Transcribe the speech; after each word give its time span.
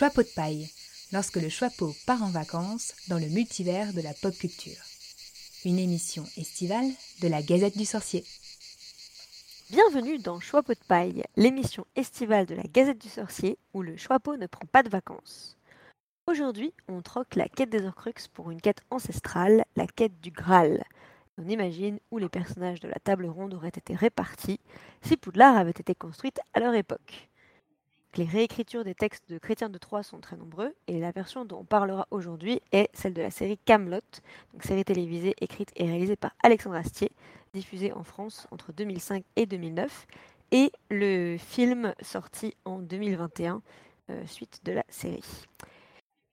Choix 0.00 0.08
de 0.08 0.34
paille, 0.34 0.66
lorsque 1.12 1.36
le 1.36 1.50
Choixpeau 1.50 1.92
part 2.06 2.22
en 2.22 2.30
vacances 2.30 2.94
dans 3.08 3.18
le 3.18 3.26
multivers 3.26 3.92
de 3.92 4.00
la 4.00 4.14
pop 4.14 4.34
culture. 4.34 4.82
Une 5.66 5.78
émission 5.78 6.24
estivale 6.38 6.86
de 7.20 7.28
la 7.28 7.42
Gazette 7.42 7.76
du 7.76 7.84
Sorcier. 7.84 8.24
Bienvenue 9.68 10.16
dans 10.16 10.40
Choixpeau 10.40 10.72
de 10.72 10.86
paille, 10.88 11.22
l'émission 11.36 11.84
estivale 11.96 12.46
de 12.46 12.54
la 12.54 12.62
Gazette 12.62 12.96
du 12.96 13.10
Sorcier 13.10 13.58
où 13.74 13.82
le 13.82 13.98
Choixpeau 13.98 14.38
ne 14.38 14.46
prend 14.46 14.64
pas 14.72 14.82
de 14.82 14.88
vacances. 14.88 15.58
Aujourd'hui, 16.26 16.72
on 16.88 17.02
troque 17.02 17.34
la 17.34 17.50
quête 17.50 17.68
des 17.68 17.84
Horcruxes 17.84 18.28
pour 18.28 18.50
une 18.50 18.62
quête 18.62 18.80
ancestrale, 18.90 19.66
la 19.76 19.86
quête 19.86 20.18
du 20.22 20.30
Graal. 20.30 20.82
On 21.36 21.46
imagine 21.46 22.00
où 22.10 22.16
les 22.16 22.30
personnages 22.30 22.80
de 22.80 22.88
la 22.88 23.00
table 23.04 23.26
ronde 23.26 23.52
auraient 23.52 23.68
été 23.68 23.94
répartis 23.94 24.60
si 25.02 25.18
Poudlard 25.18 25.58
avait 25.58 25.70
été 25.72 25.94
construite 25.94 26.40
à 26.54 26.60
leur 26.60 26.72
époque. 26.72 27.29
Les 28.16 28.24
réécritures 28.24 28.82
des 28.82 28.94
textes 28.94 29.30
de 29.30 29.38
Chrétien 29.38 29.68
de 29.68 29.78
Troyes 29.78 30.02
sont 30.02 30.18
très 30.18 30.36
nombreux 30.36 30.74
et 30.88 30.98
la 30.98 31.12
version 31.12 31.44
dont 31.44 31.60
on 31.60 31.64
parlera 31.64 32.08
aujourd'hui 32.10 32.60
est 32.72 32.88
celle 32.92 33.14
de 33.14 33.22
la 33.22 33.30
série 33.30 33.56
Camelot, 33.56 34.00
donc 34.52 34.64
série 34.64 34.84
télévisée 34.84 35.36
écrite 35.40 35.70
et 35.76 35.84
réalisée 35.84 36.16
par 36.16 36.32
Alexandre 36.42 36.74
Astier, 36.74 37.12
diffusée 37.52 37.92
en 37.92 38.02
France 38.02 38.48
entre 38.50 38.72
2005 38.72 39.24
et 39.36 39.46
2009, 39.46 40.06
et 40.50 40.72
le 40.90 41.36
film 41.38 41.94
sorti 42.02 42.56
en 42.64 42.80
2021 42.80 43.62
euh, 44.10 44.26
suite 44.26 44.60
de 44.64 44.72
la 44.72 44.84
série. 44.88 45.46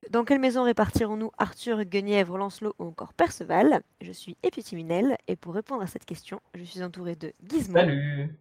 Dans 0.10 0.24
quelle 0.24 0.40
maison 0.40 0.64
répartirons-nous 0.64 1.32
Arthur, 1.38 1.84
Guenièvre, 1.84 2.40
Lancelot 2.40 2.74
ou 2.80 2.86
encore 2.86 3.14
Perceval? 3.14 3.84
Je 4.02 4.12
suis 4.12 4.36
Épitiminel 4.42 5.16
et 5.28 5.36
pour 5.36 5.54
répondre 5.54 5.84
à 5.84 5.88
cette 5.88 6.06
question, 6.06 6.42
je 6.56 6.64
suis 6.64 6.82
entouré 6.82 7.16
de 7.16 7.34
Gizmo, 7.48 7.78
Salut! 7.78 8.36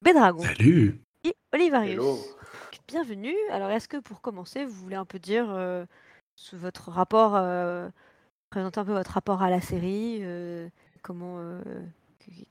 Bédragon. 0.00 0.42
Salut 0.44 1.00
et 1.24 1.34
Olivarius. 1.52 1.94
Hello 1.94 2.18
Bienvenue. 2.88 3.34
Alors, 3.50 3.70
est-ce 3.70 3.88
que 3.88 3.96
pour 3.96 4.20
commencer, 4.20 4.64
vous 4.64 4.74
voulez 4.74 4.96
un 4.96 5.04
peu 5.04 5.18
dire 5.18 5.46
euh, 5.50 5.84
votre 6.52 6.90
rapport, 6.90 7.34
euh, 7.36 7.88
présenter 8.50 8.80
un 8.80 8.84
peu 8.84 8.92
votre 8.92 9.12
rapport 9.12 9.42
à 9.42 9.50
la 9.50 9.60
série, 9.60 10.18
euh, 10.22 10.68
comment, 11.02 11.38
euh, 11.38 11.60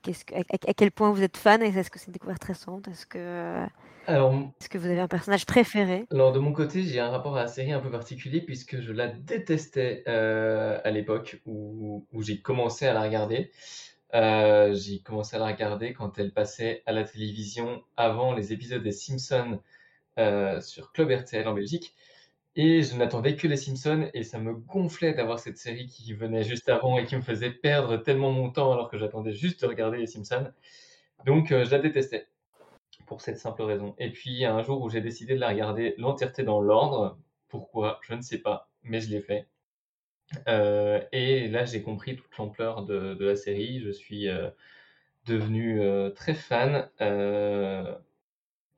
qu'est-ce 0.01 0.25
que- 0.25 0.35
à, 0.35 0.73
quel 0.73 0.91
point 0.91 1.11
vous 1.11 1.21
êtes 1.21 1.37
fan 1.37 1.61
et 1.61 1.67
est-ce 1.67 1.91
que 1.91 1.99
c'est 1.99 2.07
une 2.07 2.13
découverte 2.13 2.43
récente 2.43 2.87
Est-ce 2.87 3.05
que, 3.05 3.65
Alors, 4.07 4.33
est-ce 4.59 4.69
que 4.69 4.77
vous 4.77 4.87
avez 4.87 4.99
un 4.99 5.07
personnage 5.07 5.45
préféré? 5.45 6.05
alors, 6.11 6.31
de 6.31 6.39
mon 6.39 6.53
côté, 6.53 6.83
j'ai 6.83 6.99
un 6.99 7.09
rapport 7.09 7.37
à 7.37 7.43
la 7.43 7.47
série 7.47 7.73
un 7.73 7.79
peu 7.79 7.91
particulier 7.91 8.41
puisque 8.41 8.79
je 8.81 8.91
la 8.91 9.07
détestais 9.07 10.03
euh, 10.07 10.79
à 10.83 10.91
l'époque 10.91 11.41
où, 11.45 12.05
où 12.11 12.21
j'ai 12.23 12.41
commencé 12.41 12.87
à 12.87 12.93
la 12.93 13.01
regarder. 13.03 13.51
Euh, 14.13 14.73
j'ai 14.73 14.99
commencé 14.99 15.35
à 15.35 15.39
la 15.39 15.47
regarder 15.47 15.93
quand 15.93 16.19
elle 16.19 16.31
passait 16.31 16.83
à 16.85 16.91
la 16.91 17.03
télévision 17.03 17.83
avant 17.97 18.33
les 18.33 18.53
épisodes 18.53 18.83
des 18.83 18.91
Simpsons 18.91 19.59
euh, 20.19 20.61
sur 20.61 20.91
Club 20.91 21.11
RTL 21.11 21.47
en 21.47 21.53
Belgique. 21.53 21.95
Et 22.55 22.83
je 22.83 22.95
n'attendais 22.95 23.35
que 23.35 23.47
les 23.47 23.57
Simpsons 23.57 24.09
et 24.13 24.23
ça 24.23 24.39
me 24.39 24.53
gonflait 24.53 25.13
d'avoir 25.13 25.39
cette 25.39 25.57
série 25.57 25.87
qui 25.87 26.13
venait 26.13 26.43
juste 26.43 26.69
avant 26.69 26.99
et 26.99 27.05
qui 27.05 27.15
me 27.15 27.21
faisait 27.21 27.51
perdre 27.51 27.97
tellement 27.97 28.31
mon 28.31 28.51
temps 28.51 28.71
alors 28.71 28.89
que 28.89 28.97
j'attendais 28.99 29.33
juste 29.33 29.61
de 29.63 29.67
regarder 29.67 29.97
les 29.97 30.07
Simpsons. 30.07 30.51
Donc 31.25 31.51
euh, 31.51 31.65
je 31.65 31.71
la 31.71 31.79
détestais 31.79 32.27
pour 33.07 33.21
cette 33.21 33.37
simple 33.39 33.63
raison. 33.63 33.95
Et 33.99 34.11
puis 34.11 34.45
un 34.45 34.61
jour 34.63 34.81
où 34.81 34.89
j'ai 34.89 35.01
décidé 35.01 35.35
de 35.35 35.39
la 35.39 35.49
regarder 35.49 35.95
l'entièreté 35.97 36.43
dans 36.43 36.61
l'ordre. 36.61 37.17
Pourquoi? 37.49 37.99
Je 38.03 38.13
ne 38.13 38.21
sais 38.21 38.39
pas, 38.39 38.69
mais 38.83 39.01
je 39.01 39.09
l'ai 39.09 39.21
fait. 39.21 39.47
Euh, 40.47 41.01
et 41.11 41.47
là 41.47 41.65
j'ai 41.65 41.81
compris 41.81 42.15
toute 42.15 42.37
l'ampleur 42.37 42.85
de, 42.85 43.17
la 43.19 43.35
série. 43.35 43.81
Je 43.81 43.91
suis 43.91 44.27
euh, 44.29 44.49
devenu 45.27 45.81
euh, 45.81 46.09
très 46.11 46.33
fan. 46.33 46.89
Euh, 47.01 47.95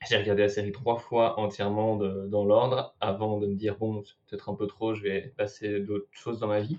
j'ai 0.07 0.17
regardé 0.17 0.43
la 0.43 0.49
série 0.49 0.71
trois 0.71 0.97
fois 0.97 1.39
entièrement 1.39 1.95
dans 1.95 2.45
l'ordre 2.45 2.95
avant 3.01 3.39
de 3.39 3.47
me 3.47 3.55
dire 3.55 3.77
bon, 3.77 4.03
c'est 4.03 4.15
peut-être 4.27 4.49
un 4.49 4.55
peu 4.55 4.67
trop, 4.67 4.93
je 4.93 5.01
vais 5.03 5.33
passer 5.37 5.79
d'autres 5.79 6.07
choses 6.11 6.39
dans 6.39 6.47
ma 6.47 6.59
vie. 6.59 6.77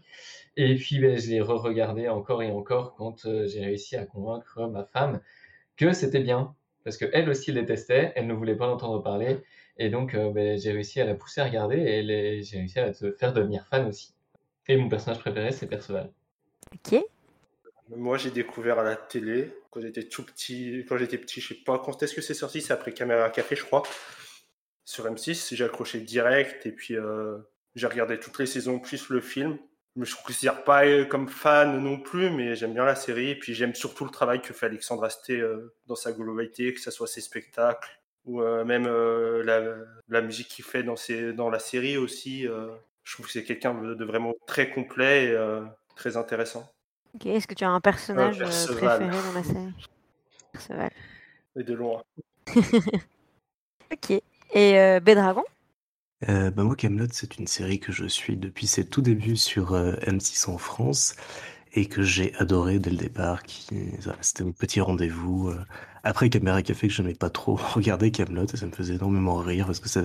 Et 0.57 0.77
puis 0.77 1.01
ben, 1.01 1.19
je 1.19 1.31
l'ai 1.31 1.41
re-regardé 1.41 2.09
encore 2.09 2.43
et 2.43 2.51
encore 2.53 2.95
quand 2.95 3.27
j'ai 3.47 3.61
réussi 3.65 3.97
à 3.97 4.07
convaincre 4.07 4.69
ma 4.69 4.85
femme 4.85 5.21
que 5.77 5.93
c'était 5.93 6.21
bien. 6.21 6.55
Parce 6.85 6.99
qu'elle 6.99 7.29
aussi 7.29 7.51
le 7.53 7.63
détestait, 7.63 8.13
elle 8.15 8.29
ne 8.29 8.35
voulait 8.35 8.55
pas 8.57 8.69
en 8.69 8.75
entendre 8.75 9.03
parler. 9.03 9.39
Et 9.79 9.91
donc 9.91 10.15
ben, 10.15 10.59
j'ai 10.59 10.73
réussi 10.73 11.01
à 11.01 11.05
la 11.07 11.15
pousser 11.15 11.41
à 11.41 11.45
regarder 11.47 11.79
et 11.79 11.99
elle 11.99 12.45
j'ai 12.45 12.59
réussi 12.59 12.79
à 12.79 12.93
se 12.93 13.13
faire 13.13 13.33
devenir 13.33 13.67
fan 13.67 13.89
aussi. 13.89 14.16
Et 14.69 14.77
mon 14.77 14.89
personnage 14.89 15.21
préféré, 15.21 15.53
c'est 15.53 15.67
Perceval. 15.67 16.11
Ok. 16.75 17.01
Moi, 17.91 18.19
j'ai 18.19 18.31
découvert 18.31 18.81
à 18.81 18.83
la 18.83 18.97
télé 18.97 19.53
quand 19.71 19.81
j'étais 19.81 20.05
tout 20.05 20.25
petit. 20.25 20.85
Quand 20.89 20.97
j'étais 20.97 21.19
petit, 21.19 21.41
je 21.41 21.49
sais 21.49 21.61
pas 21.65 21.79
quand 21.79 22.03
est-ce 22.03 22.15
que 22.15 22.21
c'est 22.21 22.35
sorti. 22.35 22.61
C'est 22.61 22.73
après 22.73 22.93
Caméra 22.93 23.31
Café, 23.31 23.55
je 23.55 23.65
crois. 23.65 23.85
Sur 24.85 25.07
M6, 25.07 25.55
j'ai 25.55 25.65
accroché 25.65 26.01
direct 26.01 26.67
et 26.67 26.73
puis 26.73 26.97
euh, 26.97 27.39
j'ai 27.75 27.87
regardé 27.87 28.19
toutes 28.19 28.39
les 28.39 28.47
saisons 28.47 28.79
plus 28.79 29.09
le 29.09 29.21
film. 29.21 29.59
Je 29.95 30.01
me 30.01 30.25
considère 30.25 30.65
pas 30.65 30.85
euh, 30.85 31.05
comme 31.05 31.29
fan 31.29 31.81
non 31.83 31.99
plus, 31.99 32.31
mais 32.31 32.55
j'aime 32.57 32.75
bien 32.75 32.85
la 32.85 32.97
série. 32.97 33.31
Et 33.31 33.39
puis 33.39 33.55
j'aime 33.55 33.75
surtout 33.75 34.05
le 34.05 34.11
travail 34.11 34.43
que 34.43 34.53
fait 34.53 34.67
Alexandre 34.67 35.05
Astier 35.05 35.41
euh, 35.41 35.73
dans 35.87 35.97
sa 35.97 36.13
globalité, 36.13 36.75
que 36.75 36.81
ce 36.81 36.91
soit 36.91 37.07
ses 37.07 37.21
spectacles 37.21 37.97
ou 38.27 38.43
euh, 38.43 38.65
même 38.65 38.87
euh, 38.87 39.43
la, 39.45 39.77
la 40.09 40.21
musique 40.21 40.49
qu'il 40.49 40.65
fait 40.65 40.83
dans, 40.83 40.97
ses, 40.97 41.33
dans 41.33 41.49
la 41.49 41.61
série 41.61 41.97
aussi. 41.97 42.47
Je 43.07 43.15
trouve 43.15 43.27
que 43.29 43.33
c'est 43.33 43.45
quelqu'un 43.45 43.75
de, 43.75 43.95
de 43.95 44.05
vraiment 44.05 44.35
très 44.47 44.71
complet 44.71 45.27
et 45.29 45.31
euh, 45.33 45.65
très 45.97 46.19
intéressant. 46.19 46.71
Ok. 47.15 47.27
Est-ce 47.27 47.47
que 47.47 47.55
tu 47.55 47.65
as 47.65 47.71
un 47.71 47.81
personnage 47.81 48.43
euh, 48.43 48.45
Perceval. 48.45 48.99
préféré 48.99 49.23
dans 49.23 49.33
la 49.33 49.45
série? 49.45 49.75
Perceval. 50.53 50.91
Et 51.57 51.65
de 51.65 51.75
loin. 51.75 52.03
Ok. 53.93 54.11
Et 54.55 54.79
euh, 54.79 55.01
Bédragon 55.01 55.45
Euh, 56.29 56.51
bah 56.51 56.65
moi, 56.65 56.77
Camelot, 56.77 57.07
c'est 57.13 57.39
une 57.39 57.47
série 57.47 57.79
que 57.81 57.93
je 57.93 58.07
suis 58.07 58.37
depuis 58.37 58.67
ses 58.67 58.89
tout 58.89 59.03
débuts 59.03 59.37
sur 59.37 59.75
euh, 59.75 59.93
M6 60.07 60.49
en 60.51 60.59
France 60.59 61.15
et 61.75 61.87
que 61.89 62.03
j'ai 62.03 62.35
adoré 62.37 62.79
dès 62.79 62.91
le 62.91 62.97
départ. 62.97 63.43
Qui, 63.43 63.67
c'était 64.23 64.45
mon 64.45 64.53
petit 64.53 64.81
rendez-vous. 64.81 65.51
euh. 65.51 65.65
Après 66.05 66.31
Caméra 66.31 66.63
Café, 66.63 66.89
que 66.89 66.95
je 66.95 67.03
n'aimais 67.03 67.15
pas 67.15 67.31
trop 67.31 67.57
regarder 67.75 68.11
Camelot 68.11 68.47
et 68.47 68.57
ça 68.57 68.67
me 68.67 68.73
faisait 68.73 68.95
énormément 68.97 69.37
rire 69.37 69.67
parce 69.67 69.81
que 69.81 69.89
ça, 69.89 70.03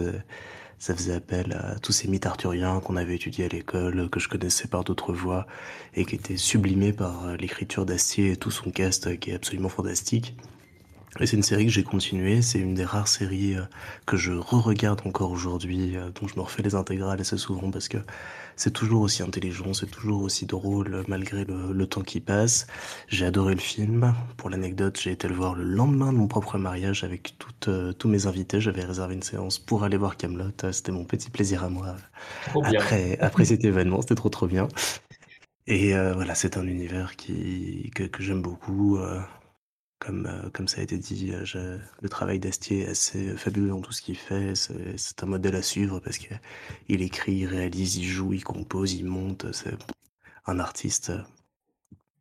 ça 0.82 0.96
faisait 0.96 1.14
appel 1.14 1.54
à 1.54 1.78
tous 1.78 1.92
ces 1.92 2.08
mythes 2.08 2.26
arthuriens 2.26 2.80
qu'on 2.80 2.96
avait 2.96 3.14
étudiés 3.14 3.46
à 3.46 3.48
l'école, 3.50 4.10
que 4.10 4.20
je 4.20 4.28
connaissais 4.28 4.68
par 4.68 4.84
d'autres 4.84 5.14
voies 5.14 5.46
et 5.94 6.06
qui 6.06 6.16
étaient 6.16 6.38
sublimés 6.38 6.92
par 6.92 7.28
euh, 7.28 7.36
l'écriture 7.38 7.86
d'Astier 7.86 8.32
et 8.32 8.36
tout 8.36 8.50
son 8.50 8.72
cast 8.72 9.06
euh, 9.06 9.16
qui 9.16 9.30
est 9.30 9.36
absolument 9.36 9.70
fantastique. 9.70 10.36
Et 11.20 11.26
c'est 11.28 11.36
une 11.36 11.44
série 11.44 11.66
que 11.66 11.72
j'ai 11.72 11.84
continuée, 11.84 12.42
c'est 12.42 12.60
une 12.60 12.74
des 12.74 12.86
rares 12.86 13.08
séries 13.10 13.56
euh, 13.58 13.64
que 14.06 14.16
je 14.16 14.32
re-regarde 14.32 15.02
encore 15.06 15.32
aujourd'hui, 15.32 15.98
euh, 15.98 16.10
dont 16.12 16.26
je 16.28 16.36
me 16.38 16.42
refais 16.42 16.64
les 16.64 16.74
intégrales 16.74 17.20
assez 17.20 17.38
souvent 17.38 17.70
parce 17.70 17.90
que 17.90 17.98
c'est 18.56 18.72
toujours 18.72 19.02
aussi 19.02 19.22
intelligent, 19.22 19.74
c'est 19.74 19.88
toujours 19.92 20.22
aussi 20.24 20.46
drôle 20.46 20.94
euh, 20.94 21.04
malgré 21.10 21.44
le, 21.44 21.74
le 21.74 21.88
temps 21.88 22.02
qui 22.02 22.22
passe. 22.22 22.66
J'ai 23.10 23.26
adoré 23.26 23.56
le 23.56 23.60
film. 23.60 24.14
Pour 24.38 24.50
l'anecdote, 24.50 25.00
j'ai 25.02 25.12
été 25.12 25.28
le 25.28 25.36
voir 25.36 25.54
le 25.56 25.64
lendemain 25.66 26.14
de 26.14 26.18
mon 26.18 26.28
propre 26.28 26.58
mariage 26.58 27.04
avec 27.04 27.38
toutes, 27.38 27.68
euh, 27.68 27.92
tous 27.94 28.08
mes 28.08 28.26
invités. 28.28 28.62
J'avais 28.62 28.86
réservé 28.86 29.14
une 29.16 29.24
séance 29.24 29.60
pour 29.60 29.84
aller 29.84 29.98
voir 29.98 30.16
Camelot. 30.18 30.52
C'était 30.72 30.94
mon 30.94 31.04
petit 31.04 31.30
plaisir 31.30 31.64
à 31.66 31.70
moi 31.70 31.96
Trop 32.46 32.64
bien. 32.64 32.88
après, 32.88 33.18
après 33.20 33.46
cet 33.46 33.66
événement. 33.66 34.02
C'était 34.02 34.16
trop 34.16 34.30
trop 34.30 34.48
bien. 34.48 34.68
Et 35.68 35.96
euh, 35.96 36.14
voilà, 36.14 36.36
c'est 36.36 36.58
un 36.58 36.68
univers 36.68 37.16
qui, 37.16 37.92
que, 37.96 38.04
que 38.04 38.24
j'aime 38.24 38.42
beaucoup. 38.42 38.98
euh, 38.98 39.22
comme, 40.02 40.26
euh, 40.26 40.50
comme 40.50 40.68
ça 40.68 40.82
a 40.82 40.84
été 40.84 40.98
dit, 40.98 41.32
euh, 41.32 41.78
le 42.02 42.10
travail 42.10 42.40
d'Astier 42.40 42.82
est 42.82 42.88
assez 42.88 43.38
fabuleux 43.38 43.70
dans 43.70 43.82
tout 43.82 43.92
ce 43.92 44.02
qu'il 44.02 44.18
fait. 44.18 44.56
C'est 44.56 45.24
un 45.24 45.28
modèle 45.28 45.56
à 45.56 45.62
suivre 45.62 46.00
parce 46.00 46.18
qu'il 46.18 47.02
écrit, 47.02 47.34
il 47.34 47.46
réalise, 47.46 47.98
il 47.98 48.06
joue, 48.06 48.34
il 48.34 48.44
compose, 48.44 48.94
il 48.94 49.06
monte. 49.06 49.52
C'est 49.54 49.76
un 50.48 50.60
artiste 50.60 51.12
euh, 51.12 51.22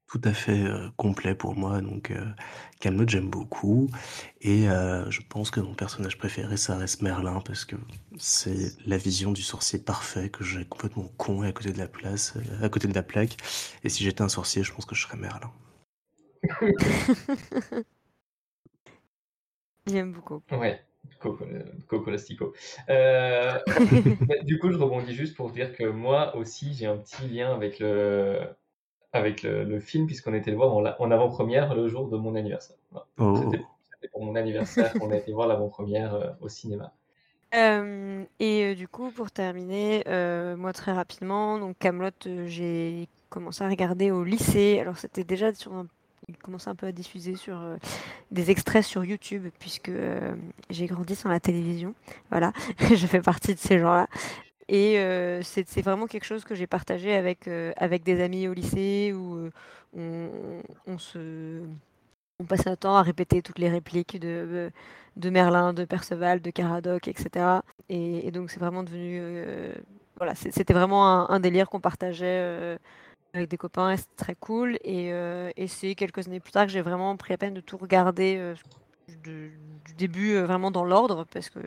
tout 0.07 0.21
à 0.25 0.35
fait 0.35 0.63
complet 0.97 1.35
pour 1.35 1.55
moi. 1.57 1.81
Donc, 1.81 2.11
euh, 2.11 2.27
j'aime 2.83 3.31
beaucoup. 3.31 3.89
Et 4.43 4.65
je 4.65 5.21
pense 5.29 5.51
que 5.51 5.61
mon 5.61 5.75
personnage 5.75 6.19
préféré, 6.19 6.57
ça 6.57 6.77
reste 6.77 7.01
Merlin 7.01 7.41
parce 7.47 7.65
que 7.65 7.77
c'est 8.19 8.77
la 8.87 8.99
vision 8.99 9.33
du 9.33 9.43
sorcier 9.43 9.79
parfait 9.79 10.29
que 10.29 10.45
j'ai 10.45 10.65
complètement 10.65 11.11
con 11.17 11.45
et 11.45 11.49
à 11.49 11.53
côté 11.53 11.73
de 11.73 11.79
la 11.79 11.87
place, 11.89 12.35
à 12.61 12.69
côté 12.69 12.89
de 12.89 12.95
la 12.95 13.05
plaque. 13.05 13.37
Et 13.85 13.89
si 13.89 14.03
j'étais 14.05 14.23
un 14.23 14.29
sorcier, 14.29 14.65
je 14.65 14.73
pense 14.73 14.85
que 14.85 14.97
je 14.97 15.03
serais 15.03 15.17
Merlin. 15.17 15.53
J'aime 19.87 20.13
beaucoup. 20.13 20.43
Ouais, 20.53 20.81
Coco, 21.19 21.45
euh, 21.45 21.63
Coco 21.89 22.11
Lastico. 22.11 22.55
Euh, 22.89 23.59
du 24.45 24.59
coup, 24.59 24.71
je 24.73 24.79
rebondis 24.79 25.15
juste 25.15 25.37
pour 25.37 25.51
dire 25.51 25.77
que 25.77 25.85
moi 25.85 26.37
aussi, 26.37 26.75
j'ai 26.75 26.87
un 26.87 26.97
petit 26.97 27.27
lien 27.29 27.53
avec 27.53 27.79
le, 27.79 28.41
avec 29.13 29.43
le, 29.43 29.65
le 29.65 29.81
film, 29.81 30.07
puisqu'on 30.07 30.35
était 30.35 30.51
le 30.51 30.57
voir 30.57 30.73
en, 30.75 31.11
avant-première 31.11 31.75
le 31.75 31.89
jour 31.89 32.09
de 32.09 32.17
mon 32.17 32.35
anniversaire. 32.35 32.77
Oh, 33.19 33.37
C'était 33.37 33.65
pour 34.13 34.25
mon 34.25 34.35
anniversaire 34.35 34.93
qu'on 34.95 35.11
a 35.11 35.17
été 35.17 35.33
voir 35.33 35.49
l'avant-première 35.49 36.15
euh, 36.15 36.31
au 36.41 36.49
cinéma. 36.49 36.93
Euh, 37.55 38.25
et 38.39 38.65
euh, 38.65 38.75
du 38.75 38.87
coup, 38.87 39.11
pour 39.11 39.31
terminer, 39.31 40.05
euh, 40.07 40.57
moi 40.57 40.73
très 40.73 40.93
rapidement, 40.93 41.59
donc 41.59 41.79
Camelot, 41.79 42.11
j'ai 42.47 43.09
commencé 43.29 43.65
à 43.65 43.69
regarder 43.69 44.11
au 44.11 44.23
lycée. 44.23 44.79
Alors 44.81 44.99
c'était 44.99 45.25
déjà 45.25 45.53
sur 45.53 45.73
un 45.75 45.87
il 46.31 46.39
commence 46.39 46.69
un 46.69 46.75
peu 46.75 46.87
à 46.87 46.93
diffuser 46.93 47.35
sur 47.35 47.61
des 48.31 48.51
extraits 48.51 48.85
sur 48.85 49.05
YouTube, 49.05 49.49
puisque 49.59 49.91
j'ai 50.71 50.87
grandi 50.87 51.17
sans 51.17 51.29
la 51.29 51.41
télévision. 51.41 51.95
Voilà, 52.31 52.53
je 52.95 53.07
fais 53.07 53.21
partie 53.21 53.55
de 53.55 53.59
ces 53.59 53.79
gens-là. 53.79 54.07
Et 54.69 54.95
c'est 55.43 55.83
vraiment 55.83 56.07
quelque 56.07 56.25
chose 56.25 56.45
que 56.45 56.55
j'ai 56.55 56.67
partagé 56.67 57.15
avec, 57.15 57.49
avec 57.77 58.05
des 58.05 58.23
amis 58.23 58.47
au 58.47 58.55
lycée 58.55 59.13
où 59.13 59.51
on, 59.97 60.99
se 60.99 61.63
on 62.39 62.45
passait 62.45 62.71
notre 62.71 62.81
temps 62.81 62.97
à 62.97 63.03
répéter 63.03 63.43
toutes 63.43 63.59
les 63.59 63.69
répliques 63.69 64.19
de, 64.21 64.71
de 65.17 65.31
Merlin, 65.31 65.73
de 65.73 65.85
Perceval, 65.85 66.41
de 66.41 66.51
Caradoc, 66.51 67.09
etc. 67.09 67.47
Et, 67.89 68.31
donc 68.31 68.51
c'est 68.51 68.61
vraiment 68.61 68.85
devenu... 68.85 69.21
voilà, 70.17 70.37
c'était 70.37 70.75
vraiment 70.75 71.29
un, 71.29 71.41
délire 71.41 71.69
qu'on 71.69 71.81
partageait 71.81 72.79
avec 73.33 73.49
des 73.49 73.57
copains, 73.57 73.97
c'était 73.97 74.17
très 74.17 74.35
cool. 74.35 74.79
Et, 74.85 75.09
et 75.09 75.67
c'est 75.67 75.95
quelques 75.95 76.27
années 76.27 76.41
plus 76.41 76.53
tard 76.53 76.67
que 76.67 76.73
j'ai 76.73 76.83
vraiment 76.83 77.17
pris 77.17 77.33
la 77.33 77.39
peine 77.39 77.55
de 77.55 77.61
tout 77.61 77.77
regarder 77.77 78.55
du 79.23 79.59
début 79.99 80.39
vraiment 80.39 80.71
dans 80.71 80.85
l'ordre, 80.85 81.27
parce 81.33 81.51
que 81.51 81.61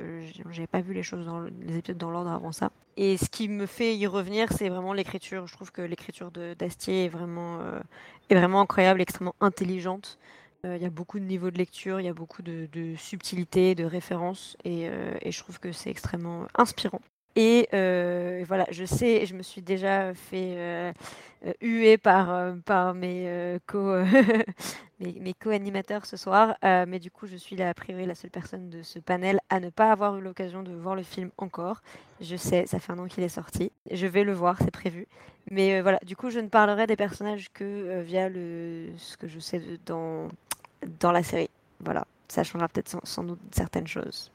j'avais 0.50 0.68
pas 0.68 0.81
vu 0.81 0.94
les 0.94 1.04
choses 1.04 1.25
dans 1.25 1.42
les 1.42 1.77
épisodes 1.77 1.98
dans 1.98 2.10
l'ordre 2.10 2.31
avant 2.31 2.51
ça. 2.51 2.71
Et 2.95 3.18
ce 3.18 3.30
qui 3.30 3.50
me 3.50 3.65
fait 3.65 3.95
y 3.95 4.07
revenir, 4.07 4.51
c'est 4.54 4.69
vraiment 4.69 4.94
l'écriture. 4.94 5.45
Je 5.48 5.54
trouve 5.54 5.71
que 5.71 5.81
l'écriture 5.81 6.31
d'Astier 6.31 7.06
est 7.06 7.10
vraiment, 7.10 7.60
est 8.30 8.36
vraiment 8.36 8.62
incroyable, 8.62 9.01
extrêmement 9.01 9.36
intelligente. 9.42 10.19
Il 10.63 10.81
y 10.81 10.86
a 10.86 10.89
beaucoup 10.89 11.19
de 11.19 11.25
niveaux 11.25 11.51
de 11.51 11.57
lecture, 11.57 12.00
il 12.00 12.06
y 12.06 12.09
a 12.09 12.13
beaucoup 12.13 12.42
de, 12.42 12.69
de 12.71 12.95
subtilité, 12.95 13.75
de 13.75 13.83
références, 13.83 14.56
et 14.63 14.89
je 15.25 15.39
trouve 15.39 15.59
que 15.59 15.74
c'est 15.74 15.89
extrêmement 15.89 16.48
inspirant. 16.56 17.01
Et 17.35 17.68
voilà, 17.71 18.65
je 18.69 18.85
sais, 18.85 19.25
je 19.25 19.33
me 19.33 19.44
suis 19.44 19.62
déjà 19.62 20.13
fait 20.13 20.94
huer 21.62 21.97
par, 21.97 22.56
par 22.65 22.94
mes, 22.94 23.57
co, 23.68 23.95
mes, 25.00 25.33
co-animateurs 25.33 26.06
ce 26.06 26.15
soir, 26.18 26.56
mais 26.62 27.00
du 27.00 27.12
coup, 27.12 27.27
je 27.27 27.35
suis 27.35 27.56
la, 27.56 27.69
a 27.69 27.74
priori 27.74 28.06
la 28.06 28.15
seule 28.15 28.30
personne 28.30 28.69
de 28.69 28.83
ce 28.83 29.00
panel 29.00 29.39
à 29.50 29.59
ne 29.59 29.69
pas 29.69 29.91
avoir 29.91 30.15
eu 30.18 30.21
l'occasion 30.21 30.63
de 30.63 30.71
voir 30.74 30.95
le 30.95 31.03
film 31.03 31.31
encore. 31.38 31.81
Je 32.21 32.35
sais, 32.35 32.65
ça 32.68 32.80
fait 32.80 32.94
un 32.94 33.00
an 33.00 33.07
qu'il 33.07 33.24
est 33.24 33.30
sorti. 33.30 33.71
Je 33.91 34.07
vais 34.07 34.24
le 34.24 34.33
voir, 34.33 34.57
c'est 34.59 34.71
prévu. 34.71 35.07
Mais 35.51 35.81
voilà, 35.81 36.00
du 36.06 36.15
coup, 36.15 36.30
je 36.30 36.39
ne 36.39 36.47
parlerai 36.47 36.88
des 36.88 36.95
personnages 36.95 37.50
que 37.53 38.01
via 38.01 38.30
le, 38.30 38.89
ce 38.97 39.18
que 39.18 39.27
je 39.27 39.39
sais 39.39 39.62
dans, 39.85 40.30
dans 41.00 41.12
la 41.12 41.24
série. 41.24 41.50
Voilà, 41.80 42.06
ça 42.27 42.44
changera 42.44 42.68
peut-être 42.68 42.95
sans 43.03 43.24
doute 43.24 43.39
certaines 43.51 43.88
choses. 43.88 44.31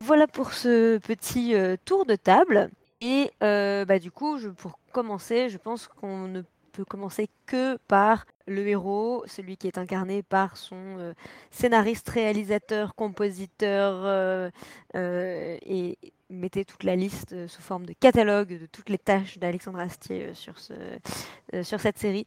Voilà 0.00 0.26
pour 0.26 0.52
ce 0.52 0.98
petit 0.98 1.54
euh, 1.54 1.76
tour 1.84 2.04
de 2.04 2.16
table. 2.16 2.70
Et 3.00 3.30
euh, 3.42 3.84
bah, 3.84 3.98
du 3.98 4.10
coup, 4.10 4.38
je, 4.38 4.48
pour 4.48 4.78
commencer, 4.92 5.48
je 5.48 5.58
pense 5.58 5.88
qu'on 5.88 6.28
ne 6.28 6.42
peut 6.72 6.84
commencer 6.84 7.28
que 7.46 7.78
par 7.88 8.26
le 8.46 8.66
héros, 8.68 9.24
celui 9.26 9.56
qui 9.56 9.66
est 9.66 9.78
incarné 9.78 10.22
par 10.22 10.56
son 10.56 10.76
euh, 10.76 11.14
scénariste, 11.50 12.08
réalisateur, 12.10 12.94
compositeur, 12.94 14.50
et 14.94 15.98
mettez 16.28 16.64
toute 16.64 16.84
la 16.84 16.96
liste 16.96 17.46
sous 17.46 17.62
forme 17.62 17.86
de 17.86 17.94
catalogue 17.94 18.60
de 18.60 18.66
toutes 18.66 18.90
les 18.90 18.98
tâches 18.98 19.38
d'Alexandre 19.38 19.78
Astier 19.78 20.34
sur, 20.34 20.58
sur 20.58 21.80
cette 21.80 21.98
série, 21.98 22.26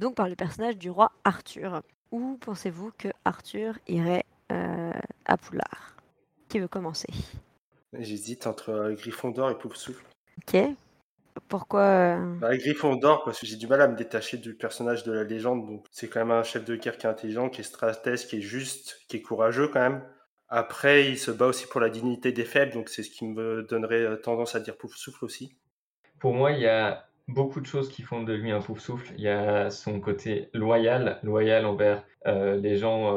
donc 0.00 0.14
par 0.14 0.28
le 0.28 0.36
personnage 0.36 0.78
du 0.78 0.90
roi 0.90 1.12
Arthur. 1.24 1.82
Où 2.10 2.38
pensez-vous 2.40 2.92
que 2.96 3.08
Arthur 3.24 3.78
irait 3.88 4.24
à 4.48 5.36
Poudlard? 5.36 5.91
Qui 6.52 6.60
veut 6.60 6.68
commencer 6.68 7.08
J'hésite 7.98 8.46
entre 8.46 8.70
euh, 8.70 8.94
Gryffondor 8.94 9.50
et 9.50 9.56
Poufsouffle. 9.56 10.04
Ok. 10.38 10.60
Pourquoi 11.48 11.80
euh, 11.80 12.34
bah, 12.40 12.54
Gryffondor, 12.58 13.24
parce 13.24 13.40
que 13.40 13.46
j'ai 13.46 13.56
du 13.56 13.66
mal 13.66 13.80
à 13.80 13.88
me 13.88 13.96
détacher 13.96 14.36
du 14.36 14.54
personnage 14.54 15.02
de 15.04 15.12
la 15.12 15.24
légende. 15.24 15.66
Donc 15.66 15.86
c'est 15.90 16.08
quand 16.08 16.20
même 16.20 16.30
un 16.30 16.42
chef 16.42 16.66
de 16.66 16.76
guerre 16.76 16.98
qui 16.98 17.06
est 17.06 17.10
intelligent, 17.10 17.48
qui 17.48 17.62
est 17.62 17.64
stratège, 17.64 18.26
qui 18.26 18.36
est 18.36 18.42
juste, 18.42 19.00
qui 19.08 19.16
est 19.16 19.22
courageux 19.22 19.68
quand 19.68 19.80
même. 19.80 20.04
Après, 20.48 21.08
il 21.08 21.18
se 21.18 21.30
bat 21.30 21.46
aussi 21.46 21.66
pour 21.66 21.80
la 21.80 21.88
dignité 21.88 22.32
des 22.32 22.44
faibles, 22.44 22.74
donc 22.74 22.90
c'est 22.90 23.02
ce 23.02 23.10
qui 23.10 23.24
me 23.24 23.62
donnerait 23.62 24.02
euh, 24.02 24.16
tendance 24.16 24.54
à 24.54 24.60
dire 24.60 24.76
Poufsouffle 24.76 25.24
aussi. 25.24 25.56
Pour 26.20 26.34
moi, 26.34 26.52
il 26.52 26.60
y 26.60 26.68
a 26.68 27.06
beaucoup 27.28 27.62
de 27.62 27.66
choses 27.66 27.90
qui 27.90 28.02
font 28.02 28.22
de 28.22 28.34
lui 28.34 28.50
un 28.50 28.60
Poufsouffle. 28.60 29.10
Il 29.16 29.22
y 29.22 29.28
a 29.28 29.70
son 29.70 30.00
côté 30.00 30.50
loyal, 30.52 31.18
loyal 31.22 31.64
envers 31.64 32.04
les 32.26 32.76
gens 32.76 33.16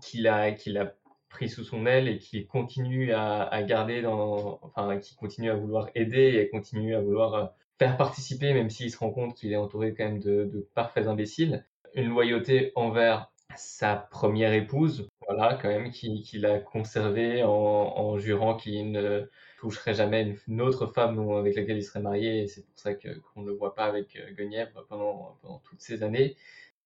qu'il 0.00 0.26
a, 0.28 0.52
qu'il 0.52 0.78
a 0.78 0.94
pris 1.30 1.48
sous 1.48 1.64
son 1.64 1.86
aile 1.86 2.08
et 2.08 2.18
qui 2.18 2.46
continue 2.46 3.12
à, 3.14 3.62
garder 3.62 4.02
dans, 4.02 4.58
enfin, 4.62 4.98
qui 4.98 5.14
continue 5.14 5.50
à 5.50 5.54
vouloir 5.54 5.88
aider 5.94 6.36
et 6.36 6.50
continue 6.50 6.94
à 6.94 7.00
vouloir 7.00 7.34
euh, 7.34 7.46
faire 7.78 7.96
participer, 7.96 8.52
même 8.52 8.68
s'il 8.68 8.90
se 8.90 8.98
rend 8.98 9.10
compte 9.10 9.34
qu'il 9.34 9.52
est 9.52 9.56
entouré 9.56 9.94
quand 9.94 10.04
même 10.04 10.18
de, 10.18 10.68
parfaits 10.74 11.06
imbéciles. 11.06 11.64
Une 11.94 12.08
loyauté 12.08 12.72
envers 12.74 13.32
sa 13.56 13.96
première 13.96 14.52
épouse, 14.52 15.08
voilà, 15.26 15.58
quand 15.60 15.68
même, 15.68 15.90
qui, 15.90 16.22
qui 16.22 16.38
l'a 16.38 16.58
conservé 16.58 17.42
en, 17.42 18.18
jurant 18.18 18.56
qu'il 18.56 18.92
ne 18.92 19.28
toucherait 19.58 19.94
jamais 19.94 20.36
une, 20.46 20.60
autre 20.60 20.86
femme 20.86 21.18
avec 21.32 21.56
laquelle 21.56 21.78
il 21.78 21.84
serait 21.84 22.00
marié. 22.00 22.46
C'est 22.46 22.66
pour 22.66 22.78
ça 22.78 22.94
qu'on 22.94 23.42
ne 23.42 23.46
le 23.46 23.52
voit 23.52 23.74
pas 23.74 23.84
avec 23.84 24.16
euh, 24.16 24.32
Guenièvre 24.32 24.84
pendant 24.88 25.38
toutes 25.64 25.80
ces 25.80 26.02
années 26.02 26.36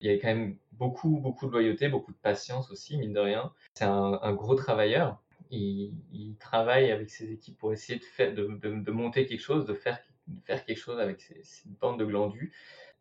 il 0.01 0.11
y 0.11 0.15
a 0.15 0.19
quand 0.19 0.29
même 0.29 0.57
beaucoup, 0.73 1.19
beaucoup 1.19 1.47
de 1.47 1.53
loyauté, 1.53 1.89
beaucoup 1.89 2.13
de 2.13 2.19
patience 2.19 2.71
aussi, 2.71 2.97
mine 2.99 3.13
de 3.13 3.21
rien. 3.21 3.53
C'est 3.75 3.85
un, 3.85 4.33
gros 4.33 4.55
travailleur. 4.55 5.21
Il, 5.51 6.37
travaille 6.41 6.91
avec 6.91 7.11
ses 7.11 7.33
équipes 7.33 7.57
pour 7.59 7.73
essayer 7.73 8.01
de, 8.19 8.91
monter 8.91 9.27
quelque 9.27 9.41
chose, 9.41 9.67
de 9.67 9.75
faire, 9.75 10.01
quelque 10.47 10.77
chose 10.77 10.99
avec 11.01 11.21
cette 11.21 11.73
bande 11.81 11.99
de 11.99 12.05
glandus. 12.05 12.53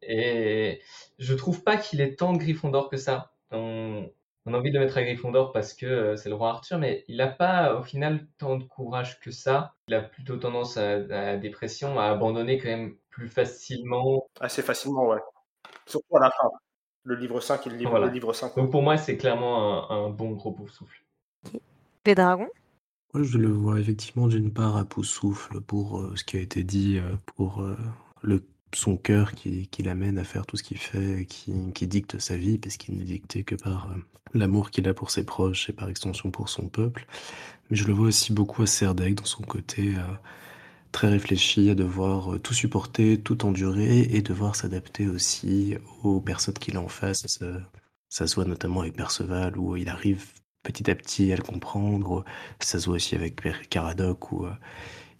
Et 0.02 0.82
je 1.20 1.34
trouve 1.34 1.64
pas 1.64 1.78
qu'il 1.78 2.02
est 2.02 2.18
tant 2.18 2.34
de 2.34 2.38
Gryffondor 2.38 2.90
que 2.90 2.98
ça. 2.98 3.34
On, 3.52 4.10
a 4.46 4.52
envie 4.52 4.72
de 4.72 4.78
le 4.78 4.86
mettre 4.86 4.98
à 4.98 5.04
Gryffondor 5.04 5.52
parce 5.54 5.74
que 5.74 5.86
euh, 5.86 6.16
c'est 6.18 6.28
le 6.30 6.36
roi 6.36 6.50
Arthur, 6.50 6.78
mais 6.78 7.06
il 7.08 7.18
n'a 7.18 7.28
pas 7.28 7.76
au 7.76 7.84
final 7.84 8.28
tant 8.38 8.58
de 8.58 8.64
courage 8.66 9.20
que 9.22 9.32
ça. 9.32 9.76
Il 9.88 9.94
a 9.94 10.02
plutôt 10.02 10.38
tendance 10.38 10.78
à, 10.78 10.96
à 10.96 10.98
la 10.98 11.38
dépression, 11.38 11.98
à 12.00 12.06
abandonner 12.06 12.58
quand 12.58 12.70
même 12.70 12.98
plus 13.10 13.30
facilement. 13.30 14.28
Assez 14.42 14.62
facilement, 14.62 15.08
ouais. 15.08 15.20
Surtout 15.88 16.18
à 16.18 16.22
la 16.22 16.32
fin 16.32 16.50
le 17.04 17.16
livre 17.16 17.42
5 17.42 17.68
et 17.68 17.70
le 17.70 17.76
livre, 17.76 18.00
le 18.00 18.10
livre 18.10 18.34
5. 18.34 18.56
Donc 18.56 18.72
pour 18.72 18.82
moi, 18.82 18.98
c'est 18.98 19.18
clairement 19.18 19.92
un, 19.92 20.10
bon 20.10 20.32
gros 20.32 20.52
pouf 20.52 20.72
souffle. 20.72 21.04
Pédragon 22.04 22.48
Moi, 23.14 23.24
je 23.24 23.38
le 23.38 23.50
vois 23.50 23.80
effectivement 23.80 24.28
d'une 24.28 24.52
part 24.52 24.78
à 24.78 24.86
pouf 24.86 25.06
souffle 25.06 25.62
pour 25.62 26.00
euh, 26.00 26.14
ce 26.16 26.24
qui 26.24 26.38
a 26.38 26.42
été 26.42 26.64
dit, 26.64 26.98
euh, 26.98 27.16
pour 27.26 27.62
euh, 27.62 27.78
le, 28.22 28.46
son 28.74 28.98
cœur 28.98 29.34
qui, 29.34 29.68
qui 29.68 29.84
l'amène 29.84 30.18
à 30.18 30.24
faire 30.24 30.46
tout 30.46 30.58
ce 30.58 30.64
qu'il 30.64 30.78
fait, 30.78 31.26
qui, 31.28 31.54
qui 31.74 31.88
dicte 31.88 32.20
sa 32.20 32.38
vie, 32.38 32.58
parce 32.58 32.78
qu'il 32.78 32.98
n'est 32.98 33.04
dicté 33.04 33.44
que 33.44 33.56
par 33.56 33.94
l'amour 34.34 34.72
qu'il 34.72 34.88
a 34.88 34.94
pour 34.94 35.12
ses 35.12 35.26
proches 35.26 35.70
et 35.70 35.74
par 35.74 35.90
extension 35.90 36.32
pour 36.32 36.50
son 36.50 36.68
peuple. 36.68 37.06
Mais 37.70 37.78
je 37.78 37.86
le 37.86 37.94
vois 37.94 38.08
aussi 38.08 38.34
beaucoup 38.34 38.64
à 38.64 38.68
Serdaigle 38.68 39.16
dans 39.16 39.26
son 39.26 39.44
côté 39.44 39.94
très 40.94 41.10
réfléchi 41.10 41.70
à 41.70 41.76
devoir 41.76 42.36
euh, 42.36 42.40
tout 42.40 42.54
supporter, 42.54 43.20
tout 43.20 43.46
endurer 43.46 44.02
et 44.12 44.22
devoir 44.22 44.56
s'adapter 44.56 45.10
aussi 45.10 45.76
aux 46.04 46.22
personnes 46.22 46.54
qu'il 46.54 46.78
a 46.78 46.82
en 46.82 46.88
face. 46.88 47.26
Ça, 48.10 48.28
se 48.28 48.36
voit 48.36 48.46
notamment 48.46 48.82
avec 48.82 48.96
Perceval 48.96 49.58
où 49.58 49.76
il 49.76 49.90
arrive 49.90 50.24
petit 50.62 50.90
à 50.90 50.96
petit 50.96 51.34
à 51.34 51.36
le 51.36 51.42
comprendre. 51.42 52.24
Ça 52.60 52.80
se 52.80 52.86
voit 52.86 52.96
aussi 52.96 53.16
avec 53.16 53.42
Caradoc 53.70 54.32
où 54.32 54.46
euh, 54.46 54.52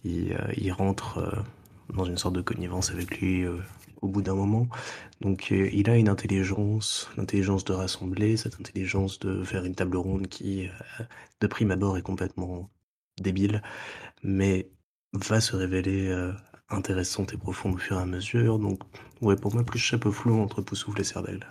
il, 0.06 0.34
euh, 0.34 0.54
il, 0.56 0.72
rentre 0.72 1.44
dans 1.94 2.06
une 2.06 2.18
sorte 2.18 2.36
de 2.36 2.42
connivence 2.42 2.92
avec 2.92 3.20
lui 3.20 3.46
au 4.02 4.08
bout 4.08 4.22
d'un 4.22 4.36
moment. 4.36 4.68
Donc 5.22 5.50
il 5.52 5.90
a 5.90 5.98
une 5.98 6.10
intelligence, 6.10 7.10
l'intelligence 7.18 7.66
de 7.66 7.74
rassembler, 7.74 8.38
cette 8.38 8.60
intelligence 8.60 9.20
de 9.20 9.44
faire 9.44 9.66
une 9.66 9.76
table 9.76 9.98
ronde 9.98 10.28
qui, 10.28 10.70
de 11.42 11.48
prime 11.48 11.72
abord, 11.72 11.98
est 11.98 12.02
complètement 12.02 12.70
débile, 13.18 13.62
mais 14.24 14.70
va 15.14 15.40
se 15.40 15.56
révéler 15.56 16.10
euh, 16.10 16.32
intéressante 16.70 17.34
et 17.34 17.38
profonde 17.38 17.76
au 17.76 17.78
fur 17.78 17.98
et 17.98 18.02
à 18.02 18.06
mesure. 18.06 18.60
Donc, 18.60 18.80
ouais, 19.22 19.36
pour 19.36 19.54
moi, 19.54 19.64
plus 19.64 19.80
chapeau 19.80 20.12
flou 20.12 20.40
entre 20.42 20.62
Poussoufle 20.62 21.02
et 21.02 21.04
Serdaigle. 21.04 21.48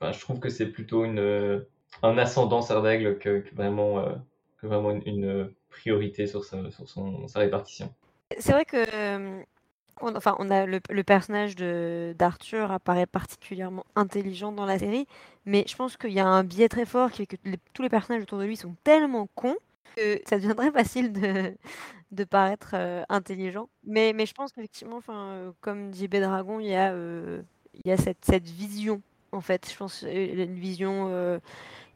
je 0.00 0.20
trouve 0.20 0.40
que 0.40 0.48
c'est 0.48 0.66
plutôt 0.66 1.04
une, 1.04 1.18
euh, 1.18 1.60
un 2.02 2.18
ascendant 2.18 2.62
Serdaigle 2.62 3.18
que, 3.18 3.44
vraiment, 3.54 3.98
euh, 3.98 4.14
que 4.60 4.66
vraiment 4.66 4.90
une, 4.90 5.50
priorité 5.70 6.26
sur, 6.26 6.44
sa, 6.44 6.70
sur 6.70 6.86
son, 6.86 7.26
sa 7.28 7.38
répartition. 7.40 7.92
C'est 8.38 8.52
vrai 8.52 8.66
que. 8.66 9.42
On, 10.00 10.16
enfin, 10.16 10.34
on 10.38 10.50
a 10.50 10.66
le, 10.66 11.02
personnage 11.02 11.54
d'Arthur 11.56 12.72
apparaît 12.72 13.06
particulièrement 13.06 13.84
intelligent 13.94 14.50
dans 14.50 14.66
la 14.66 14.78
série, 14.78 15.06
mais 15.46 15.64
je 15.68 15.76
pense 15.76 15.96
qu'il 15.96 16.12
y 16.12 16.20
a 16.20 16.26
un 16.26 16.42
biais 16.42 16.68
très 16.68 16.86
fort 16.86 17.10
qui 17.10 17.18
fait 17.18 17.26
que 17.26 17.36
tous 17.72 17.82
les 17.82 17.88
personnages 17.88 18.22
autour 18.22 18.38
de 18.38 18.44
lui 18.44 18.56
sont 18.56 18.74
tellement 18.84 19.28
cons 19.34 19.56
que 19.96 20.20
ça 20.26 20.36
deviendrait 20.36 20.70
facile 20.72 21.12
de, 21.12 21.54
de 22.12 22.24
paraître 22.24 22.72
euh, 22.74 23.02
intelligent. 23.08 23.68
Mais, 23.84 24.12
mais 24.12 24.26
je 24.26 24.34
pense 24.34 24.52
qu'effectivement, 24.52 25.00
euh, 25.08 25.50
comme 25.60 25.90
dit 25.90 26.08
Bédragon, 26.08 26.60
il 26.60 26.68
y 26.68 26.74
a, 26.74 26.92
euh, 26.92 27.42
y 27.84 27.90
a 27.90 27.96
cette, 27.96 28.24
cette 28.24 28.48
vision, 28.48 29.02
en 29.32 29.40
fait. 29.40 29.68
Je 29.70 29.76
pense 29.76 30.02
une 30.02 30.54
vision. 30.54 31.40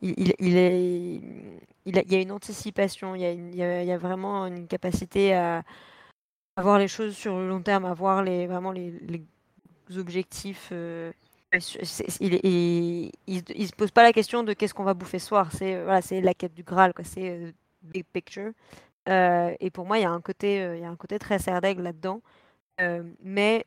il, 0.03 0.35
il, 0.39 0.57
est, 0.57 1.21
il, 1.85 1.99
a, 1.99 2.03
il 2.03 2.13
y 2.13 2.17
a 2.17 2.21
une 2.21 2.33
anticipation, 2.33 3.15
il 3.15 3.21
y 3.23 3.25
a, 3.27 3.33
il 3.33 3.55
y 3.55 3.63
a, 3.63 3.83
il 3.83 3.89
y 3.89 3.93
a 3.93 3.99
vraiment 3.99 4.47
une 4.47 4.67
capacité 4.67 5.35
à, 5.35 5.63
à, 6.57 6.63
voir 6.63 6.79
les 6.79 6.89
choses 6.89 7.17
sur 7.17 7.39
le 7.39 7.49
long 7.49 7.63
terme, 7.63 7.85
à 7.85 7.95
voir 7.95 8.23
les, 8.23 8.47
vraiment 8.47 8.73
les, 8.73 8.91
les 8.91 9.23
objectifs 9.99 10.73
il, 12.21 13.11
il, 13.27 13.67
se 13.67 13.73
pose 13.75 13.91
pas 13.91 14.03
la 14.03 14.13
question 14.13 14.43
de 14.43 14.53
qu'est-ce 14.53 14.75
qu'on 14.75 14.85
va 14.85 14.95
bouffer 14.95 15.19
ce 15.19 15.29
soir. 15.29 15.51
C'est 15.53 15.83
voilà, 15.83 16.01
la 16.11 16.35
quête 16.35 16.55
du 16.55 16.63
Graal, 16.63 16.93
quoi. 16.93 17.05
C'est 17.05 17.55
big 17.83 18.05
picture. 18.13 18.53
Et 19.07 19.71
pour 19.71 19.87
moi, 19.87 19.99
il 19.99 20.03
y 20.03 20.05
a 20.05 20.11
un 20.11 20.21
côté, 20.21 20.57
il 20.75 20.81
y 20.81 20.85
a 20.85 20.91
un 20.91 20.97
côté 20.97 21.19
très 21.19 21.39
serdaigle 21.39 21.83
là-dedans. 21.83 22.21
mais 23.23 23.65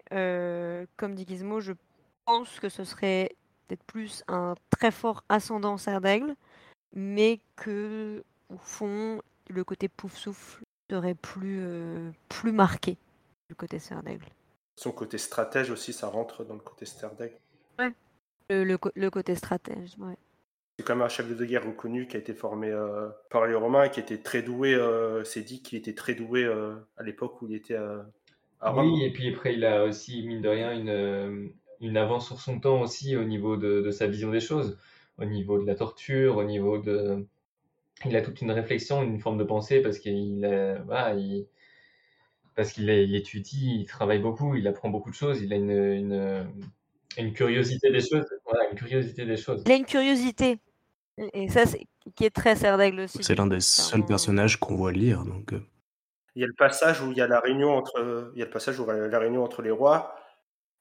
comme 0.98 1.16
dit 1.16 1.26
Gizmo, 1.28 1.60
je 1.60 1.74
pense 2.26 2.60
que 2.60 2.70
ce 2.70 2.84
serait 2.84 3.36
peut-être 3.68 3.84
plus 3.84 4.24
un 4.28 4.56
très 4.70 4.92
fort 4.92 5.24
ascendant 5.30 5.78
serdaigle, 5.78 6.36
mais 6.94 7.40
que 7.56 8.24
au 8.50 8.58
fond, 8.58 9.22
le 9.50 9.64
côté 9.64 9.88
pouf 9.88 10.16
souffle 10.16 10.64
serait 10.90 11.16
plus 11.16 11.64
plus 12.28 12.52
marqué 12.52 12.98
du 13.50 13.56
côté 13.56 13.80
serdaigle. 13.80 14.26
Son 14.80 14.92
côté 14.92 15.18
stratège 15.18 15.72
aussi, 15.72 15.92
ça 15.92 16.08
rentre 16.08 16.46
dans 16.46 16.54
le 16.54 16.62
côté 16.62 16.86
stratège. 16.86 17.34
Ouais. 17.78 17.94
Le, 18.50 19.10
côté 19.10 19.36
stratège, 19.36 19.96
ouais. 20.00 20.18
C'est 20.80 20.86
comme 20.86 21.02
un 21.02 21.10
chef 21.10 21.28
de 21.36 21.44
guerre 21.44 21.66
reconnu 21.66 22.08
qui 22.08 22.16
a 22.16 22.20
été 22.22 22.34
formé 22.34 22.70
euh, 22.70 23.10
par 23.30 23.46
les 23.46 23.54
Romains 23.54 23.84
et 23.84 23.92
qui 23.92 24.00
était 24.00 24.20
très 24.20 24.42
doué. 24.42 24.74
Euh, 24.74 25.26
c'est 25.26 25.42
dit 25.42 25.62
qu'il 25.62 25.78
était 25.78 25.94
très 25.94 26.16
doué 26.16 26.46
euh, 26.46 26.74
à 26.96 27.04
l'époque 27.04 27.42
où 27.42 27.50
il 27.50 27.54
était 27.54 27.76
à 27.76 28.06
Rome. 28.62 28.94
Oui, 28.94 29.04
et 29.04 29.12
puis 29.12 29.28
après, 29.28 29.56
il 29.56 29.66
a 29.66 29.84
aussi, 29.84 30.26
mine 30.26 30.42
de 30.42 30.48
rien, 30.48 30.72
une, 30.72 31.52
une 31.82 31.98
avance 31.98 32.28
sur 32.28 32.40
son 32.40 32.62
temps 32.62 32.80
aussi 32.80 33.18
au 33.18 33.26
niveau 33.26 33.58
de, 33.58 33.82
de, 33.82 33.92
sa 33.92 34.08
vision 34.08 34.32
des 34.32 34.40
choses, 34.40 34.78
au 35.18 35.26
niveau 35.26 35.62
de 35.62 35.68
la 35.68 35.76
torture, 35.76 36.38
au 36.38 36.46
niveau 36.46 36.78
de. 36.78 37.28
Il 38.06 38.16
a 38.16 38.22
toute 38.22 38.40
une 38.40 38.52
réflexion, 38.52 39.04
une 39.04 39.20
forme 39.20 39.38
de 39.38 39.44
pensée 39.44 39.82
parce 39.82 40.00
qu'il 40.00 40.48
voilà, 40.86 41.14
il, 41.16 41.46
parce 42.56 42.72
qu'il 42.72 42.90
étudie, 42.90 43.82
il 43.82 43.86
travaille 43.86 44.20
beaucoup, 44.20 44.56
il 44.56 44.66
apprend 44.66 44.88
beaucoup 44.88 45.10
de 45.10 45.16
choses, 45.16 45.42
il 45.42 45.52
a 45.52 45.58
une, 45.58 45.72
une, 45.72 46.48
une 47.18 47.34
curiosité 47.34 47.92
des 47.92 48.00
choses. 48.00 48.24
Voilà, 48.46 48.70
une 48.72 48.78
curiosité 48.78 49.26
des 49.26 49.36
choses. 49.36 49.62
Il 49.66 49.72
a 49.74 49.76
une 49.76 49.86
curiosité. 49.86 50.58
Et 51.34 51.50
ça, 51.50 51.66
c'est 51.66 51.86
qui 52.16 52.26
est 52.26 52.36
très 52.36 52.56
d'aigle 52.56 53.02
aussi. 53.02 53.24
C'est 53.24 53.36
l'un 53.36 53.48
des 53.48 53.60
seuls 53.60 54.06
personnages 54.06 54.58
qu'on 54.58 54.76
voit 54.76 54.92
lire. 54.92 55.24
Donc... 55.24 55.54
Euh. 55.54 55.62
Il 56.36 56.42
y 56.42 56.44
a 56.46 56.48
le 56.48 56.54
passage 56.54 57.02
où 57.02 57.12
il 57.12 57.18
y 57.18 57.22
a 57.22 57.28
la 57.28 57.40
réunion 57.40 57.72
entre, 57.76 58.32
il 58.34 58.40
y 58.40 58.42
a 58.42 58.46
le 58.46 58.52
passage 58.52 58.80
où 58.80 58.86
la 58.86 59.20
réunion 59.20 59.44
entre 59.44 59.62
les 59.62 59.72
rois. 59.72 60.16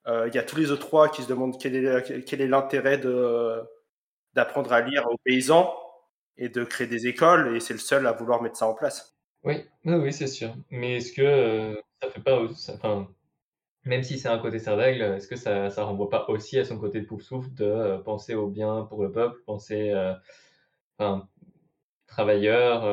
Euh, 0.07 0.29
il 0.29 0.35
y 0.35 0.39
a 0.39 0.43
tous 0.43 0.57
les 0.57 0.71
autres 0.71 0.89
rois 0.89 1.09
qui 1.09 1.23
se 1.23 1.29
demandent 1.29 1.59
quel 1.61 1.75
est, 1.75 2.25
quel 2.25 2.41
est 2.41 2.47
l'intérêt 2.47 2.99
de, 2.99 3.61
d'apprendre 4.35 4.73
à 4.73 4.81
lire 4.81 5.05
aux 5.11 5.19
paysans 5.25 5.75
et 6.37 6.49
de 6.49 6.65
créer 6.65 6.87
des 6.87 7.09
écoles, 7.09 7.57
et 7.57 7.61
c'est 7.61 7.75
le 7.75 7.81
seul 7.81 8.07
à 8.07 8.13
vouloir 8.13 8.41
mettre 8.41 8.57
ça 8.57 8.67
en 8.67 8.75
place. 8.75 9.19
Oui, 9.43 9.65
oui, 9.85 10.13
c'est 10.13 10.29
sûr. 10.29 10.55
Mais 10.71 10.99
est-ce 10.99 11.13
que 11.13 11.23
euh, 11.23 11.75
ça 12.01 12.11
fait 12.11 12.21
pas, 12.21 12.41
enfin, 12.69 13.09
même 13.85 14.03
si 14.03 14.19
c'est 14.19 14.29
un 14.29 14.39
côté 14.39 14.59
Serdaigle, 14.59 15.03
est-ce 15.03 15.29
que 15.29 15.37
ça, 15.37 15.71
ça 15.71 15.85
renvoie 15.85 16.11
pas 16.11 16.27
aussi 16.29 16.59
à 16.59 16.65
son 16.65 16.79
côté 16.79 17.01
de 17.01 17.07
Poufsouffle 17.07 17.53
de 17.55 17.65
euh, 17.65 17.99
penser 17.99 18.35
au 18.35 18.49
bien 18.49 18.85
pour 18.85 19.03
le 19.03 19.13
peuple, 19.13 19.41
penser, 19.47 19.91
euh, 19.91 20.15
enfin, 20.99 21.29
travailleur, 22.07 22.85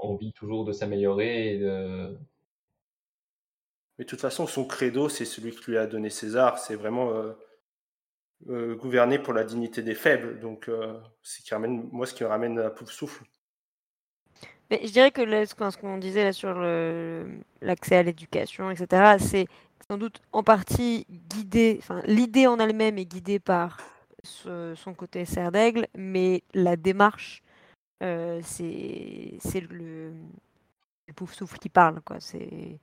envie 0.00 0.32
toujours 0.32 0.64
de 0.64 0.72
s'améliorer 0.72 1.58
de... 1.58 2.18
Mais 3.98 4.04
de 4.04 4.08
toute 4.08 4.20
façon, 4.20 4.46
son 4.46 4.64
credo, 4.64 5.08
c'est 5.08 5.24
celui 5.24 5.54
que 5.54 5.70
lui 5.70 5.76
a 5.78 5.86
donné 5.86 6.08
César, 6.10 6.58
c'est 6.58 6.76
vraiment 6.76 7.12
gouverner 8.46 9.18
pour 9.18 9.34
la 9.34 9.44
dignité 9.44 9.82
des 9.82 9.94
faibles. 9.94 10.40
Donc, 10.40 10.70
c'est 11.22 11.42
qui 11.42 11.52
ramène, 11.52 11.88
moi, 11.92 12.06
ce 12.06 12.14
qui 12.14 12.22
me 12.24 12.28
ramène 12.28 12.58
à 12.58 12.70
Poufsouffle 12.70 13.24
je 14.82 14.90
dirais 14.90 15.10
que 15.10 15.22
ce 15.44 15.76
qu'on 15.76 15.98
disait 15.98 16.24
là 16.24 16.32
sur 16.32 16.54
l'accès 17.60 17.96
à 17.96 18.02
l'éducation, 18.02 18.70
etc., 18.70 19.16
c'est 19.18 19.46
sans 19.88 19.98
doute 19.98 20.20
en 20.32 20.42
partie 20.42 21.06
guidé, 21.10 21.76
enfin 21.78 22.02
l'idée 22.04 22.46
en 22.46 22.58
elle-même 22.58 22.98
est 22.98 23.04
guidée 23.04 23.38
par 23.38 23.78
son 24.24 24.94
côté 24.96 25.24
serre 25.24 25.52
d'aigle, 25.52 25.88
mais 25.96 26.42
la 26.54 26.76
démarche, 26.76 27.42
euh, 28.02 28.40
c'est 28.44 29.60
le, 29.68 30.12
pouf 31.14 31.34
souffle 31.34 31.58
qui 31.58 31.68
parle, 31.68 32.00
quoi. 32.02 32.20
C'est 32.20 32.78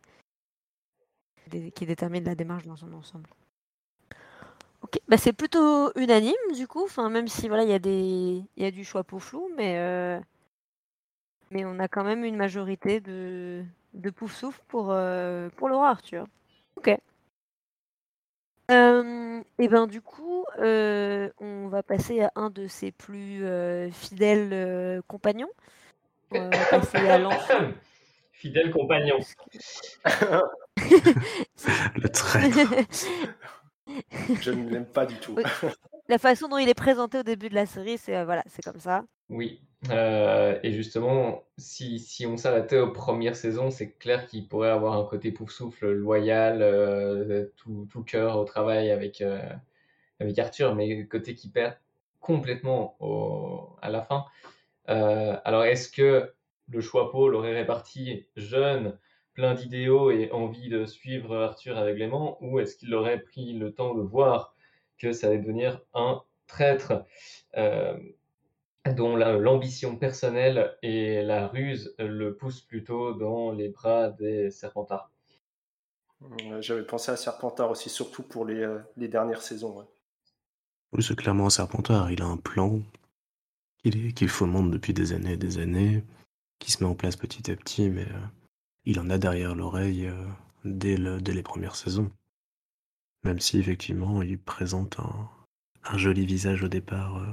qui 1.73 1.85
détermine 1.87 2.23
la 2.25 2.35
démarche 2.35 2.65
dans 2.65 2.75
son 2.75 2.93
ensemble. 2.93 3.27
Ok, 4.81 4.99
bah 5.07 5.17
c'est 5.17 5.33
plutôt 5.33 5.91
unanime 5.97 6.33
du 6.55 6.67
coup, 6.67 6.87
même 7.09 7.27
si 7.27 7.47
voilà 7.47 7.63
il 7.63 7.69
y 7.69 7.73
a 7.73 7.79
des 7.79 8.43
y 8.55 8.65
a 8.65 8.71
du 8.71 8.85
choix 8.85 9.03
pour 9.03 9.23
flou, 9.23 9.49
mais 9.57 9.77
euh, 9.79 10.19
mais 11.51 11.65
on 11.65 11.79
a 11.79 11.87
quand 11.87 12.03
même 12.03 12.23
une 12.23 12.35
majorité 12.35 12.99
de, 12.99 13.65
pouf 14.15 14.33
souffle 14.35 14.61
pour, 14.67 14.91
euh, 14.91 15.49
Laura 15.61 15.89
Arthur. 15.89 16.27
Ok. 16.79 16.97
Euh, 18.71 19.41
et 19.57 19.67
ben 19.67 19.85
du 19.85 20.01
coup, 20.01 20.45
euh, 20.59 21.29
on 21.39 21.67
va 21.67 21.83
passer 21.83 22.21
à 22.21 22.31
un 22.35 22.49
de 22.49 22.67
ses 22.67 22.93
plus 22.93 23.43
fidèles 23.91 25.01
compagnons. 25.07 25.49
On 26.31 26.49
va 26.49 26.65
passer 26.69 26.97
à 26.97 27.17
l'enfant. 27.17 27.71
Fidèle 28.31 28.71
compagnon. 28.71 29.19
Le 30.85 32.07
traître. 32.07 32.57
Je 34.41 34.51
ne 34.51 34.69
l'aime 34.69 34.85
pas 34.85 35.05
du 35.05 35.15
tout. 35.15 35.35
La 36.07 36.17
façon 36.17 36.47
dont 36.47 36.57
il 36.57 36.69
est 36.69 36.73
présenté 36.73 37.19
au 37.19 37.23
début 37.23 37.49
de 37.49 37.55
la 37.55 37.65
série, 37.65 37.97
c'est 37.97 38.23
voilà, 38.23 38.43
c'est 38.47 38.61
comme 38.61 38.79
ça. 38.79 39.03
Oui, 39.29 39.61
euh, 39.91 40.59
et 40.63 40.73
justement, 40.73 41.43
si, 41.57 41.99
si 41.99 42.25
on 42.25 42.35
s'arrêtait 42.35 42.79
aux 42.79 42.91
premières 42.91 43.35
saisons, 43.35 43.69
c'est 43.69 43.91
clair 43.93 44.25
qu'il 44.25 44.47
pourrait 44.47 44.69
avoir 44.69 44.93
un 44.97 45.05
côté 45.05 45.31
pouf-souffle 45.31 45.91
loyal, 45.91 46.61
euh, 46.61 47.45
tout, 47.55 47.87
tout 47.91 48.03
cœur 48.03 48.37
au 48.37 48.43
travail 48.43 48.91
avec, 48.91 49.21
euh, 49.21 49.41
avec 50.19 50.37
Arthur, 50.39 50.75
mais 50.75 51.05
côté 51.07 51.35
qui 51.35 51.49
perd 51.49 51.77
complètement 52.19 52.97
au, 52.99 53.77
à 53.81 53.89
la 53.89 54.01
fin. 54.01 54.25
alors, 54.87 55.63
est-ce 55.65 55.89
que 55.89 56.33
le 56.67 56.81
choix 56.81 57.11
Paul 57.11 57.35
aurait 57.35 57.53
réparti 57.53 58.27
jeune, 58.35 58.97
plein 59.33 59.53
d'idéaux 59.53 60.11
et 60.11 60.31
envie 60.31 60.69
de 60.69 60.85
suivre 60.85 61.37
Arthur 61.37 61.77
aveuglément, 61.77 62.37
ou 62.41 62.59
est-ce 62.59 62.75
qu'il 62.75 62.93
aurait 62.95 63.19
pris 63.21 63.53
le 63.53 63.73
temps 63.73 63.95
de 63.95 64.01
voir 64.01 64.55
que 64.97 65.13
ça 65.13 65.27
allait 65.27 65.39
devenir 65.39 65.81
un 65.93 66.23
traître? 66.47 67.05
Dont 68.95 69.15
l'ambition 69.15 69.95
personnelle 69.95 70.77
et 70.81 71.21
la 71.23 71.47
ruse 71.47 71.95
le 71.99 72.35
poussent 72.35 72.61
plutôt 72.61 73.13
dans 73.13 73.51
les 73.51 73.69
bras 73.69 74.09
des 74.09 74.51
Serpentards. 74.51 75.11
J'avais 76.59 76.83
pensé 76.83 77.11
à 77.11 77.17
Serpentard 77.17 77.71
aussi, 77.71 77.89
surtout 77.89 78.23
pour 78.23 78.45
les, 78.45 78.61
euh, 78.61 78.79
les 78.97 79.07
dernières 79.07 79.41
saisons. 79.41 79.87
Oui, 80.91 81.01
c'est 81.01 81.15
clairement 81.15 81.45
un 81.45 81.49
Serpentard. 81.49 82.11
Il 82.11 82.21
a 82.21 82.25
un 82.25 82.37
plan 82.37 82.81
qu'il 83.77 84.13
qu'il 84.13 84.27
fomente 84.27 84.69
depuis 84.69 84.93
des 84.93 85.13
années 85.13 85.33
et 85.33 85.37
des 85.37 85.59
années, 85.59 86.03
qui 86.59 86.71
se 86.71 86.83
met 86.83 86.89
en 86.89 86.95
place 86.95 87.15
petit 87.15 87.49
à 87.49 87.55
petit, 87.55 87.89
mais 87.89 88.03
euh, 88.03 88.27
il 88.83 88.99
en 88.99 89.09
a 89.09 89.17
derrière 89.17 89.55
l'oreille 89.55 90.07
euh, 90.07 90.25
dès, 90.65 90.97
dès 90.97 91.33
les 91.33 91.43
premières 91.43 91.75
saisons. 91.75 92.11
Même 93.23 93.39
si 93.39 93.59
effectivement 93.59 94.21
il 94.21 94.37
présente 94.37 94.99
un, 94.99 95.29
un 95.85 95.97
joli 95.97 96.25
visage 96.25 96.63
au 96.63 96.67
départ 96.67 97.23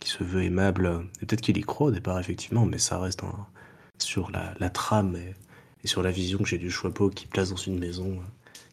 qui 0.00 0.08
se 0.08 0.24
veut 0.24 0.42
aimable. 0.42 1.06
Et 1.22 1.26
peut-être 1.26 1.42
qu'il 1.42 1.56
y 1.56 1.60
croit 1.60 1.88
au 1.88 1.90
départ, 1.90 2.18
effectivement, 2.18 2.66
mais 2.66 2.78
ça 2.78 2.98
reste 2.98 3.22
sur 3.98 4.30
la, 4.30 4.70
trame 4.70 5.16
et, 5.16 5.86
sur 5.86 6.02
la 6.02 6.10
vision 6.10 6.38
que 6.38 6.46
j'ai 6.46 6.58
du 6.58 6.70
Choixpeau 6.70 7.10
qui 7.10 7.26
place 7.26 7.50
dans 7.50 7.56
une 7.56 7.78
maison 7.78 8.12
euh, 8.12 8.24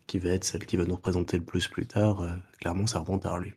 qui 0.08 0.20
va 0.20 0.30
être 0.30 0.46
celle 0.46 0.66
qui 0.66 0.78
va 0.78 0.86
nous 0.86 0.96
représenter 0.96 1.38
le 1.38 1.44
plus 1.44 1.68
plus 1.68 1.86
tard. 1.86 2.22
Euh, 2.22 2.30
clairement, 2.60 2.88
ça 2.88 3.00
remonte 3.00 3.26
à 3.26 3.38
lui. 3.38 3.54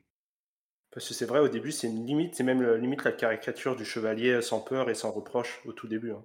Parce 0.92 1.08
que 1.08 1.14
c'est 1.14 1.26
vrai, 1.26 1.38
au 1.38 1.48
début, 1.48 1.70
c'est 1.70 1.86
une 1.86 2.04
limite, 2.04 2.34
c'est 2.34 2.42
même 2.42 2.74
limite 2.74 3.04
la 3.04 3.12
caricature 3.12 3.76
du 3.76 3.84
chevalier 3.84 4.42
sans 4.42 4.60
peur 4.60 4.90
et 4.90 4.94
sans 4.94 5.12
reproche 5.12 5.62
au 5.64 5.72
tout 5.72 5.86
début. 5.86 6.10
Hein. 6.10 6.24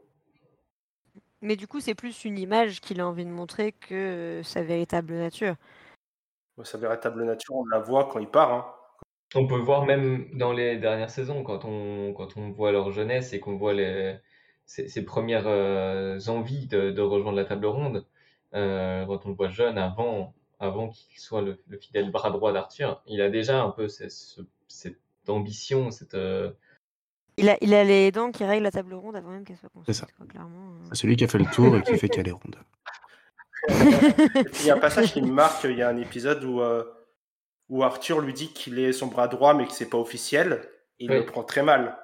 Mais 1.42 1.56
du 1.56 1.68
coup, 1.68 1.80
c'est 1.80 1.94
plus 1.94 2.26
une 2.26 2.40
image 2.40 2.82
qu'il 2.82 3.00
a 3.00 3.08
envie 3.08 3.26
de 3.26 3.30
montrer 3.30 3.74
que 3.74 4.42
sa 4.44 4.64
véritable 4.64 5.14
nature. 5.14 5.56
Sa 6.64 6.80
véritable 6.80 7.24
nature, 7.24 7.54
on 7.54 7.66
la 7.66 7.80
voit 7.80 8.10
quand 8.12 8.18
il 8.18 8.28
part. 8.28 8.54
Hein. 8.54 8.75
On 9.36 9.48
peut 9.48 9.58
voir 9.58 9.86
même 9.86 10.30
dans 10.34 10.54
les 10.54 10.78
dernières 10.78 11.10
saisons, 11.10 11.44
quand 11.44 11.66
on, 11.66 12.14
quand 12.14 12.38
on 12.38 12.52
voit 12.52 12.72
leur 12.72 12.92
jeunesse 12.92 13.34
et 13.34 13.40
qu'on 13.40 13.58
voit 13.58 13.74
les, 13.74 14.18
ses, 14.66 15.06
premières 15.06 15.48
euh, 15.48 16.20
envies 16.28 16.68
de, 16.68 17.02
rejoindre 17.02 17.38
la 17.38 17.46
table 17.46 17.66
ronde, 17.66 18.06
euh, 18.54 19.06
quand 19.06 19.26
on 19.26 19.30
le 19.30 19.36
voit 19.36 19.50
jeune 19.50 19.78
avant, 19.78 20.34
avant 20.60 20.90
qu'il 20.90 21.20
soit 21.20 21.42
le, 21.42 21.60
fidèle 21.80 22.12
bras 22.12 22.32
droit 22.32 22.54
d'Arthur, 22.54 23.02
il 23.08 23.22
a 23.22 23.30
déjà 23.30 23.62
un 23.62 23.70
peu 23.70 23.88
cette 23.88 24.98
ambition, 25.28 25.92
cette. 25.92 26.14
Euh, 26.14 26.52
il 27.38 27.50
a, 27.50 27.58
il 27.60 27.74
a 27.74 27.84
les 27.84 28.14
dents 28.14 28.32
qui 28.32 28.46
règlent 28.46 28.64
la 28.64 28.72
table 28.72 28.94
ronde 28.94 29.18
avant 29.18 29.32
même 29.32 29.44
qu'elle 29.44 29.58
soit 29.58 29.68
construite. 29.68 29.98
C'est 29.98 30.02
ça. 30.02 30.08
C'est 30.90 31.02
celui 31.02 31.18
qui 31.18 31.26
a 31.26 31.28
fait 31.28 31.38
le 31.38 31.46
tour 31.46 31.76
et 31.76 31.84
qui 31.84 31.98
fait 31.98 32.08
qu'elle 32.08 32.30
est 32.30 32.32
ronde. 32.32 32.56
il 33.70 34.66
y 34.66 34.70
a 34.70 34.76
un 34.76 34.80
passage 34.80 35.12
qui 35.12 35.22
me 35.22 35.32
marque, 35.32 35.66
il 35.66 35.76
y 35.76 35.82
a 35.82 35.90
un 35.90 35.98
épisode 35.98 36.44
où 36.46 36.62
où 37.70 37.84
Arthur 37.84 38.22
lui 38.22 38.34
dit 38.34 38.54
qu'il 38.54 38.80
est 38.80 38.94
son 38.94 39.08
bras 39.08 39.28
droit 39.28 39.54
mais 39.54 39.66
que 39.66 39.74
c'est 39.74 39.90
pas 39.90 39.98
officiel, 39.98 40.70
et 41.00 41.06
il 41.06 41.12
le 41.12 41.26
prend 41.26 41.44
très 41.44 41.64
mal. 41.64 41.98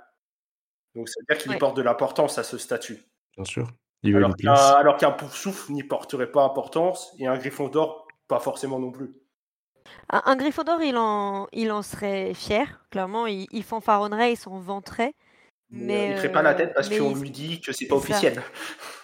Donc 0.96 1.08
ça 1.08 1.16
veut 1.22 1.34
dire 1.36 1.44
qu'il 1.44 1.58
porte 1.58 1.78
de 1.78 1.82
l'importance 1.82 2.38
à 2.38 2.44
ce 2.44 2.58
statut. 2.58 3.00
Bien 3.38 3.46
sûr. 3.46 3.70
alors 4.04 4.98
qu'un 4.98 5.12
pouf 5.12 5.34
souffle 5.36 5.72
n'y 5.72 5.84
porterait 5.84 6.32
pas 6.32 6.44
importance 6.44 7.14
et 7.20 7.28
un 7.28 7.38
griffon 7.38 7.68
d'or 7.70 8.08
pas 8.28 8.40
forcément 8.40 8.80
non 8.80 8.92
plus. 8.92 9.14
Un, 10.10 10.22
un 10.26 10.36
Gryffondor, 10.36 10.82
il 10.84 10.96
en, 10.98 11.48
il 11.54 11.72
en 11.72 11.82
serait 11.82 12.34
fier. 12.34 12.84
Clairement, 12.92 13.26
il, 13.28 13.48
il 13.52 13.64
fanfaronnerait, 13.64 14.34
il 14.34 14.38
s'en 14.38 14.60
vanterait. 14.60 15.14
Mais, 15.70 15.86
Mais, 15.86 16.10
euh, 16.10 16.12
il 16.12 16.18
ferait 16.18 16.32
pas 16.32 16.42
la 16.42 16.54
tête 16.54 16.74
parce 16.74 16.88
qu'on 16.90 17.12
il- 17.12 17.22
lui 17.22 17.32
dit 17.32 17.62
que 17.62 17.72
c'est 17.72 17.88
pas 17.88 18.00
c'est 18.00 18.08
ça. 18.08 18.18
officiel. 18.18 18.42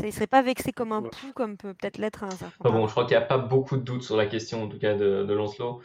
Ça, 0.00 0.06
Il 0.06 0.12
serait 0.12 0.26
pas 0.26 0.42
vexé 0.42 0.72
comme 0.72 0.92
un 0.92 1.02
Ouais. 1.02 1.10
pou, 1.10 1.32
comme 1.34 1.56
peut 1.56 1.74
peut-être 1.74 1.98
l'être 1.98 2.24
un 2.24 2.30
serpent. 2.30 2.54
Enfin 2.60 2.70
bon, 2.70 2.86
je 2.86 2.92
crois 2.92 3.04
qu'il 3.04 3.16
n'y 3.16 3.22
a 3.22 3.26
pas 3.26 3.38
beaucoup 3.38 3.76
de 3.76 3.82
doutes 3.82 4.02
sur 4.02 4.16
la 4.16 4.26
question, 4.26 4.64
en 4.64 4.68
tout 4.68 4.78
cas, 4.78 4.94
de, 4.94 5.24
de 5.24 5.32
Lancelot. 5.34 5.82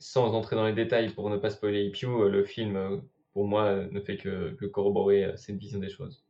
Sans 0.00 0.32
entrer 0.34 0.54
dans 0.56 0.64
les 0.66 0.72
détails 0.74 1.12
pour 1.12 1.28
ne 1.28 1.36
pas 1.36 1.50
spoiler 1.50 1.82
Ipiu, 1.84 2.06
euh, 2.08 2.28
le 2.28 2.44
film, 2.44 2.76
euh, 2.76 2.98
pour 3.32 3.46
moi, 3.48 3.64
euh, 3.64 3.88
ne 3.90 4.00
fait 4.00 4.16
que, 4.16 4.50
que 4.54 4.66
corroborer 4.66 5.32
cette 5.36 5.56
vision 5.56 5.80
des 5.80 5.88
choses. 5.90 6.24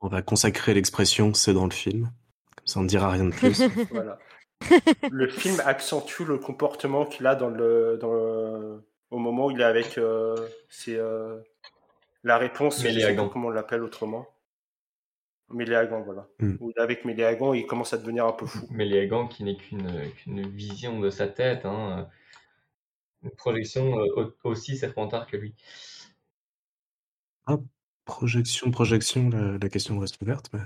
On 0.00 0.08
va 0.08 0.22
consacrer 0.22 0.74
l'expression 0.74 1.34
c'est 1.34 1.52
dans 1.54 1.64
le 1.66 1.72
film. 1.72 2.10
Comme 2.56 2.66
ça, 2.66 2.80
on 2.80 2.82
ne 2.84 2.88
dira 2.88 3.10
rien 3.10 3.24
de 3.24 3.34
plus. 3.34 3.62
Voilà. 3.90 4.18
le 5.10 5.28
film 5.28 5.60
accentue 5.64 6.24
le 6.24 6.38
comportement 6.38 7.06
qu'il 7.06 7.26
a 7.26 7.36
dans 7.36 7.48
le, 7.48 7.96
dans 8.00 8.12
le- 8.12 8.82
au 9.10 9.18
moment 9.18 9.46
où 9.46 9.50
il 9.52 9.60
est 9.60 9.64
avec 9.64 9.98
euh, 9.98 10.36
c'est 10.68 10.96
euh, 10.96 11.38
la 12.24 12.38
réponse, 12.38 12.82
je 12.82 12.88
sais 12.88 13.14
comment 13.16 13.48
on 13.48 13.50
l'appelle 13.50 13.82
autrement. 13.84 14.26
Méléagan, 15.50 16.02
voilà. 16.02 16.28
Hmm. 16.40 16.56
Où 16.60 16.72
avec 16.76 17.04
Méléagan, 17.04 17.54
il 17.54 17.66
commence 17.66 17.92
à 17.92 17.98
devenir 17.98 18.26
un 18.26 18.32
peu 18.32 18.46
fou. 18.46 18.66
Mais 18.70 18.84
Léagan, 18.84 19.28
qui 19.28 19.44
n'est 19.44 19.56
qu'une 19.56 20.10
qu'une 20.12 20.46
vision 20.48 21.00
de 21.00 21.10
sa 21.10 21.26
tête, 21.26 21.64
hein, 21.64 22.08
une 23.22 23.30
projection 23.30 23.98
euh, 23.98 24.06
au- 24.44 24.50
aussi 24.50 24.76
serpentard 24.76 25.26
que 25.26 25.36
lui. 25.36 25.54
projection, 28.04 28.70
projection, 28.70 29.30
la, 29.30 29.58
la 29.58 29.68
question 29.68 29.98
reste 29.98 30.20
ouverte. 30.20 30.50
Mais... 30.52 30.60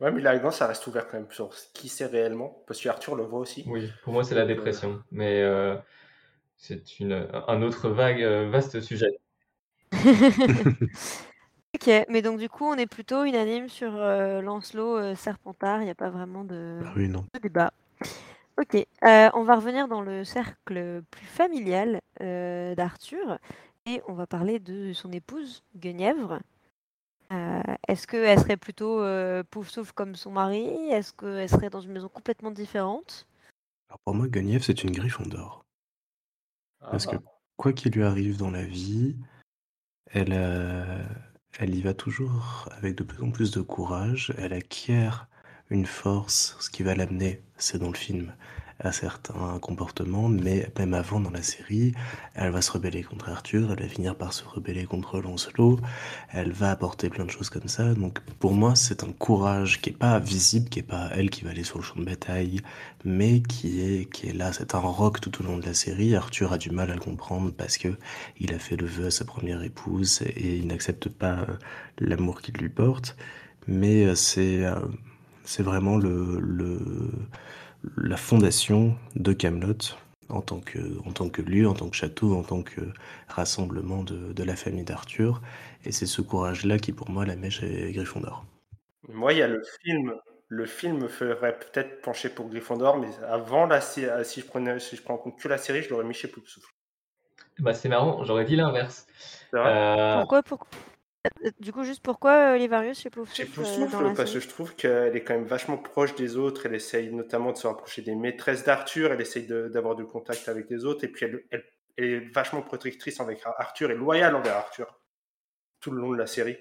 Ouais, 0.00 0.12
Méléagan, 0.12 0.50
ça 0.50 0.66
reste 0.66 0.86
ouvert 0.86 1.08
quand 1.08 1.18
même 1.18 1.30
sur 1.30 1.50
qui 1.74 1.88
c'est 1.88 2.06
réellement, 2.06 2.62
parce 2.66 2.80
qu'Arthur 2.80 3.16
le 3.16 3.24
voit 3.24 3.40
aussi. 3.40 3.64
Oui, 3.66 3.90
pour 4.04 4.12
moi, 4.12 4.24
c'est 4.24 4.34
la 4.34 4.42
euh, 4.42 4.46
dépression, 4.46 5.02
mais 5.10 5.42
euh, 5.42 5.76
c'est 6.56 7.00
une 7.00 7.28
un 7.32 7.62
autre 7.62 7.88
vague, 7.88 8.22
vaste 8.50 8.80
sujet. 8.80 9.18
ok, 11.76 12.06
mais 12.08 12.22
donc 12.22 12.38
du 12.38 12.48
coup, 12.48 12.64
on 12.64 12.74
est 12.74 12.86
plutôt 12.86 13.24
unanime 13.24 13.68
sur 13.68 13.94
euh, 13.94 14.40
Lancelot 14.40 14.96
euh, 14.96 15.14
Serpentard. 15.14 15.82
Il 15.82 15.84
n'y 15.84 15.90
a 15.90 15.94
pas 15.94 16.10
vraiment 16.10 16.44
de, 16.44 16.80
Ah 16.84 16.92
oui, 16.96 17.08
non. 17.08 17.24
de 17.34 17.38
débat. 17.40 17.72
Ok, 18.58 18.74
euh, 18.74 19.30
on 19.34 19.42
va 19.44 19.56
revenir 19.56 19.86
dans 19.86 20.00
le 20.00 20.24
cercle 20.24 21.02
plus 21.10 21.26
familial 21.26 22.00
euh, 22.22 22.74
d'Arthur 22.74 23.38
et 23.84 24.00
on 24.08 24.14
va 24.14 24.26
parler 24.26 24.58
de 24.58 24.94
son 24.94 25.12
épouse 25.12 25.62
Guenièvre. 25.76 26.40
Euh, 27.32 27.60
Est-ce 27.86 28.06
qu'elle 28.06 28.38
serait 28.40 28.56
plutôt 28.56 29.02
euh, 29.02 29.42
pouf 29.50 29.68
souffle 29.68 29.92
comme 29.92 30.14
son 30.14 30.30
mari? 30.30 30.64
Est-ce 30.90 31.12
qu'elle 31.12 31.48
serait 31.50 31.68
dans 31.70 31.80
une 31.82 31.92
maison 31.92 32.08
complètement 32.08 32.50
différente? 32.50 33.26
Alors 33.90 33.98
pour 34.04 34.14
moi, 34.14 34.26
Guenièvre, 34.26 34.64
c'est 34.64 34.82
une 34.82 34.92
Gryffondor. 34.92 35.64
ah, 36.80 36.88
Parce 36.92 37.06
que 37.06 37.16
quoi 37.58 37.74
qu'il 37.74 37.92
lui 37.92 38.04
arrive 38.04 38.38
dans 38.38 38.50
la 38.50 38.64
vie, 38.64 39.16
elle, 40.12 40.32
euh, 40.32 41.04
elle 41.58 41.74
y 41.74 41.82
va 41.82 41.94
toujours 41.94 42.68
avec 42.76 42.96
de 42.96 43.04
plus 43.04 43.22
en 43.22 43.30
plus 43.30 43.50
de 43.50 43.60
courage. 43.60 44.34
Elle 44.38 44.52
acquiert 44.52 45.28
une 45.70 45.86
force, 45.86 46.56
ce 46.60 46.70
qui 46.70 46.82
va 46.82 46.94
l'amener, 46.94 47.42
c'est 47.56 47.78
dans 47.78 47.88
le 47.88 47.96
film, 47.96 48.34
à 48.78 48.92
certains 48.92 49.58
comportements, 49.60 50.28
mais 50.28 50.70
même 50.78 50.92
avant 50.94 51.20
dans 51.20 51.30
la 51.30 51.42
série, 51.42 51.92
elle 52.34 52.50
va 52.50 52.60
se 52.60 52.70
rebeller 52.72 53.02
contre 53.02 53.30
Arthur, 53.30 53.72
elle 53.72 53.82
va 53.82 53.88
finir 53.88 54.14
par 54.14 54.32
se 54.32 54.44
rebeller 54.44 54.84
contre 54.84 55.20
Lancelot, 55.20 55.80
elle 56.30 56.52
va 56.52 56.70
apporter 56.70 57.08
plein 57.08 57.24
de 57.24 57.30
choses 57.30 57.48
comme 57.48 57.68
ça. 57.68 57.94
Donc 57.94 58.20
pour 58.38 58.52
moi, 58.52 58.76
c'est 58.76 59.02
un 59.02 59.12
courage 59.12 59.80
qui 59.80 59.90
est 59.90 59.96
pas 59.96 60.18
visible, 60.18 60.68
qui 60.68 60.80
est 60.80 60.82
pas 60.82 61.08
elle 61.14 61.30
qui 61.30 61.44
va 61.44 61.50
aller 61.50 61.64
sur 61.64 61.78
le 61.78 61.84
champ 61.84 61.98
de 61.98 62.04
bataille, 62.04 62.60
mais 63.04 63.40
qui 63.40 63.80
est, 63.80 64.10
qui 64.10 64.28
est 64.28 64.34
là. 64.34 64.52
C'est 64.52 64.74
un 64.74 64.78
rock 64.78 65.20
tout 65.20 65.42
au 65.42 65.46
long 65.46 65.56
de 65.56 65.64
la 65.64 65.74
série. 65.74 66.14
Arthur 66.14 66.52
a 66.52 66.58
du 66.58 66.70
mal 66.70 66.90
à 66.90 66.94
le 66.94 67.00
comprendre 67.00 67.52
parce 67.56 67.78
que 67.78 67.96
il 68.40 68.52
a 68.52 68.58
fait 68.58 68.76
le 68.76 68.86
vœu 68.86 69.06
à 69.06 69.10
sa 69.10 69.24
première 69.24 69.62
épouse 69.62 70.22
et 70.22 70.56
il 70.56 70.66
n'accepte 70.66 71.08
pas 71.08 71.38
euh, 71.40 71.46
l'amour 71.98 72.42
qu'il 72.42 72.56
lui 72.56 72.68
porte. 72.68 73.16
Mais 73.66 74.04
euh, 74.04 74.14
c'est 74.14 74.64
euh, 74.64 74.76
c'est 75.44 75.62
vraiment 75.62 75.96
le, 75.96 76.38
le, 76.40 76.80
la 77.96 78.16
fondation 78.16 78.96
de 79.14 79.32
Camelot 79.32 79.96
en 80.28 80.40
tant 80.40 80.60
que 80.60 80.78
en 81.06 81.12
tant 81.12 81.28
que 81.28 81.42
lieu, 81.42 81.68
en 81.68 81.74
tant 81.74 81.88
que 81.88 81.96
château, 81.96 82.34
en 82.34 82.42
tant 82.42 82.62
que 82.62 82.80
rassemblement 83.28 84.02
de, 84.02 84.32
de 84.32 84.42
la 84.42 84.56
famille 84.56 84.84
d'Arthur. 84.84 85.40
Et 85.84 85.92
c'est 85.92 86.06
ce 86.06 86.20
courage-là 86.20 86.78
qui, 86.78 86.92
pour 86.92 87.10
moi, 87.10 87.24
la 87.24 87.36
met 87.36 87.50
chez 87.50 87.92
Gryffondor. 87.92 88.44
Moi, 89.08 89.32
il 89.34 89.38
y 89.38 89.42
a 89.42 89.48
le 89.48 89.62
film. 89.82 90.14
Le 90.48 90.66
film 90.66 90.98
me 90.98 91.08
ferait 91.08 91.58
peut-être 91.58 92.02
pencher 92.02 92.28
pour 92.28 92.48
Gryffondor, 92.48 92.98
mais 92.98 93.08
avant 93.28 93.66
la 93.66 93.80
euh, 93.98 94.24
si 94.24 94.40
je 94.40 94.46
prenais, 94.46 94.78
si 94.78 94.94
je 94.94 95.02
prends 95.02 95.14
en 95.14 95.18
compte 95.18 95.40
que 95.40 95.48
la 95.48 95.58
série, 95.58 95.82
je 95.82 95.90
l'aurais 95.90 96.04
mis 96.04 96.14
chez 96.14 96.28
Poupsouffle. 96.28 96.70
Bah, 97.58 97.74
c'est 97.74 97.88
marrant, 97.88 98.22
j'aurais 98.24 98.44
dit 98.44 98.54
l'inverse. 98.54 99.06
Euh, 99.54 100.18
Pourquoi 100.18 100.42
pour... 100.42 100.66
euh, 101.44 101.50
Du 101.60 101.72
coup, 101.72 101.84
juste 101.84 102.02
pourquoi 102.02 102.32
euh, 102.32 102.54
Olivarius 102.54 103.00
chez 103.00 103.10
Pouf 103.10 103.32
Chez 103.34 103.44
Souffle, 103.46 103.60
euh, 103.60 103.64
Poupsouffle, 103.64 103.92
dans 103.92 104.00
la 104.02 104.14
parce 104.14 104.32
que 104.32 104.40
je 104.40 104.48
trouve 104.48 104.74
qu'elle 104.74 105.16
est 105.16 105.22
quand 105.22 105.34
même 105.34 105.44
vachement 105.44 105.76
proche 105.78 106.14
des 106.14 106.36
autres. 106.36 106.66
Elle 106.66 106.74
essaye 106.74 107.12
notamment 107.12 107.52
de 107.52 107.56
se 107.56 107.66
rapprocher 107.66 108.02
des 108.02 108.14
maîtresses 108.14 108.64
d'Arthur. 108.64 109.12
Elle 109.12 109.20
essaye 109.20 109.46
d'avoir 109.46 109.94
du 109.96 110.04
contact 110.04 110.48
avec 110.48 110.68
les 110.70 110.84
autres. 110.84 111.04
Et 111.04 111.08
puis, 111.08 111.24
elle, 111.26 111.44
elle- 111.50 111.64
elle 111.98 112.04
est 112.04 112.32
vachement 112.34 112.60
protectrice 112.62 113.20
avec 113.20 113.40
Arthur 113.58 113.90
et 113.90 113.94
loyale 113.94 114.34
envers 114.34 114.56
Arthur 114.56 115.00
tout 115.80 115.90
le 115.90 116.00
long 116.00 116.12
de 116.12 116.18
la 116.18 116.26
série. 116.26 116.58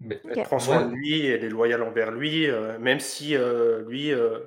mais- 0.00 0.20
Elle 0.28 0.42
prend 0.42 0.58
soin 0.58 0.82
Ouais. 0.84 0.90
de 0.90 0.94
lui, 0.94 1.26
elle 1.26 1.42
est 1.44 1.48
loyale 1.48 1.82
envers 1.82 2.10
lui, 2.10 2.46
euh, 2.46 2.78
même 2.78 3.00
si 3.00 3.34
euh, 3.34 3.82
lui, 3.88 4.12
euh, 4.12 4.38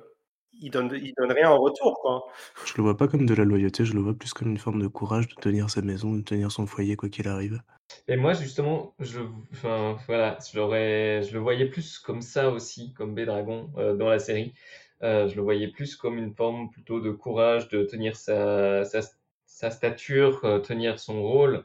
il 0.60 0.70
donne, 0.70 0.90
il 0.94 1.12
donne 1.16 1.32
rien 1.32 1.50
en 1.50 1.58
retour, 1.60 1.98
quoi. 2.00 2.24
Je 2.66 2.74
le 2.76 2.82
vois 2.82 2.96
pas 2.96 3.06
comme 3.06 3.26
de 3.26 3.34
la 3.34 3.44
loyauté, 3.44 3.84
je 3.84 3.94
le 3.94 4.00
vois 4.00 4.12
plus 4.14 4.32
comme 4.34 4.50
une 4.50 4.58
forme 4.58 4.82
de 4.82 4.88
courage 4.88 5.28
de 5.28 5.34
tenir 5.36 5.70
sa 5.70 5.82
maison, 5.82 6.12
de 6.14 6.20
tenir 6.20 6.50
son 6.50 6.66
foyer 6.66 6.96
quoi 6.96 7.08
qu'il 7.08 7.28
arrive. 7.28 7.62
Et 8.08 8.16
moi, 8.16 8.32
justement, 8.34 8.94
je, 8.98 9.20
enfin, 9.52 9.96
voilà, 10.06 10.38
je, 10.50 10.58
l'aurais- 10.58 11.22
je 11.22 11.32
le 11.34 11.38
voyais 11.40 11.66
plus 11.66 11.98
comme 11.98 12.22
ça 12.22 12.50
aussi, 12.50 12.92
comme 12.94 13.14
Bédragon 13.14 13.72
euh, 13.76 13.94
dans 13.96 14.08
la 14.08 14.18
série. 14.18 14.54
Euh, 15.02 15.28
je 15.28 15.36
le 15.36 15.42
voyais 15.42 15.68
plus 15.68 15.96
comme 15.96 16.18
une 16.18 16.34
forme 16.34 16.70
plutôt 16.70 17.00
de 17.00 17.10
courage, 17.10 17.68
de 17.68 17.84
tenir 17.84 18.16
sa, 18.16 18.84
sa, 18.84 19.00
sa 19.46 19.70
stature, 19.70 20.44
euh, 20.44 20.60
tenir 20.60 20.98
son 20.98 21.22
rôle, 21.22 21.64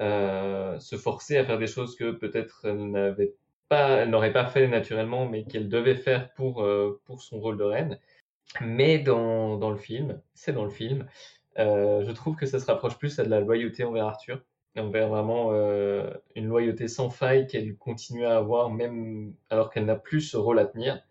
euh, 0.00 0.78
se 0.80 0.96
forcer 0.96 1.38
à 1.38 1.44
faire 1.44 1.58
des 1.58 1.66
choses 1.68 1.96
que 1.96 2.12
peut-être 2.12 2.62
elle 2.66 2.90
n'avait 2.90 3.34
pas, 3.68 3.90
elle 4.02 4.10
n'aurait 4.10 4.32
pas 4.32 4.46
fait 4.46 4.68
naturellement, 4.68 5.28
mais 5.28 5.44
qu'elle 5.46 5.68
devait 5.68 5.96
faire 5.96 6.32
pour, 6.34 6.62
euh, 6.64 7.00
pour 7.06 7.22
son 7.22 7.40
rôle 7.40 7.58
de 7.58 7.64
reine. 7.64 7.98
Mais 8.60 8.98
dans, 8.98 9.56
dans 9.58 9.70
le 9.70 9.76
film, 9.76 10.20
c'est 10.34 10.52
dans 10.52 10.64
le 10.64 10.70
film, 10.70 11.06
euh, 11.58 12.04
je 12.04 12.12
trouve 12.12 12.36
que 12.36 12.46
ça 12.46 12.60
se 12.60 12.66
rapproche 12.66 12.98
plus 12.98 13.18
à 13.18 13.24
de 13.24 13.30
la 13.30 13.40
loyauté 13.40 13.84
envers 13.84 14.06
Arthur, 14.06 14.42
envers 14.76 15.08
vraiment 15.08 15.52
euh, 15.52 16.12
une 16.36 16.46
loyauté 16.46 16.88
sans 16.88 17.10
faille 17.10 17.46
qu'elle 17.46 17.76
continue 17.76 18.26
à 18.26 18.36
avoir 18.36 18.70
même 18.70 19.34
alors 19.50 19.70
qu'elle 19.70 19.86
n'a 19.86 19.96
plus 19.96 20.20
ce 20.22 20.36
rôle 20.36 20.58
à 20.58 20.66
tenir. 20.66 21.02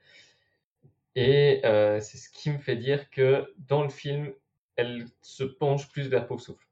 Et 1.15 1.61
euh, 1.65 1.99
c'est 1.99 2.17
ce 2.17 2.29
qui 2.29 2.49
me 2.51 2.57
fait 2.57 2.75
dire 2.75 3.09
que 3.09 3.53
dans 3.57 3.83
le 3.83 3.89
film, 3.89 4.33
elle 4.75 5.05
se 5.21 5.43
penche 5.43 5.89
plus 5.91 6.07
vers 6.09 6.25
Pauvre 6.27 6.41
Souffle, 6.41 6.67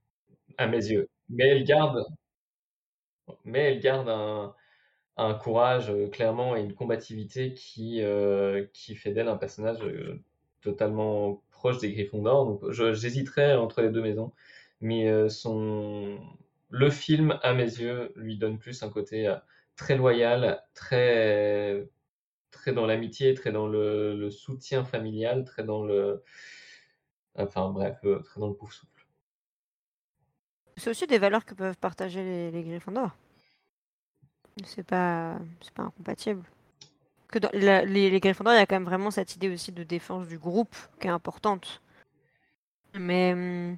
à 0.57 0.67
mes 0.67 0.77
yeux. 0.87 1.09
Mais 1.29 1.47
elle 1.49 1.63
garde, 1.65 2.03
mais 3.45 3.59
elle 3.59 3.79
garde 3.79 4.09
un, 4.09 4.55
un 5.17 5.33
courage 5.35 5.91
clairement 6.11 6.55
et 6.55 6.61
une 6.61 6.75
combativité 6.75 7.53
qui, 7.53 8.01
qui 8.73 8.95
fait 8.95 9.11
d'elle 9.11 9.27
un 9.29 9.37
personnage 9.37 9.79
totalement 10.61 11.43
proche 11.51 11.79
des 11.79 11.91
Gryffondors. 11.93 12.45
Donc 12.45 12.71
j'hésiterais 12.71 13.55
entre 13.55 13.81
les 13.81 13.89
deux 13.89 14.01
maisons, 14.01 14.31
mais 14.81 15.09
euh, 15.09 15.29
son 15.29 16.19
le 16.69 16.89
film 16.89 17.37
à 17.43 17.53
mes 17.53 17.63
yeux 17.63 18.13
lui 18.15 18.37
donne 18.37 18.57
plus 18.57 18.81
un 18.83 18.89
côté 18.89 19.27
euh, 19.27 19.35
très 19.75 19.97
loyal, 19.97 20.63
très 20.73 21.87
très 22.51 22.73
dans 22.73 22.85
l'amitié, 22.85 23.33
très 23.33 23.51
dans 23.51 23.67
le, 23.67 24.29
soutien 24.31 24.83
familial, 24.85 25.45
très 25.45 25.63
dans 25.63 25.83
le 25.83 26.23
enfin 27.35 27.69
bref, 27.69 27.97
euh, 28.05 28.19
très 28.19 28.39
dans 28.39 28.49
le 28.49 28.55
souffle. 28.55 28.87
C'est 30.77 30.89
aussi 30.89 31.07
des 31.07 31.19
valeurs 31.19 31.45
que 31.45 31.53
peuvent 31.53 31.77
partager 31.77 32.23
les, 32.23 32.51
les 32.51 32.63
Gryffondors. 32.63 33.15
C'est 34.65 34.83
pas, 34.83 35.39
c'est 35.61 35.73
pas 35.73 35.83
incompatible. 35.83 36.43
Que 37.31 37.39
dans 37.39 37.49
les, 37.53 37.85
les 37.85 38.07
il 38.07 38.13
y 38.13 38.27
a 38.27 38.65
quand 38.65 38.75
même 38.75 38.85
vraiment 38.85 39.11
cette 39.11 39.35
idée 39.35 39.49
aussi 39.49 39.71
de 39.71 39.83
défense 39.83 40.27
du 40.27 40.37
groupe 40.37 40.75
qui 40.99 41.07
est 41.07 41.11
importante. 41.11 41.81
Mais 42.93 43.33
hum, 43.33 43.77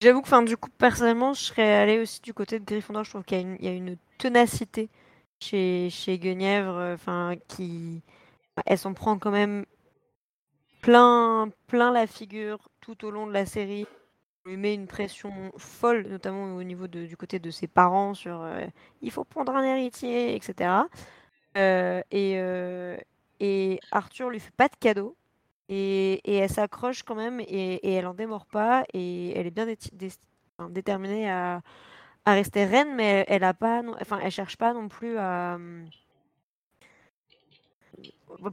j'avoue 0.00 0.20
que, 0.22 0.26
enfin, 0.26 0.42
du 0.42 0.56
coup, 0.56 0.70
personnellement, 0.70 1.32
je 1.34 1.42
serais 1.42 1.72
allée 1.74 1.98
aussi 2.00 2.20
du 2.20 2.34
côté 2.34 2.58
de 2.58 2.64
Gryffondor. 2.64 3.04
Je 3.04 3.10
trouve 3.10 3.24
qu'il 3.24 3.56
y 3.60 3.68
a 3.68 3.72
une, 3.72 3.96
ténacité 4.18 4.90
chez, 5.40 5.88
chez 5.90 6.18
Guenièvre, 6.18 6.76
euh, 6.76 6.94
enfin, 6.94 7.36
qui, 7.48 8.02
elle 8.66 8.78
s'en 8.78 8.92
prend 8.92 9.18
quand 9.18 9.30
même 9.30 9.64
plein, 10.82 11.50
plein 11.68 11.92
la 11.92 12.06
figure 12.06 12.58
tout 12.80 13.04
au 13.06 13.10
long 13.10 13.26
de 13.26 13.32
la 13.32 13.46
série 13.46 13.86
lui 14.46 14.56
met 14.56 14.74
une 14.74 14.86
pression 14.86 15.52
folle, 15.58 16.06
notamment 16.08 16.56
au 16.56 16.62
niveau 16.62 16.86
de- 16.86 17.06
du 17.06 17.16
côté 17.16 17.38
de 17.38 17.50
ses 17.50 17.66
parents 17.66 18.14
sur 18.14 18.42
euh, 18.42 18.66
il 19.02 19.10
faut 19.10 19.24
prendre 19.24 19.54
un 19.54 19.62
héritier, 19.62 20.34
etc. 20.34 20.70
Euh, 21.56 22.02
et, 22.10 22.34
euh, 22.36 22.96
et 23.40 23.80
Arthur 23.90 24.30
lui 24.30 24.40
fait 24.40 24.52
pas 24.56 24.68
de 24.68 24.76
cadeau. 24.78 25.16
et, 25.68 26.20
elle 26.24 26.50
s'accroche 26.50 27.02
quand 27.02 27.14
même 27.14 27.40
et, 27.40 27.80
elle 27.94 28.06
en 28.06 28.14
démord 28.14 28.46
pas 28.46 28.84
et 28.92 29.32
elle 29.38 29.46
est 29.46 29.50
bien 29.50 29.66
déterminée 30.70 31.30
à, 31.30 31.62
rester 32.26 32.64
reine, 32.64 32.94
mais 32.94 33.24
elle 33.28 33.44
a 33.44 33.54
pas, 33.54 33.82
enfin, 34.00 34.20
elle 34.22 34.30
cherche 34.30 34.56
pas 34.56 34.72
non 34.72 34.88
plus 34.88 35.18
à. 35.18 35.58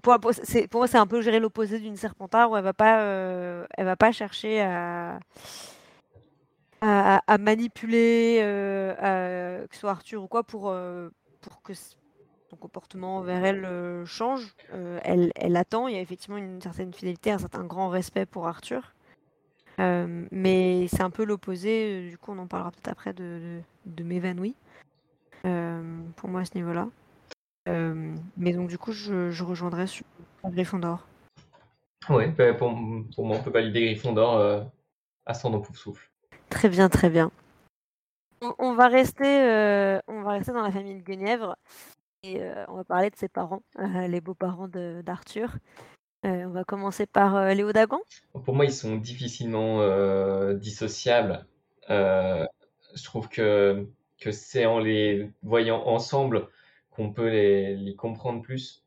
Pour, 0.02 0.20
pour, 0.20 0.80
moi, 0.80 0.88
c'est 0.88 0.98
un 0.98 1.08
peu 1.08 1.22
gérer 1.22 1.40
l'opposé 1.40 1.80
d'une 1.80 1.96
serpentard 1.96 2.52
où 2.52 2.58
elle 2.58 2.64
va 2.64 2.74
pas, 2.74 3.02
euh, 3.02 3.66
elle 3.78 3.86
va 3.86 3.96
pas 3.96 4.12
chercher 4.12 4.62
à, 4.62 5.20
manipuler, 7.40 8.40
que 9.70 9.74
ce 9.74 9.80
soit 9.80 9.92
Arthur 9.92 10.24
ou 10.24 10.28
quoi, 10.28 10.44
pour, 10.44 10.76
pour 11.42 11.62
que 11.62 11.74
son 12.58 12.68
comportement 12.68 13.18
envers 13.18 13.44
elle 13.46 13.66
euh, 13.66 14.06
change. 14.06 14.54
Euh, 14.74 15.00
elle, 15.04 15.32
elle, 15.36 15.56
attend, 15.56 15.88
il 15.88 15.96
y 15.96 15.98
a 15.98 16.02
effectivement 16.02 16.38
une 16.38 16.62
certaine 16.62 16.94
fidélité, 16.94 17.32
un 17.32 17.38
certain 17.38 17.64
grand 17.64 17.90
respect 17.90 18.26
pour 18.26 18.48
Arthur. 18.48 18.94
Euh, 19.80 20.26
mais 20.32 20.88
c'est 20.88 21.02
un 21.02 21.12
peu 21.12 21.24
l'opposé, 21.24 22.10
du 22.10 22.18
coup 22.18 22.32
on 22.32 22.40
en 22.40 22.48
parlera 22.48 22.72
peut-être 22.72 22.88
après 22.88 23.14
de, 23.14 23.60
de, 23.86 24.04
m'évanouir 24.04 24.54
pour 26.16 26.30
moi 26.30 26.42
à 26.42 26.46
ce 26.46 26.56
niveau-là. 26.56 26.90
mais 27.68 28.54
donc 28.54 28.70
du 28.70 28.78
coup 28.80 28.92
je, 28.92 29.30
je 29.30 29.44
rejoindrai 29.44 29.86
sur 29.86 30.04
Gryffondor. 30.44 31.06
Oui, 32.10 32.28
bah, 32.30 32.54
pour, 32.56 32.76
pour, 33.16 33.26
moi 33.26 33.38
on 33.38 33.44
peut 33.44 33.52
valider 33.52 33.82
Gryffondor 33.82 34.66
à 35.28 35.34
son 35.36 35.62
pouf 35.62 35.78
souffle. 35.78 36.10
Très 36.50 36.70
bien, 36.70 36.90
très 36.90 37.12
bien. 37.12 37.32
On, 38.58 38.74
va 38.74 38.88
rester, 38.88 40.00
on 40.08 40.22
va 40.24 40.32
rester 40.32 40.54
dans 40.54 40.64
la 40.64 40.72
famille 40.72 40.96
de 40.96 41.04
Guenièvre 41.04 41.56
on 42.68 42.76
va 42.76 42.84
parler 42.84 43.10
de 43.10 43.16
ses 43.16 43.28
parents, 43.28 43.64
les 44.08 44.22
beaux-parents 44.22 44.68
d'Arthur. 45.04 45.58
on 46.24 46.50
va 46.50 46.64
commencer 46.64 47.06
par 47.06 47.54
Léo 47.54 47.72
Dagan. 47.72 48.00
Pour 48.46 48.56
moi, 48.56 48.66
ils 48.66 48.74
sont 48.74 48.96
difficilement 48.96 49.82
dissociables. 50.54 51.46
je 51.90 53.04
trouve 53.04 53.30
que, 53.30 53.88
que 54.20 54.32
c'est 54.32 54.66
en 54.66 54.80
les 54.80 55.32
voyant 55.44 55.86
ensemble 55.86 56.48
qu'on 56.92 57.12
peut 57.12 57.30
les, 57.30 57.96
comprendre 57.96 58.42
plus. 58.42 58.84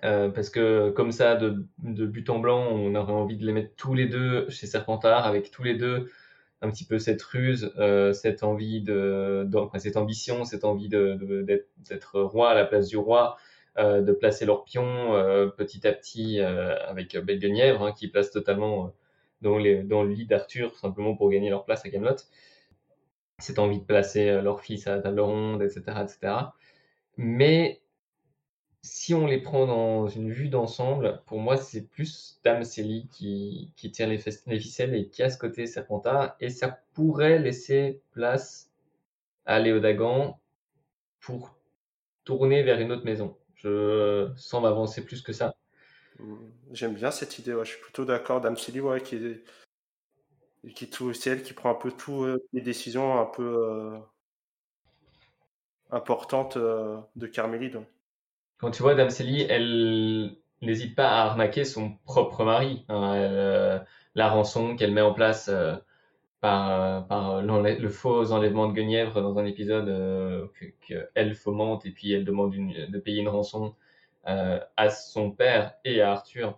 parce 0.00 0.50
que 0.50 0.90
comme 0.90 1.12
ça, 1.12 1.34
de, 1.36 1.66
de, 1.78 2.06
but 2.06 2.30
en 2.30 2.38
blanc, 2.38 2.66
on 2.70 2.94
aurait 2.94 3.12
envie 3.12 3.36
de 3.36 3.46
les 3.46 3.52
mettre 3.52 3.74
tous 3.76 3.94
les 3.94 4.06
deux 4.06 4.48
chez 4.48 4.66
Serpentard, 4.66 5.26
avec 5.26 5.50
tous 5.50 5.62
les 5.62 5.74
deux 5.74 6.08
un 6.62 6.70
petit 6.70 6.84
peu 6.84 6.98
cette 6.98 7.22
ruse, 7.22 7.72
euh, 7.78 8.12
cette 8.12 8.44
envie 8.44 8.80
de, 8.80 9.46
cette 9.78 9.96
ambition, 9.96 10.44
cette 10.44 10.64
envie 10.64 10.88
de, 10.88 11.44
d'être 11.88 12.20
roi 12.20 12.50
à 12.50 12.54
la 12.54 12.64
place 12.64 12.88
du 12.88 12.96
roi, 12.96 13.36
euh, 13.78 14.00
de 14.00 14.12
placer 14.12 14.46
leur 14.46 14.64
pion 14.64 15.14
euh, 15.14 15.48
petit 15.48 15.86
à 15.86 15.92
petit 15.92 16.40
avec 16.40 17.16
Belle 17.18 17.40
Guenièvre 17.40 17.82
hein, 17.82 17.92
qui 17.92 18.08
place 18.08 18.30
totalement 18.30 18.94
dans, 19.40 19.58
les, 19.58 19.82
dans 19.82 20.04
le 20.04 20.12
lit 20.12 20.26
d'Arthur 20.26 20.76
simplement 20.76 21.16
pour 21.16 21.30
gagner 21.30 21.50
leur 21.50 21.64
place 21.64 21.84
à 21.84 21.90
Camelot. 21.90 22.16
Cette 23.38 23.58
envie 23.58 23.80
de 23.80 23.84
placer 23.84 24.40
leur 24.40 24.60
fils 24.60 24.86
à 24.86 24.94
la 24.96 25.02
table 25.02 25.20
ronde, 25.20 25.62
etc., 25.62 25.82
etc. 26.00 26.34
Mais 27.16 27.81
si 28.82 29.14
on 29.14 29.26
les 29.26 29.38
prend 29.38 29.66
dans 29.66 30.08
une 30.08 30.30
vue 30.32 30.48
d'ensemble, 30.48 31.22
pour 31.26 31.38
moi, 31.38 31.56
c'est 31.56 31.88
plus 31.88 32.40
Dame 32.44 32.64
Célie 32.64 33.08
qui, 33.12 33.72
qui 33.76 33.92
tire 33.92 34.08
les, 34.08 34.18
ficelles 34.18 34.94
et 34.94 35.08
qui 35.08 35.22
a 35.22 35.30
ce 35.30 35.38
côté 35.38 35.66
Serpentard. 35.66 36.36
Et 36.40 36.50
ça 36.50 36.80
pourrait 36.94 37.38
laisser 37.38 38.00
place 38.12 38.70
à 39.46 39.60
Léodagan 39.60 40.40
pour 41.20 41.56
tourner 42.24 42.62
vers 42.62 42.80
une 42.80 42.92
autre 42.92 43.04
maison. 43.04 43.36
Je 43.54 44.30
sens 44.36 44.62
m'avancer 44.62 45.04
plus 45.04 45.22
que 45.22 45.32
ça. 45.32 45.54
Mmh, 46.18 46.36
j'aime 46.72 46.94
bien 46.94 47.10
cette 47.12 47.38
idée, 47.38 47.56
je 47.60 47.68
suis 47.70 47.80
plutôt 47.80 48.04
d'accord. 48.04 48.40
Dame 48.40 48.56
Célie, 48.56 48.80
ouais, 48.80 49.00
qui, 49.00 49.40
qui 50.74 50.90
tout, 50.90 51.12
c'est 51.12 51.30
elle 51.30 51.42
qui 51.42 51.52
prend 51.52 51.70
un 51.70 51.74
peu 51.74 51.92
toutes 51.92 52.24
euh, 52.24 52.38
les 52.52 52.60
décisions 52.60 53.20
un 53.20 53.26
peu 53.26 53.42
euh, 53.42 53.98
importantes 55.90 56.56
euh, 56.56 56.98
de 57.16 57.26
Carmélide. 57.26 57.80
Quand 58.62 58.70
tu 58.70 58.82
vois 58.82 58.94
Dame 58.94 59.10
Célie, 59.10 59.44
elle 59.48 60.36
n'hésite 60.60 60.94
pas 60.94 61.08
à 61.08 61.24
arnaquer 61.26 61.64
son 61.64 61.96
propre 62.04 62.44
mari. 62.44 62.84
Hein. 62.88 63.14
Euh, 63.16 63.78
la 64.14 64.28
rançon 64.28 64.76
qu'elle 64.76 64.92
met 64.92 65.00
en 65.00 65.12
place 65.12 65.48
euh, 65.48 65.74
par, 66.40 67.08
par 67.08 67.42
le 67.42 67.88
faux 67.88 68.30
enlèvement 68.30 68.68
de 68.68 68.72
Guenièvre 68.72 69.20
dans 69.20 69.36
un 69.36 69.46
épisode 69.46 69.88
euh, 69.88 70.46
qu'elle 70.86 71.34
fomente 71.34 71.84
et 71.86 71.90
puis 71.90 72.12
elle 72.12 72.24
demande 72.24 72.54
de 72.54 72.98
payer 73.00 73.20
une 73.20 73.28
rançon 73.28 73.74
à 74.24 74.90
son 74.90 75.32
père 75.32 75.74
et 75.84 76.00
à 76.00 76.12
Arthur. 76.12 76.56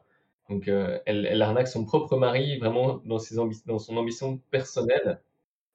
Donc 0.51 0.69
elle, 0.69 1.41
arnaque 1.41 1.69
son 1.69 1.87
propre 1.87 2.19
mari 2.19 2.59
vraiment 2.59 3.01
dans, 3.07 3.19
ses 3.19 3.37
dans 3.65 3.79
son 3.79 3.97
ambition 3.97 4.37
personnelle. 4.51 5.23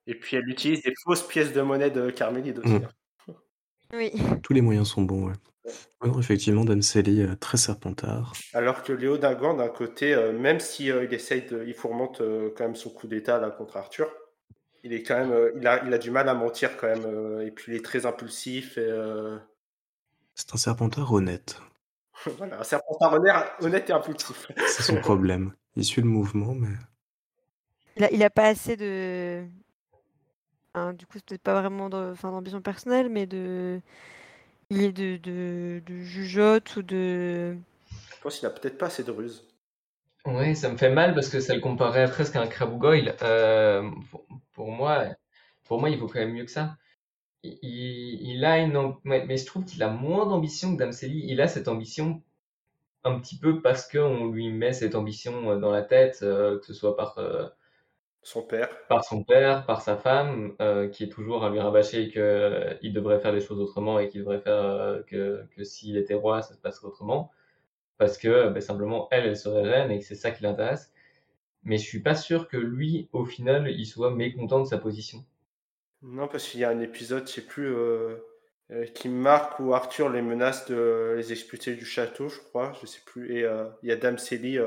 Et 0.05 0.13
puis 0.13 0.37
elle 0.37 0.47
utilise 0.47 0.83
des 0.83 0.93
fausses 1.03 1.27
pièces 1.27 1.53
de 1.53 1.61
monnaie 1.61 1.89
de 1.89 2.11
Carmélide 2.11 2.59
aussi. 2.59 2.69
Mmh. 2.69 2.87
Hein. 3.29 3.33
Oui. 3.93 4.11
Tous 4.43 4.53
les 4.53 4.61
moyens 4.61 4.89
sont 4.89 5.01
bons, 5.01 5.29
ouais 5.29 5.33
effectivement, 6.19 6.65
Dame 6.65 6.82
Célie, 6.82 7.21
euh, 7.21 7.36
très 7.36 7.58
serpentard. 7.58 8.34
Alors 8.53 8.84
que 8.84 8.93
Léo 8.93 9.17
Dagan, 9.17 9.55
d'un 9.55 9.67
côté, 9.67 10.13
euh, 10.13 10.32
même 10.32 10.60
si 10.60 10.91
euh, 10.91 11.03
il 11.03 11.13
essaye 11.13 11.43
de, 11.43 11.63
il 11.65 11.73
fourmente 11.73 12.21
quand 12.55 12.63
même 12.63 12.75
son 12.75 12.89
coup 12.89 13.08
d'état 13.08 13.39
là 13.39 13.49
contre 13.49 13.77
Arthur, 13.77 14.10
il 14.84 14.93
est 14.93 15.03
quand 15.03 15.17
même, 15.17 15.51
il 15.58 15.67
a, 15.67 15.86
il 15.86 15.93
a 15.93 15.97
du 15.97 16.12
mal 16.12 16.29
à 16.29 16.34
mentir 16.34 16.77
quand 16.77 16.88
même, 16.88 17.41
et 17.41 17.51
puis 17.51 17.73
il 17.73 17.75
est 17.75 17.84
très 17.84 18.05
impulsif. 18.05 18.79
C'est 20.36 20.53
un 20.53 20.58
serpentard 20.58 21.12
honnête. 21.12 21.60
voilà, 22.38 22.62
un 22.62 22.63
serpentard 22.63 23.19
honnête 23.62 23.89
et 23.89 23.93
impulsif. 23.93 24.51
C'est 24.67 24.84
son 24.84 24.95
problème. 24.95 25.53
Il 25.75 25.84
suit 25.84 26.01
le 26.01 26.08
mouvement, 26.08 26.53
mais. 26.53 26.69
Il 27.97 28.03
a, 28.05 28.12
il 28.12 28.23
a 28.23 28.29
pas 28.29 28.47
assez 28.47 28.77
de. 28.77 29.43
du 30.93 31.05
coup, 31.05 31.17
c'est 31.17 31.25
peut-être 31.25 31.41
pas 31.41 31.60
vraiment 31.60 31.89
d'ambition 31.89 32.62
personnelle, 32.62 33.10
mais 33.10 33.25
de 33.25 33.82
il 34.69 34.84
est 34.84 34.91
de, 34.91 35.17
de, 35.17 35.82
de 35.86 36.01
jugeote 36.01 36.75
ou 36.75 36.82
de. 36.82 37.55
Je 37.91 38.21
pense 38.21 38.38
qu'il 38.38 38.47
a 38.47 38.51
peut-être 38.51 38.77
pas 38.77 38.88
assez 38.88 39.03
de 39.03 39.12
ruse. 39.12 39.45
Oui, 40.25 40.55
ça 40.55 40.69
me 40.69 40.77
fait 40.77 40.89
mal 40.91 41.15
parce 41.15 41.29
que 41.29 41.39
ça 41.39 41.55
le 41.55 41.62
comparait 41.62 42.10
presque 42.10 42.36
à 42.36 42.41
un 42.41 42.47
Krabougoyle. 42.47 43.15
Euh, 43.21 43.89
pour, 44.53 44.71
moi, 44.71 45.05
pour 45.63 45.79
moi, 45.79 45.89
il 45.89 45.97
vaut 45.97 46.08
quand 46.08 46.19
même 46.19 46.34
mieux 46.34 46.45
que 46.45 46.51
ça. 46.51 46.75
Il, 47.43 48.43
a 48.43 48.60
une, 48.60 48.95
mais 49.05 49.38
je 49.38 49.45
trouve 49.45 49.63
qu'il 49.63 49.82
a 49.82 49.89
moins 49.89 50.25
d'ambition 50.25 50.73
que 50.73 50.79
Damseli. 50.79 51.23
Il 51.25 51.39
a 51.41 51.47
cette 51.47 51.69
ambition 51.69 52.21
un 53.05 53.17
petit 53.19 53.39
peu 53.39 53.62
parce 53.62 53.88
qu'on 53.88 54.27
lui 54.27 54.51
met 54.51 54.73
cette 54.73 54.95
ambition 54.95 55.58
dans 55.58 55.71
la 55.71 55.84
tête, 55.84 56.19
euh, 56.21 56.60
que 56.60 56.65
ce 56.65 56.73
soit 56.73 56.97
par 56.97 57.17
euh, 57.17 57.47
son 58.21 58.43
père. 58.43 58.69
Par 58.88 59.03
son 59.03 59.23
père, 59.23 59.65
par 59.65 59.82
sa 59.82 59.95
femme, 59.95 60.55
euh, 60.62 60.88
qui 60.88 61.03
est 61.03 61.10
toujours 61.10 61.43
à 61.43 61.49
lui 61.49 61.60
rabâcher 61.60 62.10
qu'il 62.10 62.21
euh, 62.21 62.75
devrait 62.84 63.19
faire 63.19 63.32
les 63.32 63.41
choses 63.41 63.60
autrement 63.60 63.99
et 63.99 64.10
qu'il 64.10 64.21
devrait 64.21 64.41
faire 64.41 64.53
euh, 64.53 65.01
que, 65.03 65.45
que 65.55 65.63
s'il 65.63 65.97
était 65.97 66.13
roi, 66.13 66.41
ça 66.41 66.53
se 66.53 66.60
passerait 66.60 66.88
autrement. 66.88 67.32
Parce 67.97 68.17
que 68.17 68.49
ben, 68.49 68.62
simplement, 68.62 69.08
elle, 69.12 69.25
elle 69.25 69.38
serait 69.38 69.63
reine 69.63 69.91
et 69.91 69.99
que 69.99 70.05
c'est 70.05 70.15
ça 70.15 70.32
qui 70.32 70.43
l'intéresse. 70.43 70.93
Mais 71.63 71.77
je 71.77 71.84
suis 71.84 72.01
pas 72.01 72.15
sûr 72.15 72.47
que 72.47 72.58
lui, 72.58 73.10
au 73.12 73.25
final, 73.25 73.69
il 73.69 73.86
soit 73.86 74.12
mécontent 74.12 74.62
de 74.62 74.65
sa 74.65 74.77
position. 74.77 75.25
Non, 76.01 76.27
parce 76.29 76.47
qu'il 76.47 76.62
y 76.62 76.63
a 76.63 76.69
un 76.69 76.79
épisode, 76.79 77.27
je 77.27 77.34
sais 77.34 77.41
plus, 77.41 77.75
qui 78.95 79.10
marque 79.10 79.60
où 79.60 79.73
Arthur 79.73 80.08
les 80.08 80.21
menace 80.21 80.65
de 80.67 81.15
les 81.17 81.34
expulser 81.34 81.75
du 81.75 81.84
château, 81.84 82.29
je 82.29 82.39
crois, 82.39 82.71
je 82.82 82.88
sais 82.88 83.01
plus. 83.05 83.39
Et 83.39 83.45
il 83.84 83.89
y 83.89 83.91
a 83.91 83.97
Dame 83.97 84.17
Célie 84.17 84.58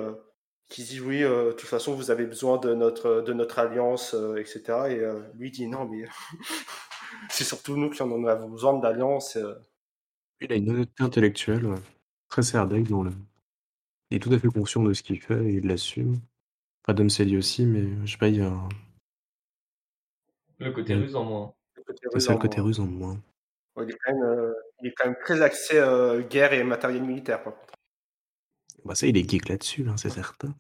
qui 0.73 0.85
dit 0.85 1.01
oui, 1.01 1.23
euh, 1.23 1.49
de 1.49 1.53
toute 1.53 1.69
façon, 1.69 1.95
vous 1.95 2.11
avez 2.11 2.25
besoin 2.25 2.57
de 2.57 2.73
notre, 2.73 3.21
de 3.21 3.33
notre 3.35 3.59
alliance, 3.59 4.15
euh, 4.15 4.37
etc. 4.37 4.63
Et 4.89 4.99
euh, 5.01 5.21
lui 5.35 5.51
dit 5.51 5.67
non, 5.67 5.85
mais 5.85 6.05
c'est 7.29 7.45
surtout 7.45 7.77
nous 7.77 7.91
qui 7.91 8.03
en 8.03 8.25
avons 8.25 8.49
besoin 8.49 8.79
d'alliance. 8.79 9.39
Il 10.41 10.51
a 10.51 10.57
une 10.57 10.71
honnêteté 10.71 11.05
intellectuelle, 11.05 11.75
très 12.29 12.43
serdaigle, 12.43 12.89
dont 12.89 13.03
le... 13.03 13.13
il 14.11 14.17
est 14.17 14.21
tout 14.21 14.33
à 14.33 14.39
fait 14.39 14.49
conscient 14.49 14.83
de 14.83 14.95
ce 14.95 15.03
qu'il 15.03 15.21
fait 15.21 15.45
et 15.45 15.57
il 15.57 15.67
l'assume. 15.67 16.19
Adam 16.89 17.09
Selly 17.09 17.37
aussi, 17.37 17.67
mais 17.67 17.85
je 18.05 18.13
sais 18.13 18.19
pas, 18.19 18.29
il 18.29 18.37
y 18.37 18.43
a 18.43 18.53
Le 20.59 20.73
côté 20.73 20.95
russe 20.95 21.15
en 21.15 21.25
moins. 21.25 21.55
C'est 22.17 22.31
le 22.31 22.39
côté 22.39 22.61
russe 22.61 22.79
en 22.79 22.87
moins. 22.87 23.21
il, 23.77 23.91
est 23.91 23.99
quand 24.03 24.13
même, 24.13 24.55
il, 24.81 24.89
est 24.89 24.95
quand 24.97 25.05
même, 25.05 25.17
très 25.23 25.43
axé 25.43 25.75
guerre 26.31 26.55
et 26.55 26.65
matériel 26.65 27.03
militaire, 27.03 27.43
par 27.43 27.55
contre. 27.55 27.75
Bah 28.85 28.95
ça, 28.97 29.07
il 29.07 29.17
est 29.17 29.29
geek 29.29 29.49
là-dessus, 29.49 29.87
hein, 29.89 29.97
c'est 29.97 30.11
certain. 30.11 30.53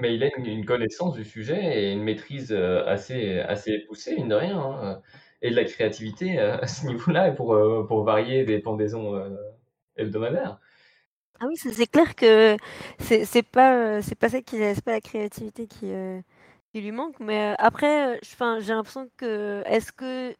Mais 0.00 0.14
il 0.14 0.24
a 0.24 0.28
une, 0.36 0.64
connaissance 0.64 1.14
du 1.14 1.24
sujet 1.24 1.82
et 1.82 1.92
une 1.92 2.02
maîtrise 2.02 2.50
euh, 2.50 2.84
assez, 2.86 3.38
assez 3.40 3.78
poussée, 3.80 4.16
mine 4.16 4.28
de 4.28 4.34
rien, 4.34 4.58
hein, 4.58 5.02
et 5.40 5.50
de 5.50 5.56
la 5.56 5.64
créativité 5.64 6.38
euh, 6.38 6.58
à 6.62 6.66
ce 6.66 6.86
niveau-là, 6.86 7.30
pour, 7.32 7.54
euh, 7.54 7.84
pour 7.86 8.02
varier 8.04 8.44
des 8.44 8.58
pendaisons 8.58 9.22
hebdomadaires. 9.96 10.58
Ah 11.40 11.46
oui, 11.48 11.56
c'est 11.56 11.86
clair 11.86 12.14
que 12.14 12.56
c'est 12.98 13.24
c'est 13.24 13.42
pas 13.42 14.00
c'est 14.02 14.14
pas 14.14 14.28
ça 14.28 14.40
qui 14.40 14.56
pas 14.84 14.92
la 14.92 15.00
créativité 15.00 15.66
qui, 15.66 15.92
lui 16.74 16.92
manque, 16.92 17.18
mais 17.20 17.54
après, 17.58 18.20
j'ai 18.22 18.72
l'impression 18.72 19.08
que 19.16 19.62
est-ce 19.66 19.92
que 19.92 20.34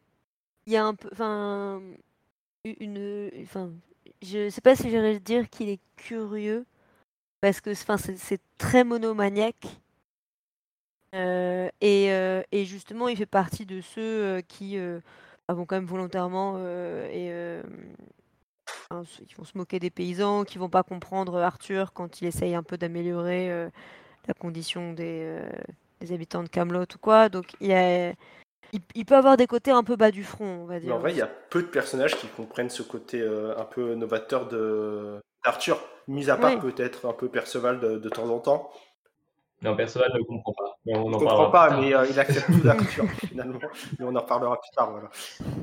il 0.67 0.73
y 0.73 0.77
a 0.77 0.85
un 0.85 0.95
peu, 0.95 1.09
enfin, 1.13 1.83
une, 2.65 3.31
enfin, 3.43 3.71
je 4.23 4.49
sais 4.49 4.61
pas 4.61 4.77
si 4.77 4.91
j'aurais 4.91 5.21
dire 5.21 5.51
qu'il 5.51 5.69
est 5.69 5.81
curieux 5.97 6.65
parce 7.45 7.61
que 7.61 7.75
c'est 7.75 8.41
très 8.57 8.85
monomaniaque. 8.85 9.67
Euh, 11.15 11.69
et, 11.83 12.11
euh, 12.11 12.43
et 12.53 12.65
justement, 12.65 13.07
il 13.07 13.19
fait 13.19 13.27
partie 13.27 13.67
de 13.67 13.83
ceux 13.83 14.01
euh, 14.01 14.41
qui 14.41 14.79
bah, 15.47 15.53
vont 15.53 15.67
quand 15.67 15.77
même 15.77 15.85
volontairement 15.85 16.57
et 17.13 17.61
vont 18.91 19.45
se 19.45 19.59
moquer 19.59 19.79
des 19.79 19.91
paysans, 19.91 20.45
qui 20.45 20.57
vont 20.57 20.71
pas 20.71 20.83
comprendre 20.83 21.37
Arthur 21.37 21.93
quand 21.93 22.23
il 22.23 22.29
essaye 22.29 22.55
un 22.55 22.63
peu 22.63 22.79
d'améliorer 22.79 23.51
la 24.27 24.33
condition 24.33 24.95
des, 24.95 25.39
des 26.01 26.13
habitants 26.15 26.45
de 26.45 26.49
Camelot 26.49 26.85
ou 26.85 26.99
quoi. 26.99 27.29
Donc 27.29 27.53
il, 27.61 27.67
y 27.67 27.75
a, 27.75 28.15
il, 28.73 28.81
il 28.95 29.05
peut 29.05 29.17
avoir 29.17 29.37
des 29.37 29.47
côtés 29.47 29.71
un 29.71 29.85
peu 29.85 29.97
bas 29.97 30.11
du 30.11 30.25
front, 30.25 30.63
on 30.63 30.65
va 30.65 30.81
Mais 30.81 30.81
dire. 30.81 30.95
en 30.95 30.99
vrai, 30.99 31.13
il 31.13 31.19
y 31.19 31.23
a 31.23 31.27
peu 31.27 31.63
de 31.63 31.69
personnages 31.69 32.17
qui 32.17 32.27
comprennent 32.29 32.71
ce 32.71 32.83
côté 32.83 33.21
euh, 33.21 33.57
un 33.59 33.65
peu 33.65 33.95
novateur 33.95 34.49
de 34.49 35.21
d'Arthur, 35.45 35.81
mis 36.09 36.31
à 36.31 36.37
part 36.37 36.55
Oui. 36.55 36.61
peut-être 36.61 37.07
un 37.07 37.13
peu 37.13 37.29
Perceval 37.29 37.81
de, 37.81 37.99
de 37.99 38.09
temps 38.09 38.29
en 38.31 38.39
temps. 38.41 38.71
Non, 39.63 39.77
Perceval 39.77 40.11
ne 40.15 40.23
comprend 40.25 40.53
pas. 40.53 40.77
Mais 40.87 40.97
on 40.97 41.09
ne 41.09 41.13
parlera 41.13 41.31
comprend 41.37 41.51
pas, 41.51 41.81
mais 41.81 41.95
euh, 41.95 42.07
il 42.11 42.19
accepte 42.21 42.47
tout 42.47 42.61
d'Arthur 42.61 43.05
finalement. 43.29 43.59
Mais 43.99 44.05
on 44.05 44.15
en 44.15 44.21
reparlera 44.21 44.61
plus 44.61 44.71
tard. 44.75 44.91
Voilà. 44.91 45.11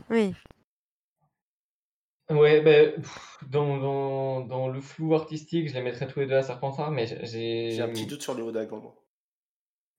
Oui. 0.10 0.34
Ouais, 2.30 2.62
ben, 2.62 2.94
pff, 2.96 3.38
dans, 3.50 3.78
dans, 3.78 4.42
dans 4.42 4.70
le 4.70 4.80
flou 4.80 5.14
artistique, 5.16 5.68
je 5.70 5.74
les 5.74 5.82
mettrais 5.82 6.08
tous 6.08 6.20
les 6.22 6.28
deux 6.28 6.36
à 6.36 6.44
Serpentard, 6.44 6.90
mais 6.92 7.06
j'ai 7.06 7.72
J'ai 7.72 7.82
un 7.82 7.90
petit 7.90 8.06
doute 8.06 8.22
sur 8.22 8.34
Léo 8.36 8.52
Dagan. 8.52 8.78
moi. 8.80 8.96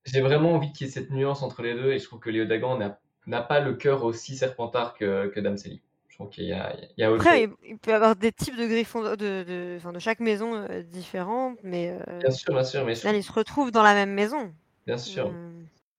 j'ai 0.05 0.21
vraiment 0.21 0.55
envie 0.55 0.73
qu'il 0.73 0.87
y 0.87 0.91
ait 0.91 0.93
cette 0.93 1.11
nuance 1.11 1.43
entre 1.43 1.63
les 1.63 1.75
deux, 1.75 1.93
et 1.93 1.99
je 1.99 2.05
trouve 2.07 2.21
que 2.21 2.31
Léo 2.31 2.45
Dagan 2.45 2.79
n'a 2.79 2.99
n'a 3.27 3.43
pas 3.43 3.61
le 3.61 3.75
cœur 3.75 4.03
aussi 4.05 4.37
Serpentard 4.37 4.95
que, 4.95 5.29
que 5.29 5.39
Dame 5.41 5.57
Célie. 5.57 5.83
Je 6.13 6.17
trouve 6.19 6.29
qu'il 6.29 6.45
y 6.45 6.53
a, 6.53 6.77
il 6.79 7.01
y 7.01 7.05
a 7.05 7.11
autre 7.11 7.23
Après, 7.23 7.45
chose. 7.47 7.57
il, 7.65 7.79
peut 7.79 7.91
y 7.91 7.95
avoir 7.95 8.17
des 8.17 8.33
types 8.33 8.55
de 8.55 8.67
griffons 8.67 9.03
de, 9.03 9.17
de, 9.17 9.77
enfin, 9.79 9.95
de 9.95 9.99
chaque 9.99 10.21
maison 10.21 10.55
euh, 10.55 10.83
différents, 10.83 11.55
mais 11.65 11.99
euh, 12.07 12.21
Bien 12.21 12.31
sûr, 12.31 12.53
bien 12.53 12.65
sûr, 12.65 12.85
mais 12.85 12.95
trouve- 12.95 13.15
ils 13.17 13.23
se 13.23 13.33
retrouvent 13.33 13.71
dans 13.71 13.83
la 13.83 13.95
même 13.95 14.13
maison. 14.13 14.53
bien 14.87 14.99
sûr. 14.99 15.29
Euh, 15.29 15.51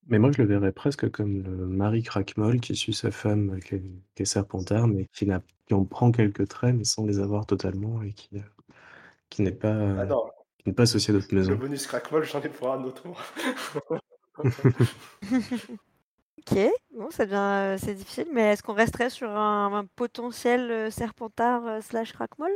Mais 0.08 0.20
moi, 0.20 0.32
je 0.32 0.40
le 0.40 0.48
verrais 0.48 0.72
presque 0.72 1.10
comme 1.10 1.42
le 1.42 1.66
mari 1.66 2.04
craquemol 2.04 2.60
qui 2.60 2.76
suit 2.76 2.94
sa 2.94 3.10
femme, 3.10 3.56
euh, 3.56 3.60
qui 3.60 3.74
est, 3.76 3.84
qui 4.14 4.22
est 4.22 4.26
serpentard, 4.26 4.88
mais 4.88 5.08
qui, 5.16 5.26
n'a, 5.26 5.42
qui 5.66 5.74
en 5.74 5.84
prend 5.84 6.12
quelques 6.12 6.48
traits, 6.48 6.76
mais 6.76 6.84
sans 6.84 7.08
les 7.08 7.20
avoir 7.20 7.48
totalement, 7.48 8.04
et 8.04 8.14
qui, 8.14 8.30
qui 9.32 9.42
n'est 9.42 9.52
pas, 9.52 9.74
Ah 10.02 10.06
qui 10.60 10.70
n'est 10.70 10.74
pas 10.74 10.84
associé 10.84 11.12
à 11.12 11.18
d'autres 11.18 11.34
le 11.34 11.40
maisons. 11.40 11.56
bonus 11.56 11.88
crackmol, 11.88 12.24
j'en 12.24 12.40
ai 12.40 12.50
pour 12.50 12.72
un 12.72 12.84
autre. 12.84 13.04
Ok, 16.52 16.58
bon, 16.92 17.10
ça 17.10 17.26
devient, 17.26 17.36
euh, 17.38 17.78
c'est 17.78 17.94
difficile, 17.94 18.28
mais 18.34 18.52
est-ce 18.54 18.64
qu'on 18.64 18.74
resterait 18.74 19.10
sur 19.10 19.30
un, 19.30 19.74
un 19.74 19.86
potentiel 19.86 20.70
euh, 20.72 20.90
serpentard 20.90 21.66
euh, 21.66 21.82
slash 21.82 22.12
crackmol 22.12 22.52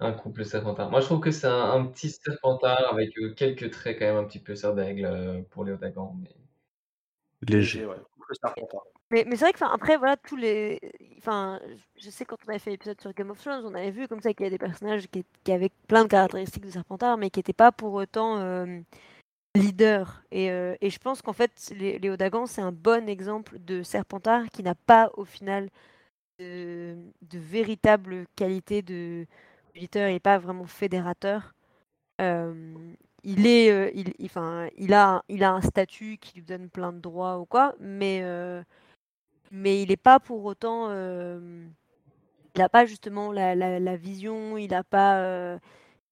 Un 0.00 0.12
couple 0.12 0.44
Serpentard. 0.44 0.90
Moi, 0.90 1.00
je 1.00 1.06
trouve 1.06 1.20
que 1.20 1.30
c'est 1.30 1.46
un, 1.46 1.70
un 1.72 1.86
petit 1.86 2.10
Serpentard 2.10 2.92
avec 2.92 3.16
euh, 3.18 3.32
quelques 3.34 3.70
traits 3.70 3.98
quand 3.98 4.06
même 4.06 4.16
un 4.16 4.24
petit 4.24 4.40
peu 4.40 4.56
sœur 4.56 4.74
d'aigle 4.74 5.04
euh, 5.04 5.42
pour 5.50 5.64
Léo 5.64 5.76
Dagan. 5.76 6.16
Mais... 6.20 6.30
Léger. 7.48 7.86
ouais. 7.86 7.96
Mais, 9.10 9.24
mais 9.26 9.36
c'est 9.36 9.44
vrai 9.44 9.52
que, 9.52 9.64
après, 9.64 9.96
voilà, 9.96 10.16
tous 10.16 10.36
les. 10.36 10.78
Enfin, 11.18 11.60
je 11.96 12.10
sais 12.10 12.24
quand 12.24 12.36
on 12.46 12.50
avait 12.50 12.58
fait 12.60 12.70
l'épisode 12.70 13.00
sur 13.00 13.12
Game 13.12 13.30
of 13.30 13.40
Thrones, 13.42 13.64
on 13.64 13.74
avait 13.74 13.90
vu 13.90 14.06
comme 14.06 14.20
ça 14.20 14.32
qu'il 14.32 14.44
y 14.44 14.46
a 14.46 14.50
des 14.50 14.58
personnages 14.58 15.08
qui, 15.08 15.24
qui 15.44 15.52
avaient 15.52 15.70
plein 15.88 16.04
de 16.04 16.08
caractéristiques 16.08 16.64
de 16.64 16.70
Serpentard, 16.70 17.16
mais 17.16 17.30
qui 17.30 17.40
n'étaient 17.40 17.52
pas 17.52 17.72
pour 17.72 17.94
autant 17.94 18.38
euh, 18.38 18.80
leaders. 19.54 20.22
Et, 20.30 20.50
euh, 20.50 20.74
et 20.80 20.90
je 20.90 20.98
pense 20.98 21.22
qu'en 21.22 21.32
fait, 21.32 21.72
Lé- 21.76 21.98
Léo 21.98 22.16
Dagan, 22.16 22.46
c'est 22.46 22.62
un 22.62 22.72
bon 22.72 23.08
exemple 23.08 23.58
de 23.60 23.82
Serpentard 23.82 24.48
qui 24.50 24.62
n'a 24.62 24.74
pas, 24.74 25.10
au 25.16 25.24
final, 25.24 25.68
de, 26.40 26.96
de 27.22 27.38
véritable 27.38 28.26
qualité 28.36 28.82
de 28.82 29.26
leader. 29.76 30.08
Il 30.10 30.14
n'est 30.14 30.20
pas 30.20 30.38
vraiment 30.38 30.66
fédérateur. 30.66 31.54
Euh, 32.20 32.74
il 33.24 33.46
est, 33.46 33.70
euh, 33.72 33.90
il, 33.94 34.14
il- 34.78 34.94
a, 34.94 35.24
il 35.28 35.44
a 35.44 35.52
un 35.52 35.62
statut 35.62 36.18
qui 36.20 36.36
lui 36.36 36.44
donne 36.46 36.70
plein 36.70 36.92
de 36.92 37.00
droits 37.00 37.38
ou 37.40 37.46
quoi, 37.46 37.74
mais 37.80 38.22
mais 39.50 39.82
il 39.82 39.88
n'est 39.88 39.96
pas 39.96 40.20
pour 40.20 40.44
autant. 40.44 40.90
il 42.54 42.58
n'a 42.60 42.68
pas 42.68 42.86
justement 42.86 43.32
la, 43.32 43.54
la- 43.54 43.80
vision, 43.96 44.56
il 44.58 44.70
n'a 44.70 44.84
pas. 44.84 45.58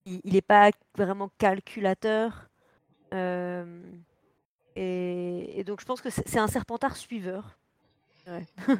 il 0.05 0.33
n'est 0.33 0.41
pas 0.41 0.71
vraiment 0.97 1.29
calculateur. 1.39 2.48
Euh, 3.13 3.81
et, 4.75 5.59
et 5.59 5.63
donc 5.63 5.81
je 5.81 5.85
pense 5.85 6.01
que 6.01 6.09
c'est 6.09 6.39
un 6.39 6.47
serpentard 6.47 6.97
suiveur. 6.97 7.57
Ouais. 8.27 8.45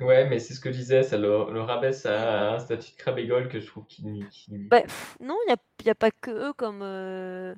Ouais, 0.00 0.28
mais 0.28 0.38
c'est 0.40 0.54
ce 0.54 0.60
que 0.60 0.72
je 0.72 0.78
disais, 0.78 1.02
ça 1.04 1.16
le, 1.16 1.52
le 1.52 1.60
rabaisse 1.60 2.06
à 2.06 2.54
un 2.54 2.58
statut 2.58 2.92
de 2.92 2.96
crabégole 2.96 3.48
que 3.48 3.60
je 3.60 3.66
trouve 3.66 3.86
qui. 3.86 4.02
qui- 4.30 4.58
Bah, 4.70 4.80
pff, 4.82 5.16
non, 5.20 5.36
il 5.46 5.48
n'y 5.48 5.52
a, 5.52 5.56
y 5.86 5.90
a 5.90 5.94
pas 5.94 6.10
que 6.10 6.30
eux 6.30 6.52
comme. 6.54 6.80
euh, 6.82 7.54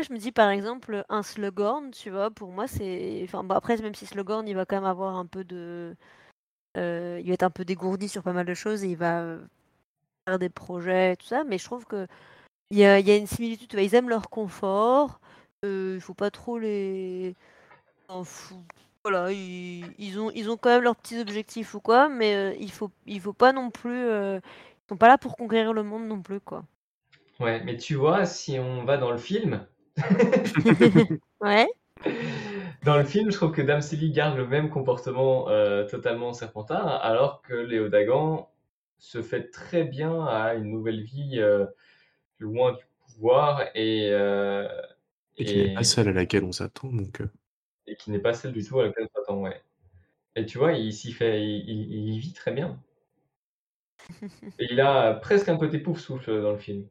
Je, 0.00 0.12
me 0.12 0.18
dis 0.18 0.32
par 0.32 0.48
exemple 0.50 1.04
un 1.10 1.22
Slughorn, 1.22 1.90
tu 1.90 2.10
vois, 2.10 2.30
pour 2.30 2.50
moi 2.50 2.66
c'est. 2.66 3.20
Enfin, 3.24 3.44
bon, 3.44 3.54
après, 3.54 3.76
même 3.78 3.94
si 3.94 4.06
Slughorn 4.06 4.48
il 4.48 4.54
va 4.54 4.64
quand 4.64 4.76
même 4.76 4.84
avoir 4.84 5.16
un 5.16 5.26
peu 5.26 5.44
de. 5.44 5.94
euh, 6.78 7.18
il 7.22 7.28
va 7.28 7.34
être 7.34 7.42
un 7.44 7.50
peu 7.50 7.64
dégourdi 7.64 8.08
sur 8.08 8.22
pas 8.22 8.32
mal 8.34 8.46
de 8.46 8.54
choses 8.54 8.84
et 8.84 8.88
il 8.90 8.96
va 8.96 9.36
faire 10.28 10.38
des 10.38 10.48
projets 10.50 11.12
et 11.14 11.16
tout 11.16 11.26
ça, 11.26 11.44
mais 11.44 11.58
je 11.58 11.64
trouve 11.64 11.86
que 11.86 12.06
il 12.72 12.78
y 12.78 12.84
a, 12.86 13.00
il 13.00 13.08
y 13.08 13.12
a 13.12 13.16
une 13.18 13.28
similitude. 13.28 13.68
tu 13.68 13.76
vois, 13.76 13.84
Ils 13.84 13.94
aiment 13.96 14.10
leur 14.10 14.30
confort, 14.30 15.20
euh, 15.66 15.94
il 15.96 16.02
faut 16.02 16.14
pas 16.14 16.32
trop 16.32 16.58
les. 16.58 17.36
Voilà, 19.04 19.32
ils, 19.32 19.92
ils 19.98 20.18
ont, 20.20 20.30
ils 20.30 20.48
ont 20.50 20.56
quand 20.56 20.70
même 20.70 20.82
leurs 20.84 20.96
petits 20.96 21.18
objectifs 21.18 21.74
ou 21.74 21.80
quoi, 21.80 22.08
mais 22.08 22.34
euh, 22.36 22.54
il 22.60 22.70
faut, 22.70 22.90
il 23.06 23.20
faut 23.20 23.32
pas 23.32 23.52
non 23.52 23.70
plus. 23.70 23.90
euh, 24.06 24.38
Ils 24.86 24.88
sont 24.90 24.96
pas 24.96 25.08
là 25.08 25.18
pour 25.18 25.36
conquérir 25.36 25.72
le 25.72 25.82
monde 25.82 26.06
non 26.06 26.22
plus, 26.22 26.40
quoi. 26.40 26.64
Ouais, 27.40 27.62
mais 27.62 27.76
tu 27.76 27.94
vois, 27.94 28.24
si 28.24 28.58
on 28.58 28.84
va 28.86 28.96
dans 28.96 29.10
le 29.10 29.18
film, 29.18 29.66
Ouais. 31.40 31.68
dans 32.84 32.96
le 32.96 33.04
film, 33.04 33.30
je 33.30 33.36
trouve 33.36 33.52
que 33.52 33.62
Dame 33.62 33.80
Célie 33.80 34.10
garde 34.12 34.36
le 34.36 34.46
même 34.46 34.70
comportement 34.70 35.48
euh, 35.48 35.84
totalement 35.86 36.32
serpentard, 36.32 37.02
alors 37.04 37.42
que 37.42 37.54
Léo 37.54 37.88
Dagan 37.88 38.48
se 38.98 39.22
fait 39.22 39.50
très 39.50 39.84
bien 39.84 40.24
à 40.26 40.54
une 40.54 40.70
nouvelle 40.70 41.02
vie 41.02 41.38
euh, 41.40 41.66
loin 42.42 42.72
du 42.72 42.82
pouvoir 43.06 43.62
et, 43.74 44.10
euh, 44.12 44.68
Et 45.38 45.44
qui 45.44 45.56
n'est 45.56 45.74
pas 45.74 45.84
celle 45.84 46.08
à 46.08 46.12
laquelle 46.12 46.44
on 46.44 46.52
s'attend, 46.52 46.88
donc. 46.92 47.20
euh, 47.20 47.30
et 47.86 47.96
qui 47.96 48.10
n'est 48.10 48.18
pas 48.18 48.32
celle 48.34 48.52
du 48.52 48.64
tout 48.64 48.78
à 48.80 48.86
laquelle 48.86 49.08
on 49.14 49.20
s'attend, 49.20 49.36
ouais. 49.40 49.62
Et 50.36 50.46
tu 50.46 50.58
vois, 50.58 50.72
il 50.72 50.92
s'y 50.94 51.12
fait, 51.12 51.42
il, 51.42 51.68
il- 51.68 51.92
il 52.08 52.14
y 52.14 52.18
vit 52.18 52.32
très 52.32 52.52
bien. 52.52 52.78
Et 54.58 54.66
il 54.70 54.80
a 54.80 55.14
presque 55.14 55.48
un 55.48 55.56
côté 55.56 55.78
pouf 55.78 56.00
souffle 56.00 56.40
dans 56.42 56.52
le 56.52 56.58
film. 56.58 56.88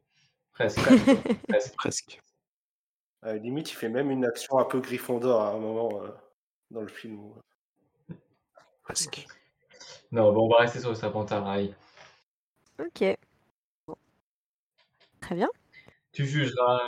Presque. 0.52 0.80
presque. 1.48 1.74
presque. 1.76 2.20
Euh, 3.24 3.38
limite, 3.38 3.70
il 3.70 3.76
fait 3.76 3.88
même 3.88 4.10
une 4.10 4.24
action 4.24 4.58
un 4.58 4.64
peu 4.64 4.80
Gryffondor 4.80 5.40
à 5.42 5.52
un 5.52 5.58
moment 5.60 6.02
euh, 6.02 6.08
dans 6.72 6.80
le 6.80 6.88
film. 6.88 7.20
Presque. 8.82 9.26
Non, 10.10 10.32
bon, 10.32 10.46
on 10.46 10.48
va 10.48 10.56
rester 10.62 10.80
sur 10.80 10.88
le 10.88 10.96
serpentard. 10.96 11.46
Ok. 12.80 13.16
Très 15.22 15.34
bien. 15.34 15.48
Tu 16.12 16.26
jugeras, 16.26 16.80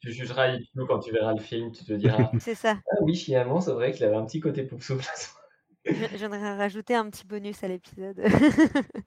tu 0.00 0.12
jugeras 0.12 0.56
quand 0.88 0.98
tu 1.00 1.12
verras 1.12 1.32
le 1.34 1.40
film, 1.40 1.72
tu 1.72 1.84
te 1.84 1.92
diras 1.94 2.30
C'est 2.40 2.54
ça. 2.54 2.78
Ah 2.92 2.96
oui, 3.02 3.16
finalement, 3.16 3.60
c'est 3.60 3.72
vrai 3.72 3.92
qu'il 3.92 4.04
avait 4.04 4.16
un 4.16 4.26
petit 4.26 4.40
côté 4.40 4.64
pouf 4.64 4.82
souffle. 4.84 5.08
Je, 5.86 5.92
je 5.94 6.16
viendrai 6.16 6.38
rajouter 6.56 6.94
un 6.94 7.08
petit 7.08 7.26
bonus 7.26 7.64
à 7.64 7.68
l'épisode. 7.68 8.20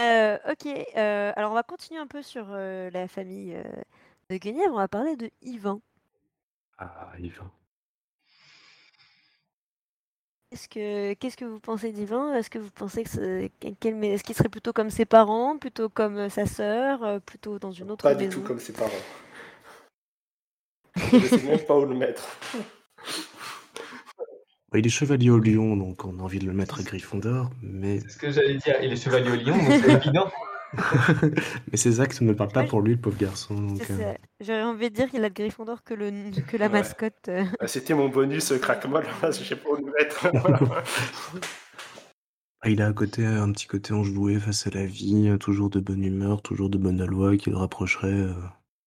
Euh, 0.00 0.38
ok. 0.48 0.66
euh, 0.96 1.32
alors 1.34 1.50
on 1.50 1.54
va 1.54 1.64
continuer 1.64 2.00
un 2.00 2.06
peu 2.06 2.22
sur 2.22 2.46
euh, 2.50 2.88
la 2.90 3.08
famille 3.08 3.54
euh, 3.56 3.64
de 4.30 4.36
Guenièvre. 4.36 4.74
On 4.74 4.76
va 4.78 4.86
parler 4.88 5.16
de 5.16 5.28
Yvan. 5.42 5.80
Ah, 6.78 7.12
Yvan. 7.18 7.50
Qu'est-ce 10.50 10.68
que 10.68 11.12
qu'est-ce 11.14 11.36
que 11.36 11.44
vous 11.44 11.60
pensez 11.60 11.92
d'Yvan 11.92 12.32
Est-ce 12.34 12.48
que 12.48 12.58
vous 12.58 12.70
pensez 12.70 13.04
que 13.04 13.10
c'est- 13.10 13.50
quel- 13.80 13.94
mais 13.96 14.12
est-ce 14.12 14.24
qu'il 14.24 14.34
serait 14.34 14.48
plutôt 14.48 14.72
comme 14.72 14.88
ses 14.88 15.04
parents, 15.04 15.58
plutôt 15.58 15.90
comme 15.90 16.16
euh, 16.16 16.28
sa 16.30 16.46
sœur, 16.46 17.04
euh, 17.04 17.18
plutôt 17.18 17.58
dans 17.58 17.70
une 17.70 17.90
autre 17.90 18.02
Pas 18.04 18.14
maison? 18.14 18.28
du 18.30 18.34
tout 18.34 18.40
comme 18.42 18.58
ses 18.58 18.72
parents. 18.72 18.90
Je 21.12 21.26
sais 21.26 21.42
même 21.42 21.60
pas 21.60 21.76
où 21.78 21.84
le 21.84 21.94
mettre. 21.94 22.26
Bah, 24.70 24.78
il 24.78 24.86
est 24.86 24.90
chevalier 24.90 25.28
au 25.30 25.38
lion, 25.38 25.76
donc 25.76 26.04
on 26.06 26.18
a 26.18 26.22
envie 26.22 26.38
de 26.38 26.46
le 26.46 26.52
mettre 26.54 26.80
à 26.80 26.82
Gryffondor, 26.82 27.50
mais, 27.62 28.00
C'est 28.00 28.08
ce 28.10 28.16
que 28.18 28.30
j'allais 28.30 28.54
dire. 28.56 28.76
Il 28.82 28.90
est 28.92 28.96
chevalier 28.96 29.30
au 29.30 29.34
lion, 29.36 29.56
donc 29.56 29.72
c'est 29.82 29.92
évident. 30.08 30.30
Mais 31.70 31.76
ses 31.76 32.00
actes 32.00 32.20
ne 32.20 32.32
parlent 32.32 32.52
pas 32.52 32.60
Ouais. 32.62 32.66
pour 32.66 32.82
lui, 32.82 32.94
le 32.94 33.00
pauvre 33.00 33.16
garçon. 33.18 33.54
donc, 33.54 33.90
euh. 33.90 34.14
J'aurais 34.40 34.62
envie 34.62 34.90
de 34.90 34.94
dire 34.94 35.10
qu'il 35.10 35.24
a 35.24 35.28
de 35.28 35.34
Gryffondor 35.34 35.82
que, 35.82 35.94
le, 35.94 36.10
que 36.46 36.56
la 36.56 36.66
Ouais. 36.66 36.72
mascotte. 36.72 37.14
euh. 37.28 37.44
Euh, 37.62 37.66
C'était 37.66 37.94
mon 37.94 38.08
bonus 38.08 38.52
euh, 38.52 38.58
crackmol, 38.58 39.04
je 39.22 39.30
sais 39.44 39.56
pas 39.56 39.68
où 39.70 39.76
le 39.76 39.92
mettre. 39.98 40.28
Voilà. 40.32 40.82
Il 42.66 42.82
a 42.82 42.88
à 42.88 42.92
côté 42.92 43.24
un 43.24 43.52
petit 43.52 43.66
côté 43.68 43.92
enjoué 43.94 44.38
face 44.40 44.66
à 44.66 44.70
la 44.70 44.84
vie, 44.84 45.30
toujours 45.38 45.70
de 45.70 45.78
bonne 45.80 46.02
humeur, 46.02 46.42
toujours 46.42 46.68
de 46.68 46.76
bonne 46.76 47.00
aloi, 47.00 47.36
qui 47.36 47.50
le 47.50 47.56
rapprocherait, 47.56 48.08
euh, 48.12 48.34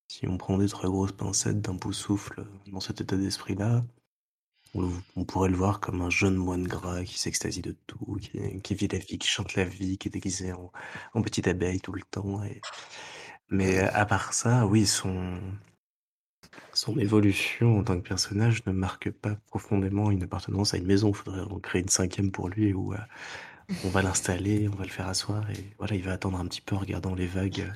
si 0.10 0.28
on 0.28 0.38
prend 0.38 0.58
des 0.58 0.68
très 0.68 0.88
grosses 0.90 1.14
pincettes 1.14 1.62
d'un 1.62 1.74
bout 1.76 1.94
souffle 1.94 2.44
dans 2.68 2.82
cet 2.82 3.00
état 3.00 3.16
d'esprit-là. 3.16 3.84
On, 4.74 4.82
le- 4.82 4.90
on 5.16 5.26
pourrait 5.26 5.50
le 5.50 5.56
voir 5.58 5.80
comme 5.80 6.02
un 6.02 6.10
jeune 6.10 6.36
moine 6.36 6.68
gras 6.68 7.04
qui 7.04 7.20
s'extasie 7.20 7.62
de 7.62 7.76
tout, 7.88 8.18
qui, 8.22 8.62
qui 8.62 8.76
vit 8.76 8.88
la 8.88 9.00
vie, 9.00 9.18
qui 9.18 9.28
chante 9.28 9.56
la 9.56 9.66
vie, 9.66 9.98
qui 9.98 10.08
est 10.08 10.12
déguisé 10.12 10.54
en, 10.54 10.72
en 11.14 11.22
petite 11.22 11.48
abeille 11.48 11.82
tout 11.82 11.94
le 11.94 12.02
temps. 12.10 12.44
Et... 12.44 12.62
Mais 13.50 13.80
à 13.80 14.06
part 14.06 14.34
ça, 14.34 14.66
oui, 14.68 14.88
son 14.88 15.40
son 16.74 16.98
évolution 17.00 17.80
en 17.80 17.84
tant 17.86 17.96
que 18.00 18.08
personnage 18.08 18.66
ne 18.66 18.74
marque 18.74 19.10
pas 19.10 19.36
profondément 19.48 20.12
une 20.12 20.24
appartenance 20.24 20.74
à 20.74 20.78
une 20.78 20.86
maison. 20.86 21.10
Il 21.10 21.16
faudrait 21.16 21.42
en 21.42 21.60
créer 21.60 21.82
une 21.82 21.88
cinquième 21.90 22.32
pour 22.32 22.50
lui 22.50 22.74
où 22.74 22.94
euh, 22.94 22.98
on 23.84 23.90
va 23.90 24.02
l'installer, 24.02 24.70
on 24.70 24.76
va 24.76 24.86
le 24.86 24.92
faire 24.92 25.08
asseoir 25.08 25.50
et 25.52 25.74
voilà, 25.80 25.96
il 25.96 26.04
va 26.04 26.14
attendre 26.14 26.40
un 26.40 26.48
petit 26.48 26.62
peu 26.62 26.76
en 26.76 26.80
regardant 26.80 27.16
les 27.16 27.28
vagues 27.28 27.72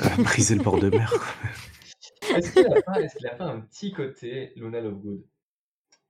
euh, 0.00 0.04
euh, 0.04 0.22
briser 0.24 0.54
le 0.56 0.62
bord 0.62 0.78
de 0.78 0.90
mer. 0.90 1.12
Est-ce 2.34 2.52
qu'il 2.52 2.66
a, 2.66 2.76
pas- 2.82 3.00
est-ce 3.02 3.16
qu'il 3.16 3.26
a 3.28 3.34
pas 3.34 3.46
un 3.46 3.60
petit 3.60 3.92
côté 3.92 4.52
Luna 4.56 4.80
Lovegood? 4.80 5.24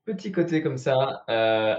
Petit 0.07 0.33
côté 0.33 0.63
comme 0.63 0.79
ça, 0.79 1.25
euh, 1.29 1.77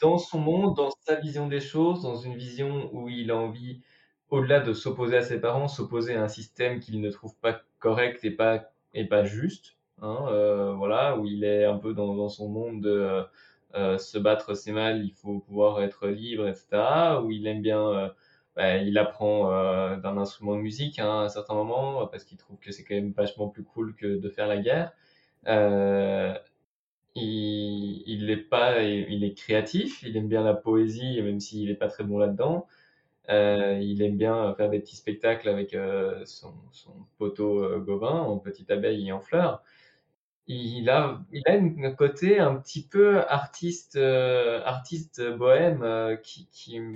dans 0.00 0.18
son 0.18 0.38
monde, 0.38 0.76
dans 0.76 0.90
sa 1.06 1.16
vision 1.16 1.46
des 1.48 1.60
choses, 1.60 2.02
dans 2.02 2.16
une 2.16 2.36
vision 2.36 2.90
où 2.94 3.08
il 3.08 3.30
a 3.30 3.36
envie, 3.36 3.82
au-delà 4.30 4.60
de 4.60 4.72
s'opposer 4.72 5.16
à 5.16 5.22
ses 5.22 5.40
parents, 5.40 5.68
s'opposer 5.68 6.14
à 6.16 6.22
un 6.22 6.28
système 6.28 6.80
qu'il 6.80 7.00
ne 7.00 7.10
trouve 7.10 7.36
pas 7.38 7.62
correct 7.78 8.24
et 8.24 8.30
pas, 8.30 8.72
et 8.94 9.06
pas 9.06 9.24
juste. 9.24 9.76
Hein, 10.02 10.26
euh, 10.28 10.72
voilà, 10.74 11.18
où 11.18 11.26
il 11.26 11.44
est 11.44 11.64
un 11.64 11.76
peu 11.78 11.92
dans, 11.94 12.14
dans 12.14 12.28
son 12.28 12.48
monde 12.48 12.80
de 12.82 12.90
euh, 12.90 13.22
euh, 13.74 13.98
se 13.98 14.18
battre 14.18 14.54
c'est 14.54 14.72
mal, 14.72 15.04
il 15.04 15.12
faut 15.12 15.40
pouvoir 15.40 15.82
être 15.82 16.08
libre, 16.08 16.48
etc. 16.48 17.22
Où 17.22 17.30
il 17.30 17.46
aime 17.46 17.60
bien, 17.62 17.86
euh, 17.88 18.08
bah, 18.56 18.78
il 18.78 18.96
apprend 18.98 19.52
euh, 19.52 19.96
d'un 19.96 20.16
instrument 20.16 20.56
de 20.56 20.60
musique 20.62 20.98
hein, 20.98 21.20
à 21.20 21.24
un 21.24 21.28
certain 21.28 21.54
moment 21.54 22.06
parce 22.06 22.24
qu'il 22.24 22.38
trouve 22.38 22.58
que 22.58 22.72
c'est 22.72 22.84
quand 22.84 22.94
même 22.94 23.12
vachement 23.12 23.48
plus 23.48 23.64
cool 23.64 23.94
que 23.94 24.18
de 24.18 24.28
faire 24.30 24.46
la 24.46 24.56
guerre. 24.58 24.92
Euh, 25.46 26.34
il, 27.14 28.02
il 28.06 28.30
est 28.30 28.36
pas, 28.36 28.82
il 28.82 29.24
est 29.24 29.34
créatif, 29.34 30.02
il 30.02 30.16
aime 30.16 30.28
bien 30.28 30.42
la 30.42 30.54
poésie, 30.54 31.20
même 31.22 31.40
s'il 31.40 31.70
est 31.70 31.74
pas 31.74 31.88
très 31.88 32.04
bon 32.04 32.18
là-dedans. 32.18 32.66
Euh, 33.30 33.78
il 33.82 34.02
aime 34.02 34.16
bien 34.16 34.54
faire 34.56 34.70
des 34.70 34.80
petits 34.80 34.96
spectacles 34.96 35.48
avec 35.48 35.74
euh, 35.74 36.24
son, 36.26 36.54
son 36.72 36.92
poteau 37.18 37.62
euh, 37.64 37.78
Gauvin 37.80 38.20
en 38.20 38.38
petite 38.38 38.70
abeille 38.70 39.08
et 39.08 39.12
en 39.12 39.20
fleurs. 39.20 39.62
Il 40.52 40.90
a, 40.90 41.20
il 41.32 41.42
a 41.46 41.52
un 41.52 41.92
côté 41.92 42.40
un 42.40 42.56
petit 42.56 42.82
peu 42.84 43.20
artiste, 43.28 43.94
euh, 43.94 44.60
artiste 44.64 45.22
bohème 45.36 45.82
euh, 45.84 46.16
qui, 46.16 46.48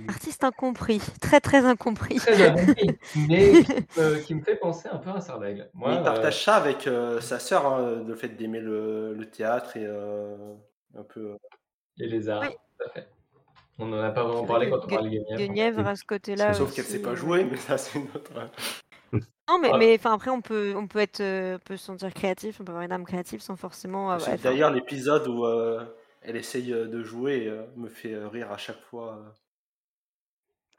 Artiste 0.09 0.43
incompris, 0.43 0.99
très 1.21 1.39
très 1.39 1.63
incompris. 1.65 2.15
très 2.17 2.49
incompris, 2.49 2.97
mais 3.29 3.63
qui 3.63 3.99
me, 4.01 4.19
qui 4.19 4.35
me 4.35 4.41
fait 4.43 4.57
penser 4.57 4.89
un 4.91 4.97
peu 4.97 5.11
à 5.11 5.21
Sardaigle. 5.21 5.69
Moi, 5.73 5.89
Mais 5.91 5.95
il 5.95 5.99
euh, 5.99 6.03
partage 6.03 6.43
ça 6.43 6.55
avec 6.55 6.85
euh, 6.87 7.21
sa 7.21 7.39
sœur, 7.39 7.65
hein, 7.65 8.03
le 8.05 8.15
fait 8.15 8.27
d'aimer 8.27 8.59
le, 8.59 9.13
le 9.13 9.29
théâtre 9.29 9.77
et 9.77 9.85
euh, 9.85 10.35
un 10.97 11.03
peu. 11.03 11.21
euh, 11.31 11.37
et 11.97 12.07
les 12.07 12.27
arts, 12.27 12.41
Oui. 12.41 12.49
tout 12.77 12.85
à 12.85 12.89
fait. 12.89 13.07
On 13.77 13.87
n'en 13.87 14.01
a 14.01 14.09
pas 14.11 14.23
vraiment 14.23 14.45
parlé 14.45 14.69
quand 14.69 14.83
on 14.83 14.87
que 14.87 14.95
parlait 14.95 15.09
de 15.09 15.15
Guenièvre. 15.15 15.37
Guenièvre 15.37 15.87
à 15.87 15.95
ce 15.95 16.03
côté-là. 16.05 16.53
Sauf 16.53 16.73
qu'elle 16.73 16.83
aussi, 16.85 16.93
sait 16.93 17.01
pas 17.01 17.11
euh, 17.11 17.15
jouer, 17.15 17.45
mais 17.45 17.57
ça 17.57 17.77
c'est 17.77 17.99
une 17.99 18.07
autre. 18.15 18.31
Non, 19.49 19.59
mais, 19.59 19.69
Ah. 19.73 19.77
mais 19.77 19.95
enfin, 19.95 20.13
après, 20.13 20.31
on 20.31 20.41
peut, 20.41 20.73
on 20.75 20.87
peut 20.87 20.99
être, 20.99 21.19
euh, 21.21 21.55
on 21.57 21.59
peut 21.59 21.77
se 21.77 21.85
sentir 21.85 22.13
créatif, 22.13 22.59
on 22.59 22.63
peut 22.65 22.71
avoir 22.71 22.83
une 22.83 22.91
âme 22.91 23.05
créative 23.05 23.41
sans 23.41 23.55
forcément. 23.55 24.17
C'est 24.19 24.33
enfin, 24.33 24.41
D'ailleurs, 24.43 24.71
l'épisode 24.71 25.27
où 25.27 25.45
euh, 25.45 25.85
elle 26.21 26.35
essaye 26.35 26.73
euh, 26.73 26.87
de 26.87 27.03
jouer 27.03 27.47
euh, 27.47 27.63
me 27.75 27.87
fait 27.89 28.13
euh, 28.13 28.27
rire 28.27 28.51
à 28.51 28.57
chaque 28.57 28.81
fois. 28.81 29.17
euh, 29.17 29.29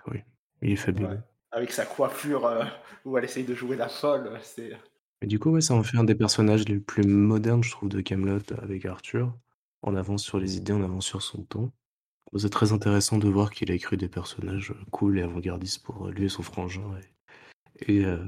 Oui, 0.08 0.20
il 0.62 0.72
est 0.72 0.76
fabuleux. 0.76 1.08
ouais. 1.08 1.18
Avec 1.52 1.70
sa 1.72 1.86
coiffure 1.86 2.46
euh, 2.46 2.64
où 3.04 3.16
elle 3.16 3.24
essaye 3.24 3.44
de 3.44 3.54
jouer 3.54 3.76
la 3.76 3.88
folle. 3.88 4.38
C'est... 4.42 4.72
Et 5.22 5.26
du 5.26 5.38
coup, 5.38 5.50
ouais, 5.50 5.60
ça 5.60 5.74
en 5.74 5.82
fait 5.82 5.96
un 5.96 6.04
des 6.04 6.14
personnages 6.14 6.66
les 6.68 6.78
plus 6.78 7.04
modernes, 7.06 7.62
je 7.64 7.70
trouve, 7.70 7.88
de 7.88 8.00
Camelot 8.00 8.40
avec 8.60 8.84
Arthur. 8.84 9.32
En 9.82 9.94
avance 9.94 10.22
sur 10.24 10.38
les 10.38 10.56
idées, 10.56 10.72
en 10.72 10.82
avance 10.82 11.06
sur 11.06 11.22
son 11.22 11.44
temps. 11.44 11.72
C'est 12.36 12.50
très 12.50 12.72
intéressant 12.72 13.18
de 13.18 13.28
voir 13.28 13.50
qu'il 13.52 13.70
a 13.70 13.74
écrit 13.74 13.96
des 13.96 14.08
personnages 14.08 14.72
euh, 14.72 14.84
cool 14.90 15.18
et 15.18 15.22
avant-gardistes 15.22 15.82
pour 15.84 16.08
euh, 16.08 16.10
lui 16.10 16.24
et 16.26 16.28
son 16.28 16.42
frangin. 16.42 16.82
Et, 17.00 17.06
et, 17.80 18.04
euh, 18.04 18.24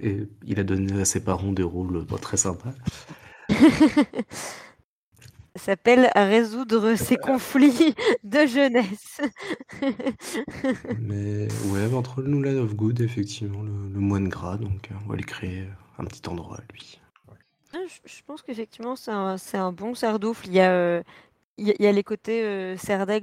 et 0.00 0.28
il 0.44 0.60
a 0.60 0.64
donné 0.64 1.00
à 1.00 1.04
ses 1.04 1.22
parents 1.24 1.52
des 1.52 1.62
rôles 1.62 2.06
pas 2.06 2.18
très 2.18 2.36
sympas. 2.36 2.72
Ça 3.50 3.56
s'appelle 5.56 6.10
résoudre 6.14 6.94
ses 6.96 7.16
conflits 7.16 7.94
de 8.24 8.46
jeunesse. 8.46 9.20
Mais 10.98 11.48
ouais, 11.70 11.92
entre 11.94 12.22
nous, 12.22 12.42
là, 12.42 12.52
of 12.52 12.74
Good, 12.74 13.00
effectivement, 13.00 13.62
le, 13.62 13.88
le 13.92 14.00
moine 14.00 14.28
gras, 14.28 14.56
donc 14.56 14.90
euh, 14.90 14.94
on 15.04 15.08
va 15.10 15.16
lui 15.16 15.24
créer 15.24 15.68
un 15.98 16.04
petit 16.04 16.28
endroit 16.28 16.58
à 16.58 16.72
lui. 16.72 17.00
Ah, 17.74 17.78
Je, 17.86 18.00
je 18.04 18.22
pense 18.26 18.42
qu'effectivement, 18.42 18.96
c'est 18.96 19.10
un, 19.56 19.72
bon 19.72 19.94
serdoufle. 19.94 20.46
Il 20.46 20.52
y 20.54 20.60
a, 20.60 20.72
euh, 20.72 21.02
il 21.58 21.68
y 21.68 21.92
les 21.92 22.04
côtés 22.04 22.42
euh, 22.44 22.76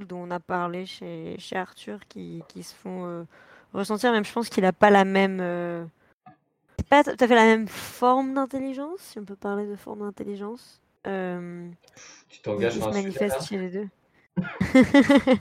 dont 0.07 0.23
on 0.27 0.31
a 0.31 0.39
parlé 0.39 0.85
chez, 0.85 1.35
chez 1.39 1.55
Arthur 1.55 2.07
qui, 2.07 2.43
qui 2.47 2.63
se 2.63 2.73
font 2.75 3.05
euh, 3.05 3.23
ressentir. 3.73 4.11
Même, 4.11 4.25
je 4.25 4.33
pense 4.33 4.49
qu'il 4.49 4.63
n'a 4.63 4.73
pas 4.73 4.89
la 4.89 5.05
même. 5.05 5.39
euh, 5.41 5.85
pas 6.89 7.03
tout 7.03 7.11
à 7.11 7.27
fait 7.27 7.35
la 7.35 7.45
même 7.45 7.67
forme 7.67 8.33
d'intelligence, 8.33 8.99
si 8.99 9.19
on 9.19 9.25
peut 9.25 9.35
parler 9.35 9.67
de 9.67 9.75
forme 9.75 9.99
d'intelligence. 9.99 10.81
Euh, 11.07 11.69
Tu 12.29 12.41
t'engages 12.41 12.73
sur 12.73 12.83
se 12.83 12.89
manifeste 12.89 13.47
chez 13.47 13.57
les 13.57 13.69
deux. 13.69 13.87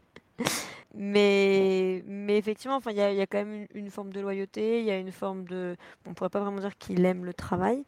mais, 0.95 2.03
mais 2.07 2.39
effectivement, 2.39 2.77
enfin, 2.77 2.91
il 2.91 2.97
y 2.97 3.17
y 3.17 3.21
a 3.21 3.27
quand 3.27 3.39
même 3.39 3.55
une, 3.55 3.67
une 3.75 3.91
forme 3.91 4.13
de 4.13 4.21
loyauté, 4.21 4.81
il 4.81 4.87
y 4.87 4.91
a 4.91 4.99
une 4.99 5.13
forme 5.13 5.45
de. 5.45 5.77
On 6.07 6.15
pourrait 6.15 6.31
pas 6.31 6.41
vraiment 6.41 6.61
dire 6.61 6.77
qu'il 6.77 7.05
aime 7.05 7.25
le 7.25 7.35
travail. 7.35 7.85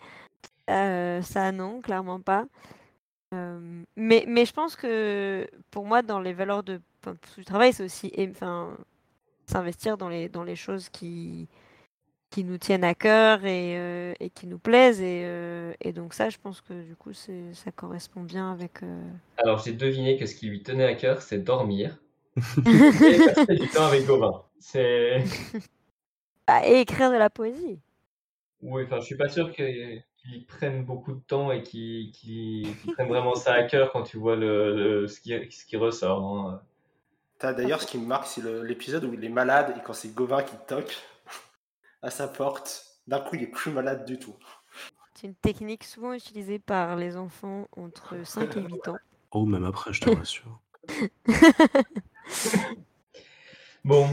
Euh, 0.70 1.20
ça, 1.22 1.52
non, 1.52 1.80
clairement 1.80 2.20
pas. 2.20 2.46
Euh, 3.34 3.82
mais, 3.96 4.24
mais 4.26 4.44
je 4.44 4.52
pense 4.52 4.76
que 4.76 5.48
pour 5.70 5.84
moi, 5.84 6.02
dans 6.02 6.20
les 6.20 6.32
valeurs 6.32 6.62
de, 6.62 6.80
enfin, 7.00 7.16
du 7.36 7.44
travail, 7.44 7.72
c'est 7.72 7.84
aussi 7.84 8.12
enfin, 8.30 8.76
s'investir 9.50 9.96
dans 9.98 10.08
les, 10.08 10.28
dans 10.28 10.44
les 10.44 10.56
choses 10.56 10.88
qui, 10.88 11.48
qui 12.30 12.44
nous 12.44 12.58
tiennent 12.58 12.84
à 12.84 12.94
cœur 12.94 13.44
et, 13.44 13.76
euh, 13.78 14.14
et 14.20 14.30
qui 14.30 14.46
nous 14.46 14.58
plaisent. 14.58 15.00
Et, 15.02 15.22
euh, 15.24 15.72
et 15.80 15.92
donc, 15.92 16.14
ça, 16.14 16.30
je 16.30 16.38
pense 16.38 16.60
que 16.60 16.82
du 16.82 16.96
coup, 16.96 17.12
ça 17.12 17.72
correspond 17.74 18.22
bien 18.22 18.52
avec. 18.52 18.82
euh, 18.82 19.02
Alors 19.38 19.58
j'ai 19.58 19.72
deviné 19.72 20.16
que 20.16 20.26
ce 20.26 20.34
qui 20.34 20.46
lui 20.48 20.62
tenait 20.62 20.84
à 20.84 20.94
cœur, 20.94 21.22
c'est 21.22 21.38
dormir 21.38 21.98
et 22.36 23.18
passer 23.18 23.54
du 23.56 23.68
temps 23.68 23.84
avec 23.86 24.06
Gauvin. 24.06 24.44
C'est... 24.58 25.22
Ah, 26.46 26.66
et 26.66 26.80
écrire 26.80 27.12
de 27.12 27.16
la 27.16 27.30
poésie. 27.30 27.78
Oui, 28.62 28.82
enfin, 28.84 28.98
je 28.98 29.04
suis 29.04 29.16
pas 29.16 29.28
sûr 29.28 29.52
qu'ils 29.52 30.02
prennent 30.48 30.84
beaucoup 30.84 31.12
de 31.12 31.20
temps 31.20 31.52
et 31.52 31.62
qu'ils 31.62 32.10
qu'ils- 32.10 32.76
qu'ils 32.76 32.92
prennent 32.92 33.08
vraiment 33.08 33.36
ça 33.36 33.52
à 33.54 33.62
cœur 33.62 33.92
quand 33.92 34.02
tu 34.02 34.16
vois 34.18 34.34
le, 34.34 34.74
le- 35.02 35.06
ce, 35.06 35.20
qui, 35.20 35.32
ce 35.52 35.64
qui 35.64 35.76
ressort. 35.76 36.22
hein. 36.24 36.62
T'as 37.40 37.52
d'ailleurs 37.54 37.82
ce 37.82 37.86
qui 37.86 37.98
me 37.98 38.06
marque, 38.06 38.26
c'est 38.28 38.42
l'épisode 38.62 39.04
où 39.04 39.14
il 39.14 39.24
est 39.24 39.28
malade 39.30 39.74
et 39.76 39.82
quand 39.82 39.94
c'est 39.94 40.14
Gauvin 40.14 40.42
qui 40.44 40.56
toque 40.68 40.96
à 42.02 42.10
sa 42.10 42.28
porte, 42.28 42.84
d'un 43.08 43.20
coup 43.20 43.36
il 43.36 43.42
est 43.42 43.46
plus 43.50 43.72
malade 43.72 44.04
du 44.04 44.18
tout. 44.18 44.36
C'est 45.14 45.26
une 45.26 45.34
technique 45.34 45.84
souvent 45.84 46.12
utilisée 46.12 46.58
par 46.58 46.96
les 46.96 47.16
enfants 47.16 47.68
entre 47.76 48.22
5 48.24 48.56
et 48.56 48.62
8 48.62 48.88
ans. 48.88 48.98
Oh, 49.32 49.46
même 49.46 49.64
après, 49.64 49.92
je 49.92 50.00
te 50.00 50.10
rassure. 50.10 50.60
Bon, 53.84 54.06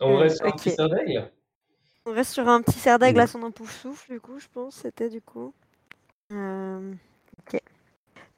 on 0.00 0.16
Euh, 0.16 0.16
reste 0.18 0.38
sur 0.38 0.46
un 0.46 0.52
petit 0.52 0.70
sardaigle 0.70 1.32
On 2.06 2.12
reste 2.12 2.32
sur 2.32 2.48
un 2.48 2.62
petit 2.62 2.78
serre 2.78 2.98
d'aigle 2.98 3.18
Ouais. 3.18 3.24
à 3.24 3.26
son 3.26 3.40
souffle, 3.66 4.12
du 4.12 4.20
coup, 4.20 4.38
je 4.38 4.48
pense, 4.48 4.76
c'était 4.76 5.08
du 5.10 5.22
coup. 5.22 5.54
Euh, 6.32 6.94
ok. 7.40 7.60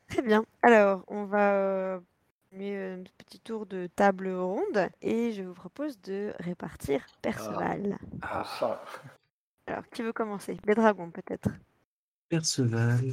Très 0.08 0.22
bien. 0.22 0.44
Alors, 0.62 1.04
on 1.08 1.24
va 1.24 2.00
euh, 2.52 2.58
continuer 2.58 2.76
euh, 2.76 2.96
un 2.96 3.04
petit 3.18 3.40
tour 3.40 3.66
de 3.66 3.88
table 3.94 4.28
ronde 4.28 4.90
et 5.00 5.32
je 5.32 5.42
vous 5.42 5.54
propose 5.54 6.00
de 6.00 6.32
répartir 6.38 7.06
Perceval. 7.20 7.98
Enfin, 8.22 8.78
Alors, 9.66 9.88
qui 9.90 10.02
veut 10.02 10.12
commencer? 10.12 10.56
Les 10.66 10.74
dragons, 10.74 11.10
peut-être. 11.10 11.48
Perceval, 12.28 13.12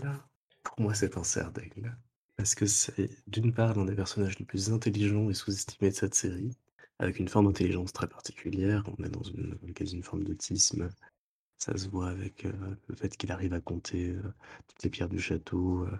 pour 0.63 0.79
moi, 0.81 0.93
c'est 0.93 1.17
un 1.17 1.23
cerf 1.23 1.51
d'aigle. 1.51 1.95
Parce 2.37 2.55
que 2.55 2.65
c'est, 2.65 3.09
d'une 3.27 3.53
part, 3.53 3.75
l'un 3.75 3.85
des 3.85 3.95
personnages 3.95 4.39
les 4.39 4.45
plus 4.45 4.71
intelligents 4.71 5.29
et 5.29 5.33
sous-estimés 5.33 5.89
de 5.89 5.95
cette 5.95 6.15
série, 6.15 6.55
avec 6.99 7.19
une 7.19 7.27
forme 7.27 7.47
d'intelligence 7.47 7.91
très 7.91 8.07
particulière. 8.07 8.83
On 8.97 9.03
est 9.03 9.09
dans 9.09 9.23
une, 9.23 9.57
quasi 9.73 9.95
une 9.95 10.03
forme 10.03 10.23
d'autisme. 10.23 10.89
Ça 11.57 11.75
se 11.77 11.89
voit 11.89 12.07
avec 12.09 12.45
euh, 12.45 12.53
le 12.87 12.95
fait 12.95 13.17
qu'il 13.17 13.33
arrive 13.33 13.53
à 13.53 13.59
compter 13.59 14.11
euh, 14.11 14.21
toutes 14.67 14.83
les 14.83 14.89
pierres 14.89 15.09
du 15.09 15.19
château 15.19 15.83
euh, 15.83 15.99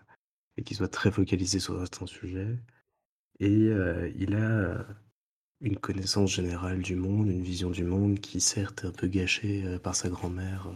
et 0.55 0.63
qu'il 0.63 0.77
soit 0.77 0.87
très 0.87 1.11
focalisé 1.11 1.59
sur 1.59 1.77
certains 1.77 2.07
sujets. 2.07 2.57
Et 3.39 3.67
euh, 3.69 4.11
il 4.17 4.35
a 4.35 4.49
euh, 4.49 4.83
une 5.61 5.77
connaissance 5.77 6.31
générale 6.31 6.81
du 6.81 6.95
monde, 6.95 7.29
une 7.29 7.43
vision 7.43 7.69
du 7.69 7.83
monde 7.83 8.19
qui, 8.19 8.41
certes, 8.41 8.83
est 8.83 8.87
un 8.87 8.91
peu 8.91 9.07
gâchée 9.07 9.63
euh, 9.65 9.79
par 9.79 9.95
sa 9.95 10.09
grand-mère, 10.09 10.71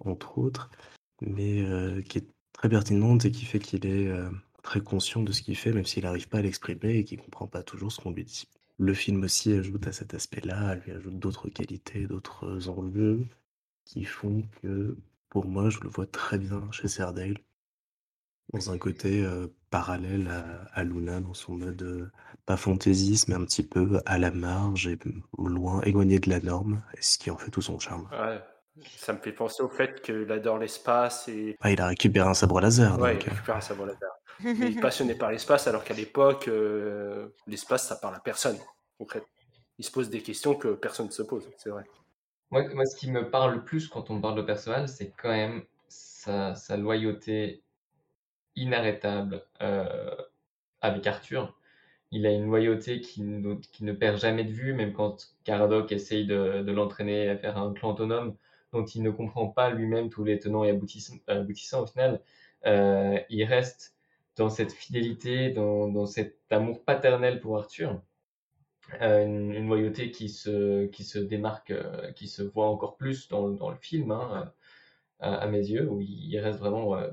entre 0.00 0.38
autres, 0.38 0.70
mais 1.20 1.64
qui 2.02 2.18
est 2.18 2.26
très 2.52 2.68
pertinente 2.68 3.24
et 3.24 3.30
qui 3.30 3.44
fait 3.44 3.60
qu'il 3.60 3.86
est 3.86 4.12
très 4.62 4.80
conscient 4.80 5.22
de 5.22 5.30
ce 5.30 5.42
qu'il 5.42 5.56
fait, 5.56 5.72
même 5.72 5.86
s'il 5.86 6.02
n'arrive 6.02 6.28
pas 6.28 6.38
à 6.38 6.42
l'exprimer 6.42 6.96
et 6.96 7.04
qu'il 7.04 7.18
ne 7.18 7.24
comprend 7.24 7.46
pas 7.46 7.62
toujours 7.62 7.92
ce 7.92 8.00
qu'on 8.00 8.10
lui 8.10 8.24
dit. 8.24 8.48
Le 8.78 8.94
film 8.94 9.22
aussi 9.22 9.52
ajoute 9.52 9.86
à 9.86 9.92
cet 9.92 10.14
aspect-là, 10.14 10.74
lui 10.74 10.90
ajoute 10.90 11.20
d'autres 11.20 11.48
qualités, 11.48 12.08
d'autres 12.08 12.68
enjeux 12.68 13.24
qui 13.84 14.04
font 14.04 14.42
que, 14.60 14.96
pour 15.28 15.46
moi, 15.46 15.70
je 15.70 15.78
le 15.80 15.88
vois 15.88 16.06
très 16.06 16.38
bien 16.38 16.68
chez 16.72 16.88
Serdale, 16.88 17.38
dans 18.52 18.72
un 18.72 18.78
côté 18.78 19.24
parallèle 19.72 20.28
à, 20.28 20.80
à 20.80 20.84
Luna 20.84 21.20
dans 21.20 21.34
son 21.34 21.54
mode 21.54 21.82
euh, 21.82 22.10
pas 22.46 22.56
fantaisiste, 22.56 23.26
mais 23.28 23.34
un 23.34 23.44
petit 23.44 23.64
peu 23.64 24.00
à 24.06 24.18
la 24.18 24.30
marge 24.30 24.86
et 24.86 24.98
loin, 25.38 25.80
éloigné 25.80 26.20
de 26.20 26.30
la 26.30 26.38
norme, 26.38 26.82
et 26.96 27.02
ce 27.02 27.18
qui 27.18 27.30
en 27.30 27.38
fait 27.38 27.50
tout 27.50 27.62
son 27.62 27.80
charme. 27.80 28.08
Ouais. 28.12 28.40
Ça 28.96 29.12
me 29.12 29.18
fait 29.18 29.32
penser 29.32 29.62
au 29.62 29.68
fait 29.68 30.00
qu'il 30.00 30.30
adore 30.30 30.58
l'espace 30.58 31.28
et. 31.28 31.56
Ah, 31.60 31.70
il 31.70 31.80
a 31.80 31.86
récupéré 31.88 32.28
un 32.28 32.34
sabre 32.34 32.60
laser. 32.60 32.98
Ouais, 32.98 33.14
donc, 33.14 33.24
il 33.24 33.28
euh, 33.28 33.32
récupère 33.32 33.56
un 33.56 33.60
sabre 33.60 33.86
laser. 33.86 34.10
Mais 34.44 34.70
il 34.70 34.78
est 34.78 34.80
passionné 34.80 35.14
par 35.14 35.30
l'espace, 35.30 35.66
alors 35.66 35.84
qu'à 35.84 35.94
l'époque, 35.94 36.48
euh, 36.48 37.28
l'espace, 37.46 37.86
ça 37.86 37.96
parle 37.96 38.14
à 38.14 38.20
personne. 38.20 38.56
concrètement. 38.98 39.28
Il 39.78 39.84
se 39.84 39.90
pose 39.90 40.10
des 40.10 40.22
questions 40.22 40.54
que 40.54 40.68
personne 40.68 41.06
ne 41.06 41.10
se 41.10 41.22
pose, 41.22 41.48
c'est 41.56 41.70
vrai. 41.70 41.84
Moi, 42.50 42.62
moi, 42.74 42.84
ce 42.84 42.96
qui 42.96 43.10
me 43.10 43.30
parle 43.30 43.54
le 43.54 43.64
plus 43.64 43.88
quand 43.88 44.10
on 44.10 44.20
parle 44.20 44.36
de 44.36 44.42
Perceval, 44.42 44.88
c'est 44.88 45.12
quand 45.20 45.30
même 45.30 45.64
sa, 45.88 46.54
sa 46.54 46.76
loyauté 46.76 47.62
inarrêtable 48.56 49.44
euh, 49.60 50.14
avec 50.80 51.06
Arthur. 51.06 51.56
Il 52.10 52.26
a 52.26 52.30
une 52.30 52.44
loyauté 52.46 53.00
qui 53.00 53.22
ne, 53.22 53.92
perd 53.92 54.18
jamais 54.18 54.44
de 54.44 54.52
vue, 54.52 54.74
même 54.74 54.92
quand 54.92 55.34
Caradoc 55.44 55.92
essaye 55.92 56.26
de, 56.26 56.70
l'entraîner 56.70 57.28
à 57.30 57.38
faire 57.38 57.56
un 57.58 57.72
clan 57.72 57.92
autonome 57.92 58.36
dont 58.72 58.84
il 58.84 59.02
ne 59.02 59.10
comprend 59.10 59.48
pas 59.48 59.70
lui-même 59.70 60.10
tous 60.10 60.24
les 60.24 60.38
tenants 60.38 60.64
et 60.64 60.70
aboutissants, 60.70 61.82
au 61.82 61.86
final. 61.86 62.20
Euh, 62.66 63.18
il 63.30 63.44
reste 63.44 63.96
dans 64.36 64.50
cette 64.50 64.72
fidélité, 64.72 65.50
dans, 65.50 66.06
cet 66.06 66.38
amour 66.50 66.84
paternel 66.84 67.40
pour 67.40 67.58
Arthur. 67.58 68.02
Euh, 69.00 69.24
une, 69.24 69.66
loyauté 69.68 70.10
qui 70.10 70.28
se, 70.28 71.18
démarque, 71.18 71.70
euh, 71.70 72.12
qui 72.12 72.28
se 72.28 72.42
voit 72.42 72.66
encore 72.68 72.96
plus 72.96 73.28
dans, 73.28 73.46
le 73.46 73.76
film, 73.76 74.10
hein, 74.10 74.52
à, 75.20 75.36
à 75.36 75.46
mes 75.46 75.58
yeux, 75.58 75.88
où 75.88 76.00
il 76.00 76.38
reste 76.38 76.58
vraiment 76.58 76.96
euh, 76.96 77.10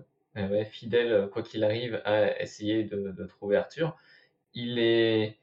ouais, 0.48 0.66
fidèle, 0.66 1.30
quoi 1.32 1.44
qu'il 1.44 1.64
arrive, 1.64 2.02
à 2.06 2.40
essayer 2.42 2.84
de, 2.84 3.26
trouver 3.26 3.58
Arthur. 3.58 3.98
Il 4.54 4.80
est, 4.80 5.38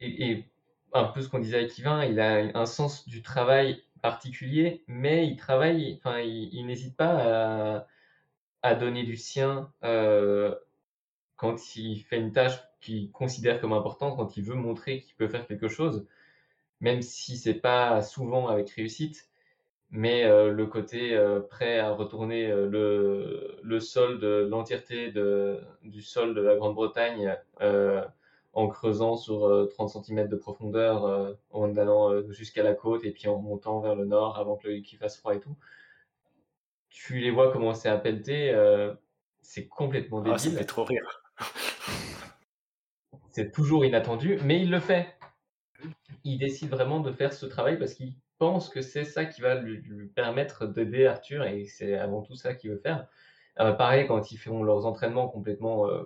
et, 0.00 0.44
un 0.92 1.04
peu 1.04 1.22
ce 1.22 1.28
qu'on 1.28 1.38
disait 1.38 1.58
avec 1.58 1.78
Yvain, 1.78 2.04
il 2.04 2.20
a 2.20 2.58
un 2.58 2.66
sens 2.66 3.08
du 3.08 3.22
travail 3.22 3.82
particulier, 4.02 4.84
mais 4.88 5.26
il 5.26 5.36
travaille, 5.36 5.98
enfin, 5.98 6.20
il, 6.20 6.66
n'hésite 6.66 6.96
pas 6.96 7.78
à, 7.78 7.86
à 8.62 8.74
donner 8.74 9.04
du 9.04 9.16
sien 9.16 9.72
euh, 9.84 10.54
quand 11.36 11.76
il 11.76 12.00
fait 12.00 12.18
une 12.18 12.32
tâche 12.32 12.60
qu'il 12.80 13.10
considère 13.12 13.60
comme 13.60 13.72
importante, 13.72 14.16
quand 14.16 14.36
il 14.36 14.44
veut 14.44 14.54
montrer 14.54 15.02
qu'il 15.02 15.14
peut 15.16 15.28
faire 15.28 15.46
quelque 15.46 15.68
chose, 15.68 16.06
même 16.80 17.02
si 17.02 17.36
c'est 17.38 17.54
pas 17.54 18.02
souvent 18.02 18.48
avec 18.48 18.70
réussite, 18.70 19.28
mais 19.92 20.24
euh, 20.24 20.50
le 20.50 20.66
côté 20.66 21.14
euh, 21.14 21.40
prêt 21.40 21.78
à 21.78 21.92
retourner 21.92 22.50
euh, 22.50 22.66
le, 22.68 23.58
le 23.62 23.80
sol 23.80 24.18
de 24.20 24.46
l'entièreté 24.50 25.12
de, 25.12 25.60
du 25.84 26.02
sol 26.02 26.34
de 26.34 26.40
la 26.40 26.56
Grande-Bretagne 26.56 27.36
euh, 27.60 28.02
en 28.54 28.68
creusant 28.68 29.16
sur 29.16 29.46
euh, 29.46 29.66
30 29.66 29.90
cm 29.90 30.28
de 30.28 30.36
profondeur, 30.36 31.04
euh, 31.06 31.34
en 31.52 31.76
allant 31.76 32.22
jusqu'à 32.30 32.62
la 32.62 32.74
côte 32.74 33.04
et 33.04 33.10
puis 33.12 33.28
en 33.28 33.38
montant 33.38 33.80
vers 33.80 33.94
le 33.94 34.04
nord 34.06 34.38
avant 34.38 34.56
que 34.56 34.68
le- 34.68 34.80
qu'il 34.80 34.98
fasse 34.98 35.18
froid 35.18 35.34
et 35.34 35.40
tout. 35.40 35.56
Tu 36.90 37.18
les 37.18 37.30
vois 37.30 37.52
commencer 37.52 37.88
à 37.88 37.96
pelleter, 37.98 38.50
euh, 38.50 38.94
c'est 39.40 39.66
complètement 39.66 40.22
Ah, 40.26 40.38
ça 40.38 40.44
débile. 40.44 40.58
fait 40.58 40.64
trop 40.64 40.84
rire. 40.84 41.22
C'est 43.30 43.50
toujours 43.50 43.84
inattendu, 43.84 44.38
mais 44.44 44.60
il 44.60 44.70
le 44.70 44.78
fait. 44.78 45.16
Il 46.24 46.38
décide 46.38 46.70
vraiment 46.70 47.00
de 47.00 47.12
faire 47.12 47.32
ce 47.32 47.46
travail 47.46 47.78
parce 47.78 47.94
qu'il 47.94 48.14
pense 48.38 48.68
que 48.68 48.80
c'est 48.82 49.04
ça 49.04 49.24
qui 49.24 49.40
va 49.40 49.56
lui, 49.56 49.78
lui 49.82 50.08
permettre 50.08 50.66
d'aider 50.66 51.06
Arthur 51.06 51.44
et 51.44 51.64
c'est 51.66 51.94
avant 51.96 52.22
tout 52.22 52.34
ça 52.34 52.54
qu'il 52.54 52.70
veut 52.70 52.78
faire. 52.78 53.08
Euh, 53.60 53.72
pareil, 53.72 54.06
quand 54.06 54.32
ils 54.32 54.38
font 54.38 54.62
leurs 54.64 54.86
entraînements 54.86 55.28
complètement, 55.28 55.88
euh, 55.88 56.04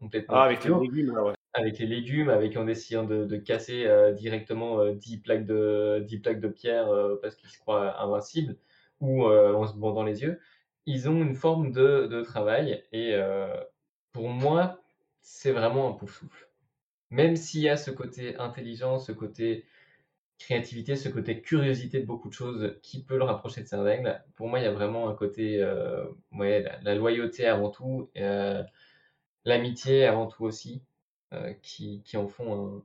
complètement 0.00 0.36
Ah, 0.36 0.42
avec 0.44 0.64
les 0.64 0.74
légumes, 0.74 1.14
là, 1.14 1.22
ouais. 1.24 1.34
avec 1.54 1.78
les 1.78 1.86
légumes, 1.86 2.28
avec 2.30 2.56
en 2.56 2.66
essayant 2.66 3.04
de, 3.04 3.24
de 3.24 3.36
casser 3.36 3.86
euh, 3.86 4.12
directement 4.12 4.80
euh, 4.80 4.94
10 4.94 5.18
plaques 5.18 5.46
de 5.46 6.02
10 6.06 6.18
plaques 6.20 6.40
de 6.40 6.48
pierre 6.48 6.88
parce 7.22 7.36
qu'ils 7.36 7.50
se 7.50 7.58
croient 7.58 8.00
invincibles 8.02 8.58
ou 9.00 9.24
en 9.26 9.66
se 9.66 9.74
bandant 9.76 10.04
les 10.04 10.22
yeux, 10.22 10.40
ils 10.86 11.08
ont 11.08 11.20
une 11.22 11.34
forme 11.34 11.72
de, 11.72 12.06
de 12.06 12.22
travail 12.22 12.84
et 12.92 13.16
pour 14.12 14.28
moi, 14.28 14.80
c'est 15.20 15.52
vraiment 15.52 15.88
un 15.90 15.92
pouf 15.92 16.18
souffle. 16.18 16.51
Même 17.12 17.36
s'il 17.36 17.60
y 17.60 17.68
a 17.68 17.76
ce 17.76 17.90
côté 17.90 18.36
intelligence, 18.38 19.06
ce 19.06 19.12
côté 19.12 19.66
créativité, 20.38 20.96
ce 20.96 21.10
côté 21.10 21.42
curiosité 21.42 22.00
de 22.00 22.06
beaucoup 22.06 22.30
de 22.30 22.34
choses 22.34 22.74
qui 22.82 23.04
peut 23.04 23.18
le 23.18 23.24
rapprocher 23.24 23.60
de 23.60 23.68
sa 23.68 23.82
règle, 23.82 24.24
pour 24.34 24.48
moi, 24.48 24.58
il 24.58 24.62
y 24.62 24.66
a 24.66 24.72
vraiment 24.72 25.10
un 25.10 25.14
côté, 25.14 25.62
euh, 25.62 26.04
la, 26.32 26.94
loyauté 26.94 27.46
avant 27.46 27.68
tout, 27.68 28.08
euh, 28.16 28.62
l'amitié 29.44 30.06
avant 30.06 30.26
tout 30.26 30.44
aussi, 30.44 30.82
euh, 31.34 31.52
qui, 31.62 32.02
en 32.14 32.28
font 32.28 32.82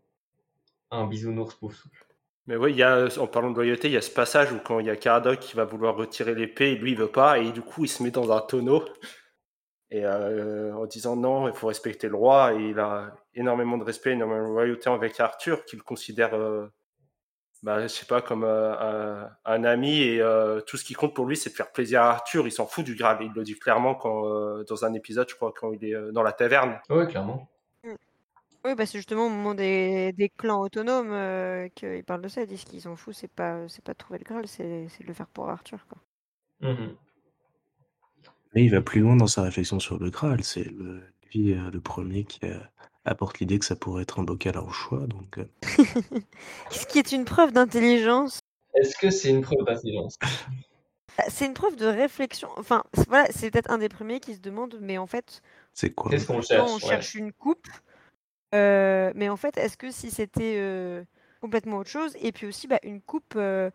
un, 0.91 0.99
un 0.99 1.07
bisounours 1.07 1.55
pouf 1.55 1.73
souffle. 1.75 2.05
Mais 2.47 2.57
oui, 2.57 2.81
en 2.83 3.27
parlant 3.27 3.51
de 3.51 3.55
loyauté, 3.55 3.87
il 3.87 3.93
y 3.93 3.97
a 3.97 4.01
ce 4.01 4.11
passage 4.11 4.51
où 4.51 4.59
quand 4.59 4.79
il 4.79 4.87
y 4.87 4.89
a 4.89 4.97
Caradoc 4.97 5.39
qui 5.39 5.55
va 5.55 5.63
vouloir 5.63 5.95
retirer 5.95 6.35
l'épée, 6.35 6.75
lui 6.75 6.91
il 6.91 6.97
veut 6.97 7.11
pas, 7.11 7.39
et 7.39 7.51
du 7.51 7.61
coup 7.61 7.85
il 7.85 7.89
se 7.89 8.03
met 8.03 8.11
dans 8.11 8.31
un 8.31 8.41
tonneau, 8.41 8.83
et 9.91 10.05
euh, 10.05 10.75
en 10.75 10.85
disant 10.85 11.15
non, 11.15 11.47
il 11.47 11.53
faut 11.53 11.67
respecter 11.67 12.07
le 12.09 12.15
roi, 12.15 12.53
et 12.53 12.69
il 12.69 12.79
a 12.79 13.15
énormément 13.33 13.77
de 13.77 13.83
respect, 13.83 14.11
énormément 14.11 14.47
de 14.49 14.53
loyauté 14.53 14.89
avec 14.89 15.19
Arthur, 15.19 15.65
qu'il 15.65 15.81
considère, 15.83 16.35
euh, 16.35 16.67
bah, 17.63 17.81
je 17.81 17.87
sais 17.87 18.05
pas, 18.05 18.21
comme 18.21 18.43
euh, 18.43 18.73
un, 18.77 19.29
un 19.45 19.63
ami, 19.63 20.01
et 20.01 20.21
euh, 20.21 20.61
tout 20.61 20.77
ce 20.77 20.83
qui 20.83 20.93
compte 20.93 21.15
pour 21.15 21.25
lui, 21.25 21.37
c'est 21.37 21.49
de 21.51 21.55
faire 21.55 21.71
plaisir 21.71 22.01
à 22.01 22.09
Arthur, 22.11 22.45
il 22.47 22.51
s'en 22.51 22.67
fout 22.67 22.85
du 22.85 22.95
Graal, 22.95 23.17
il 23.21 23.31
le 23.33 23.43
dit 23.43 23.57
clairement 23.57 23.95
quand, 23.95 24.27
euh, 24.27 24.63
dans 24.65 24.85
un 24.85 24.93
épisode, 24.93 25.29
je 25.29 25.35
crois, 25.35 25.53
quand 25.55 25.71
il 25.71 25.83
est 25.85 25.95
euh, 25.95 26.11
dans 26.11 26.23
la 26.23 26.33
taverne. 26.33 26.79
Ouais, 26.89 27.07
clairement. 27.07 27.47
Oui, 28.65 28.75
bah, 28.75 28.85
c'est 28.85 28.97
justement 28.97 29.27
au 29.27 29.29
moment 29.29 29.53
des, 29.53 30.11
des 30.13 30.29
clans 30.29 30.61
autonomes 30.61 31.13
euh, 31.13 31.69
qu'ils 31.69 32.03
parlent 32.03 32.21
de 32.21 32.27
ça. 32.27 32.41
Ils 32.41 32.47
disent 32.47 32.65
qu'ils 32.65 32.81
s'en 32.81 32.95
foutent, 32.97 33.13
c'est 33.13 33.31
pas, 33.31 33.67
c'est 33.69 33.83
pas 33.83 33.93
de 33.93 33.97
trouver 33.97 34.19
le 34.19 34.25
Graal, 34.25 34.47
c'est 34.47 34.87
c'est 34.89 35.03
de 35.03 35.07
le 35.07 35.13
faire 35.13 35.27
pour 35.27 35.49
Arthur. 35.49 35.85
Quoi. 35.87 35.99
Mhm. 36.59 36.97
Mais 38.55 38.63
il 38.63 38.71
va 38.71 38.81
plus 38.81 39.01
loin 39.01 39.15
dans 39.15 39.27
sa 39.27 39.43
réflexion 39.43 39.79
sur 39.79 39.99
le 39.99 40.09
Graal. 40.09 40.43
C'est 40.43 40.63
le, 40.63 41.01
lui 41.33 41.53
euh, 41.53 41.69
le 41.71 41.79
premier 41.79 42.23
qui 42.23 42.39
euh, 42.43 42.59
apporte 43.05 43.39
l'idée 43.39 43.59
que 43.59 43.65
ça 43.65 43.75
pourrait 43.75 44.03
être 44.03 44.19
un 44.19 44.23
bocal 44.23 44.57
au 44.57 44.69
choix. 44.69 45.05
Donc, 45.07 45.37
euh, 45.37 45.45
Ce 46.71 46.85
qui 46.85 46.99
est 46.99 47.11
une 47.11 47.25
preuve 47.25 47.51
d'intelligence? 47.51 48.39
Est-ce 48.75 48.95
que 48.97 49.09
c'est 49.09 49.29
une 49.29 49.41
preuve 49.41 49.65
d'intelligence? 49.65 50.17
Bah, 51.17 51.23
C'est 51.29 51.45
une 51.45 51.53
preuve 51.53 51.75
de 51.75 51.85
réflexion. 51.85 52.49
Enfin, 52.57 52.83
c'est- 52.93 53.07
voilà, 53.07 53.27
c'est 53.31 53.49
peut-être 53.51 53.71
un 53.71 53.77
des 53.79 53.89
premiers 53.89 54.19
qui 54.19 54.35
se 54.35 54.39
demande, 54.39 54.77
mais 54.81 54.97
en 54.97 55.07
fait, 55.07 55.41
c'est 55.73 55.91
quoi? 55.91 56.11
Qu'est-ce 56.11 56.27
qu'on 56.27 56.41
cherche? 56.41 56.69
on 56.69 56.75
ouais. 56.75 56.79
cherche 56.79 57.15
une 57.15 57.33
coupe. 57.33 57.67
Euh, 58.55 59.11
mais 59.15 59.29
en 59.29 59.37
fait, 59.37 59.57
est-ce 59.57 59.77
que 59.77 59.91
si 59.91 60.09
c'était 60.09 60.55
euh, 60.57 61.03
complètement 61.41 61.77
autre 61.77 61.89
chose 61.89 62.15
Et 62.21 62.31
puis 62.31 62.47
aussi, 62.47 62.67
bah, 62.67 62.79
une 62.83 63.01
coupe, 63.01 63.33
euh, 63.35 63.69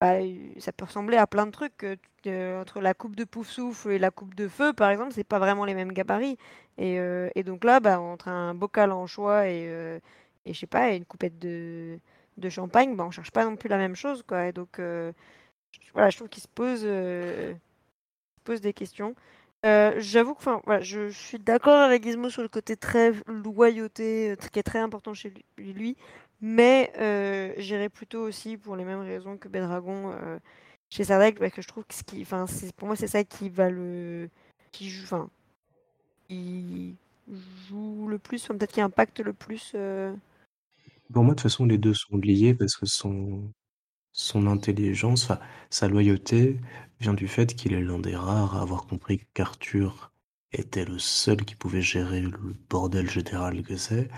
bah, 0.00 0.14
euh, 0.20 0.52
ça 0.58 0.72
peut 0.72 0.84
ressembler 0.84 1.16
à 1.16 1.26
plein 1.26 1.46
de 1.46 1.50
trucs. 1.50 1.84
euh, 1.84 1.96
euh, 2.26 2.60
entre 2.60 2.80
la 2.80 2.94
coupe 2.94 3.16
de 3.16 3.24
pouf 3.24 3.48
souffle 3.48 3.90
et 3.92 3.98
la 3.98 4.10
coupe 4.10 4.34
de 4.34 4.48
feu, 4.48 4.72
par 4.72 4.90
exemple, 4.90 5.12
c'est 5.14 5.24
pas 5.24 5.38
vraiment 5.38 5.64
les 5.64 5.74
mêmes 5.74 5.92
gabarits. 5.92 6.36
Et, 6.78 6.98
donc 7.44 7.64
là, 7.64 7.80
bah, 7.80 8.00
entre 8.00 8.28
un 8.28 8.54
bocal 8.54 8.92
en 8.92 9.06
choix 9.06 9.48
et, 9.48 10.00
je 10.46 10.52
sais 10.52 10.66
pas, 10.66 10.90
une 10.90 11.04
coupette 11.04 11.38
de, 11.38 11.98
champagne, 12.50 12.96
bah, 12.96 13.04
on 13.06 13.10
cherche 13.10 13.30
pas 13.30 13.44
non 13.44 13.56
plus 13.56 13.68
la 13.68 13.78
même 13.78 13.96
chose, 13.96 14.22
quoi. 14.26 14.52
Donc, 14.52 14.78
je- 14.78 16.16
trouve 16.16 16.28
qu'il 16.28 16.42
se 16.42 16.48
pose, 16.48 16.80
se 16.82 17.54
pose 18.44 18.60
des 18.60 18.72
questions. 18.72 19.14
J'avoue 19.64 20.34
que 20.34 20.42
voilà, 20.64 20.80
je, 20.82 21.08
suis 21.10 21.38
d'accord 21.38 21.78
avec 21.78 22.04
Gizmo 22.04 22.30
sur 22.30 22.42
le 22.42 22.48
côté 22.48 22.76
très 22.76 23.12
loyauté, 23.26 24.36
qui 24.52 24.58
est 24.58 24.62
très 24.62 24.80
important 24.80 25.14
chez 25.14 25.32
lui, 25.58 25.96
mais 26.40 26.92
euh, 26.98 27.52
j'irais 27.58 27.88
plutôt 27.88 28.20
aussi 28.22 28.56
pour 28.56 28.76
les 28.76 28.84
mêmes 28.84 29.00
raisons 29.00 29.36
que 29.38 29.48
Bedragon 29.48 30.12
euh, 30.12 30.38
chez 30.90 31.04
Sardaigle, 31.04 31.38
parce 31.40 31.52
que 31.54 31.62
je 31.62 31.68
trouve 31.68 31.84
que 31.86 31.94
ce 31.94 32.04
qui, 32.04 32.22
enfin, 32.22 32.46
pour 32.76 32.88
moi 32.88 32.96
c'est 32.96 33.08
ça 33.08 33.24
qui 33.24 33.48
va 33.50 33.70
le, 33.70 34.30
qui 34.72 34.90
joue, 34.90 35.04
enfin, 35.04 35.30
qui 36.28 36.96
joue 37.68 38.08
le 38.08 38.18
plus, 38.18 38.44
enfin, 38.44 38.56
peut-être 38.56 38.72
qui 38.72 38.80
impacte 38.80 39.20
le 39.20 39.32
plus. 39.32 39.72
euh, 39.74 40.14
Pour 41.12 41.24
moi, 41.24 41.34
de 41.34 41.40
toute 41.40 41.42
façon, 41.50 41.66
les 41.66 41.78
deux 41.78 41.94
sont 41.94 42.16
liés 42.16 42.54
parce 42.54 42.76
que 42.76 42.86
son, 42.86 43.50
son 44.12 44.46
intelligence, 44.46 45.32
sa 45.70 45.88
loyauté 45.88 46.58
vient 47.00 47.14
du 47.14 47.28
fait 47.28 47.54
qu'il 47.56 47.74
est 47.74 47.82
l'un 47.82 47.98
des 48.00 48.16
rares 48.16 48.56
à 48.56 48.62
avoir 48.62 48.86
compris 48.86 49.22
qu'Arthur 49.34 50.12
était 50.52 50.84
le 50.86 50.98
seul 51.00 51.44
qui 51.44 51.56
pouvait 51.56 51.82
gérer 51.82 52.22
le 52.22 52.54
bordel 52.70 53.10
général 53.10 53.62
que 53.62 53.76
c'est 53.76 54.08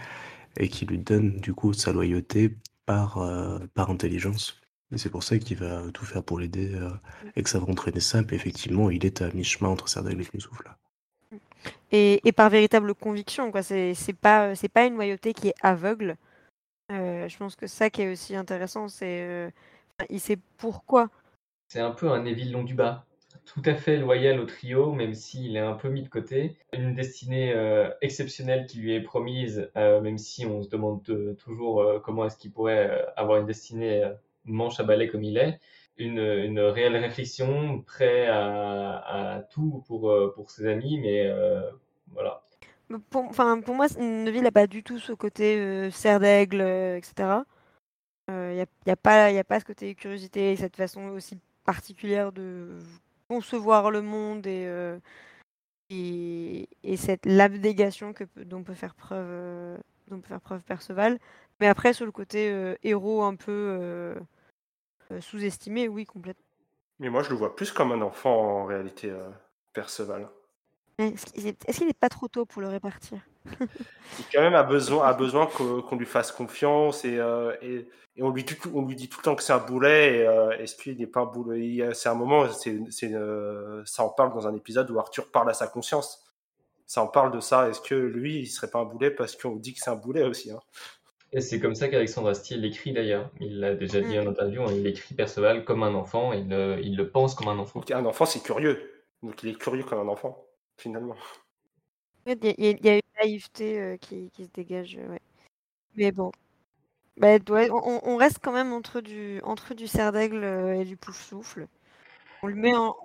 et 0.57 0.69
qui 0.69 0.87
lui 0.87 0.99
donne 0.99 1.41
du 1.41 1.55
coup 1.55 1.73
sa 1.73 1.93
loyauté 1.93 2.57
par, 2.87 3.19
euh, 3.19 3.59
par 3.75 3.91
intelligence. 3.91 4.61
Et 4.93 4.99
c'est 4.99 5.11
pour 5.11 5.23
ça 5.23 5.39
qu'il 5.39 5.57
va 5.57 5.83
tout 5.93 6.05
faire 6.05 6.23
pour 6.25 6.41
l'aider 6.41 6.75
euh, 6.75 6.91
et 7.37 7.43
que 7.43 7.51
ça 7.51 7.61
va 7.61 7.67
entraîner 7.67 8.01
ça. 8.01 8.21
Et 8.21 8.35
effectivement, 8.35 8.91
il 8.91 9.07
est 9.07 9.23
à 9.23 9.31
mi-chemin 9.31 9.69
entre 9.69 9.89
Serdaigle 9.89 10.23
et 10.23 10.27
Kousoufle. 10.27 10.69
et, 11.93 12.21
et 12.27 12.33
par 12.33 12.51
véritable 12.51 12.95
conviction, 12.95 13.53
quoi. 13.53 13.63
C'est 13.63 13.95
c'est 13.95 14.13
pas, 14.13 14.55
c'est 14.57 14.69
pas 14.69 14.87
une 14.87 14.95
loyauté 14.95 15.33
qui 15.33 15.49
est 15.49 15.55
aveugle. 15.63 16.17
Euh, 16.91 17.29
je 17.29 17.37
pense 17.37 17.55
que 17.55 17.67
ça 17.69 17.89
qui 17.89 18.03
est 18.03 18.11
aussi 18.11 18.35
intéressant, 18.35 18.89
c'est, 18.89 19.23
euh, 19.23 19.51
il 20.09 20.19
sait 20.19 20.39
pourquoi 20.57 21.09
C'est 21.69 21.81
un 21.81 21.93
peu 21.93 22.11
un 22.11 22.23
Neville 22.23 22.51
long 22.51 22.65
du 22.65 22.75
bas. 22.75 23.07
Tout 23.55 23.63
à 23.65 23.75
fait 23.75 23.97
loyal 23.97 24.39
au 24.39 24.45
trio, 24.45 24.93
même 24.93 25.13
s'il 25.13 25.57
est 25.57 25.61
un 25.61 25.75
peu 25.75 25.89
mis 25.89 26.03
de 26.03 26.09
côté. 26.09 26.57
Une 26.73 26.95
destinée 26.95 27.53
euh, 27.53 27.91
exceptionnelle 28.01 28.67
qui 28.67 28.79
lui 28.79 28.95
est 28.95 29.01
promise, 29.01 29.71
euh, 29.77 30.01
même 30.01 30.19
si 30.19 30.47
on 30.47 30.63
se 30.63 30.69
demande 30.69 31.03
toujours 31.37 32.01
comment 32.05 32.27
est-ce 32.27 32.37
qu'il 32.37 32.53
pourrait 32.53 33.07
avoir 33.17 33.39
une 33.39 33.47
destinée 33.47 34.09
manche 34.45 34.79
à 34.79 34.85
balai 34.85 35.09
comme 35.09 35.25
il 35.25 35.37
est. 35.37 35.59
Une, 35.97 36.61
réelle 36.61 36.97
réflexion, 36.97 37.83
prêt 37.83 38.27
à, 38.29 39.45
tout 39.51 39.83
pour, 39.87 40.15
pour 40.35 40.51
ses 40.51 40.67
amis, 40.67 40.99
mais 41.01 41.29
voilà. 42.13 42.43
Pour, 43.11 43.31
pour 43.31 43.75
moi, 43.75 43.87
Neville 43.99 44.45
n'a 44.45 44.53
pas 44.53 44.67
du 44.69 44.83
tout 44.83 44.99
ce 44.99 45.13
côté 45.13 45.91
serre 45.91 46.21
d'aigle, 46.21 46.61
etc. 46.97 47.41
Il 48.29 48.35
n'y 48.35 48.61
a, 48.61 48.67
y 48.87 48.91
a, 48.91 48.97
pas, 48.97 49.27
a 49.27 49.45
pas 49.45 49.59
ce 49.59 49.65
côté 49.65 49.95
curiosité 49.97 50.53
et 50.53 50.57
cette 50.57 50.77
façon 50.77 51.09
aussi 51.09 51.37
particulière 51.65 52.33
de 52.33 52.79
concevoir 53.31 53.93
le 53.93 54.03
monde 54.03 54.45
et, 54.49 54.65
euh, 54.67 54.99
et, 55.89 56.69
et, 56.83 56.97
cette 56.97 57.27
l'abnégation 57.27 58.13
que 58.13 58.25
dont 58.43 58.65
peut 58.65 58.75
faire 58.75 58.97
preuve 58.97 59.29
euh, 59.29 59.79
dont 60.09 60.21
peut 60.21 60.27
faire 60.27 60.41
preuve 60.41 60.65
Perceval. 60.65 61.21
Mais 61.61 61.69
après 61.69 61.93
sur 61.93 62.07
le 62.07 62.11
côté 62.11 62.51
euh, 62.51 62.75
héros 62.83 63.23
un 63.23 63.37
peu 63.37 64.17
sous-estimé, 65.21 65.87
oui 65.87 66.07
complètement. 66.07 66.45
Mais 66.99 67.09
moi 67.09 67.23
je 67.23 67.31
le 67.31 67.37
vois 67.37 67.55
plus 67.55 67.71
comme 67.71 67.93
un 67.93 68.03
enfant 68.03 68.63
en 68.63 68.65
réalité, 68.65 69.13
Perceval. 69.73 70.29
Est-ce 70.99 71.79
qu'il 71.79 71.87
n'est 71.87 71.93
pas 71.93 72.09
trop 72.09 72.27
tôt 72.27 72.47
pour 72.47 72.63
le 72.63 72.69
répartir? 72.69 73.21
Il 74.19 74.25
quand 74.33 74.41
même 74.43 74.55
a 74.55 74.63
besoin, 74.63 75.07
a 75.07 75.15
besoin 75.15 75.47
qu'on 75.47 75.97
lui 75.97 76.07
fasse 76.07 76.33
confiance 76.33 77.05
et, 77.05 77.19
euh, 77.19 77.55
et, 77.63 77.87
et, 78.17 78.23
on, 78.23 78.31
lui 78.31 78.45
dit 78.45 78.57
tout, 78.57 78.71
on 78.75 78.85
lui 78.85 78.97
dit 78.97 79.09
tout 79.09 79.19
le 79.21 79.25
temps 79.25 79.35
que 79.35 79.43
c'est 79.43 79.53
un 79.53 79.59
boulet. 79.59 80.19
Et, 80.19 80.27
euh, 80.27 80.51
est-ce 80.59 80.77
qu'il 80.77 80.99
n'est 80.99 81.07
pas 81.07 81.21
un 81.21 81.27
boulet 81.27 81.95
C'est 81.95 82.09
un 82.09 82.15
moment, 82.15 82.49
c'est, 82.49 82.79
euh, 83.05 83.83
ça 83.87 84.05
en 84.05 84.11
parle 84.11 84.33
dans 84.35 84.47
un 84.47 84.55
épisode 84.55 84.91
où 84.91 84.99
Arthur 84.99 85.31
parle 85.31 85.51
à 85.51 85.55
sa 85.55 85.67
conscience. 85.67 86.27
Ça 86.87 87.03
en 87.03 87.07
parle 87.07 87.33
de 87.33 87.41
ça. 87.41 87.69
Est-ce 87.69 87.81
que 87.81 87.95
lui, 87.95 88.41
il 88.41 88.47
serait 88.47 88.71
pas 88.71 88.81
un 88.81 88.85
boulet 88.85 89.11
parce 89.11 89.37
qu'on 89.37 89.57
dit 89.57 89.73
que 89.75 89.81
c'est 89.81 89.91
un 89.91 89.97
boulet 89.97 90.25
aussi 90.25 90.51
hein? 90.51 90.61
Et 91.33 91.41
c'est 91.41 91.61
comme 91.61 91.77
ça 91.77 91.87
qu'Alexandre 91.87 92.29
Astier 92.29 92.57
l'écrit 92.57 92.93
d'ailleurs. 92.93 93.31
Il 93.39 93.61
l'a 93.61 93.77
déjà 93.77 94.01
dit 94.01 94.19
en 94.19 94.25
mm. 94.25 94.29
interview, 94.29 94.63
hein, 94.65 94.73
il 94.73 94.85
écrit 94.89 95.15
Perceval 95.15 95.65
comme 95.65 95.85
un 95.85 95.95
enfant, 95.95 96.33
il, 96.33 96.51
il 96.83 96.97
le 96.97 97.09
pense 97.09 97.37
comme 97.37 97.47
un 97.47 97.59
enfant. 97.59 97.81
un 97.93 98.05
enfant, 98.05 98.27
c'est 98.27 98.43
curieux. 98.43 99.05
Donc 99.23 99.41
il 99.45 99.51
est 99.51 99.55
curieux 99.55 99.85
comme 99.85 100.01
un 100.01 100.11
enfant 100.11 100.45
finalement. 100.77 101.15
Il 102.27 102.79
y, 102.85 102.89
a 102.89 103.00
naïveté 103.23 103.81
euh, 103.81 103.97
qui, 103.97 104.31
qui, 104.31 104.45
se 104.45 104.51
dégage, 104.51 104.99
ouais. 105.09 105.21
Mais 105.97 106.13
bon. 106.13 106.33
Bah, 107.17 107.37
on, 107.49 108.01
on, 108.03 108.17
reste 108.17 108.39
quand 108.43 108.53
même 108.53 108.73
entre 108.73 109.01
du, 109.01 109.41
entre 109.43 109.75
du 109.75 109.87
cerf 109.87 110.13
d'aigle 110.13 110.43
euh, 110.43 110.81
et 110.81 110.85
du 110.85 110.97
pouf 110.97 111.21
souffle. 111.21 111.67
On 112.43 112.47
le 112.47 112.55
met 112.55 112.75
en, 112.75 112.97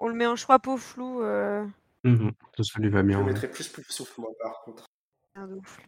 on 0.00 0.08
le 0.08 0.14
met 0.14 0.26
en 0.26 0.36
choix 0.36 0.58
peau 0.58 0.76
flou. 0.76 1.22
Euh... 1.22 1.66
Mmh 2.04 2.30
ça, 2.58 2.80
lui 2.80 2.88
va 2.88 3.02
bien. 3.02 3.18
Je 3.20 3.24
mettrais 3.24 3.50
plus 3.50 3.68
pouf 3.68 3.88
souffle, 3.88 4.20
moi, 4.20 4.30
par 4.40 4.62
contre. 4.62 4.86
Cerf 5.34 5.48
d'oufle. 5.48 5.82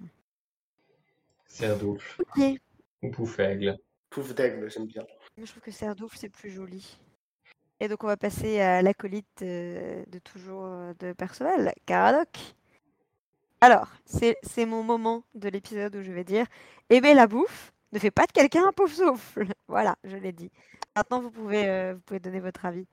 Cerf 1.47 1.79
d'oufle. 1.79 2.23
Ok. 2.23 2.61
Ou 3.03 3.11
pouf 3.11 3.39
aigle. 3.39 3.79
Pouf 4.11 4.35
d'aigle, 4.35 4.71
j'aime 4.71 4.87
bien. 4.87 5.05
Je 5.39 5.51
trouve 5.51 5.63
que 5.63 5.71
cerf 5.71 5.97
d'oufle, 5.97 6.17
c'est 6.19 6.29
plus 6.29 6.51
joli. 6.51 6.99
Et 7.81 7.89
donc 7.89 8.05
on 8.05 8.07
va 8.07 8.17
passer 8.17 8.61
à 8.61 8.83
l'acolyte 8.83 9.43
euh, 9.43 10.05
de 10.07 10.19
toujours 10.19 10.65
euh, 10.65 10.95
de 11.01 11.13
Perceval, 11.13 11.73
Caradoc. 11.87 12.55
Alors, 13.67 13.89
c'est 14.05 14.67
mon 14.67 14.83
moment 14.83 15.25
de 15.35 15.49
l'épisode 15.49 15.97
où 15.97 16.03
je 16.03 16.13
vais 16.13 16.23
dire 16.23 16.45
aimer 16.91 17.15
la 17.15 17.27
bouffe 17.27 17.73
ne 17.95 17.99
fait 17.99 18.11
pas 18.11 18.27
de 18.27 18.33
quelqu'un 18.33 18.69
un 18.69 18.73
pauvre 18.73 18.93
souffle. 18.93 19.47
voilà, 19.69 19.97
je 20.05 20.19
l'ai 20.19 20.33
dit. 20.33 20.51
Maintenant, 20.95 21.23
vous 21.23 21.31
pouvez, 21.31 21.67
euh, 21.67 21.95
vous 21.95 22.01
pouvez 22.01 22.21
donner 22.21 22.41
votre 22.41 22.67
avis 22.67 22.87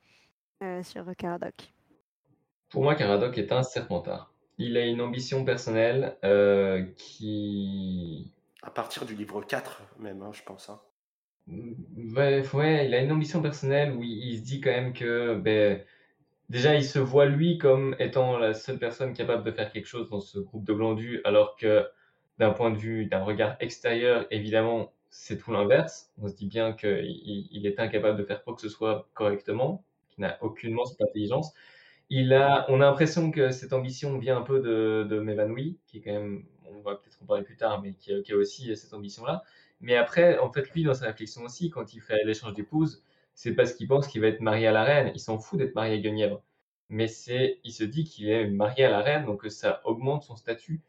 sur 0.83 1.03
Caradoc. 1.17 1.73
Pour 2.69 2.83
moi, 2.83 2.95
Caradoc 2.95 3.37
est 3.37 3.51
un 3.51 3.63
serpentard. 3.63 4.31
Il 4.57 4.77
a 4.77 4.85
une 4.85 5.01
ambition 5.01 5.43
personnelle 5.43 6.15
qui... 6.95 8.31
À 8.63 8.71
partir 8.71 9.05
du 9.05 9.13
livre 9.13 9.41
4, 9.41 9.81
même, 9.99 10.21
hein, 10.21 10.31
je 10.31 10.43
pense. 10.43 10.69
Hein. 10.69 10.79
Ouais, 11.49 12.45
ouais, 12.53 12.85
il 12.87 12.93
a 12.93 13.01
une 13.01 13.11
ambition 13.11 13.41
personnelle 13.41 13.91
où 13.91 14.03
il, 14.03 14.37
se 14.37 14.43
dit 14.43 14.61
quand 14.61 14.71
même 14.71 14.93
que 14.93 15.35
ben, 15.35 15.83
déjà 16.51 16.75
il 16.75 16.83
se 16.85 16.99
voit 16.99 17.25
lui 17.25 17.57
comme 17.57 17.95
étant 17.99 18.37
la 18.37 18.53
seule 18.53 18.77
personne 18.79 19.13
capable 19.13 19.43
de 19.43 19.51
faire 19.51 19.71
quelque 19.71 19.87
chose 19.87 20.09
dans 20.09 20.19
ce 20.21 20.39
groupe 20.39 20.65
de 20.65 20.73
glandus, 20.73 21.21
alors 21.25 21.55
que 21.55 21.87
d'un 22.39 22.51
point 22.51 22.71
de 22.71 22.77
vue 22.77 23.05
d'un 23.07 23.23
regard 23.23 23.55
extérieur, 23.59 24.25
évidemment, 24.31 24.93
c'est 25.09 25.37
tout 25.37 25.51
l'inverse. 25.51 26.11
On 26.17 26.27
se 26.27 26.35
dit 26.35 26.47
bien 26.47 26.73
qu'il 26.73 27.47
il 27.51 27.65
est 27.67 27.79
incapable 27.79 28.17
de 28.19 28.23
faire 28.25 28.43
quoi 28.43 28.55
que 28.55 28.61
ce 28.61 28.69
soit 28.69 29.09
correctement, 29.13 29.85
qu'il 30.11 30.21
n'a 30.23 30.37
aucunement 30.43 30.85
cette 30.85 31.01
intelligence. 31.01 31.53
Il 32.09 32.33
a, 32.33 32.65
on 32.69 32.81
a 32.81 32.85
l'impression 32.85 33.31
que 33.31 33.51
cette 33.51 33.73
ambition 33.73 34.17
vient 34.19 34.37
un 34.37 34.41
peu 34.43 34.59
de, 34.61 35.07
de 35.09 35.19
Mévanoui, 35.19 35.79
qui 35.87 35.99
est 35.99 36.01
quand 36.01 36.11
même, 36.13 36.45
on 36.65 36.81
va 36.81 36.95
peut-être 36.95 37.21
en 37.23 37.25
parler 37.25 37.43
plus 37.43 37.57
tard, 37.57 37.81
mais 37.81 37.93
qui 37.93 38.21
qui 38.23 38.33
a 38.33 38.37
aussi 38.37 38.75
cette 38.75 38.93
ambition-là. 38.93 39.43
Mais 39.79 39.95
après, 39.95 40.37
en 40.39 40.51
fait, 40.51 40.69
lui, 40.71 40.83
dans 40.83 40.93
sa 40.93 41.07
réflexion 41.07 41.43
aussi, 41.43 41.69
quand 41.69 41.93
il 41.93 42.01
fait 42.01 42.23
l'échange 42.25 42.53
d'épouses, 42.53 43.03
c'est 43.41 43.55
parce 43.55 43.73
qu'il 43.73 43.87
pense 43.87 44.07
qu'il 44.07 44.21
va 44.21 44.27
être 44.27 44.39
marié 44.41 44.67
à 44.67 44.71
la 44.71 44.83
reine. 44.83 45.11
Il 45.15 45.19
s'en 45.19 45.39
fout 45.39 45.57
d'être 45.57 45.73
marié 45.73 45.95
à 45.95 45.97
Guenièvre. 45.97 46.43
Mais 46.89 47.07
c'est, 47.07 47.59
il 47.63 47.71
se 47.71 47.83
dit 47.83 48.03
qu'il 48.03 48.29
est 48.29 48.47
marié 48.47 48.85
à 48.85 48.91
la 48.91 49.01
reine, 49.01 49.25
donc 49.25 49.43
ça 49.49 49.81
augmente 49.83 50.21
son 50.23 50.35
statut. 50.35 50.81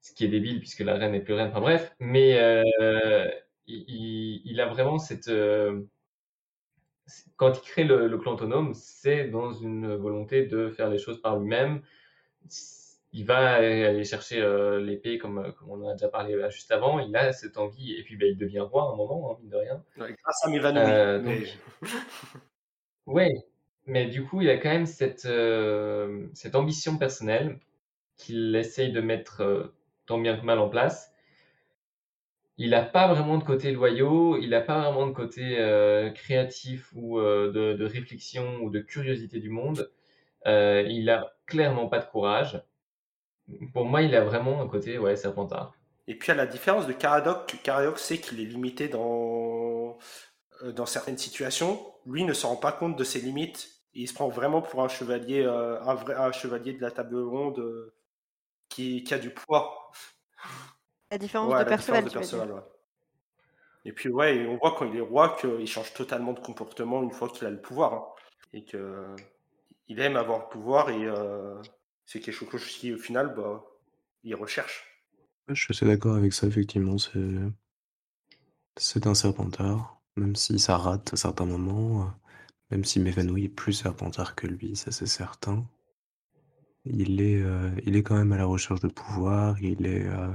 Ce 0.00 0.14
qui 0.14 0.24
est 0.24 0.28
débile 0.28 0.58
puisque 0.60 0.80
la 0.80 0.94
reine 0.94 1.12
n'est 1.12 1.20
plus 1.20 1.34
reine. 1.34 1.48
Enfin 1.50 1.60
bref, 1.60 1.94
mais 2.00 2.38
euh, 2.38 3.30
il, 3.66 4.40
il, 4.46 4.60
a 4.60 4.66
vraiment 4.66 4.98
cette. 4.98 5.28
Euh, 5.28 5.82
quand 7.36 7.58
il 7.58 7.60
crée 7.60 7.84
le, 7.84 8.08
le 8.08 8.16
clan 8.16 8.32
autonome, 8.34 8.72
c'est 8.72 9.28
dans 9.28 9.52
une 9.52 9.96
volonté 9.96 10.46
de 10.46 10.70
faire 10.70 10.88
les 10.88 10.98
choses 10.98 11.20
par 11.20 11.38
lui-même 11.38 11.82
il 13.16 13.24
va 13.24 13.54
aller 13.54 14.04
chercher 14.04 14.42
euh, 14.42 14.78
l'épée, 14.78 15.16
comme, 15.16 15.38
euh, 15.38 15.50
comme, 15.52 15.70
on 15.70 15.82
en 15.82 15.88
a 15.88 15.92
déjà 15.94 16.08
parlé 16.08 16.34
euh, 16.34 16.50
juste 16.50 16.70
avant. 16.70 16.98
Il 16.98 17.16
a 17.16 17.32
cette 17.32 17.56
envie, 17.56 17.94
et 17.94 18.02
puis 18.02 18.14
ben, 18.16 18.28
il 18.28 18.36
devient 18.36 18.60
roi 18.60 18.82
à 18.82 18.92
un 18.92 18.96
moment, 18.96 19.30
hein, 19.32 19.38
mine 19.40 19.50
de 19.50 19.56
rien. 19.56 19.82
grâce 19.96 20.44
à 20.44 20.50
m'évanouir. 20.50 21.22
Mais... 21.24 21.46
oui, 23.06 23.30
mais 23.86 24.04
du 24.06 24.22
coup, 24.22 24.42
il 24.42 24.50
a 24.50 24.58
quand 24.58 24.68
même 24.68 24.84
cette, 24.84 25.26
cette 26.34 26.54
ambition 26.54 26.98
personnelle 26.98 27.58
qu'il 28.18 28.54
essaye 28.54 28.92
de 28.92 29.00
mettre 29.00 29.72
tant 30.04 30.18
bien 30.18 30.36
que 30.36 30.44
mal 30.44 30.58
en 30.58 30.68
place. 30.68 31.10
Il 32.58 32.70
n'a 32.70 32.82
pas 32.82 33.08
vraiment 33.08 33.38
de 33.38 33.44
côté 33.44 33.72
loyaux, 33.72 34.36
il 34.36 34.50
n'a 34.50 34.60
pas 34.60 34.78
vraiment 34.80 35.06
de 35.06 35.12
côté 35.12 35.56
créatif 36.14 36.92
ou 36.94 37.18
de, 37.18 37.72
de, 37.72 37.84
réflexion 37.86 38.58
ou 38.60 38.70
de 38.70 38.80
curiosité 38.80 39.40
du 39.40 39.48
monde. 39.48 39.90
il 40.44 41.08
a 41.08 41.34
clairement 41.46 41.88
pas 41.88 41.98
de 41.98 42.06
courage. 42.06 42.62
Pour 43.72 43.84
moi, 43.84 44.02
il 44.02 44.14
a 44.14 44.24
vraiment 44.24 44.60
un 44.60 44.68
côté 44.68 44.98
ouais, 44.98 45.16
serpentard. 45.16 45.72
Et 46.08 46.14
puis 46.14 46.32
à 46.32 46.34
la 46.34 46.46
différence 46.46 46.86
de 46.86 46.92
Caradoc, 46.92 47.56
Caradoc 47.62 47.98
sait 47.98 48.18
qu'il 48.18 48.40
est 48.40 48.44
limité 48.44 48.88
dans, 48.88 49.98
euh, 50.62 50.72
dans 50.72 50.86
certaines 50.86 51.18
situations. 51.18 51.80
Lui 52.06 52.24
ne 52.24 52.32
se 52.32 52.46
rend 52.46 52.56
pas 52.56 52.72
compte 52.72 52.96
de 52.96 53.04
ses 53.04 53.20
limites. 53.20 53.68
il 53.94 54.06
se 54.08 54.14
prend 54.14 54.28
vraiment 54.28 54.62
pour 54.62 54.82
un 54.82 54.88
chevalier, 54.88 55.42
euh, 55.42 55.80
un 55.82 55.94
vrai 55.94 56.14
un 56.14 56.32
chevalier 56.32 56.74
de 56.74 56.82
la 56.82 56.90
table 56.90 57.18
ronde 57.18 57.58
euh, 57.58 57.92
qui, 58.68 59.02
qui, 59.02 59.14
a 59.14 59.18
du 59.18 59.30
poids. 59.30 59.90
La 61.10 61.18
différence 61.18 61.58
de 61.58 61.64
Perceval, 61.64 62.62
Et 63.84 63.92
puis 63.92 64.08
ouais, 64.08 64.46
on 64.48 64.56
voit 64.56 64.74
quand 64.76 64.84
il 64.84 64.96
est 64.96 65.00
roi 65.00 65.36
qu'il 65.40 65.66
change 65.66 65.92
totalement 65.92 66.32
de 66.32 66.40
comportement 66.40 67.02
une 67.02 67.12
fois 67.12 67.28
qu'il 67.28 67.46
a 67.46 67.50
le 67.50 67.60
pouvoir. 67.60 67.94
Hein. 67.94 68.06
et 68.52 68.64
que 68.64 69.14
il 69.88 70.00
aime 70.00 70.16
avoir 70.16 70.40
le 70.40 70.48
pouvoir 70.48 70.90
et 70.90 71.06
c'est 72.06 72.20
quelque 72.20 72.48
chose 72.48 72.64
qui, 72.66 72.94
au 72.94 72.98
final, 72.98 73.34
bah, 73.36 73.64
il 74.22 74.34
recherche. 74.34 74.84
je 75.48 75.54
suis 75.54 75.72
assez 75.72 75.86
d'accord 75.86 76.16
avec 76.16 76.32
ça, 76.32 76.46
effectivement. 76.46 76.96
C'est, 78.78 79.06
un 79.06 79.14
serpentard, 79.14 80.00
même 80.16 80.36
si 80.36 80.58
ça 80.58 80.76
rate 80.76 81.12
à 81.12 81.16
certains 81.16 81.46
moments, 81.46 82.12
même 82.70 82.84
si 82.84 83.00
m'évanouit 83.00 83.44
est 83.44 83.48
plus 83.48 83.72
serpentard 83.72 84.34
que 84.34 84.46
lui, 84.46 84.76
ça 84.76 84.90
c'est 84.90 85.06
certain. 85.06 85.66
Il 86.84 87.20
est, 87.20 87.42
euh, 87.42 87.70
il 87.84 87.96
est 87.96 88.02
quand 88.02 88.16
même 88.16 88.32
à 88.32 88.36
la 88.36 88.44
recherche 88.44 88.80
de 88.80 88.88
pouvoir, 88.88 89.60
il 89.60 89.86
est, 89.86 90.06
euh, 90.06 90.32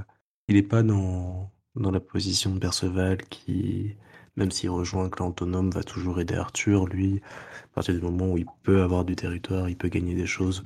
il 0.48 0.58
est 0.58 0.64
pas 0.64 0.84
dans, 0.84 1.52
dans 1.76 1.92
la 1.92 2.00
position 2.00 2.54
de 2.54 2.60
Perceval 2.60 3.24
qui, 3.26 3.96
même 4.36 4.52
s'il 4.52 4.70
rejoint 4.70 5.10
autonome, 5.20 5.72
va 5.72 5.84
toujours 5.84 6.20
aider 6.20 6.36
Arthur. 6.36 6.88
Lui, 6.88 7.22
à 7.64 7.68
partir 7.76 7.94
du 7.94 8.02
moment 8.02 8.32
où 8.32 8.38
il 8.38 8.46
peut 8.64 8.82
avoir 8.82 9.06
du 9.06 9.16
territoire, 9.16 9.70
il 9.70 9.78
peut 9.78 9.90
gagner 9.90 10.16
des 10.16 10.26
choses, 10.26 10.64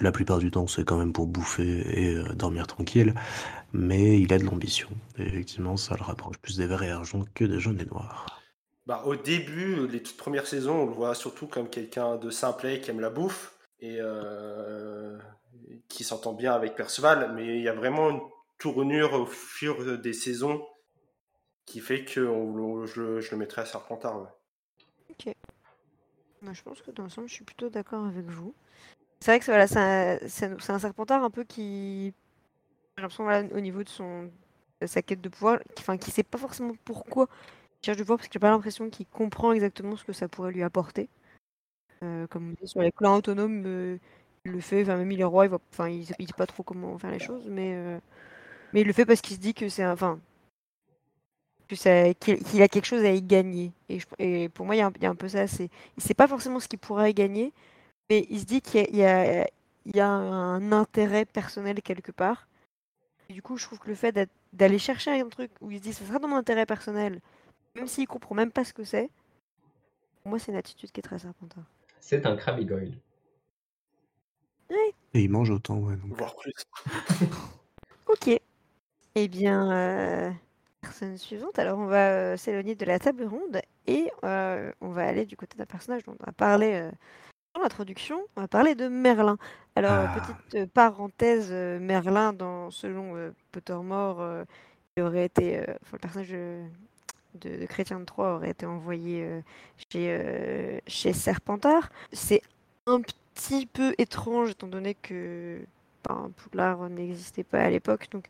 la 0.00 0.12
plupart 0.12 0.38
du 0.38 0.50
temps, 0.50 0.66
c'est 0.66 0.84
quand 0.84 0.98
même 0.98 1.12
pour 1.12 1.26
bouffer 1.26 1.84
et 2.00 2.14
euh, 2.14 2.34
dormir 2.34 2.66
tranquille, 2.66 3.14
mais 3.72 4.20
il 4.20 4.32
a 4.32 4.38
de 4.38 4.44
l'ambition. 4.44 4.88
effectivement, 5.18 5.76
ça 5.76 5.96
le 5.96 6.02
rapproche 6.02 6.38
plus 6.38 6.56
des 6.56 6.66
verts 6.66 6.82
et 6.82 6.90
argent 6.90 7.24
que 7.34 7.44
des 7.44 7.60
jaunes 7.60 7.80
et 7.80 7.86
noirs. 7.86 8.26
Bah, 8.86 9.02
au 9.04 9.16
début, 9.16 9.88
les 9.88 10.02
toutes 10.02 10.16
premières 10.16 10.46
saisons, 10.46 10.82
on 10.82 10.86
le 10.86 10.92
voit 10.92 11.14
surtout 11.14 11.46
comme 11.46 11.68
quelqu'un 11.68 12.16
de 12.16 12.30
simplet 12.30 12.80
qui 12.80 12.90
aime 12.90 13.00
la 13.00 13.10
bouffe 13.10 13.58
et 13.80 13.96
euh, 14.00 15.18
qui 15.88 16.04
s'entend 16.04 16.34
bien 16.34 16.52
avec 16.52 16.76
Perceval, 16.76 17.32
mais 17.34 17.56
il 17.56 17.62
y 17.62 17.68
a 17.68 17.74
vraiment 17.74 18.10
une 18.10 18.20
tournure 18.58 19.14
au 19.14 19.26
fur 19.26 19.98
des 19.98 20.12
saisons 20.12 20.64
qui 21.64 21.80
fait 21.80 22.04
que 22.04 22.22
je, 22.86 23.30
le 23.30 23.36
mettrais 23.36 23.62
à 23.62 23.66
Serpentard. 23.66 24.28
Ok. 25.10 25.34
Moi, 26.42 26.52
je 26.52 26.62
pense 26.62 26.80
que 26.80 26.92
dans 26.92 27.02
l'ensemble, 27.02 27.28
je 27.28 27.34
suis 27.34 27.44
plutôt 27.44 27.68
d'accord 27.68 28.06
avec 28.06 28.26
vous. 28.26 28.54
C'est 29.26 29.32
vrai 29.32 29.40
que 29.40 30.28
c'est 30.28 30.70
un, 30.70 30.78
serpentard 30.78 31.24
un 31.24 31.30
peu 31.30 31.42
qui. 31.42 32.14
J'ai 32.96 33.02
l'impression, 33.02 33.24
voilà, 33.24 33.48
au 33.52 33.58
niveau 33.58 33.82
de, 33.82 33.88
son, 33.88 34.30
sa 34.86 35.02
quête 35.02 35.20
de 35.20 35.28
pouvoir, 35.28 35.58
qui, 35.74 35.82
enfin, 35.82 35.96
qui 35.96 36.12
sait 36.12 36.22
pas 36.22 36.38
forcément 36.38 36.74
pourquoi 36.84 37.26
il 37.82 37.86
cherche 37.86 37.96
du 37.96 38.04
pouvoir, 38.04 38.18
parce 38.18 38.28
que 38.28 38.34
j'ai 38.34 38.38
pas 38.38 38.50
l'impression 38.50 38.88
qu'il 38.88 39.04
comprend 39.06 39.52
exactement 39.52 39.96
ce 39.96 40.04
que 40.04 40.12
ça 40.12 40.28
pourrait 40.28 40.52
lui 40.52 40.62
apporter. 40.62 41.08
Euh, 42.04 42.28
comme 42.28 42.50
on 42.50 42.52
dit 42.52 42.68
sur 42.68 42.82
les 42.82 42.92
clans 42.92 43.16
autonomes, 43.16 43.64
euh, 43.66 43.98
il 44.44 44.52
le 44.52 44.60
fait, 44.60 44.82
enfin, 44.82 44.96
même 44.96 45.10
il 45.10 45.20
est 45.20 45.24
roi, 45.24 45.46
il, 45.46 45.48
voit, 45.48 45.60
enfin, 45.72 45.88
il, 45.88 46.06
sait 46.06 46.14
pas 46.36 46.46
trop 46.46 46.62
comment 46.62 46.96
faire 46.96 47.10
les 47.10 47.18
choses, 47.18 47.48
mais, 47.48 47.72
euh, 47.74 47.98
mais 48.72 48.82
il 48.82 48.86
le 48.86 48.92
fait 48.92 49.06
parce 49.06 49.22
qu'il 49.22 49.34
se 49.34 49.40
dit 49.40 49.54
que 49.54 49.68
c'est. 49.68 49.84
Enfin, 49.84 50.20
qu'il 51.66 52.62
a 52.62 52.68
quelque 52.68 52.86
chose 52.86 53.04
à 53.04 53.10
y 53.10 53.22
gagner. 53.22 53.72
Et, 54.20 54.48
pour 54.50 54.66
moi, 54.66 54.76
il 54.76 54.78
y, 54.78 54.82
a 54.82 55.10
un- 55.10 55.14
peu 55.16 55.26
ça. 55.26 55.46
Il 55.46 56.02
sait 56.02 56.14
pas 56.14 56.28
forcément 56.28 56.60
ce 56.60 56.68
qu'il 56.68 56.78
pourrait 56.78 57.10
y 57.10 57.14
gagner, 57.14 57.52
mais 58.10 58.26
il 58.30 58.40
se 58.40 58.44
dit 58.44 58.60
qu'il 58.60 58.94
y 58.94 59.04
a, 59.04 59.44
y 59.44 59.50
y 59.86 60.00
un 60.00 60.72
intérêt 60.72 61.24
personnel 61.24 61.82
quelque 61.82 62.12
part. 62.12 62.48
Et 63.28 63.32
du 63.32 63.42
coup, 63.42 63.56
je 63.56 63.64
trouve 63.64 63.78
que 63.78 63.88
le 63.88 63.94
fait 63.94 64.16
d'aller 64.52 64.78
chercher 64.78 65.20
un 65.20 65.28
truc 65.28 65.50
où 65.60 65.70
il 65.70 65.78
se 65.78 65.82
dit 65.82 65.92
ça 65.92 66.04
sera 66.04 66.18
dans 66.18 66.28
mon 66.28 66.36
intérêt 66.36 66.66
personnel, 66.66 67.20
même 67.74 67.88
s'il 67.88 68.06
comprend 68.06 68.34
même 68.34 68.52
pas 68.52 68.64
ce 68.64 68.72
que 68.72 68.84
c'est, 68.84 69.10
pour 70.26 70.30
moi, 70.30 70.38
c'est 70.40 70.50
une 70.50 70.58
attitude 70.58 70.90
qui 70.90 70.98
est 70.98 71.04
très 71.04 71.20
serpentard. 71.20 71.62
C'est 72.00 72.26
un 72.26 72.36
Kramigoil. 72.36 72.98
Et 74.70 75.22
il 75.22 75.30
mange 75.30 75.50
autant, 75.50 75.78
ouais. 75.78 75.96
Donc... 75.96 76.16
Voire 76.16 76.34
plus. 76.34 76.52
Ok. 78.08 78.30
Eh 79.16 79.28
bien, 79.28 79.70
euh, 79.72 80.30
personne 80.80 81.16
suivante. 81.16 81.58
Alors, 81.58 81.78
on 81.78 81.86
va 81.86 82.10
euh, 82.10 82.36
s'éloigner 82.36 82.74
de 82.74 82.84
la 82.84 82.98
table 82.98 83.24
ronde 83.24 83.60
et 83.86 84.10
euh, 84.24 84.72
on 84.80 84.88
va 84.88 85.06
aller 85.06 85.26
du 85.26 85.36
côté 85.36 85.56
d'un 85.56 85.66
personnage 85.66 86.04
dont 86.04 86.16
on 86.20 86.28
a 86.28 86.32
parlé 86.32 86.74
euh, 86.74 86.90
dans 87.56 87.62
l'introduction. 87.62 88.20
On 88.36 88.42
va 88.42 88.48
parler 88.48 88.74
de 88.74 88.88
Merlin. 88.88 89.38
Alors, 89.74 89.92
Ah. 89.92 90.20
petite 90.20 90.54
euh, 90.54 90.66
parenthèse, 90.72 91.48
euh, 91.50 91.78
Merlin, 91.80 92.32
dans, 92.32 92.70
selon 92.70 93.16
euh, 93.16 93.30
Pottermore, 93.52 94.20
euh, 94.20 94.44
il 94.96 95.02
aurait 95.02 95.24
été, 95.24 95.58
euh, 95.60 95.64
le 95.92 95.98
personnage 95.98 96.28
de, 96.30 96.62
de, 97.40 97.56
de 97.56 97.66
Chrétien 97.66 97.98
de 98.00 98.04
Troyes 98.04 98.34
aurait 98.36 98.50
été 98.50 98.66
envoyé 98.66 99.26
chez, 99.90 100.80
chez 100.86 101.12
Serpentard. 101.12 101.90
C'est 102.12 102.42
un 102.86 103.00
petit 103.00 103.66
peu 103.66 103.94
étrange 103.98 104.50
étant 104.50 104.66
donné 104.68 104.94
que 104.94 105.58
ben, 106.08 106.30
Poudlard 106.36 106.88
n'existait 106.88 107.44
pas 107.44 107.60
à 107.60 107.70
l'époque, 107.70 108.08
donc 108.10 108.26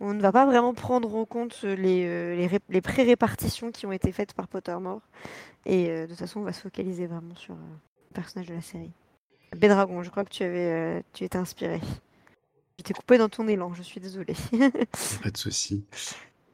on 0.00 0.12
ne 0.14 0.20
va 0.20 0.32
pas 0.32 0.44
vraiment 0.46 0.74
prendre 0.74 1.14
en 1.14 1.24
compte 1.26 1.62
les, 1.62 2.36
les, 2.36 2.46
ré- 2.46 2.58
les 2.70 2.80
pré-répartitions 2.80 3.70
qui 3.70 3.86
ont 3.86 3.92
été 3.92 4.12
faites 4.12 4.32
par 4.34 4.48
Pottermore. 4.48 5.00
Et 5.66 5.88
de 5.88 6.06
toute 6.06 6.18
façon, 6.18 6.40
on 6.40 6.44
va 6.44 6.52
se 6.54 6.60
focaliser 6.62 7.06
vraiment 7.06 7.34
sur 7.36 7.54
personnage 8.14 8.48
de 8.48 8.54
la 8.54 8.62
série. 8.62 8.92
Bédragon, 9.56 10.02
je 10.02 10.10
crois 10.10 10.24
que 10.24 10.30
tu 10.30 10.42
avais, 10.42 10.98
euh, 10.98 11.00
tu 11.12 11.24
étais 11.24 11.38
inspiré. 11.38 11.80
Je 12.78 12.84
t'ai 12.84 12.94
coupé 12.94 13.18
dans 13.18 13.28
ton 13.28 13.46
élan, 13.48 13.74
je 13.74 13.82
suis 13.82 14.00
désolée. 14.00 14.36
Pas 15.22 15.30
de 15.30 15.36
souci. 15.36 15.84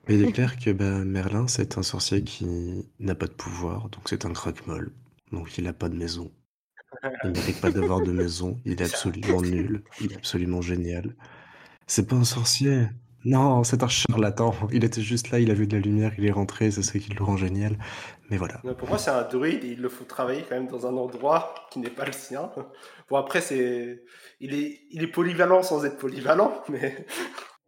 Mais 0.09 0.15
il 0.15 0.25
est 0.25 0.33
clair 0.33 0.57
que 0.59 0.71
bah, 0.71 1.05
Merlin, 1.05 1.47
c'est 1.47 1.79
un 1.79 1.83
sorcier 1.83 2.23
qui 2.23 2.87
n'a 2.99 3.15
pas 3.15 3.27
de 3.27 3.33
pouvoir, 3.33 3.89
donc 3.91 4.03
c'est 4.07 4.25
un 4.25 4.33
craque-molle. 4.33 4.93
Donc 5.33 5.59
il 5.59 5.65
n'a 5.65 5.73
pas 5.73 5.89
de 5.89 5.97
maison. 5.97 6.33
Il 7.25 7.31
mérite 7.31 7.61
pas 7.61 7.71
d'avoir 7.71 8.01
de 8.01 8.13
maison. 8.13 8.61
Il 8.65 8.73
est 8.73 8.83
absolument 8.83 9.43
nul. 9.43 9.83
Il 10.01 10.13
est 10.13 10.17
absolument 10.17 10.63
génial. 10.63 11.15
C'est 11.87 12.09
pas 12.09 12.17
un 12.17 12.25
sorcier. 12.25 12.87
Non, 13.25 13.65
c'est 13.65 13.83
un 13.83 13.89
charlatan. 13.89 14.55
Il 14.73 14.85
était 14.85 15.03
juste 15.03 15.31
là, 15.31 15.41
il 15.41 15.51
a 15.51 15.55
vu 15.55 15.67
de 15.67 15.77
la 15.77 15.83
lumière, 15.83 16.13
il 16.17 16.25
est 16.25 16.33
rentré, 16.33 16.71
c'est 16.71 16.83
ce 16.83 16.97
qui 16.99 17.13
le 17.13 17.25
rend 17.25 17.37
génial. 17.37 17.77
Mais 18.31 18.37
voilà. 18.37 18.61
Non, 18.65 18.75
Pour 18.75 18.89
moi, 18.89 18.99
c'est 18.99 19.11
un 19.11 19.23
druide 19.23 19.65
et 19.65 19.69
il 19.69 19.81
le 19.81 19.89
faut 19.89 20.05
travailler 20.05 20.43
quand 20.49 20.57
même 20.57 20.69
dans 20.69 20.87
un 20.87 20.97
endroit 20.97 21.55
qui 21.71 21.79
n'est 21.79 21.91
pas 21.91 22.05
le 22.05 22.13
sien. 22.13 22.51
Bon, 23.09 23.17
après, 23.17 23.41
c'est. 23.41 24.03
Il 24.41 24.55
est, 24.55 24.81
il 24.91 25.03
est 25.03 25.07
polyvalent 25.09 25.63
sans 25.63 25.85
être 25.85 25.99
polyvalent, 25.99 26.63
mais. 26.69 27.07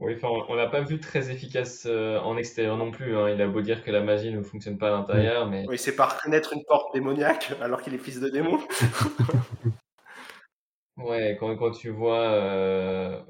Oui, 0.00 0.14
enfin, 0.14 0.28
on 0.48 0.54
l'a 0.54 0.68
pas 0.68 0.82
vu 0.82 1.00
très 1.00 1.28
efficace 1.32 1.82
euh, 1.86 2.20
en 2.20 2.36
extérieur 2.36 2.76
non 2.76 2.92
plus. 2.92 3.16
hein. 3.16 3.30
Il 3.30 3.42
a 3.42 3.48
beau 3.48 3.62
dire 3.62 3.82
que 3.82 3.90
la 3.90 4.00
magie 4.00 4.32
ne 4.32 4.42
fonctionne 4.42 4.78
pas 4.78 4.86
à 4.86 4.90
l'intérieur, 4.92 5.50
mais 5.50 5.64
Oui, 5.66 5.74
il 5.74 5.78
sait 5.80 5.96
pas 5.96 6.06
reconnaître 6.06 6.52
une 6.52 6.64
porte 6.64 6.94
démoniaque 6.94 7.50
alors 7.61 7.82
qu'il 7.82 7.94
est 7.94 7.98
fils 7.98 8.20
de 8.20 8.28
démon. 8.28 8.61
ouais, 10.98 11.36
quand, 11.40 11.56
quand 11.56 11.72
tu 11.72 11.90
vois 11.90 12.28
euh, 12.30 13.20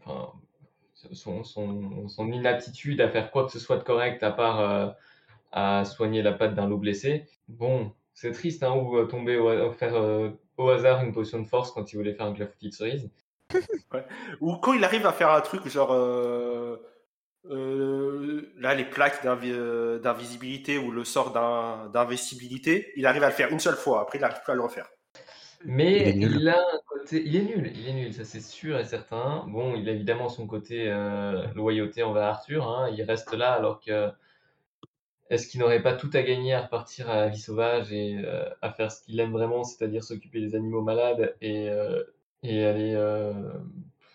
enfin, 0.00 0.32
son, 1.12 1.44
son, 1.44 2.08
son 2.08 2.32
inaptitude 2.32 3.02
à 3.02 3.10
faire 3.10 3.30
quoi 3.30 3.44
que 3.44 3.52
ce 3.52 3.58
soit 3.58 3.76
de 3.76 3.84
correct 3.84 4.22
à 4.22 4.30
part 4.30 4.60
euh, 4.60 4.88
à 5.52 5.84
soigner 5.84 6.22
la 6.22 6.32
patte 6.32 6.54
d'un 6.54 6.68
loup 6.68 6.78
blessé, 6.78 7.26
bon, 7.48 7.92
c'est 8.14 8.32
triste, 8.32 8.62
hein, 8.62 8.74
ou 8.74 8.96
euh, 8.98 9.06
tomber 9.06 9.36
au, 9.38 9.48
ha- 9.48 9.72
faire 9.72 9.94
euh, 9.96 10.30
au 10.56 10.68
hasard 10.70 11.04
une 11.04 11.12
potion 11.12 11.40
de 11.40 11.46
force 11.46 11.72
quand 11.72 11.92
il 11.92 11.96
voulait 11.96 12.14
faire 12.14 12.26
un 12.26 12.34
clafoutis 12.34 12.68
de 12.70 12.74
cerise. 12.74 13.10
Ou 14.40 14.56
quand 14.56 14.72
il 14.74 14.84
arrive 14.84 15.06
à 15.06 15.12
faire 15.12 15.30
un 15.30 15.40
truc 15.40 15.66
genre. 15.68 15.92
euh, 15.92 16.76
euh, 17.50 18.52
là, 18.58 18.74
les 18.74 18.84
plaques 18.84 19.24
d'invi- 19.24 19.52
euh, 19.52 19.98
d'invisibilité 20.00 20.78
ou 20.78 20.90
le 20.92 21.04
sort 21.04 21.32
d'in- 21.32 21.88
d'investibilité, 21.90 22.92
il 22.96 23.06
arrive 23.06 23.24
à 23.24 23.28
le 23.28 23.34
faire 23.34 23.50
une 23.52 23.60
seule 23.60 23.76
fois. 23.76 24.02
Après, 24.02 24.18
il 24.18 24.22
n'arrive 24.22 24.42
plus 24.44 24.52
à 24.52 24.56
le 24.56 24.62
refaire. 24.62 24.88
Mais 25.64 25.96
Il 25.96 26.08
est 26.08 26.14
nul. 26.14 26.40
il 26.40 26.48
a 26.48 26.56
un 26.56 26.78
côté, 26.86 27.22
il 27.26 27.34
est 27.36 27.42
nul, 27.42 27.72
il 27.74 27.88
est 27.88 27.92
nul, 27.92 28.14
ça 28.14 28.24
c'est 28.24 28.40
sûr 28.40 28.78
et 28.78 28.84
certain. 28.84 29.44
Bon, 29.48 29.74
il 29.74 29.88
a 29.88 29.92
évidemment 29.92 30.28
son 30.28 30.46
côté 30.46 30.84
euh, 30.88 31.46
loyauté 31.54 32.02
envers 32.04 32.22
Arthur, 32.24 32.68
hein, 32.68 32.88
il 32.96 33.02
reste 33.02 33.32
là 33.34 33.52
alors 33.54 33.80
que 33.80 34.10
est-ce 35.30 35.46
qu'il 35.48 35.60
n'aurait 35.60 35.82
pas 35.82 35.94
tout 35.94 36.10
à 36.14 36.22
gagner 36.22 36.54
à 36.54 36.62
repartir 36.62 37.10
à 37.10 37.16
la 37.16 37.28
vie 37.28 37.38
sauvage 37.40 37.92
et 37.92 38.18
euh, 38.24 38.48
à 38.62 38.72
faire 38.72 38.92
ce 38.92 39.02
qu'il 39.02 39.18
aime 39.20 39.32
vraiment, 39.32 39.64
c'est-à-dire 39.64 40.04
s'occuper 40.04 40.40
des 40.40 40.54
animaux 40.54 40.82
malades 40.82 41.36
et, 41.40 41.68
euh, 41.70 42.02
et 42.42 42.64
aller 42.64 42.94
euh, 42.94 43.32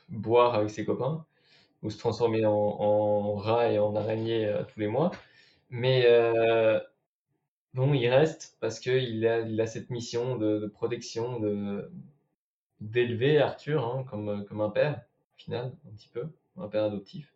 boire 0.09 0.55
avec 0.55 0.69
ses 0.71 0.85
copains 0.85 1.25
ou 1.83 1.89
se 1.91 1.99
transformer 1.99 2.45
en, 2.45 2.53
en 2.53 3.35
rat 3.35 3.71
et 3.71 3.79
en 3.79 3.95
araignée 3.95 4.53
tous 4.73 4.79
les 4.81 4.87
mois? 4.87 5.11
Mais 5.71 6.05
bon, 7.75 7.93
il 7.93 8.07
reste 8.07 8.57
parce 8.61 8.79
qu'il 8.79 9.25
a, 9.27 9.41
il 9.41 9.59
a 9.61 9.67
cette 9.67 9.89
mission 9.91 10.37
de, 10.37 10.57
de 10.59 10.67
protection, 10.67 11.39
de 11.39 11.91
d'élever 12.81 13.39
Arthur 13.39 13.85
hein, 13.85 14.05
comme, 14.09 14.45
comme 14.45 14.61
un 14.61 14.69
père, 14.69 15.03
au 15.35 15.37
final, 15.39 15.73
un 15.87 15.95
petit 15.95 16.09
peu, 16.09 16.27
un 16.57 16.67
père 16.69 16.85
adoptif. 16.85 17.32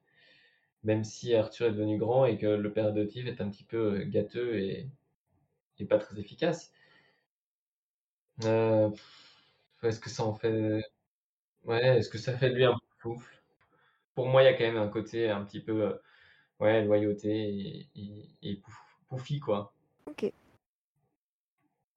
Même 0.84 1.04
si 1.04 1.36
Arthur 1.36 1.68
est 1.68 1.72
devenu 1.74 1.98
grand 2.00 2.26
et 2.26 2.38
que 2.38 2.48
le 2.48 2.74
père 2.74 2.88
adoptif 2.88 3.28
est 3.28 3.42
un 3.42 3.50
petit 3.50 3.64
peu 3.64 4.00
gâteux 4.06 4.58
et, 4.60 4.90
et 5.80 5.86
pas 5.86 6.00
très 6.00 6.20
efficace. 6.20 6.72
Euh, 8.44 8.90
est-ce 9.84 10.00
que 10.00 10.10
ça 10.10 10.24
en 10.26 10.36
fait. 10.36 10.82
Ouais, 11.66 12.00
est-ce 12.00 12.10
que 12.10 12.18
ça 12.20 12.38
fait 12.38 12.52
de 12.52 12.56
lui 12.56 12.66
un 12.66 12.78
souffle 13.02 13.42
Pour 14.16 14.28
moi, 14.28 14.44
il 14.44 14.46
y 14.46 14.50
a 14.50 14.54
quand 14.56 14.66
même 14.66 14.78
un 14.78 14.90
côté 14.90 15.30
un 15.30 15.44
petit 15.46 15.62
peu. 15.62 15.84
euh, 15.84 15.94
Ouais, 16.60 16.84
loyauté 16.86 17.30
et, 17.32 17.90
et, 17.96 18.30
et 18.44 18.56
pouf- 18.58 18.98
poufi, 19.10 19.40
quoi. 19.42 19.74
ok. 20.06 20.32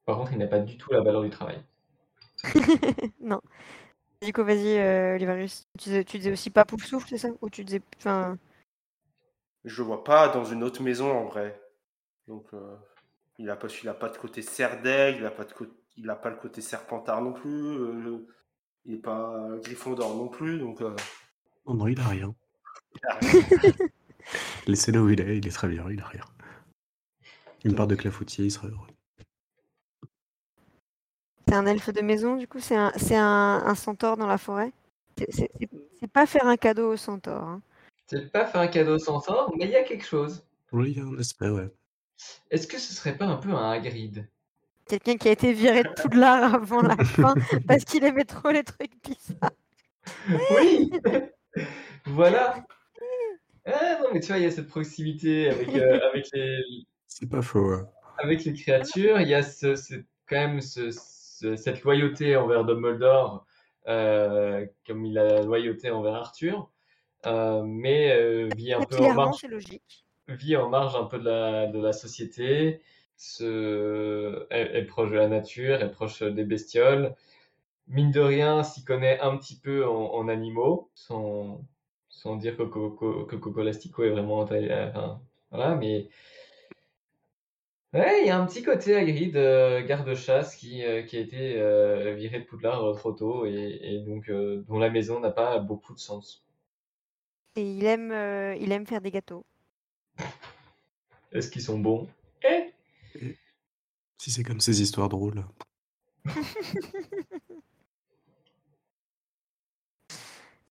Par 0.04 0.18
contre, 0.18 0.32
il 0.34 0.38
n'a 0.38 0.46
pas 0.46 0.58
du 0.58 0.76
tout 0.76 0.92
la 0.92 1.00
valeur 1.00 1.22
du 1.22 1.30
travail. 1.30 1.62
non. 3.20 3.40
Du 4.22 4.32
coup, 4.32 4.44
vas-y, 4.44 4.78
euh. 4.78 5.18
Tu 5.78 6.04
tu 6.06 6.18
disais 6.18 6.32
aussi 6.32 6.50
pas 6.50 6.64
pouf 6.66 6.84
souffle, 6.86 7.08
c'est 7.10 7.18
ça? 7.18 7.30
Ou 7.42 7.50
tu 7.50 7.64
disais. 7.64 7.82
Enfin. 7.98 8.38
Je 9.64 9.82
le 9.82 9.86
vois 9.86 10.04
pas 10.04 10.28
dans 10.28 10.44
une 10.44 10.62
autre 10.62 10.82
maison 10.82 11.10
en 11.10 11.24
vrai. 11.26 11.60
Donc, 12.26 12.46
euh, 12.54 12.76
il 13.38 13.48
a 13.50 13.56
pas, 13.56 13.68
il 13.82 13.88
a 13.88 13.94
pas 13.94 14.08
de 14.08 14.16
côté 14.16 14.42
Serdaigle, 14.42 15.18
il 15.20 15.26
a 15.26 15.30
pas 15.30 15.44
de 15.44 15.52
côté, 15.52 15.72
il 15.96 16.08
a 16.08 16.16
pas 16.16 16.30
le 16.30 16.36
côté 16.36 16.60
Serpentard 16.60 17.20
non 17.22 17.32
plus. 17.32 17.48
euh, 17.78 18.26
il 18.86 18.94
est 18.94 18.98
pas 18.98 19.48
Gryffondor 19.62 20.16
non 20.16 20.28
plus. 20.28 20.58
Donc, 20.58 20.80
euh, 20.80 20.94
Oh 21.66 21.74
non, 21.74 21.86
il 21.86 22.00
a 22.00 22.08
rien. 22.08 22.34
il 22.94 23.06
a 23.06 23.14
rien. 23.18 23.40
Laissez-le 24.66 25.00
où 25.00 25.10
il 25.10 25.20
est, 25.20 25.38
il 25.38 25.46
est 25.46 25.50
très 25.50 25.68
bien, 25.68 25.84
il 25.90 26.00
a 26.00 26.06
rien. 26.06 26.24
Une 27.64 27.74
part 27.74 27.86
de 27.86 27.94
clafoutier, 27.94 28.46
il 28.46 28.50
serait 28.50 28.68
heureux. 28.68 28.86
C'est 31.46 31.54
un 31.54 31.66
elfe 31.66 31.90
de 31.90 32.00
maison, 32.00 32.36
du 32.36 32.46
coup, 32.48 32.60
c'est 32.60 32.76
un, 32.76 32.92
c'est 32.96 33.16
un, 33.16 33.62
un 33.66 33.74
centaure 33.74 34.16
dans 34.16 34.26
la 34.26 34.38
forêt? 34.38 34.72
C'est 35.28 36.10
pas 36.12 36.24
faire 36.26 36.46
un 36.46 36.56
cadeau 36.56 36.92
au 36.92 36.96
centaure. 36.96 37.42
hein. 37.42 37.60
C'est 38.10 38.32
pas 38.32 38.44
faire 38.44 38.60
un 38.60 38.66
cadeau 38.68 38.98
sans 38.98 39.20
sort, 39.20 39.52
mais 39.56 39.66
il 39.66 39.70
y 39.70 39.76
a 39.76 39.84
quelque 39.84 40.04
chose. 40.04 40.44
Oui, 40.72 40.90
il 40.92 40.98
y 40.98 41.00
a 41.00 41.04
un 41.04 41.16
aspect, 41.18 41.48
ouais. 41.48 41.68
Est-ce 42.50 42.66
que 42.66 42.78
ce 42.78 42.92
serait 42.92 43.16
pas 43.16 43.26
un 43.26 43.36
peu 43.36 43.50
un 43.50 43.70
Hagrid? 43.70 44.28
Quelqu'un 44.88 45.16
qui 45.16 45.28
a 45.28 45.32
été 45.32 45.52
viré 45.52 45.84
de 45.84 45.88
Poudlard 45.90 46.54
avant 46.54 46.82
la 46.82 46.96
fin 47.04 47.34
parce 47.68 47.84
qu'il 47.84 48.04
aimait 48.04 48.24
trop 48.24 48.50
les 48.50 48.64
trucs 48.64 48.92
bizarres. 49.02 49.50
Oui 50.50 50.90
Voilà 52.06 52.64
Ah 53.66 53.98
non, 54.02 54.08
mais 54.12 54.20
tu 54.20 54.28
vois, 54.28 54.38
il 54.38 54.42
y 54.42 54.46
a 54.46 54.50
cette 54.50 54.68
proximité 54.68 55.48
avec, 55.50 55.68
euh, 55.74 56.00
avec, 56.12 56.26
les, 56.32 56.58
C'est 57.06 57.28
pas 57.28 57.42
faux. 57.42 57.70
ouais. 57.76 57.82
avec 58.18 58.44
les 58.44 58.54
créatures, 58.54 59.20
il 59.20 59.28
y 59.28 59.34
a 59.34 59.42
ce, 59.42 59.76
ce- 59.76 59.94
quand 60.28 60.36
même 60.36 60.60
ce- 60.60 60.90
ce- 60.90 61.54
cette 61.56 61.82
loyauté 61.82 62.36
envers 62.36 62.64
Dumbledore, 62.64 63.46
euh, 63.86 64.66
comme 64.86 65.04
il 65.04 65.16
a 65.18 65.24
la 65.24 65.42
loyauté 65.42 65.90
envers 65.90 66.14
Arthur, 66.14 66.58
euh, 66.58 66.64
mais 67.24 68.12
euh, 68.12 68.48
vit 68.56 68.72
un 68.72 68.82
peu 68.82 68.98
en 68.98 69.14
marge, 69.14 69.44
logique. 69.44 70.04
vit 70.28 70.56
en 70.56 70.68
marge 70.68 70.96
un 70.96 71.04
peu 71.04 71.18
de 71.18 71.24
la, 71.24 71.66
de 71.66 71.80
la 71.80 71.92
société. 71.92 72.80
se... 73.16 74.46
est 74.50 74.84
proche 74.84 75.10
de 75.10 75.16
la 75.16 75.28
nature, 75.28 75.82
est 75.82 75.90
proche 75.90 76.22
des 76.22 76.44
bestioles. 76.44 77.14
Mine 77.88 78.12
de 78.12 78.20
rien, 78.20 78.62
s'y 78.62 78.84
connaît 78.84 79.18
un 79.20 79.36
petit 79.36 79.58
peu 79.58 79.86
en, 79.86 80.28
animaux, 80.28 80.90
sans, 80.94 81.60
sans 82.08 82.36
dire 82.36 82.56
que 82.56 82.62
Coco, 82.62 83.24
que 83.24 83.36
Coco 83.36 83.62
Lastico 83.62 84.04
est 84.04 84.10
vraiment... 84.10 84.40
Enfin, 84.40 85.20
voilà, 85.50 85.74
mais 85.74 86.08
Ouais, 87.92 88.20
il 88.22 88.26
y 88.28 88.30
a 88.30 88.38
un 88.38 88.46
petit 88.46 88.62
côté 88.62 88.94
Hagrid, 88.96 89.36
euh, 89.36 89.84
garde-chasse 89.84 90.54
qui, 90.54 90.84
euh, 90.84 91.02
qui 91.02 91.16
a 91.16 91.20
été 91.20 91.60
euh, 91.60 92.14
viré 92.14 92.38
de 92.38 92.44
Poudlard 92.44 92.94
trop 92.96 93.10
tôt 93.12 93.46
et, 93.46 93.80
et 93.82 93.98
donc 93.98 94.30
dont 94.30 94.78
la 94.78 94.90
maison 94.90 95.18
n'a 95.18 95.30
pas 95.30 95.58
beaucoup 95.58 95.92
de 95.94 95.98
sens. 95.98 96.44
Et 97.56 97.62
il 97.62 97.84
aime, 97.84 98.12
il 98.60 98.72
aime 98.72 98.86
faire 98.86 99.00
des 99.00 99.10
gâteaux. 99.10 99.44
Est-ce 101.32 101.50
qu'ils 101.50 101.62
sont 101.62 101.78
bons? 101.78 102.08
Eh 102.42 102.72
Si 104.18 104.30
c'est 104.30 104.42
comme 104.42 104.60
ces 104.60 104.80
histoires 104.82 105.08
drôles. 105.08 105.44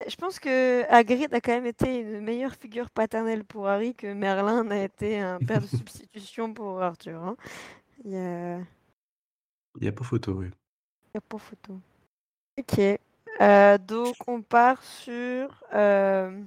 Je 0.08 0.16
pense 0.16 0.40
que 0.40 0.86
Hagrid 0.90 1.34
a 1.34 1.42
quand 1.42 1.52
même 1.52 1.66
été 1.66 2.00
une 2.00 2.22
meilleure 2.22 2.56
figure 2.56 2.90
paternelle 2.90 3.44
pour 3.44 3.68
Harry 3.68 3.94
que 3.94 4.14
Merlin 4.14 4.64
n'a 4.64 4.84
été 4.84 5.20
un 5.20 5.40
père 5.40 5.62
de 5.62 5.68
substitution 5.78 6.54
pour 6.54 6.82
Arthur. 6.82 7.22
Hein. 7.22 7.36
Il 8.06 8.12
y 8.12 8.18
a... 8.18 8.60
Il 9.76 9.82
n'y 9.82 9.88
a 9.88 9.92
pas 9.92 10.06
photo, 10.06 10.34
oui. 10.34 10.48
Il 10.48 11.12
n'y 11.16 11.18
a 11.18 11.22
pas 11.22 11.38
photo. 11.38 11.80
Ok. 12.58 12.80
Euh, 13.42 13.78
donc 13.78 14.16
on 14.28 14.42
part 14.42 14.84
sur 14.84 15.64
euh, 15.74 16.42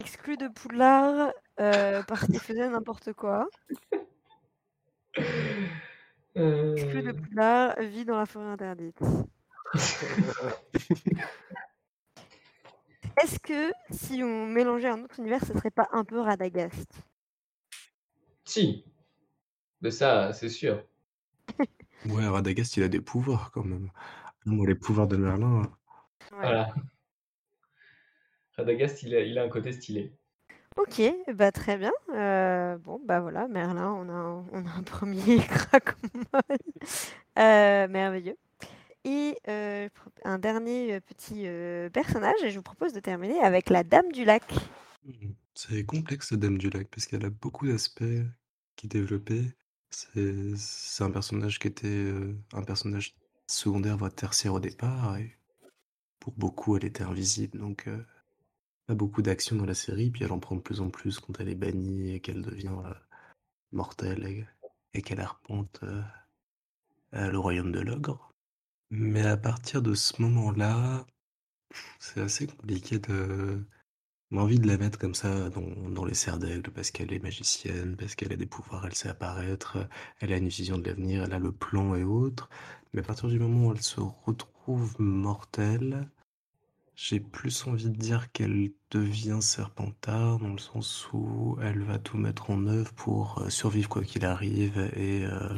exclu 0.00 0.36
de 0.36 0.48
Poudlard 0.48 1.32
euh, 1.60 2.02
parce 2.04 2.26
qu'il 2.26 2.38
faisait 2.38 2.68
n'importe 2.68 3.12
quoi. 3.14 3.48
Exclu 6.34 7.02
de 7.02 7.12
Poudlard 7.12 7.74
vit 7.80 8.04
dans 8.04 8.18
la 8.18 8.26
forêt 8.26 8.46
interdite. 8.46 9.00
Est-ce 13.20 13.40
que 13.40 13.72
si 13.90 14.22
on 14.22 14.46
mélangeait 14.46 14.88
un 14.88 15.02
autre 15.02 15.18
univers, 15.18 15.44
ce 15.44 15.52
serait 15.52 15.72
pas 15.72 15.88
un 15.90 16.04
peu 16.04 16.20
Radagast? 16.20 16.92
Si. 18.44 18.84
Mais 19.80 19.90
ça, 19.90 20.32
c'est 20.32 20.48
sûr. 20.48 20.84
ouais, 22.06 22.28
Radagast, 22.28 22.76
il 22.76 22.84
a 22.84 22.88
des 22.88 23.00
pouvoirs 23.00 23.50
quand 23.50 23.64
même. 23.64 23.90
les 24.46 24.76
pouvoirs 24.76 25.08
de 25.08 25.16
Merlin. 25.16 25.62
Voilà. 26.30 26.72
Radagast, 28.58 29.04
il 29.04 29.14
a, 29.14 29.20
il 29.20 29.38
a 29.38 29.44
un 29.44 29.48
côté 29.48 29.72
stylé. 29.72 30.12
Ok, 30.76 31.00
bah 31.32 31.52
très 31.52 31.78
bien. 31.78 31.92
Euh, 32.14 32.76
bon, 32.78 33.00
bah 33.04 33.20
voilà, 33.20 33.46
Merlin, 33.46 33.92
on 33.92 34.08
a, 34.08 34.44
on 34.52 34.66
a 34.66 34.70
un 34.70 34.82
premier 34.84 35.38
crack 35.38 35.94
euh, 37.38 37.88
merveilleux. 37.88 38.36
Et 39.04 39.38
euh, 39.48 39.88
un 40.24 40.38
dernier 40.38 41.00
petit 41.00 41.44
euh, 41.46 41.88
personnage, 41.88 42.42
et 42.42 42.50
je 42.50 42.56
vous 42.56 42.62
propose 42.62 42.92
de 42.92 43.00
terminer 43.00 43.38
avec 43.40 43.70
la 43.70 43.84
Dame 43.84 44.10
du 44.12 44.24
Lac. 44.24 44.52
C'est 45.54 45.84
complexe, 45.84 46.32
la 46.32 46.36
Dame 46.36 46.58
du 46.58 46.68
Lac, 46.68 46.88
parce 46.88 47.06
qu'elle 47.06 47.24
a 47.24 47.30
beaucoup 47.30 47.68
d'aspects 47.68 48.02
qui 48.74 48.88
développaient. 48.88 49.54
C'est 49.90 51.02
un 51.02 51.10
personnage 51.10 51.60
qui 51.60 51.68
était 51.68 52.12
un 52.52 52.62
personnage 52.62 53.14
secondaire, 53.46 53.96
voire 53.96 54.12
tertiaire 54.12 54.54
au 54.54 54.60
départ, 54.60 55.16
et 55.16 55.36
pour 56.18 56.34
beaucoup, 56.34 56.76
elle 56.76 56.84
était 56.84 57.04
invisible, 57.04 57.58
donc 57.58 57.88
pas 58.88 58.94
beaucoup 58.94 59.22
d'action 59.22 59.54
dans 59.56 59.66
la 59.66 59.74
série, 59.74 60.10
puis 60.10 60.24
elle 60.24 60.32
en 60.32 60.40
prend 60.40 60.56
de 60.56 60.62
plus 60.62 60.80
en 60.80 60.90
plus 60.90 61.20
quand 61.20 61.38
elle 61.40 61.50
est 61.50 61.54
bannie 61.54 62.12
et 62.14 62.20
qu'elle 62.20 62.42
devient 62.42 62.72
mortelle 63.72 64.46
et, 64.94 65.02
qu'elle 65.02 65.20
arpente 65.20 65.84
le 67.12 67.38
royaume 67.38 67.70
de 67.70 67.80
l'ogre. 67.80 68.32
Mais 68.90 69.26
à 69.26 69.36
partir 69.36 69.82
de 69.82 69.94
ce 69.94 70.20
moment-là, 70.22 71.06
c'est 71.98 72.20
assez 72.20 72.46
compliqué 72.46 72.98
de 72.98 73.64
on 74.30 74.38
envie 74.38 74.58
de 74.58 74.66
la 74.66 74.78
mettre 74.78 74.98
comme 74.98 75.14
ça 75.14 75.50
dans 75.50 75.90
dans 75.90 76.04
les 76.04 76.14
serres 76.14 76.38
d'aigle 76.38 76.70
parce 76.72 76.90
qu'elle 76.90 77.12
est 77.12 77.22
magicienne, 77.22 77.96
parce 77.96 78.14
qu'elle 78.14 78.32
a 78.32 78.36
des 78.36 78.46
pouvoirs, 78.46 78.86
elle 78.86 78.94
sait 78.94 79.08
apparaître, 79.10 79.88
elle 80.20 80.32
a 80.32 80.38
une 80.38 80.48
vision 80.48 80.78
de 80.78 80.86
l'avenir, 80.88 81.24
elle 81.24 81.34
a 81.34 81.38
le 81.38 81.52
plan 81.52 81.94
et 81.94 82.04
autres. 82.04 82.48
Mais 82.92 83.00
à 83.00 83.04
partir 83.04 83.28
du 83.28 83.38
moment 83.38 83.68
où 83.68 83.72
elle 83.72 83.82
se 83.82 84.00
retrouve 84.00 84.96
mortelle, 85.00 86.08
j'ai 86.98 87.20
plus 87.20 87.64
envie 87.68 87.90
de 87.90 87.96
dire 87.96 88.32
qu'elle 88.32 88.70
devient 88.90 89.38
Serpentard 89.40 90.40
dans 90.40 90.48
le 90.52 90.58
sens 90.58 91.08
où 91.12 91.56
elle 91.62 91.84
va 91.84 92.00
tout 92.00 92.16
mettre 92.16 92.50
en 92.50 92.66
œuvre 92.66 92.92
pour, 92.94 93.40
euh, 93.40 93.50
survivre 93.50 93.88
quoi 93.88 94.02
qu'il 94.02 94.24
arrive 94.24 94.78
et 94.96 95.24
euh, 95.24 95.56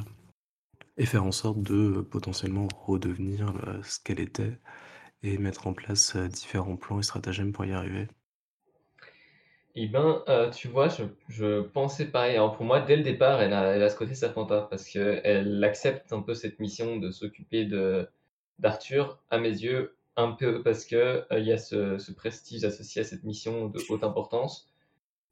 et 0.99 1.07
faire 1.07 1.25
en 1.25 1.33
sorte 1.33 1.63
de 1.63 1.97
euh, 1.97 2.03
potentiellement 2.03 2.69
redevenir 2.85 3.55
ce 3.83 3.99
qu'elle 4.05 4.21
était 4.21 4.59
et 5.23 5.39
mettre 5.39 5.67
en 5.67 5.73
place 5.73 6.15
différents 6.15 6.77
plans 6.77 7.01
et 7.01 7.03
stratagèmes 7.03 7.53
pour 7.53 7.65
y 7.65 7.73
arriver. 7.73 8.07
Eh 9.77 9.87
ben, 9.87 10.23
tu 10.55 10.69
vois, 10.69 10.89
je, 10.89 11.05
je 11.29 11.63
pensais 11.63 12.07
pareil. 12.11 12.35
Alors 12.35 12.55
pour 12.55 12.67
moi, 12.67 12.81
dès 12.81 12.97
le 12.97 13.03
départ, 13.03 13.41
elle 13.41 13.55
a, 13.55 13.75
elle 13.75 13.83
a 13.83 13.89
ce 13.89 13.97
côté 13.97 14.15
Serpentard 14.15 14.69
parce 14.69 14.85
qu'elle 14.85 15.65
accepte 15.65 16.13
un 16.13 16.21
peu 16.21 16.35
cette 16.35 16.61
mission 16.61 16.99
de 16.99 17.11
s'occuper 17.11 17.65
de 17.65 18.07
d'Arthur, 18.59 19.19
à 19.31 19.39
mes 19.39 19.49
yeux, 19.49 19.97
un 20.21 20.33
peu 20.33 20.63
parce 20.63 20.85
que 20.85 21.25
il 21.33 21.45
y 21.45 21.53
a 21.53 21.59
ce, 21.59 22.13
prestige 22.13 22.65
associé 22.65 23.03
à 23.03 23.05
cette 23.05 23.25
mission 23.25 23.69
de 23.69 23.81
haute 23.89 24.05
importance 24.05 24.69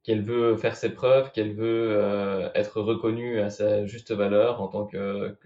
qu'elle 0.02 0.22
veut 0.22 0.56
faire 0.56 0.76
ses 0.76 0.90
preuves, 0.94 1.32
qu'elle 1.32 1.54
veut 1.54 1.90
euh, 1.92 2.50
être 2.54 2.80
reconnue 2.80 3.40
à 3.40 3.50
sa 3.50 3.86
juste 3.86 4.12
valeur 4.12 4.62
en 4.62 4.68
tant 4.68 4.86
que, 4.86 5.36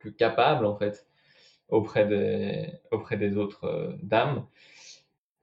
que, 0.00 0.08
capable 0.10 0.64
en 0.66 0.76
fait 0.76 1.06
auprès 1.68 2.06
des, 2.06 2.72
auprès 2.90 3.16
des 3.16 3.36
autres 3.36 3.64
euh, 3.64 3.96
dames. 4.02 4.46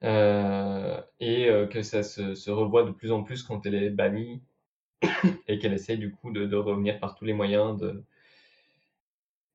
Euh, 0.04 1.00
et 1.20 1.48
que 1.70 1.82
ça 1.82 2.02
se, 2.02 2.50
revoit 2.50 2.84
de 2.84 2.90
plus 2.90 3.12
en 3.12 3.22
plus 3.22 3.42
quand 3.42 3.64
elle 3.66 3.74
est 3.74 3.90
bannie 3.90 4.42
et 5.48 5.58
qu'elle 5.58 5.72
essaye 5.72 5.98
du 5.98 6.12
coup 6.12 6.30
de, 6.32 6.54
revenir 6.56 7.00
par 7.00 7.14
tous 7.14 7.24
les 7.24 7.32
moyens 7.32 7.80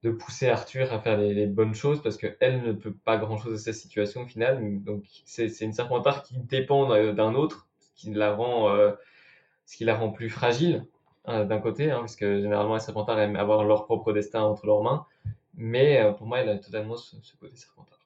de 0.04 0.12
pousser 0.12 0.50
Arthur 0.50 0.92
à 0.94 1.00
faire 1.00 1.18
les, 1.18 1.46
bonnes 1.46 1.76
choses 1.76 2.02
parce 2.02 2.18
qu'elle 2.18 2.64
ne 2.64 2.74
peut 2.74 2.94
pas 2.94 3.18
grand 3.18 3.38
chose 3.38 3.54
à 3.54 3.58
sa 3.58 3.74
situation 3.74 4.24
au 4.24 4.28
final. 4.28 4.84
Donc 4.84 5.04
c'est 5.26 5.48
une 5.62 5.74
serpentard 5.74 6.24
qui 6.24 6.38
dépend 6.40 6.88
d'un 7.14 7.36
autre 7.36 7.68
qui 7.96 8.12
la 8.14 8.34
rend, 8.34 8.70
euh, 8.70 8.92
ce 9.66 9.78
qui 9.78 9.86
la 9.86 9.96
rend 9.96 10.10
plus 10.12 10.30
fragile 10.30 10.86
hein, 11.26 11.46
d'un 11.46 11.60
côté, 11.60 11.92
hein, 11.92 12.00
parce 12.00 12.16
que 12.16 12.42
généralement 12.42 12.76
les 12.76 12.80
serpentards 12.80 13.20
aiment 13.20 13.36
avoir 13.36 13.64
leur 13.64 13.86
propre 13.86 14.12
destin 14.14 14.42
entre 14.42 14.66
leurs 14.66 14.82
mains, 14.82 15.06
mais 15.56 16.02
euh, 16.02 16.12
pour 16.14 16.28
moi, 16.28 16.40
elle 16.40 16.50
a 16.50 16.58
totalement 16.58 16.96
ce, 16.98 17.16
côté 17.40 17.56
serpentard. 17.56 18.00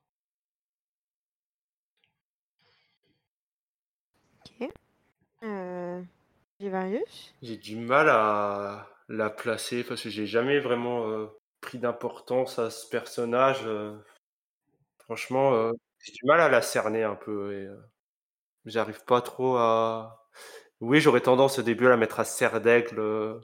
Ok. 4.45 4.69
Euh, 5.43 6.01
j'ai 7.41 7.57
du 7.57 7.75
mal 7.75 8.09
à 8.09 8.87
la 9.09 9.29
placer 9.29 9.83
parce 9.83 10.01
que 10.01 10.09
j'ai 10.09 10.25
jamais 10.25 10.59
vraiment 10.59 11.07
euh, 11.07 11.27
pris 11.65 11.79
d'importance 11.79 12.59
à 12.59 12.69
ce 12.69 12.87
personnage. 12.89 13.67
franchement, 14.99 15.71
j'ai 15.99 16.11
du 16.13 16.25
mal 16.25 16.39
à 16.41 16.49
la 16.49 16.61
cerner 16.61 17.03
un 17.03 17.15
peu. 17.15 17.53
Et, 17.53 17.67
J'arrive 18.65 19.03
pas 19.05 19.21
trop 19.21 19.57
à. 19.57 20.27
Oui, 20.81 20.99
j'aurais 20.99 21.21
tendance 21.21 21.59
au 21.59 21.61
début 21.61 21.85
à 21.87 21.89
la 21.89 21.97
mettre 21.97 22.19
à 22.19 22.25
serre 22.25 22.61
d'aigle 22.61 22.99
euh, 22.99 23.39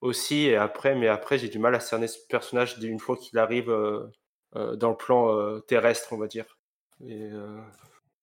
aussi, 0.00 0.46
et 0.46 0.56
après, 0.56 0.94
mais 0.94 1.08
après, 1.08 1.38
j'ai 1.38 1.48
du 1.48 1.58
mal 1.58 1.74
à 1.74 1.80
cerner 1.80 2.08
ce 2.08 2.18
personnage 2.28 2.76
une 2.82 3.00
fois 3.00 3.16
qu'il 3.16 3.38
arrive 3.38 3.70
euh, 3.70 4.06
euh, 4.56 4.76
dans 4.76 4.90
le 4.90 4.96
plan 4.96 5.60
terrestre, 5.62 6.12
on 6.12 6.18
va 6.18 6.26
dire. 6.26 6.58
Et 7.06 7.30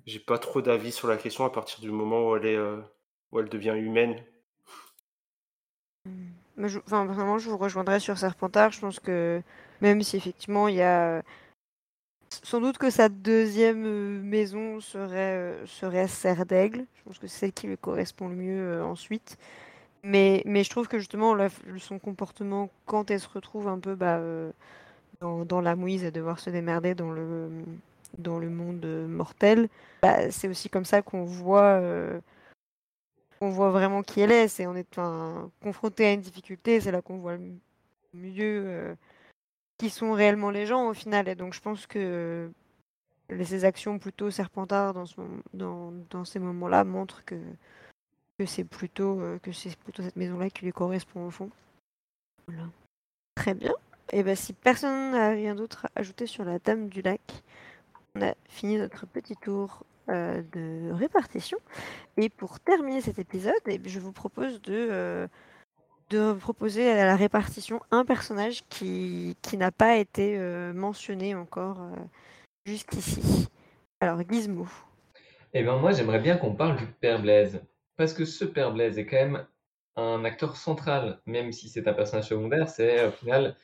j'ai 0.05 0.19
pas 0.19 0.39
trop 0.39 0.61
d'avis 0.61 0.91
sur 0.91 1.07
la 1.07 1.17
question 1.17 1.45
à 1.45 1.51
partir 1.51 1.79
du 1.81 1.91
moment 1.91 2.29
où 2.29 2.35
elle 2.35 2.45
est, 2.45 2.59
où 3.31 3.39
elle 3.39 3.49
devient 3.49 3.75
humaine. 3.77 4.23
Enfin, 6.85 7.05
vraiment, 7.05 7.37
je 7.37 7.49
vous 7.49 7.57
rejoindrai 7.57 7.99
sur 7.99 8.17
Serpentard. 8.17 8.71
Je 8.71 8.79
pense 8.79 8.99
que 8.99 9.41
même 9.81 10.01
si 10.03 10.17
effectivement 10.17 10.67
il 10.67 10.75
y 10.75 10.81
a 10.81 11.21
sans 12.43 12.61
doute 12.61 12.77
que 12.77 12.89
sa 12.89 13.09
deuxième 13.09 13.85
euh, 13.85 14.21
maison 14.21 14.79
serait, 14.79 15.37
euh, 15.37 15.65
serait 15.65 16.07
Serre 16.07 16.45
d'Aigle. 16.45 16.85
Je 16.95 17.03
pense 17.03 17.19
que 17.19 17.27
c'est 17.27 17.39
celle 17.39 17.53
qui 17.53 17.67
lui 17.67 17.77
correspond 17.77 18.29
le 18.29 18.35
mieux 18.35 18.61
euh, 18.61 18.83
ensuite. 18.83 19.37
Mais, 20.03 20.41
mais 20.45 20.63
je 20.63 20.69
trouve 20.69 20.87
que 20.87 20.97
justement, 20.97 21.35
son 21.77 21.99
comportement, 21.99 22.69
quand 22.85 23.11
elle 23.11 23.19
se 23.19 23.29
retrouve 23.29 23.67
un 23.67 23.77
peu 23.77 23.93
bah, 23.93 24.19
dans, 25.19 25.61
la 25.61 25.75
mouise 25.75 26.03
et 26.03 26.09
devoir 26.09 26.39
se 26.39 26.49
démerder 26.49 26.95
dans 26.95 27.11
le, 27.11 27.51
dans 28.17 28.39
le 28.39 28.49
monde 28.49 28.83
mortel, 29.07 29.69
bah, 30.01 30.31
c'est 30.31 30.47
aussi 30.47 30.69
comme 30.69 30.85
ça 30.85 31.03
qu'on 31.03 31.23
voit, 31.23 31.79
qu'on 33.41 33.49
voit 33.49 33.71
vraiment 33.71 34.03
qui 34.03 34.21
elle 34.21 34.31
est. 34.31 34.47
C'est 34.47 34.67
en 34.67 34.75
étant 34.75 35.49
confronté 35.63 36.05
à 36.05 36.13
une 36.13 36.21
difficulté, 36.21 36.79
c'est 36.79 36.91
là 36.91 37.01
qu'on 37.01 37.17
voit 37.17 37.37
le 37.37 37.51
mieux 38.13 38.95
qui 39.79 39.89
sont 39.89 40.13
réellement 40.13 40.51
les 40.51 40.67
gens 40.67 40.87
au 40.87 40.93
final. 40.93 41.27
Et 41.27 41.33
donc 41.33 41.55
je 41.55 41.59
pense 41.59 41.87
que 41.87 42.51
ces 43.43 43.65
actions 43.65 43.97
plutôt 43.97 44.29
serpentards 44.29 44.93
dans, 44.93 45.07
ce, 45.07 45.19
dans, 45.53 45.91
dans 46.11 46.23
ces 46.23 46.37
moments-là 46.37 46.83
montrent 46.83 47.25
que, 47.25 47.35
que 48.37 48.45
c'est 48.45 48.63
plutôt, 48.63 49.19
euh, 49.21 49.39
que 49.39 49.51
c'est 49.51 49.75
plutôt 49.77 50.03
cette 50.03 50.17
maison-là 50.17 50.49
qui 50.49 50.65
lui 50.65 50.71
correspond 50.71 51.25
au 51.25 51.31
fond. 51.31 51.49
Très 53.35 53.55
bien. 53.55 53.73
Et 54.11 54.23
ben 54.23 54.35
si 54.35 54.53
personne 54.53 55.11
n'a 55.11 55.29
rien 55.29 55.55
d'autre 55.55 55.87
à 55.95 55.99
ajouter 55.99 56.27
sur 56.27 56.43
la 56.43 56.59
Dame 56.59 56.89
du 56.89 57.01
Lac, 57.01 57.21
on 58.13 58.21
a 58.21 58.35
fini 58.49 58.77
notre 58.77 59.07
petit 59.07 59.35
tour 59.37 59.83
euh, 60.11 60.41
de 60.53 60.91
répartition. 60.91 61.57
Et 62.17 62.29
pour 62.29 62.59
terminer 62.59 63.01
cet 63.01 63.19
épisode, 63.19 63.53
eh 63.67 63.77
bien, 63.77 63.91
je 63.91 63.99
vous 63.99 64.11
propose 64.11 64.61
de, 64.61 64.87
euh, 64.91 65.27
de 66.09 66.33
proposer 66.33 66.91
à 66.91 67.05
la 67.05 67.15
répartition 67.15 67.81
un 67.91 68.05
personnage 68.05 68.63
qui, 68.69 69.37
qui 69.41 69.57
n'a 69.57 69.71
pas 69.71 69.97
été 69.97 70.37
euh, 70.37 70.73
mentionné 70.73 71.33
encore 71.33 71.79
jusqu'ici. 72.65 73.47
Alors, 73.99 74.21
Gizmo. 74.29 74.67
Eh 75.53 75.63
ben 75.63 75.77
moi, 75.77 75.91
j'aimerais 75.91 76.19
bien 76.19 76.37
qu'on 76.37 76.55
parle 76.55 76.77
du 76.77 76.85
Père 76.85 77.21
Blaise. 77.21 77.61
Parce 77.97 78.13
que 78.13 78.25
ce 78.25 78.45
Père 78.45 78.73
Blaise 78.73 78.97
est 78.97 79.05
quand 79.05 79.17
même 79.17 79.45
un 79.95 80.25
acteur 80.25 80.55
central, 80.55 81.19
même 81.25 81.51
si 81.51 81.69
c'est 81.69 81.87
un 81.87 81.93
personnage 81.93 82.29
secondaire, 82.29 82.69
c'est 82.69 83.05
au 83.05 83.11
final 83.11 83.55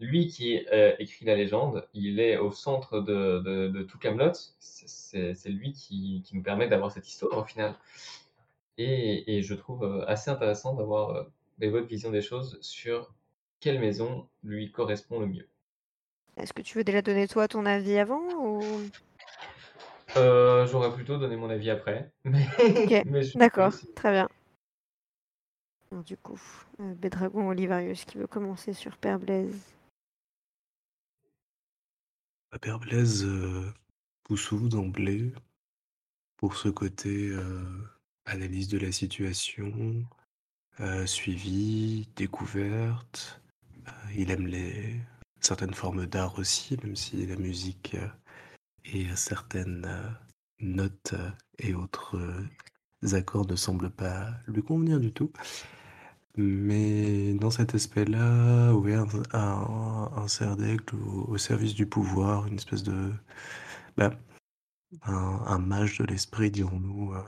lui 0.00 0.26
qui 0.28 0.66
euh, 0.72 0.94
écrit 0.98 1.24
la 1.24 1.34
légende. 1.36 1.86
Il 1.94 2.20
est 2.20 2.36
au 2.36 2.50
centre 2.50 3.00
de, 3.00 3.40
de, 3.40 3.68
de 3.68 3.82
tout 3.82 3.98
Camelot. 3.98 4.32
C'est 4.58 5.48
lui 5.50 5.72
qui, 5.72 6.22
qui 6.24 6.36
nous 6.36 6.42
permet 6.42 6.68
d'avoir 6.68 6.90
cette 6.92 7.08
histoire 7.08 7.38
au 7.38 7.44
final. 7.44 7.74
Et, 8.76 9.36
et 9.36 9.42
je 9.42 9.54
trouve 9.54 9.84
euh, 9.84 10.04
assez 10.08 10.30
intéressant 10.30 10.74
d'avoir 10.74 11.10
euh, 11.10 11.70
votre 11.70 11.86
vision 11.86 12.10
des 12.10 12.22
choses 12.22 12.58
sur 12.60 13.12
quelle 13.60 13.78
maison 13.78 14.28
lui 14.42 14.72
correspond 14.72 15.20
le 15.20 15.26
mieux. 15.26 15.48
Est-ce 16.36 16.52
que 16.52 16.62
tu 16.62 16.76
veux 16.78 16.84
déjà 16.84 17.00
donner 17.00 17.28
toi 17.28 17.46
ton 17.46 17.64
avis 17.64 17.96
avant 17.98 18.20
ou... 18.44 18.60
Euh, 20.16 20.66
J'aurais 20.66 20.92
plutôt 20.92 21.16
donné 21.18 21.36
mon 21.36 21.50
avis 21.50 21.70
après. 21.70 22.10
Mais, 22.24 22.46
Ok, 22.58 23.02
mais 23.06 23.22
je- 23.22 23.38
D'accord, 23.38 23.72
très 23.94 24.10
bien. 24.12 24.28
Du 26.04 26.16
coup, 26.16 26.40
Bédragon 26.80 27.48
Olivarius 27.48 28.04
qui 28.04 28.18
veut 28.18 28.26
commencer 28.26 28.72
sur 28.72 28.96
Père 28.96 29.18
Blaise. 29.20 29.73
Père 32.60 32.78
Blaise, 32.78 33.24
euh, 33.24 33.72
Poussou 34.22 34.68
d'emblée, 34.68 35.32
pour 36.36 36.56
ce 36.56 36.68
côté 36.68 37.32
analyse 38.26 38.68
de 38.68 38.78
la 38.78 38.90
situation, 38.90 40.04
suivi, 41.06 42.08
découverte. 42.16 43.40
Il 44.16 44.30
aime 44.30 44.46
les 44.46 45.00
certaines 45.40 45.74
formes 45.74 46.06
d'art 46.06 46.38
aussi, 46.38 46.76
même 46.82 46.96
si 46.96 47.26
la 47.26 47.36
musique 47.36 47.96
et 48.84 49.06
certaines 49.14 50.16
notes 50.60 51.14
et 51.58 51.74
autres 51.74 52.18
accords 53.12 53.46
ne 53.46 53.56
semblent 53.56 53.90
pas 53.90 54.30
lui 54.46 54.62
convenir 54.62 55.00
du 55.00 55.12
tout. 55.12 55.30
Mais 56.36 57.34
dans 57.34 57.50
cet 57.50 57.74
aspect-là, 57.74 58.72
oui, 58.74 58.92
un, 58.94 59.06
un, 59.32 60.10
un 60.16 60.28
cerf-d'aigle 60.28 60.84
au, 60.96 61.30
au 61.32 61.38
service 61.38 61.74
du 61.74 61.86
pouvoir, 61.86 62.46
une 62.46 62.56
espèce 62.56 62.82
de... 62.82 63.12
bah, 63.96 64.10
un, 65.02 65.12
un 65.46 65.58
mage 65.58 65.98
de 65.98 66.04
l'esprit, 66.04 66.50
dirons-nous, 66.50 67.14
euh, 67.14 67.22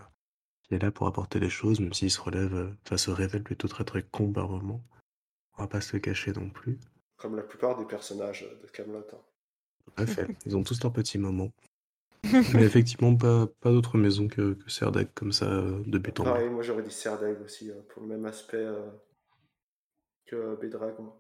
qui 0.62 0.74
est 0.74 0.78
là 0.82 0.90
pour 0.90 1.06
apporter 1.06 1.38
les 1.38 1.50
choses, 1.50 1.78
même 1.78 1.92
s'il 1.92 2.10
se 2.10 2.20
relève, 2.20 2.54
euh, 2.54 2.96
se 2.96 3.10
révèle 3.10 3.44
plutôt 3.44 3.68
très 3.68 3.84
très 3.84 4.02
con 4.02 4.32
par 4.32 4.48
moment. 4.48 4.82
On 5.56 5.62
va 5.62 5.68
pas 5.68 5.80
se 5.80 5.94
le 5.94 6.00
cacher 6.00 6.32
non 6.32 6.50
plus. 6.50 6.78
Comme 7.16 7.36
la 7.36 7.42
plupart 7.42 7.78
des 7.78 7.86
personnages 7.86 8.44
de 8.62 8.68
Camelot. 8.68 8.98
hein. 9.12 9.18
Tout 9.84 10.02
à 10.02 10.06
fait. 10.06 10.36
Ils 10.46 10.56
ont 10.56 10.64
tous 10.64 10.82
leurs 10.82 10.92
petits 10.92 11.18
moments. 11.18 11.52
Mais 12.54 12.64
effectivement, 12.64 13.14
pas, 13.14 13.46
pas 13.60 13.70
d'autre 13.70 13.98
maison 13.98 14.28
que, 14.28 14.54
que 14.54 14.70
Serdaigle 14.70 15.10
comme 15.14 15.32
ça, 15.32 15.46
euh, 15.46 15.82
de 15.86 15.98
but 15.98 16.18
en 16.20 16.24
blanc. 16.24 16.32
Pareil, 16.32 16.48
moi 16.50 16.62
j'aurais 16.62 16.82
dit 16.82 16.90
Serdaigle 16.90 17.42
aussi, 17.44 17.70
euh, 17.70 17.74
pour 17.88 18.02
le 18.02 18.08
même 18.08 18.24
aspect 18.26 18.56
euh, 18.56 18.86
que 20.26 20.56
Bédragon. 20.60 21.12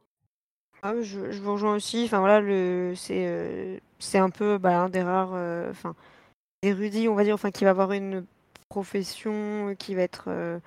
Ah, 0.82 0.92
oui, 0.94 1.04
je, 1.04 1.30
je 1.30 1.40
vous 1.40 1.52
rejoins 1.52 1.74
aussi. 1.74 2.04
Enfin 2.04 2.20
voilà, 2.20 2.40
le 2.40 2.92
c'est 2.96 3.26
euh, 3.26 3.78
c'est 3.98 4.18
un 4.18 4.30
peu 4.30 4.58
bah, 4.58 4.80
un 4.82 4.88
des 4.88 5.02
rares, 5.02 5.34
euh, 5.34 5.70
enfin 5.70 5.94
érudits, 6.62 7.08
on 7.08 7.14
va 7.14 7.24
dire, 7.24 7.34
enfin 7.34 7.50
qui 7.50 7.64
va 7.64 7.70
avoir 7.70 7.92
une 7.92 8.26
profession 8.68 9.70
euh, 9.70 9.74
qui 9.74 9.94
va 9.94 10.02
être 10.02 10.24
euh, 10.28 10.58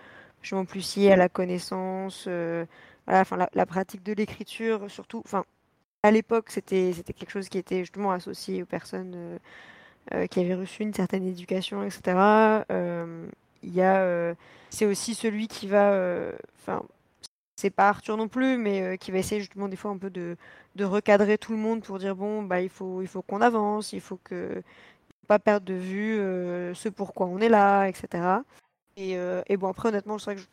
vachement 0.41 0.65
plus 0.65 0.95
liée 0.97 1.11
à 1.11 1.15
la 1.15 1.29
connaissance, 1.29 2.25
euh, 2.27 2.65
voilà, 3.05 3.21
enfin 3.21 3.37
la, 3.37 3.49
la 3.53 3.65
pratique 3.65 4.03
de 4.03 4.13
l'écriture, 4.13 4.89
surtout. 4.89 5.21
Enfin 5.25 5.45
à 6.03 6.11
l'époque, 6.11 6.49
c'était 6.49 6.93
c'était 6.93 7.13
quelque 7.13 7.31
chose 7.31 7.49
qui 7.49 7.57
était 7.57 7.79
justement 7.81 8.11
associé 8.11 8.63
aux 8.63 8.65
personnes 8.65 9.39
euh, 10.13 10.25
qui 10.25 10.39
avaient 10.39 10.55
reçu 10.55 10.81
une 10.81 10.93
certaine 10.93 11.27
éducation, 11.27 11.83
etc. 11.83 12.01
Euh, 12.71 13.27
Il 13.61 13.73
y 13.73 13.81
a, 13.81 13.97
euh, 14.01 14.33
c'est 14.71 14.87
aussi 14.87 15.13
celui 15.13 15.47
qui 15.47 15.67
va, 15.67 15.93
enfin 16.57 16.83
c'est 17.57 17.69
pas 17.69 17.89
Arthur 17.89 18.17
non 18.17 18.27
plus, 18.27 18.57
mais 18.57 18.97
qui 18.97 19.11
va 19.11 19.19
essayer 19.19 19.41
justement 19.41 19.67
des 19.67 19.75
fois 19.75 19.91
un 19.91 19.97
peu 19.97 20.09
de, 20.09 20.35
de 20.75 20.85
recadrer 20.85 21.37
tout 21.37 21.51
le 21.51 21.59
monde 21.59 21.83
pour 21.83 21.99
dire 21.99 22.15
bon 22.15 22.41
bah 22.43 22.61
il 22.61 22.69
faut 22.69 23.01
il 23.01 23.07
faut 23.07 23.21
qu'on 23.21 23.41
avance, 23.41 23.93
il 23.93 24.01
faut 24.01 24.19
que 24.23 24.63
pas 25.27 25.39
perdre 25.39 25.65
de 25.67 25.73
vue 25.75 26.17
ce 26.75 26.89
pourquoi 26.89 27.27
on 27.27 27.39
est 27.39 27.49
là, 27.49 27.85
etc. 27.87 28.41
Et, 28.97 29.17
bon 29.57 29.67
après 29.69 29.89
honnêtement 29.89 30.17
c'est 30.17 30.25
vrai 30.25 30.35
que 30.35 30.41
je 30.41 30.45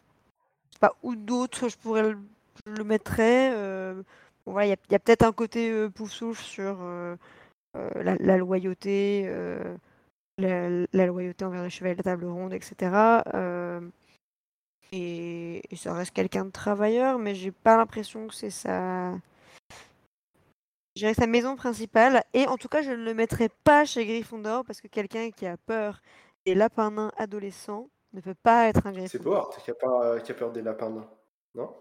sais 0.73 0.81
pas 0.81 0.97
où 1.03 1.17
d'autres 1.17 1.69
je 1.69 1.77
pourrais 1.79 2.03
le, 2.03 2.85
mettrais. 2.85 3.55
bon, 4.45 4.61
il 4.61 4.69
y 4.69 4.95
a, 4.95 4.99
peut-être 4.99 5.25
un 5.25 5.33
côté 5.33 5.89
pouf 5.91 6.11
souffle 6.11 6.43
sur 6.43 6.79
la, 7.95 8.17
la 8.17 8.37
loyauté, 8.37 9.25
euh, 9.27 9.77
la, 10.39 10.69
la 10.93 11.07
loyauté 11.07 11.45
envers 11.45 11.63
les 11.63 11.71
chevaliers 11.71 11.95
de 11.95 12.01
la 12.01 12.05
table 12.05 12.27
ronde, 12.27 12.53
etc. 12.53 13.23
Euh, 13.35 13.81
et, 14.93 15.63
et 15.71 15.77
ça 15.77 15.95
reste 15.95 16.13
quelqu'un 16.13 16.45
de 16.45 16.51
travailleur, 16.51 17.19
mais 17.19 17.35
j'ai 17.35 17.53
pas 17.53 17.77
l'impression 17.77 18.27
que 18.29 18.35
c'est 18.35 18.51
sa... 18.51 19.15
Sa 20.99 21.27
maison 21.27 21.57
principale. 21.57 22.23
Et 22.33 22.47
en 22.47 22.57
tout 22.57 22.69
cas, 22.69 22.81
je 22.81 22.91
ne 22.91 23.05
le 23.05 23.13
mettrai 23.13 23.51
pas 23.65 23.85
chez 23.85 24.07
Gryffondor 24.07 24.65
parce 24.65 24.81
que 24.81 24.89
quelqu'un 24.89 25.31
qui 25.31 25.47
a 25.47 25.59
peur 25.59 26.01
des 26.47 26.55
lapins 26.55 26.91
nains 26.91 27.13
adolescents 27.19 27.91
ne 28.15 28.23
peut 28.23 28.35
pas 28.43 28.69
être 28.69 28.87
un 28.87 28.95
C'est 29.07 29.19
Gryffondor. 29.19 29.55
Qui 29.59 29.71
a, 29.71 29.75
pas, 29.75 30.07
euh, 30.07 30.21
qui 30.21 30.33
a 30.33 30.35
peur 30.35 30.53
des 30.53 30.63
lapins 30.63 30.89
nains, 30.89 31.11
non? 31.55 31.75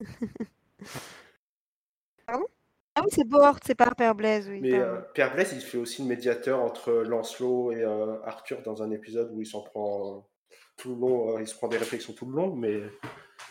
Ah 2.94 3.02
oui, 3.02 3.08
c'est 3.10 3.24
Bohort, 3.26 3.58
c'est 3.64 3.74
pas 3.74 3.90
Père 3.96 4.14
Blaise, 4.14 4.48
oui. 4.48 4.60
Mais 4.60 4.70
pardon. 4.70 4.84
euh, 4.84 5.00
Père 5.14 5.32
Blaise, 5.34 5.52
il 5.54 5.60
fait 5.60 5.78
aussi 5.78 6.02
le 6.02 6.08
médiateur 6.08 6.60
entre 6.60 6.92
Lancelot 6.92 7.72
et 7.72 7.82
euh, 7.82 8.20
Arthur 8.24 8.62
dans 8.62 8.82
un 8.82 8.90
épisode 8.90 9.30
où 9.32 9.40
il 9.40 9.46
s'en 9.46 9.62
prend 9.62 10.16
euh, 10.18 10.20
tout 10.76 10.94
le 10.94 11.00
long, 11.00 11.36
euh, 11.36 11.40
il 11.40 11.48
se 11.48 11.54
prend 11.54 11.68
des 11.68 11.78
réflexions 11.78 12.12
tout 12.12 12.26
le 12.26 12.34
long, 12.36 12.54
mais 12.54 12.82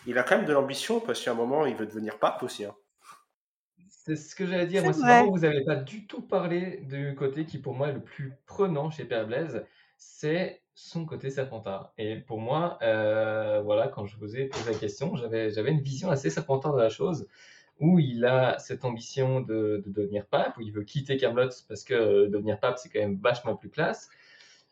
il 0.06 0.18
a 0.18 0.22
quand 0.24 0.36
même 0.36 0.46
de 0.46 0.52
l'ambition 0.52 1.00
parce 1.00 1.22
qu'à 1.24 1.32
un 1.32 1.34
moment, 1.34 1.66
il 1.66 1.76
veut 1.76 1.86
devenir 1.86 2.18
pape 2.18 2.42
aussi. 2.42 2.64
hein. 2.64 2.76
C'est 3.88 4.16
ce 4.16 4.34
que 4.34 4.46
j'allais 4.46 4.66
dire. 4.66 4.80
C'est 4.80 4.84
Moi, 4.84 4.92
c'est 4.94 5.00
marrant, 5.02 5.30
vous 5.30 5.38
n'avez 5.40 5.64
pas 5.64 5.76
du 5.76 6.06
tout 6.06 6.22
parlé 6.22 6.78
du 6.88 7.14
côté 7.14 7.44
qui, 7.46 7.58
pour 7.58 7.74
moi, 7.74 7.88
est 7.88 7.92
le 7.92 8.02
plus 8.02 8.32
prenant 8.46 8.90
chez 8.90 9.04
Père 9.04 9.26
Blaise, 9.26 9.66
c'est 9.96 10.62
son 10.74 11.04
côté 11.04 11.30
serpentard. 11.30 11.92
Et 11.98 12.16
pour 12.16 12.40
moi, 12.40 12.78
euh, 12.82 13.60
voilà, 13.62 13.88
quand 13.88 14.06
je 14.06 14.16
vous 14.16 14.36
ai 14.36 14.46
posé 14.46 14.72
la 14.72 14.78
question, 14.78 15.14
j'avais, 15.16 15.50
j'avais 15.50 15.70
une 15.72 15.80
vision 15.82 16.10
assez 16.10 16.30
serpentard 16.30 16.74
de 16.74 16.80
la 16.80 16.88
chose, 16.88 17.26
où 17.80 17.98
il 17.98 18.24
a 18.26 18.58
cette 18.58 18.84
ambition 18.84 19.40
de, 19.40 19.82
de 19.84 19.90
devenir 19.92 20.26
pape, 20.26 20.56
où 20.58 20.62
il 20.62 20.72
veut 20.72 20.84
quitter 20.84 21.16
Camelot 21.16 21.50
parce 21.68 21.84
que 21.84 21.94
euh, 21.94 22.28
devenir 22.28 22.60
pape, 22.60 22.78
c'est 22.78 22.90
quand 22.90 23.00
même 23.00 23.18
vachement 23.20 23.56
plus 23.56 23.70
classe. 23.70 24.10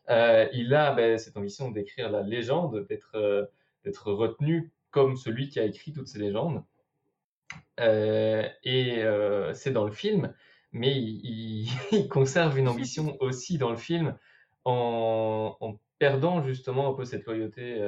Euh, 0.09 0.47
il 0.53 0.73
a 0.75 0.93
ben, 0.93 1.17
cette 1.17 1.37
ambition 1.37 1.71
d'écrire 1.71 2.11
la 2.11 2.21
légende, 2.23 2.85
d'être, 2.87 3.15
euh, 3.15 3.45
d'être 3.85 4.11
retenu 4.13 4.71
comme 4.91 5.17
celui 5.17 5.49
qui 5.49 5.59
a 5.59 5.65
écrit 5.65 5.93
toutes 5.93 6.07
ces 6.07 6.19
légendes. 6.19 6.63
Euh, 7.79 8.47
et 8.63 9.03
c'est 9.53 9.71
dans 9.71 9.85
le 9.85 9.91
film, 9.91 10.33
mais 10.71 10.95
il, 10.95 11.21
il- 11.25 11.69
il 11.91 12.07
conserve 12.09 12.57
une 12.57 12.67
ambition 12.67 13.17
aussi 13.21 13.57
dans 13.57 13.71
le 13.71 13.77
film 13.77 14.17
en, 14.65 15.55
en 15.59 15.79
perdant 15.97 16.43
justement 16.45 16.89
un 16.89 16.93
peu 16.93 17.05
cette 17.05 17.25
loyauté 17.25 17.81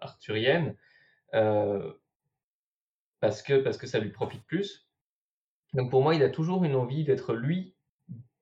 arthurienne 0.00 0.76
euh, 1.34 1.92
parce 3.24 3.40
que, 3.40 3.54
parce 3.54 3.78
que 3.78 3.86
ça 3.86 4.00
lui 4.00 4.10
profite 4.10 4.44
plus. 4.44 4.86
Donc 5.72 5.90
pour 5.90 6.02
moi, 6.02 6.14
il 6.14 6.22
a 6.22 6.28
toujours 6.28 6.62
une 6.64 6.74
envie 6.74 7.04
d'être 7.04 7.32
lui 7.32 7.74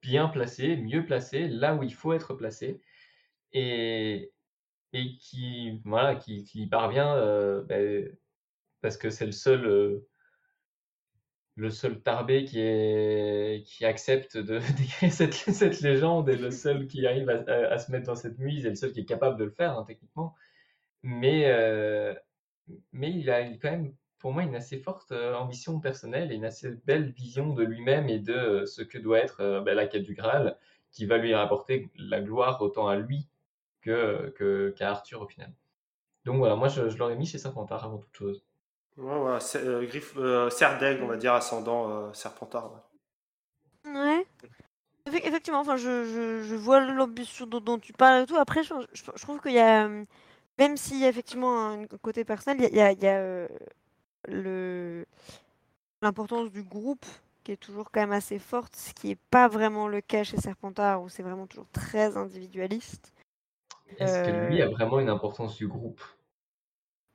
bien 0.01 0.27
placé, 0.27 0.77
mieux 0.77 1.07
placé, 1.07 1.47
là 1.47 1.77
où 1.77 1.85
il 1.85 1.95
faut 1.95 2.13
être 2.13 2.35
placé, 2.35 2.81
et, 3.53 4.33
et 4.93 5.17
qui, 5.19 5.81
voilà, 5.85 6.17
qui, 6.17 6.45
y 6.55 6.67
parvient 6.67 7.15
euh, 7.15 7.63
ben, 7.63 8.11
parce 8.81 8.97
que 8.97 9.09
c'est 9.09 9.27
le 9.27 9.33
seul. 9.33 9.65
euh, 9.67 10.09
le 11.55 11.71
seul 11.71 12.01
tarbé 12.03 12.45
qui, 12.45 12.59
est, 12.61 13.63
qui 13.67 13.85
accepte 13.85 14.37
de 14.37 14.59
d'écrire 14.79 15.13
cette, 15.13 15.35
cette 15.35 15.81
légende 15.83 16.29
est 16.29 16.37
le 16.39 16.51
seul 16.51 16.89
qui 16.89 17.07
arrive 17.07 17.29
à, 17.29 17.79
se 17.79 17.93
mettre 17.93 18.07
dans 18.07 18.15
cette 18.17 18.39
mise 18.39 18.67
et 18.67 18.71
le 18.71 18.75
seul 18.75 18.93
qui 18.93 19.01
est 19.01 19.05
capable 19.05 19.39
de 19.39 19.45
le 19.45 19.51
faire, 19.51 19.79
hein, 19.79 19.85
techniquement. 19.87 20.35
Mais, 21.03 21.45
euh, 21.47 22.15
mais 22.93 23.13
il 23.13 23.31
a 23.31 23.43
quand 23.59 23.71
même, 23.71 23.95
pour 24.23 24.33
moi, 24.35 24.45
une 24.45 24.57
assez 24.57 24.79
forte 24.79 25.13
euh, 25.13 25.35
ambition 25.37 25.81
personnelle 25.81 26.33
et 26.33 26.37
une 26.37 26.47
assez 26.47 26.71
belle 26.87 27.11
vision 27.13 27.55
de 27.55 27.65
lui-même 27.65 28.09
et 28.11 28.21
de 28.21 28.35
euh, 28.35 28.67
ce 28.67 28.83
que 28.83 28.99
doit 28.99 29.21
être 29.21 29.41
euh, 29.43 29.63
ben, 29.63 29.75
la 29.77 29.87
quête 29.89 30.05
du 30.05 30.15
Graal, 30.15 30.59
qui 30.93 31.07
va 31.07 31.19
lui 31.19 31.35
rapporter 31.35 31.91
la 31.97 32.23
gloire 32.23 32.63
autant 32.63 32.89
à 32.89 32.97
lui 32.97 33.29
que, 33.83 34.31
que, 34.37 34.71
qu'à 34.77 34.91
Arthur 34.93 35.23
au 35.23 35.29
final. 35.29 35.53
Donc 36.27 36.39
voilà, 36.39 36.57
moi 36.57 36.69
je, 36.69 36.89
je 36.91 36.99
l'aurais 36.99 37.17
mis 37.17 37.27
chez 37.27 37.39
Serpentard 37.39 37.85
avant 37.85 37.99
toute 37.99 38.17
chose. 38.17 38.45
Ouais, 38.97 39.15
ouais, 39.19 39.41
c'est- 39.41 39.59
euh, 39.67 39.85
griffe, 39.87 40.17
euh, 40.17 40.49
serre 40.51 40.79
d'aigle, 40.79 41.03
on 41.03 41.07
va 41.09 41.17
dire, 41.19 41.35
ascendant 41.35 41.91
euh, 41.91 42.13
serpentard. 42.15 42.73
ouais. 42.73 42.79
Ouais. 43.85 44.27
Effe- 45.07 45.27
Effectivement, 45.27 45.61
enfin, 45.61 45.77
je, 45.77 46.05
je, 46.07 46.45
je 46.45 46.57
vois 46.57 46.81
l'ambition 46.81 47.47
dont, 47.47 47.61
dont 47.61 47.79
tu 47.81 47.93
parles 47.95 48.25
et 48.25 48.27
tout. 48.27 48.37
Après, 48.37 48.63
je, 48.65 48.75
je- 48.95 49.05
je 49.17 49.23
trouve 49.23 49.41
qu'il 49.41 49.53
y 49.53 49.61
a, 49.61 49.89
même 50.59 50.77
s'il 50.77 50.99
y 51.01 51.05
a 51.05 51.09
effectivement 51.11 51.69
un 51.71 51.87
côté 52.03 52.25
personnel, 52.25 52.59
il 52.73 52.77
y 52.77 52.81
a, 52.83 52.93
il 52.93 53.03
y 53.03 53.03
a- 53.03 53.03
il 53.03 53.05
y 53.05 53.09
a, 53.09 53.21
euh, 53.21 53.49
le 54.29 55.07
l'importance 56.03 56.51
du 56.51 56.63
groupe 56.63 57.07
qui 57.45 57.53
est 57.53 57.57
toujours 57.57 57.91
quand 57.91 58.01
même 58.01 58.13
assez 58.13 58.39
forte, 58.39 58.77
ce 58.77 58.93
qui 58.95 59.09
n'est 59.09 59.17
pas 59.31 59.49
vraiment 59.49 59.89
le 59.89 60.01
cas 60.01 60.25
chez 60.25 60.37
Serpentard, 60.39 61.03
où 61.03 61.09
c'est 61.09 61.23
vraiment 61.23 61.47
toujours 61.47 61.69
très 61.73 62.17
individualiste. 62.17 63.13
Est-ce 63.99 64.19
que 64.21 64.31
lui 64.31 64.61
Euh, 64.61 64.63
a 64.63 64.69
vraiment 64.69 65.01
une 65.01 65.09
importance 65.09 65.57
du 65.57 65.67
groupe? 65.67 66.03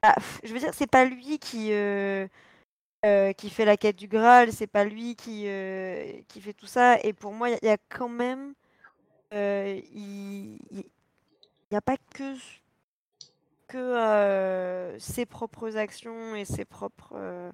Ah, 0.03 0.13
pff, 0.15 0.39
je 0.43 0.53
veux 0.53 0.59
dire, 0.59 0.73
c'est 0.73 0.87
pas 0.87 1.05
lui 1.05 1.39
qui, 1.39 1.71
euh, 1.73 2.27
euh, 3.05 3.33
qui 3.33 3.49
fait 3.51 3.65
la 3.65 3.77
quête 3.77 3.97
du 3.97 4.07
Graal, 4.07 4.53
c'est 4.53 4.67
pas 4.67 4.85
lui 4.85 5.15
qui, 5.15 5.45
euh, 5.47 6.21
qui 6.29 6.41
fait 6.41 6.53
tout 6.53 6.67
ça. 6.67 6.99
Et 7.03 7.13
pour 7.13 7.33
moi, 7.33 7.49
il 7.51 7.59
y, 7.63 7.67
y 7.67 7.69
a 7.69 7.77
quand 7.89 8.09
même. 8.09 8.53
euh, 9.33 9.81
il 9.93 10.59
n'y 11.71 11.77
a 11.77 11.81
pas 11.81 11.97
que, 12.13 12.35
que 13.67 13.77
euh, 13.77 14.97
ses 14.99 15.25
propres 15.25 15.77
actions 15.77 16.35
et 16.35 16.45
ses 16.45 16.65
propres. 16.65 17.13
euh, 17.15 17.51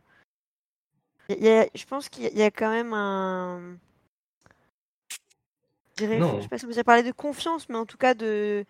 il 1.30 1.44
y 1.44 1.50
a- 1.50 1.68
je 1.74 1.86
pense 1.86 2.10
qu'il 2.10 2.24
y, 2.38 2.44
a- 2.44 2.52
quand 2.52 2.70
même 2.70 2.94
un. 2.94 3.78
Je 5.98 6.06
je 6.06 6.42
sais 6.42 6.48
pas 6.48 6.58
si 6.58 6.66
peut 6.66 6.74
dire 6.74 6.84
parler 6.84 7.04
de 7.04 7.12
confiance, 7.12 7.70
mais 7.70 7.76
en 7.78 7.86
tout 7.86 7.98
cas 7.98 8.14
de. 8.14 8.66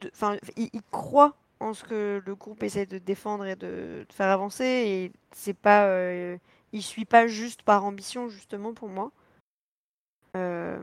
de- 0.00 0.10
Enfin, 0.14 0.36
il, 0.56 0.68
il 0.72 0.82
croit 0.90 1.36
en 1.60 1.72
ce 1.74 1.84
que 1.84 2.22
le 2.24 2.34
groupe 2.34 2.62
essaie 2.62 2.86
de 2.86 2.98
défendre 2.98 3.46
et 3.46 3.56
de, 3.56 4.04
de 4.08 4.12
faire 4.12 4.28
avancer. 4.28 4.64
Et 4.64 5.12
c'est 5.32 5.54
pas. 5.54 5.86
euh, 5.86 6.36
il 6.72 6.82
suit 6.82 7.04
pas 7.06 7.26
juste 7.26 7.62
par 7.62 7.84
ambition, 7.84 8.28
justement, 8.28 8.74
pour 8.74 8.88
moi. 8.88 9.10
Euh, 10.36 10.82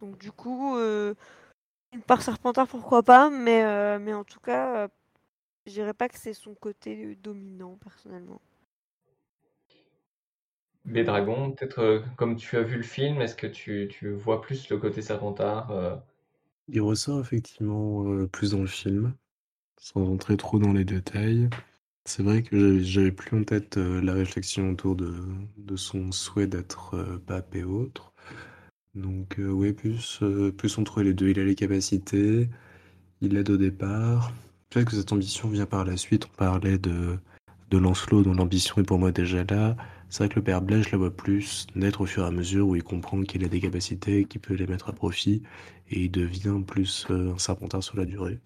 donc, 0.00 0.18
du 0.18 0.32
coup, 0.32 0.76
euh, 0.76 1.14
par 2.06 2.22
Serpentard, 2.22 2.68
pourquoi 2.68 3.02
pas, 3.02 3.28
mais, 3.30 3.64
euh, 3.64 3.98
mais 3.98 4.14
en 4.14 4.24
tout 4.24 4.40
cas, 4.40 4.84
euh, 4.84 4.88
je 5.66 5.72
dirais 5.72 5.94
pas 5.94 6.08
que 6.08 6.18
c'est 6.18 6.34
son 6.34 6.54
côté 6.54 7.04
euh, 7.06 7.16
dominant, 7.16 7.78
personnellement. 7.82 8.40
Les 10.86 11.04
dragons, 11.04 11.52
peut-être 11.52 11.80
euh, 11.80 12.00
comme 12.16 12.36
tu 12.36 12.56
as 12.56 12.62
vu 12.62 12.76
le 12.78 12.82
film, 12.82 13.20
est-ce 13.20 13.34
que 13.36 13.46
tu, 13.46 13.88
tu 13.92 14.10
vois 14.14 14.40
plus 14.40 14.70
le 14.70 14.78
côté 14.78 15.02
Serpentard 15.02 15.70
euh, 15.70 15.96
Il 16.68 16.80
ressort 16.80 17.18
effectivement 17.20 18.06
euh, 18.06 18.28
plus 18.28 18.52
dans 18.52 18.60
le 18.60 18.68
film, 18.68 19.14
sans 19.80 20.08
entrer 20.08 20.36
trop 20.36 20.58
dans 20.58 20.72
les 20.74 20.84
détails. 20.84 21.50
C'est 22.06 22.22
vrai 22.24 22.42
que 22.42 22.80
j'avais- 22.80 23.12
plus 23.12 23.36
en 23.38 23.44
tête 23.44 23.78
euh, 23.78 24.00
la 24.02 24.14
réflexion 24.14 24.70
autour 24.70 24.96
de, 24.96 25.14
de 25.58 25.76
son 25.76 26.12
souhait 26.12 26.48
d'être 26.48 26.94
euh, 26.96 27.18
pape 27.18 27.54
et 27.56 27.64
autres. 27.64 28.14
Donc 28.96 29.38
euh, 29.38 29.50
ouais, 29.50 29.74
plus, 29.74 30.20
euh, 30.22 30.50
plus 30.50 30.78
on 30.78 30.84
trouvait 30.84 31.04
les 31.04 31.14
deux. 31.14 31.28
Il 31.28 31.38
a 31.38 31.44
les 31.44 31.54
capacités, 31.54 32.48
il 33.20 33.34
l'aide 33.34 33.50
au 33.50 33.58
départ. 33.58 34.32
Peut-être 34.70 34.90
que 34.90 34.96
cette 34.96 35.12
ambition 35.12 35.48
vient 35.48 35.66
par 35.66 35.84
la 35.84 35.96
suite. 35.98 36.26
On 36.32 36.36
parlait 36.36 36.78
de, 36.78 37.18
Lancelot, 37.70 38.22
dont 38.22 38.32
l'ambition 38.32 38.80
est 38.80 38.84
pour 38.84 38.98
moi 38.98 39.12
déjà 39.12 39.44
là. 39.44 39.76
C'est 40.08 40.24
vrai 40.24 40.28
que 40.30 40.36
le 40.36 40.44
père 40.44 40.62
Blaise, 40.62 40.84
je 40.84 40.92
la 40.92 40.98
vois 40.98 41.14
plus 41.14 41.66
naître 41.74 42.00
au 42.00 42.06
fur 42.06 42.24
et 42.24 42.26
à 42.26 42.30
mesure 42.30 42.68
où 42.68 42.76
il 42.76 42.82
comprend 42.82 43.22
qu'il 43.22 43.44
a 43.44 43.48
des 43.48 43.60
capacités, 43.60 44.24
qu'il 44.24 44.40
peut 44.40 44.54
les 44.54 44.66
mettre 44.66 44.88
à 44.88 44.92
profit, 44.92 45.42
et 45.90 46.00
il 46.04 46.10
devient 46.10 46.62
plus 46.66 47.06
euh, 47.10 47.34
un 47.34 47.38
serpentard 47.38 47.82
sur 47.82 47.96
la 47.96 48.04
durée. 48.04 48.38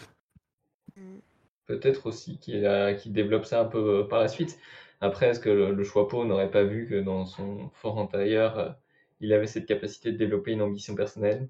Peut-être 1.67 2.07
aussi 2.07 2.39
qu'il 2.39 3.13
développe 3.13 3.45
ça 3.45 3.61
un 3.61 3.67
peu 3.67 4.09
par 4.09 4.21
la 4.21 4.29
suite. 4.29 4.59
Après, 5.01 5.29
est-ce 5.29 5.41
que 5.41 5.51
le, 5.51 5.73
le 5.73 5.85
Choixpeau 5.85 6.25
n'aurait 6.25 6.51
pas 6.51 6.65
vu 6.65 6.89
que 6.89 7.01
dans 7.01 7.25
son 7.25 7.71
fort 7.75 8.01
intérieur, 8.01 8.59
euh, 8.59 8.71
il 9.21 9.33
avait 9.33 9.47
cette 9.47 9.67
capacité 9.67 10.13
de 10.13 10.17
développer 10.17 10.53
une 10.53 10.63
ambition 10.63 10.95
personnelle 10.95 11.49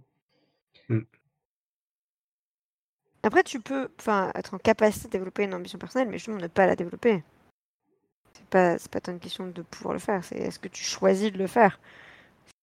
Après, 3.22 3.42
tu 3.42 3.60
peux 3.60 3.88
enfin, 3.98 4.32
être 4.34 4.54
en 4.54 4.58
capacité 4.58 5.06
de 5.08 5.12
développer 5.12 5.44
une 5.44 5.54
ambition 5.54 5.78
personnelle, 5.78 6.08
mais 6.08 6.18
justement 6.18 6.38
ne 6.38 6.46
pas 6.46 6.66
la 6.66 6.76
développer. 6.76 7.22
C'est 8.32 8.46
pas, 8.46 8.78
c'est 8.78 8.90
pas 8.90 9.00
tant 9.00 9.12
une 9.12 9.20
question 9.20 9.46
de 9.46 9.62
pouvoir 9.62 9.94
le 9.94 10.00
faire, 10.00 10.24
c'est 10.24 10.36
est-ce 10.36 10.58
que 10.58 10.68
tu 10.68 10.82
choisis 10.82 11.32
de 11.32 11.38
le 11.38 11.46
faire? 11.46 11.78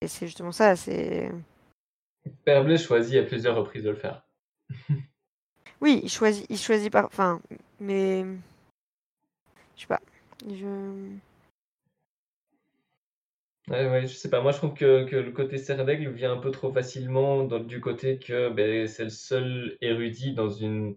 Et 0.01 0.07
c'est 0.07 0.27
justement 0.27 0.51
ça, 0.51 0.75
c'est... 0.75 1.31
Père 2.43 2.63
Blaise 2.63 2.83
choisit 2.83 3.17
à 3.17 3.23
plusieurs 3.23 3.55
reprises 3.55 3.83
de 3.83 3.89
le 3.89 3.95
faire. 3.95 4.23
Oui, 5.79 6.01
il 6.03 6.09
choisit, 6.09 6.47
il 6.49 6.57
choisit 6.57 6.91
par... 6.91 7.05
Enfin, 7.05 7.39
mais... 7.79 8.25
Je 9.75 9.81
sais 9.81 9.87
pas. 9.87 10.01
Je... 10.49 11.17
Ouais, 13.69 13.85
ouais, 13.89 14.07
je 14.07 14.13
sais 14.15 14.29
pas, 14.29 14.39
moi 14.41 14.53
je 14.53 14.57
trouve 14.57 14.73
que, 14.73 15.03
que 15.03 15.17
le 15.17 15.31
côté 15.33 15.57
serre 15.57 15.83
d'aigle 15.83 16.09
vient 16.11 16.31
un 16.31 16.37
peu 16.37 16.51
trop 16.51 16.71
facilement 16.71 17.43
du 17.43 17.81
côté 17.81 18.17
que 18.17 18.49
ben, 18.49 18.87
c'est 18.87 19.03
le 19.03 19.09
seul 19.09 19.77
érudit 19.81 20.33
dans 20.33 20.49
une, 20.49 20.95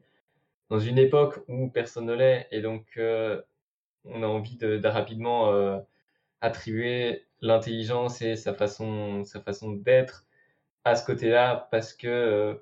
dans 0.71 0.79
une 0.81 0.99
époque 0.99 1.41
où 1.49 1.71
personne 1.71 2.07
ne 2.07 2.15
l'est, 2.15 2.49
et 2.53 2.63
donc 2.63 2.87
euh, 2.99 3.43
on 4.05 4.23
a 4.23 4.27
envie 4.29 4.57
de, 4.57 4.79
de 4.79 4.89
rapidement 4.89 5.53
euh, 5.53 5.81
attribuer 6.41 7.27
l'intelligence 7.43 8.23
et 8.23 8.37
sa 8.37 8.55
façon, 8.55 9.25
sa 9.25 9.41
façon 9.43 9.73
d'être 9.73 10.27
à 10.85 10.97
ce 10.97 11.07
côté-là 11.07 11.69
parce 11.73 11.95
que 11.95 12.09
euh, 12.09 12.55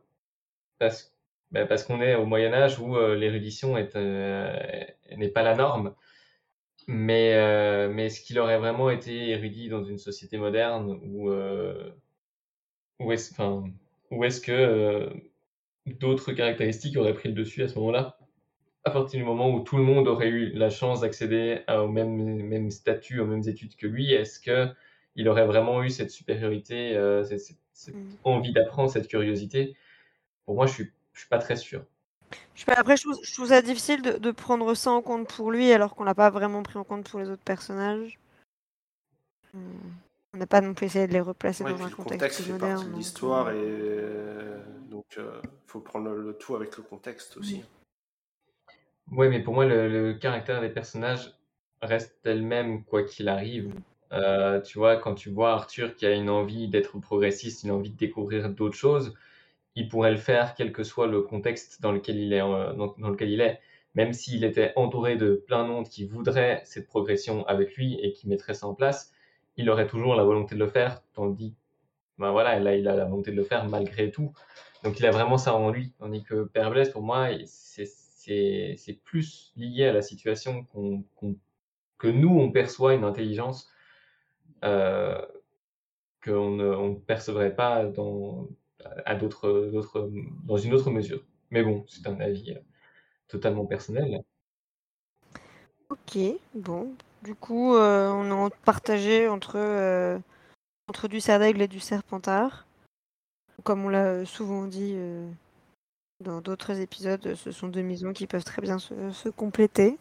parce, 0.79 1.15
ben, 1.53 1.67
parce 1.67 1.85
qu'on 1.85 2.03
est 2.03 2.15
au 2.17 2.27
Moyen 2.27 2.53
Âge 2.55 2.79
où 2.81 2.97
l'érudition 3.15 3.77
est, 3.79 3.97
n'est 5.17 5.29
pas 5.31 5.43
la 5.43 5.55
norme. 5.57 5.95
Mais, 6.89 7.35
euh, 7.37 7.89
mais 7.93 8.07
est-ce 8.07 8.21
qu'il 8.23 8.37
aurait 8.41 8.59
vraiment 8.59 8.91
été 8.91 9.29
érudit 9.31 9.69
dans 9.69 9.85
une 9.85 9.99
société 9.99 10.39
moderne 10.39 10.99
ou 11.05 11.31
euh, 11.31 11.93
ou 13.01 13.13
est-ce 13.13 13.33
enfin, 13.33 13.65
est-ce 14.23 14.41
que 14.41 14.53
euh, 14.53 15.11
d'autres 15.87 16.33
caractéristiques 16.33 16.97
auraient 16.97 17.15
pris 17.15 17.29
le 17.31 17.35
dessus 17.35 17.63
à 17.63 17.69
ce 17.69 17.79
moment-là? 17.79 18.19
À 18.85 18.91
partir 18.91 19.21
du 19.21 19.25
moment 19.27 19.51
où 19.55 19.61
tout 19.63 19.77
le 19.79 19.85
monde 19.85 20.09
aurait 20.09 20.29
eu 20.31 20.53
la 20.55 20.71
chance 20.71 21.03
d'accéder 21.03 21.63
au 21.69 21.89
même, 21.89 22.17
même 22.43 22.71
statut, 22.71 23.21
aux 23.21 23.27
mêmes 23.27 23.49
études 23.49 23.77
que 23.77 23.87
lui, 23.87 24.13
est-ce 24.13 24.41
que 24.41 24.69
il 25.17 25.29
aurait 25.29 25.47
vraiment 25.47 25.83
eu 25.85 25.91
cette 25.91 26.11
supériorité, 26.11 26.97
euh, 26.97 27.25
cette, 27.25 27.41
cette- 27.41 27.59
cette 27.73 27.97
Mm. 27.97 28.15
envie 28.25 28.53
d'apprendre, 28.53 28.91
cette 28.91 29.09
curiosité? 29.09 29.77
Pour 30.47 30.57
moi, 30.57 30.67
je 30.67 30.75
suis, 30.75 30.93
je 31.15 31.21
suis 31.21 31.29
pas 31.29 31.39
très 31.39 31.57
sûr. 31.57 31.85
Je 32.55 32.61
sais 32.61 32.67
pas, 32.67 32.75
après, 32.79 32.97
je 32.97 33.03
trouve, 33.05 33.19
je 33.23 33.33
trouve 33.35 33.49
ça 33.49 33.63
difficile 33.63 34.03
de, 34.03 34.13
de 34.19 34.31
prendre 34.31 34.75
ça 34.75 34.91
en 34.91 35.03
compte 35.03 35.29
pour 35.29 35.51
lui, 35.51 35.73
alors 35.73 35.95
qu'on 35.95 36.05
l'a 36.05 36.15
pas 36.15 36.31
vraiment 36.31 36.63
pris 36.63 36.79
en 36.79 36.85
compte 36.85 37.09
pour 37.09 37.21
les 37.21 37.29
autres 37.31 37.43
personnages. 37.45 38.19
Hmm. 39.55 39.61
On 40.35 40.39
n'a 40.39 40.47
pas 40.47 40.61
non 40.61 40.75
plus 40.75 40.87
essayé 40.87 41.07
de 41.07 41.13
les 41.13 41.21
replacer 41.21 41.65
Ouais, 41.65 41.73
dans 41.73 41.83
un 41.83 41.89
le 41.89 41.95
contexte 41.95 42.19
contexte 42.19 42.41
fait 42.43 42.53
moderne. 42.53 42.75
partie 42.77 42.91
de 42.91 42.97
l'histoire 42.97 43.47
euh, 43.47 43.53
et 43.53 43.57
euh, 43.57 44.63
donc 44.91 45.07
il 45.17 45.49
faut 45.67 45.81
prendre 45.81 46.11
le, 46.11 46.23
le 46.23 46.35
tout 46.35 46.55
avec 46.55 46.77
le 46.77 46.83
contexte 46.83 47.37
aussi. 47.39 47.65
Ouais, 49.11 49.29
mais 49.31 49.43
pour 49.43 49.55
moi, 49.55 49.65
le, 49.65 49.89
le 49.89 50.15
caractère 50.15 50.61
des 50.61 50.69
personnages 50.69 51.35
reste 51.81 52.19
tel-même, 52.23 52.85
quoi 52.85 53.03
qu'il 53.05 53.29
arrive. 53.29 53.73
Euh, 54.13 54.61
tu 54.61 54.79
vois, 54.79 54.97
quand 54.97 55.15
tu 55.15 55.31
vois 55.31 55.53
Arthur 55.53 55.95
qui 55.95 56.05
a 56.07 56.13
une 56.15 56.29
envie 56.31 56.69
d'être 56.69 56.99
progressiste, 56.99 57.63
une 57.65 57.71
envie 57.71 57.91
de 57.91 57.97
découvrir 57.97 58.51
d'autres 58.51 58.77
choses, 58.77 59.15
il 59.75 59.89
pourrait 59.89 60.11
le 60.11 60.17
faire 60.17 60.55
quel 60.55 60.73
que 60.73 60.83
soit 60.83 61.07
le 61.07 61.23
contexte 61.23 61.81
dans 61.83 61.93
lequel 61.93 62.17
il 62.19 62.33
est, 62.33 62.43
euh, 62.43 62.73
dans, 62.75 63.09
lequel 63.11 63.31
il 63.31 63.41
est. 63.41 63.61
Même 63.95 64.13
s'il 64.13 64.45
était 64.45 64.73
entouré 64.77 65.17
de 65.17 65.43
plein 65.47 65.65
de 65.65 65.69
monde 65.69 65.89
qui 65.89 66.07
voudrait 66.07 66.63
cette 66.65 66.87
progression 66.87 67.47
avec 67.47 67.75
lui 67.77 67.99
et 68.03 68.13
qui 68.13 68.29
mettrait 68.29 68.55
ça 68.55 68.67
en 68.67 68.75
place, 68.75 69.13
il 69.57 69.71
aurait 69.71 69.87
toujours 69.87 70.15
la 70.15 70.25
volonté 70.25 70.55
de 70.55 70.61
le 70.61 70.69
faire, 70.69 71.03
tandis 71.15 71.55
ben 72.19 72.33
voilà, 72.33 72.59
là, 72.59 72.75
il 72.77 72.89
a 72.89 72.97
la 72.97 73.05
volonté 73.05 73.31
de 73.31 73.37
le 73.37 73.45
faire 73.45 73.69
malgré 73.69 74.11
tout. 74.11 74.33
Donc, 74.85 74.99
il 75.01 75.07
a 75.07 75.11
vraiment 75.11 75.39
ça 75.39 75.55
en 75.55 75.71
lui. 75.71 75.93
Tandis 75.99 76.25
que 76.25 76.45
Père 76.45 76.71
Blaise, 76.71 76.91
pour 76.91 77.03
moi, 77.03 77.29
c'est 77.47 77.85
plus 79.05 79.53
lié 79.57 79.87
à 79.87 79.93
la 79.93 80.03
situation 80.03 80.65
qu'on 80.65 81.03
qu'on- 81.17 81.37
que 81.99 82.09
nous, 82.09 82.31
on 82.39 82.51
perçoit 82.53 82.95
une 82.95 83.05
intelligence 83.05 83.71
euh, 84.65 85.21
qu'on 86.25 86.51
ne 86.51 86.67
on 86.69 86.95
percevrait 86.97 87.55
pas 87.55 87.87
dans, 87.87 88.49
à 89.05 89.15
d'autres, 89.15 89.71
d'autres- 89.73 90.11
dans 90.45 90.57
une 90.57 90.75
autre 90.75 90.91
mesure. 90.91 91.25
Mais 91.51 91.63
bon, 91.63 91.85
c'est 91.89 92.07
un 92.07 92.21
avis 92.21 92.53
euh, 92.53 92.59
totalement 93.29 93.67
personnel. 93.67 94.23
Ok, 95.91 96.19
bon. 96.55 96.95
Du 97.23 97.35
coup, 97.35 97.75
euh, 97.75 98.11
on 98.11 98.47
a 98.47 98.51
partagé 98.65 99.27
entre, 99.29 99.57
euh, 99.57 100.19
entre 100.89 101.09
du 101.09 101.21
cerf 101.21 101.39
d'aigle 101.41 101.63
et 101.63 101.69
du 101.69 101.81
serpentard. 101.81 102.67
Comme 103.65 103.85
on 103.85 103.89
l'a 103.89 104.25
souvent 104.25 104.67
dit 104.67 104.93
euh, 104.95 105.29
dans 106.21 106.41
d'autres 106.41 106.79
épisodes, 106.79 107.35
ce 107.35 107.51
sont 107.51 107.69
deux 107.69 107.83
maisons 107.83 108.13
qui 108.13 108.27
peuvent 108.27 108.45
très 108.45 108.63
bien 108.63 108.79
se, 108.79 109.11
se 109.11 109.29
compléter. 109.29 109.99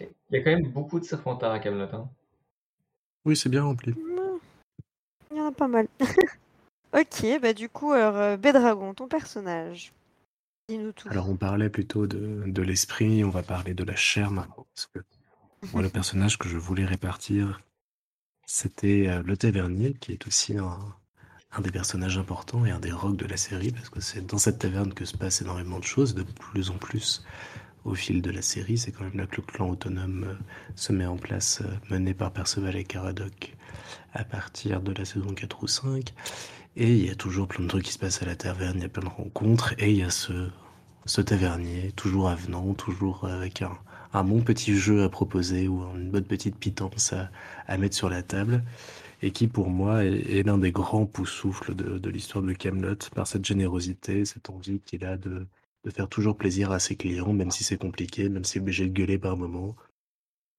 Il 0.00 0.08
y 0.30 0.36
a 0.36 0.42
quand 0.42 0.50
même 0.50 0.68
beaucoup 0.70 0.98
de 1.00 1.04
serpentards 1.04 1.52
à 1.52 1.60
Camelot. 1.60 1.94
Hein. 1.94 2.10
Oui, 3.24 3.36
c'est 3.36 3.48
bien 3.48 3.62
rempli. 3.62 3.94
Il 5.30 5.36
y 5.36 5.40
en 5.40 5.46
a 5.46 5.52
pas 5.52 5.68
mal. 5.68 5.88
ok, 6.92 7.40
bah 7.40 7.52
du 7.52 7.68
coup, 7.68 7.92
alors, 7.92 8.16
euh, 8.16 8.36
Bédragon, 8.36 8.94
ton 8.94 9.08
personnage. 9.08 9.92
Dis-nous 10.68 10.92
tout. 10.92 11.08
Alors 11.08 11.28
on 11.28 11.36
parlait 11.36 11.68
plutôt 11.70 12.06
de, 12.06 12.44
de 12.46 12.62
l'esprit, 12.62 13.24
on 13.24 13.30
va 13.30 13.42
parler 13.42 13.74
de 13.74 13.84
la 13.84 13.96
chair 13.96 14.30
maintenant. 14.30 14.66
Parce 14.74 14.86
que 14.86 15.00
Moi, 15.72 15.82
le 15.82 15.88
personnage 15.88 16.38
que 16.38 16.48
je 16.48 16.58
voulais 16.58 16.84
répartir, 16.84 17.60
c'était 18.46 19.06
euh, 19.08 19.22
le 19.24 19.36
tavernier, 19.36 19.94
qui 19.94 20.12
est 20.12 20.26
aussi 20.26 20.58
un, 20.58 20.78
un 21.52 21.60
des 21.60 21.70
personnages 21.70 22.18
importants 22.18 22.66
et 22.66 22.70
un 22.70 22.80
des 22.80 22.92
rocs 22.92 23.16
de 23.16 23.26
la 23.26 23.36
série, 23.36 23.70
parce 23.70 23.88
que 23.88 24.00
c'est 24.00 24.26
dans 24.26 24.38
cette 24.38 24.58
taverne 24.58 24.92
que 24.92 25.04
se 25.04 25.16
passent 25.16 25.40
énormément 25.42 25.78
de 25.78 25.84
choses, 25.84 26.14
de 26.14 26.24
plus 26.24 26.70
en 26.70 26.78
plus 26.78 27.24
au 27.84 27.94
fil 27.94 28.22
de 28.22 28.30
la 28.30 28.42
série. 28.42 28.76
C'est 28.76 28.92
quand 28.92 29.04
même 29.04 29.16
là 29.16 29.26
que 29.26 29.36
le 29.36 29.42
clan 29.42 29.70
autonome 29.70 30.24
euh, 30.24 30.34
se 30.74 30.92
met 30.92 31.06
en 31.06 31.16
place, 31.16 31.62
mené 31.90 32.12
par 32.14 32.32
Perceval 32.32 32.76
et 32.76 32.84
Caradoc, 32.84 33.54
à 34.12 34.24
partir 34.24 34.82
de 34.82 34.92
la 34.92 35.04
saison 35.04 35.34
4 35.34 35.62
ou 35.62 35.68
5. 35.68 36.12
Et 36.76 36.90
il 36.90 37.06
y 37.06 37.10
a 37.10 37.14
toujours 37.14 37.48
plein 37.48 37.64
de 37.64 37.68
trucs 37.68 37.84
qui 37.84 37.92
se 37.92 37.98
passent 37.98 38.22
à 38.22 38.26
la 38.26 38.36
taverne, 38.36 38.78
il 38.78 38.82
y 38.82 38.86
a 38.86 38.88
plein 38.88 39.04
de 39.04 39.08
rencontres, 39.08 39.74
et 39.78 39.90
il 39.90 39.98
y 39.98 40.02
a 40.02 40.10
ce, 40.10 41.20
tavernier, 41.20 41.92
toujours 41.92 42.28
avenant, 42.28 42.74
toujours 42.74 43.26
avec 43.26 43.62
un, 43.62 43.72
un 44.12 44.24
bon 44.24 44.42
petit 44.42 44.74
jeu 44.76 45.02
à 45.02 45.08
proposer 45.08 45.68
ou 45.68 45.82
une 45.96 46.10
bonne 46.10 46.24
petite 46.24 46.56
pitance 46.56 47.14
à, 47.66 47.78
mettre 47.78 47.96
sur 47.96 48.08
la 48.08 48.22
table 48.22 48.62
et 49.22 49.30
qui 49.30 49.46
pour 49.48 49.70
moi 49.70 50.04
est, 50.04 50.42
l'un 50.44 50.58
des 50.58 50.72
grands 50.72 51.06
poussoufles 51.06 51.74
de, 51.74 52.10
l'histoire 52.10 52.42
de 52.42 52.52
Camelot 52.52 52.96
par 53.14 53.26
cette 53.26 53.44
générosité, 53.44 54.24
cette 54.24 54.50
envie 54.50 54.80
qu'il 54.80 55.04
a 55.04 55.16
de, 55.16 55.46
faire 55.90 56.08
toujours 56.08 56.36
plaisir 56.36 56.72
à 56.72 56.78
ses 56.78 56.96
clients, 56.96 57.32
même 57.32 57.50
si 57.50 57.64
c'est 57.64 57.76
compliqué, 57.76 58.28
même 58.28 58.44
s'il 58.44 58.60
est 58.60 58.62
obligé 58.62 58.86
de 58.86 58.92
gueuler 58.92 59.18
par 59.18 59.36
moments. 59.36 59.76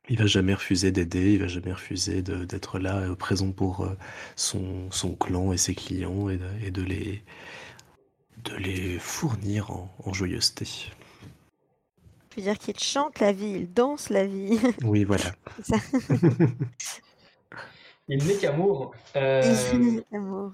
Il 0.07 0.17
va 0.17 0.27
jamais 0.27 0.53
refuser 0.53 0.93
d'aider, 0.93 1.33
il 1.33 1.39
va 1.41 1.47
jamais 1.47 1.73
refuser 1.73 2.21
de- 2.21 2.45
d'être 2.45 2.79
là, 2.79 2.99
euh, 2.99 3.15
présent 3.15 3.51
pour 3.51 3.81
euh, 3.81 3.97
son, 4.37 4.89
son 4.91 5.13
clan 5.15 5.51
et 5.51 5.57
ses 5.57 5.75
clients 5.75 6.29
et 6.29 6.37
de, 6.37 6.47
et 6.65 6.71
de 6.71 6.81
les, 6.81 7.21
de 8.43 8.55
les 8.57 8.99
fournir 8.99 9.71
en, 9.71 9.91
en 10.05 10.13
joyeuseté. 10.13 10.67
Je 12.31 12.41
veux 12.41 12.43
dire 12.47 12.57
qu'il 12.59 12.77
chante 12.79 13.19
la 13.19 13.31
vie, 13.31 13.51
il 13.61 13.73
danse 13.73 14.09
la 14.09 14.25
vie. 14.25 14.59
Oui, 14.83 15.03
voilà. 15.03 15.31
C'est 15.57 15.63
ça. 15.63 15.77
Il 18.07 18.25
n'est 18.25 18.37
qu'amour. 18.37 18.95
Euh, 19.15 20.01
Amour. 20.11 20.53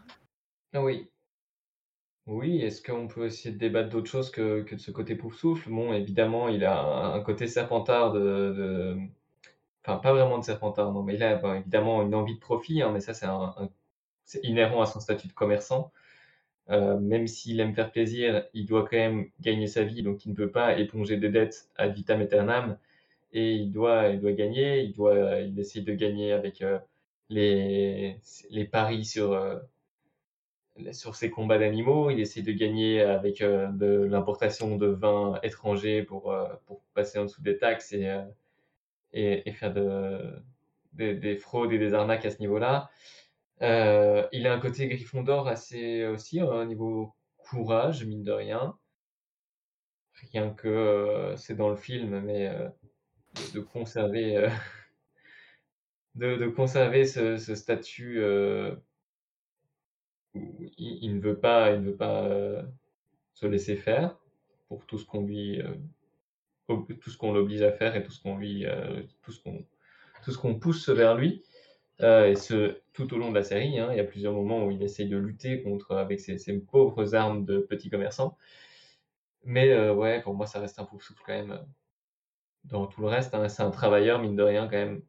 ah 0.74 0.82
oui. 0.82 1.10
Oui, 2.28 2.62
est-ce 2.62 2.82
qu'on 2.82 3.08
peut 3.10 3.26
essayer 3.26 3.54
de 3.54 3.60
débattre 3.60 3.90
d'autre 3.90 4.10
chose 4.10 4.30
que, 4.32 4.62
que 4.62 4.76
de 4.76 4.80
ce 4.80 4.92
côté 4.92 5.16
pouf-souffle? 5.16 5.70
Bon, 5.70 5.92
évidemment, 5.94 6.48
il 6.48 6.64
a 6.64 6.80
un, 6.82 7.14
un 7.16 7.22
côté 7.22 7.48
serpentard 7.48 8.14
de, 8.14 8.20
de- 8.20 8.98
Pas 9.98 10.14
vraiment 10.14 10.38
de 10.38 10.44
serpentard, 10.44 10.92
non, 10.92 11.04
mais 11.04 11.16
il 11.16 11.24
a 11.24 11.36
bon, 11.36 11.54
évidemment 11.56 12.02
une 12.04 12.16
envie 12.16 12.36
de 12.36 12.40
profit, 12.40 12.82
hein, 12.82 12.92
mais 12.92 13.00
ça, 13.00 13.14
c'est 13.14 13.26
un, 13.26 13.54
inhérent 14.44 14.82
à 14.82 14.86
son 14.86 15.00
statut 15.00 15.28
de 15.28 15.34
commerçant. 15.34 15.92
Euh, 16.70 17.00
même 17.00 17.28
s'il 17.28 17.60
aime 17.60 17.74
faire 17.74 17.92
plaisir, 17.92 18.46
il 18.54 18.66
doit 18.66 18.84
quand 18.88 18.98
même 18.98 19.30
gagner 19.42 19.68
sa 19.68 19.84
vie, 19.84 20.04
donc 20.04 20.26
il 20.26 20.32
ne 20.32 20.36
peut 20.36 20.52
pas 20.52 20.78
éponger 20.78 21.18
des 21.18 21.30
dettes 21.30 21.70
ad 21.78 21.94
vitam 21.96 22.22
aeternam. 22.22 22.78
Et 23.34 23.54
il 23.54 23.72
doit, 23.72 24.10
il 24.10 24.20
doit 24.20 24.34
gagner, 24.34 24.82
il 24.84 24.94
doit, 24.94 25.40
il 25.42 25.60
essaie 25.60 25.82
de 25.82 25.94
gagner 25.94 26.34
avec 26.34 26.62
euh, 26.62 26.80
les, 27.30 28.18
les 28.52 28.66
paris 28.66 29.06
sur, 29.06 29.34
euh, 29.34 29.60
sur 30.94 31.16
ses 31.16 31.30
combats 31.32 31.60
d'animaux, 31.60 32.10
il 32.12 32.20
essaie 32.20 32.42
de 32.42 32.52
gagner 32.52 33.02
avec 33.02 33.42
de 33.42 34.08
l'importation 34.10 34.78
de 34.78 34.88
vins 34.88 35.40
étrangers 35.44 36.04
pour, 36.04 36.36
pour 36.66 36.82
passer 36.94 37.20
en 37.20 37.24
dessous 37.26 37.42
des 37.42 37.58
taxes 37.58 37.94
et, 37.94 38.08
et, 39.14 39.48
et 39.50 39.54
faire 39.54 39.74
de, 39.74 40.42
des- 40.94 41.16
des 41.16 41.38
fraudes 41.38 41.72
et 41.74 41.80
des 41.80 41.94
arnaques 41.94 42.26
à 42.26 42.32
ce 42.32 42.40
niveau-là. 42.40 42.90
Euh, 43.62 44.28
il 44.34 44.48
a 44.48 44.54
un 44.54 44.60
côté 44.60 44.88
Gryffondor 44.90 45.48
assez 45.48 46.06
aussi 46.08 46.42
au 46.42 46.66
niveau 46.66 47.14
courage, 47.38 48.06
mine 48.06 48.24
de 48.24 48.32
rien. 48.34 48.78
Rien 50.32 50.52
que 50.54 50.68
euh, 50.68 51.36
c'est 51.36 51.56
dans 51.56 51.70
le 51.70 51.76
film, 51.76 52.20
mais 52.22 52.48
euh, 52.48 52.70
de, 53.36 53.54
de 53.56 53.62
conserver, 53.62 54.38
euh, 54.38 54.50
de, 56.16 56.36
de 56.38 56.48
conserver 56.48 57.06
ce, 57.06 57.38
ce 57.38 57.56
statut 57.56 58.20
euh, 58.22 58.76
où 60.34 60.56
il, 60.78 61.00
il 61.04 61.16
ne 61.18 61.22
veut 61.22 61.40
pas, 61.40 61.72
il 61.74 61.82
ne 61.82 61.86
veut 61.92 61.96
pas 61.98 62.24
euh, 62.26 62.64
se 63.36 63.46
laisser 63.48 63.76
faire 63.78 64.18
pour 64.70 64.86
tout 64.86 64.98
ce 65.00 65.06
qu'on 65.06 65.26
lui, 65.26 65.62
tout 66.76 67.10
ce 67.10 67.18
qu'on 67.18 67.34
l'oblige 67.34 67.62
à 67.62 67.72
faire 67.72 67.96
et 67.96 68.04
tout 68.04 68.12
ce 68.12 68.22
qu'on 68.22 68.38
lui, 68.38 68.66
euh, 68.66 69.02
tout 69.24 69.32
ce 69.32 69.42
qu'on, 69.42 69.66
tout 70.24 70.32
ce 70.32 70.38
qu'on 70.38 70.56
pousse 70.56 70.90
vers 70.90 71.16
lui. 71.16 71.44
Euh, 72.02 72.34
tout 72.94 73.14
au 73.14 73.18
long 73.18 73.30
de 73.30 73.36
la 73.36 73.44
série, 73.44 73.78
hein, 73.78 73.90
il 73.92 73.98
y 73.98 74.00
a 74.00 74.06
plusieurs 74.06 74.34
moments 74.34 74.66
où 74.66 74.72
il 74.72 74.82
essaye 74.84 75.10
de 75.10 75.18
lutter 75.18 75.62
contre 75.62 75.98
avec 75.98 76.20
ses, 76.22 76.38
pauvres 76.60 77.14
armes 77.16 77.46
de 77.46 77.60
petit 77.60 77.90
commerçant. 77.90 78.38
Mais 79.44 79.72
euh, 79.72 79.94
ouais, 79.94 80.22
pour 80.22 80.34
moi, 80.34 80.46
ça 80.46 80.60
reste 80.60 80.80
un 80.80 80.86
pouf 80.86 81.04
souffle 81.04 81.24
quand 81.26 81.34
même. 81.34 81.60
Dans 82.66 82.88
tout 82.88 83.02
le 83.02 83.08
reste, 83.08 83.34
hein, 83.34 83.50
c'est 83.50 83.64
un 83.64 83.72
travailleur, 83.72 84.20
mine 84.20 84.36
de 84.36 84.44
rien, 84.44 84.66
quand 84.68 84.78
même. 84.78 85.02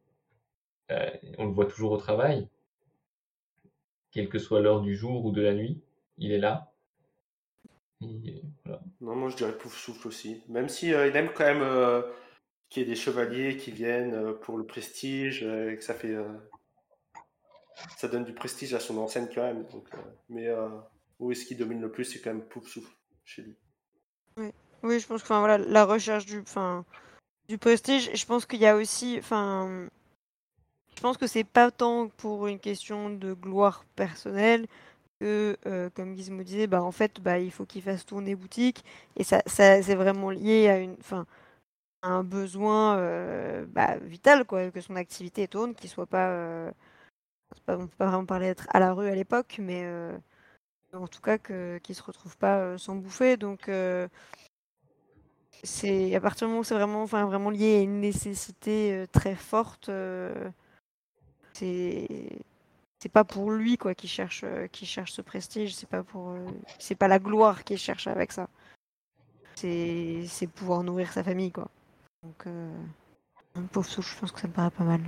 On 1.37 1.45
le 1.45 1.51
voit 1.51 1.67
toujours 1.67 1.93
au 1.93 1.97
travail, 1.97 2.49
quelle 4.11 4.27
que 4.27 4.39
soit 4.39 4.59
l'heure 4.59 4.81
du 4.81 4.95
jour 4.95 5.25
ou 5.25 5.31
de 5.31 5.41
la 5.41 5.53
nuit, 5.53 5.81
il 6.17 6.33
est 6.33 6.37
là. 6.37 6.70
Et 8.01 8.41
voilà. 8.65 8.81
Non, 8.99 9.15
moi 9.15 9.29
je 9.29 9.35
dirais 9.35 9.57
pouf 9.57 9.75
souffle 9.77 10.07
aussi. 10.07 10.41
Même 10.47 10.69
si 10.69 10.93
euh, 10.93 11.07
il 11.07 11.15
aime 11.15 11.29
quand 11.33 11.45
même 11.45 11.61
euh, 11.61 12.01
qu'il 12.69 12.83
y 12.83 12.85
ait 12.85 12.89
des 12.89 12.95
chevaliers 12.95 13.57
qui 13.57 13.71
viennent 13.71 14.13
euh, 14.13 14.33
pour 14.33 14.57
le 14.57 14.65
prestige 14.65 15.43
euh, 15.43 15.71
et 15.71 15.77
que 15.77 15.83
ça 15.83 15.93
fait 15.93 16.13
euh, 16.13 16.27
ça 17.97 18.07
donne 18.07 18.25
du 18.25 18.33
prestige 18.33 18.73
à 18.73 18.79
son 18.79 18.97
enseigne 18.97 19.27
quand 19.33 19.43
même. 19.43 19.65
Donc, 19.65 19.87
euh, 19.93 19.97
mais 20.29 20.47
euh, 20.47 20.69
où 21.19 21.31
est-ce 21.31 21.45
qu'il 21.45 21.57
domine 21.57 21.81
le 21.81 21.91
plus, 21.91 22.05
c'est 22.05 22.19
quand 22.19 22.33
même 22.33 22.43
pouf 22.43 22.67
souffle 22.67 22.91
chez 23.25 23.43
lui. 23.43 23.55
Oui, 24.83 24.99
je 24.99 25.05
pense 25.05 25.21
que 25.21 25.27
voilà, 25.27 25.59
la 25.59 25.85
recherche 25.85 26.25
du, 26.25 26.39
enfin, 26.39 26.85
du 27.47 27.59
prestige, 27.59 28.09
je 28.13 28.25
pense 28.25 28.47
qu'il 28.47 28.59
y 28.59 28.65
a 28.65 28.75
aussi. 28.75 29.17
Enfin, 29.19 29.87
je 30.95 31.01
pense 31.01 31.17
que 31.17 31.27
c'est 31.27 31.43
pas 31.43 31.69
tant 31.69 32.07
pour 32.09 32.47
une 32.47 32.59
question 32.59 33.11
de 33.11 33.33
gloire 33.33 33.85
personnelle 33.95 34.65
que, 35.21 35.55
euh, 35.67 35.89
comme 35.95 36.15
Gizmo 36.15 36.43
disait, 36.43 36.67
bah, 36.67 36.81
en 36.81 36.91
fait, 36.91 37.21
bah, 37.21 37.37
il 37.39 37.51
faut 37.51 37.65
qu'il 37.65 37.83
fasse 37.83 38.05
tourner 38.05 38.35
boutique. 38.35 38.83
Et 39.15 39.23
ça, 39.23 39.41
c'est 39.45 39.95
vraiment 39.95 40.31
lié 40.31 40.89
à, 41.11 41.23
un 42.03 42.23
besoin 42.23 42.97
euh, 42.97 43.65
bah, 43.67 43.97
vital, 43.97 44.45
quoi, 44.45 44.71
que 44.71 44.81
son 44.81 44.95
activité 44.95 45.47
tourne, 45.47 45.75
qu'il 45.75 45.89
soit 45.89 46.07
pas. 46.07 46.29
euh, 46.29 46.71
on 47.67 47.87
peut 47.87 47.95
pas 47.97 48.07
vraiment 48.07 48.25
parler 48.25 48.47
d'être 48.47 48.67
à 48.69 48.79
la 48.79 48.93
rue 48.93 49.07
à 49.09 49.15
l'époque, 49.15 49.57
mais 49.59 49.83
euh, 49.85 50.17
en 50.93 51.07
tout 51.07 51.21
cas 51.21 51.37
que, 51.37 51.77
qu'il 51.79 51.95
se 51.95 52.03
retrouve 52.03 52.37
pas 52.37 52.77
sans 52.77 52.95
bouffer. 52.95 53.37
Donc. 53.37 53.69
à 53.69 54.09
partir 56.21 56.47
du 56.47 56.51
moment 56.51 56.61
où 56.61 56.63
c'est 56.63 56.75
vraiment, 56.75 57.03
enfin, 57.03 57.25
vraiment 57.25 57.49
lié 57.51 57.77
à 57.77 57.81
une 57.81 57.99
nécessité 58.01 59.05
très 59.11 59.35
forte, 59.35 59.91
c'est 61.53 62.07
c'est 63.01 63.09
pas 63.09 63.23
pour 63.23 63.51
lui 63.51 63.77
quoi 63.77 63.95
qui 63.95 64.07
cherche 64.07 64.43
euh, 64.43 64.67
qui 64.67 64.85
cherche 64.85 65.11
ce 65.11 65.21
prestige, 65.21 65.73
c'est 65.73 65.89
pas 65.89 66.03
pour 66.03 66.29
euh, 66.29 66.45
c'est 66.77 66.95
pas 66.95 67.07
la 67.07 67.19
gloire 67.19 67.63
qu'il 67.63 67.77
cherche 67.77 68.07
avec 68.07 68.31
ça. 68.31 68.47
C'est 69.55 70.25
c'est 70.27 70.47
pouvoir 70.47 70.83
nourrir 70.83 71.11
sa 71.11 71.23
famille 71.23 71.51
quoi. 71.51 71.67
Donc 72.23 72.45
euh, 72.45 72.71
un 73.55 73.63
pauvre 73.63 73.89
souche, 73.89 74.13
je 74.15 74.19
pense 74.19 74.31
que 74.31 74.39
ça 74.39 74.47
me 74.47 74.53
paraît 74.53 74.69
pas 74.71 74.83
mal. 74.83 75.01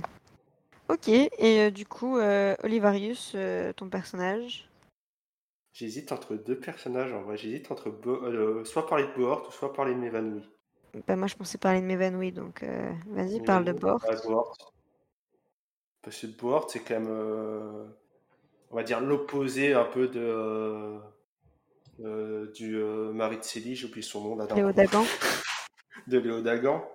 Ok, 0.88 1.08
et 1.08 1.30
euh, 1.40 1.70
du 1.70 1.86
coup, 1.86 2.18
euh, 2.18 2.54
Olivarius, 2.62 3.34
ton 3.76 3.88
personnage? 3.88 4.68
J'hésite 5.72 6.12
entre 6.12 6.34
deux 6.34 6.58
personnages 6.58 7.12
en 7.12 7.22
vrai. 7.22 7.36
J'hésite 7.36 7.70
entre 7.70 7.90
Bo- 7.90 8.22
euh, 8.24 8.64
soit 8.64 8.86
parler 8.86 9.04
de 9.06 9.12
Bohort 9.14 9.48
ou 9.48 9.52
soit 9.52 9.72
parler 9.72 9.94
de 9.94 9.98
Mévanouis. 9.98 10.44
Bah, 11.06 11.16
moi, 11.16 11.26
je 11.26 11.34
pensais 11.34 11.58
parler 11.58 11.80
de 11.80 11.86
m'évanouir, 11.86 12.32
donc 12.32 12.62
euh, 12.62 12.92
vas-y, 13.06 13.40
parle 13.40 13.64
de 13.64 13.72
Bohort. 13.72 14.04
Parce 16.04 16.20
que 16.20 16.26
Bohort, 16.26 16.70
c'est 16.70 16.80
quand 16.80 16.94
même, 17.00 17.08
euh, 17.08 17.84
on 18.70 18.76
va 18.76 18.82
dire, 18.82 19.00
l'opposé 19.00 19.72
un 19.72 19.84
peu 19.84 20.08
de, 20.08 20.20
euh, 20.20 20.98
euh, 22.00 22.52
du 22.52 22.76
mari 22.76 23.38
de 23.38 23.42
Célie, 23.42 23.74
j'ai 23.74 23.86
oublié 23.86 24.02
son 24.02 24.22
nom 24.22 24.36
là. 24.36 24.46
Léo. 24.54 24.70
Dagan. 24.72 25.04
de 26.06 26.18
Léo 26.18 26.42
Dagan. 26.42 26.86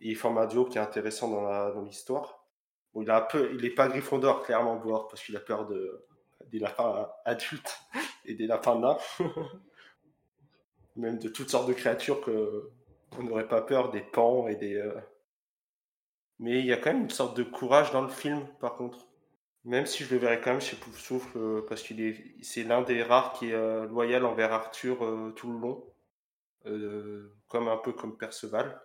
Et 0.00 0.10
il 0.10 0.16
forme 0.16 0.38
un 0.38 0.46
duo 0.46 0.64
qui 0.64 0.78
est 0.78 0.80
intéressant 0.80 1.28
dans 1.30 1.82
l'histoire. 1.82 2.44
Bon, 2.94 3.02
il, 3.02 3.10
a 3.10 3.18
un 3.18 3.20
peu, 3.20 3.50
il 3.54 3.64
est 3.64 3.70
pas 3.70 3.88
Gryffondor, 3.88 4.42
clairement, 4.42 4.76
Bohort, 4.76 5.08
parce 5.08 5.22
qu'il 5.22 5.36
a 5.36 5.40
peur 5.40 5.66
de, 5.66 6.04
des 6.50 6.58
lapins 6.58 7.08
adultes 7.24 7.80
et 8.24 8.34
des 8.34 8.46
lapins 8.46 8.78
nains. 8.78 8.98
Même 10.96 11.18
de 11.18 11.28
toutes 11.28 11.50
sortes 11.50 11.68
de 11.68 11.72
créatures 11.72 12.20
que 12.20 12.70
on 13.18 13.24
n'aurait 13.24 13.48
pas 13.48 13.62
peur, 13.62 13.90
des 13.90 14.00
pans 14.00 14.48
et 14.48 14.56
des. 14.56 14.74
euh, 14.76 14.94
Mais 16.40 16.58
il 16.60 16.66
y 16.66 16.72
a 16.72 16.76
quand 16.76 16.92
même 16.92 17.02
une 17.02 17.10
sorte 17.10 17.36
de 17.36 17.42
courage 17.42 17.92
dans 17.92 18.02
le 18.02 18.08
film, 18.08 18.46
par 18.60 18.74
contre. 18.76 19.06
Même 19.64 19.86
si 19.86 20.04
je 20.04 20.14
le 20.14 20.20
verrais 20.20 20.40
quand 20.40 20.50
même 20.50 20.60
chez 20.60 20.76
Poufsouffle, 20.76 21.38
euh, 21.38 21.66
parce 21.68 21.82
qu'il 21.82 22.00
est, 22.02 22.34
c'est 22.42 22.64
l'un 22.64 22.82
des 22.82 23.02
rares 23.02 23.32
qui 23.32 23.50
est 23.50 23.54
euh, 23.54 23.86
loyal 23.86 24.26
envers 24.26 24.52
Arthur 24.52 25.02
euh, 25.04 25.30
tout 25.30 25.50
le 25.50 25.58
long, 25.58 25.84
comme 27.48 27.68
un 27.68 27.76
peu 27.78 27.92
comme 27.92 28.16
Perceval. 28.16 28.80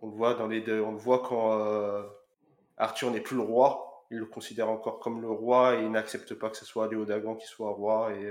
On 0.00 0.08
le 0.08 0.14
voit 0.14 0.34
dans 0.34 0.46
les 0.48 0.60
deux, 0.60 0.80
on 0.80 0.92
le 0.92 0.98
voit 0.98 1.22
quand 1.22 1.52
Arthur 2.76 3.10
n'est 3.10 3.20
plus 3.20 3.36
le 3.36 3.42
roi, 3.42 4.06
il 4.10 4.18
le 4.18 4.26
considère 4.26 4.68
encore 4.68 4.98
comme 4.98 5.22
le 5.22 5.30
roi 5.30 5.76
et 5.76 5.82
il 5.84 5.90
n'accepte 5.90 6.34
pas 6.34 6.50
que 6.50 6.56
ce 6.56 6.66
soit 6.66 6.88
Léodagan 6.88 7.36
qui 7.36 7.46
soit 7.46 7.70
roi 7.70 8.12
et 8.12 8.30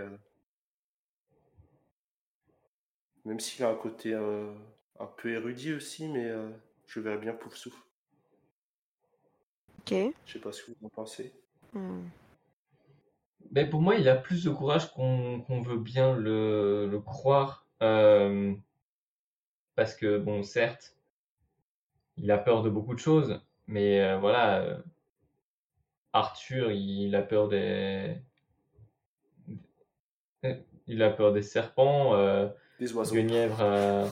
même 3.26 3.40
s'il 3.40 3.66
a 3.66 3.70
un 3.70 3.76
côté 3.76 4.14
un 4.14 5.06
peu 5.18 5.32
érudit 5.32 5.74
aussi, 5.74 6.08
mais 6.08 6.32
je 6.86 7.00
verrais 7.00 7.18
bien 7.18 7.34
Poufsouffle. 7.34 7.82
Ok. 9.82 10.14
Je 10.26 10.34
sais 10.34 10.40
pas 10.40 10.52
ce 10.52 10.64
que 10.64 10.72
vous 10.72 10.88
en 10.88 10.90
pensez. 10.90 11.34
Hmm. 11.74 12.04
Mais 13.52 13.70
pour 13.70 13.82
moi, 13.82 13.96
il 13.96 14.08
a 14.08 14.16
plus 14.16 14.44
de 14.44 14.50
courage 14.50 14.92
qu'on 14.94 15.62
veut 15.62 15.78
bien 15.78 16.16
le, 16.16 16.88
le 16.88 17.00
croire. 17.00 17.68
Euh, 17.82 18.54
parce 19.76 19.96
que, 19.96 20.18
bon, 20.18 20.44
certes, 20.44 20.96
il 22.18 22.32
a 22.32 22.38
peur 22.38 22.64
de 22.64 22.70
beaucoup 22.70 22.94
de 22.94 23.00
choses, 23.00 23.42
mais 23.68 24.02
euh, 24.02 24.18
voilà, 24.18 24.62
euh, 24.62 24.78
Arthur, 26.14 26.72
il 26.72 27.16
a 27.16 27.22
peur 27.22 27.50
des, 27.50 28.16
il 30.88 31.02
a 31.04 31.10
peur 31.10 31.34
des 31.34 31.42
serpents, 31.42 32.16
euh, 32.16 32.50
Des 32.80 32.94
oiseaux. 32.94 33.16
Guenièvre, 33.16 33.62
euh, 33.62 34.10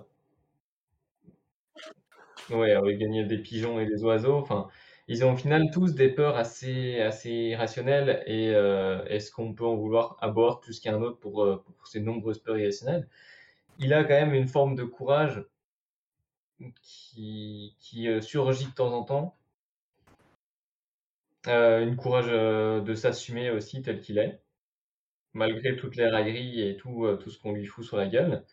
ouais, 2.50 2.72
avec 2.72 2.98
Guenièvre 3.00 3.28
des 3.28 3.38
pigeons 3.40 3.80
et 3.80 3.86
des 3.86 4.04
oiseaux. 4.04 4.38
Enfin, 4.38 4.68
ils 5.10 5.26
ont 5.26 5.34
au 5.34 5.36
final 5.36 5.72
tous 5.74 5.94
des 5.96 6.10
peurs 6.10 6.38
assez, 6.38 7.02
assez 7.02 7.32
irrationnelles. 7.32 8.24
Et 8.28 8.52
euh, 8.56 9.04
est-ce 9.08 9.32
qu'on 9.32 9.54
peut 9.54 9.66
en 9.66 9.76
vouloir 9.76 10.18
à 10.22 10.30
bord 10.30 10.62
plus 10.62 10.80
qu'un 10.80 11.02
autre 11.02 11.20
pour, 11.20 11.44
euh, 11.44 11.58
pour 11.78 11.88
ces 11.88 12.00
nombreuses 12.00 12.40
peurs 12.40 12.58
irrationnelles? 12.58 13.10
Il 13.80 13.94
a 13.94 14.04
quand 14.04 14.16
même 14.16 14.34
une 14.36 14.48
forme 14.48 14.76
de 14.76 14.84
courage 14.86 15.44
qui, 16.82 17.76
qui 17.80 18.08
euh, 18.08 18.22
surgit 18.22 18.68
de 18.68 18.74
temps 18.74 18.94
en 18.94 19.04
temps. 19.04 19.36
Une 21.48 21.96
courage 21.98 22.28
de 22.28 22.94
s'assumer 22.94 23.50
aussi 23.50 23.82
tel 23.82 24.02
qu'il 24.02 24.18
est, 24.20 24.40
malgré 25.34 25.76
toutes 25.78 25.96
les 25.96 26.08
railleries 26.08 26.62
et 26.62 26.78
tout, 26.78 27.08
tout 27.22 27.32
ce 27.32 27.40
qu'on 27.40 27.54
lui 27.54 27.66
fout 27.66 27.86
sur 27.86 27.98
la 27.98 28.08
gueule. 28.08 28.46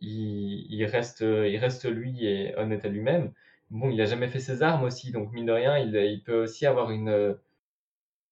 Il, 0.00 0.66
il 0.72 0.84
reste, 0.86 1.20
il 1.22 1.56
reste 1.58 1.86
lui 1.86 2.24
et 2.26 2.54
honnête 2.56 2.84
à 2.84 2.88
lui-même. 2.88 3.32
Bon, 3.70 3.90
il 3.90 4.00
a 4.00 4.06
jamais 4.06 4.26
fait 4.28 4.40
ses 4.40 4.62
armes 4.64 4.82
aussi, 4.82 5.12
donc 5.12 5.30
mine 5.32 5.46
de 5.46 5.52
rien, 5.52 5.78
il, 5.78 6.20
peut 6.24 6.42
aussi 6.42 6.66
avoir 6.66 6.90
une, 6.90 7.36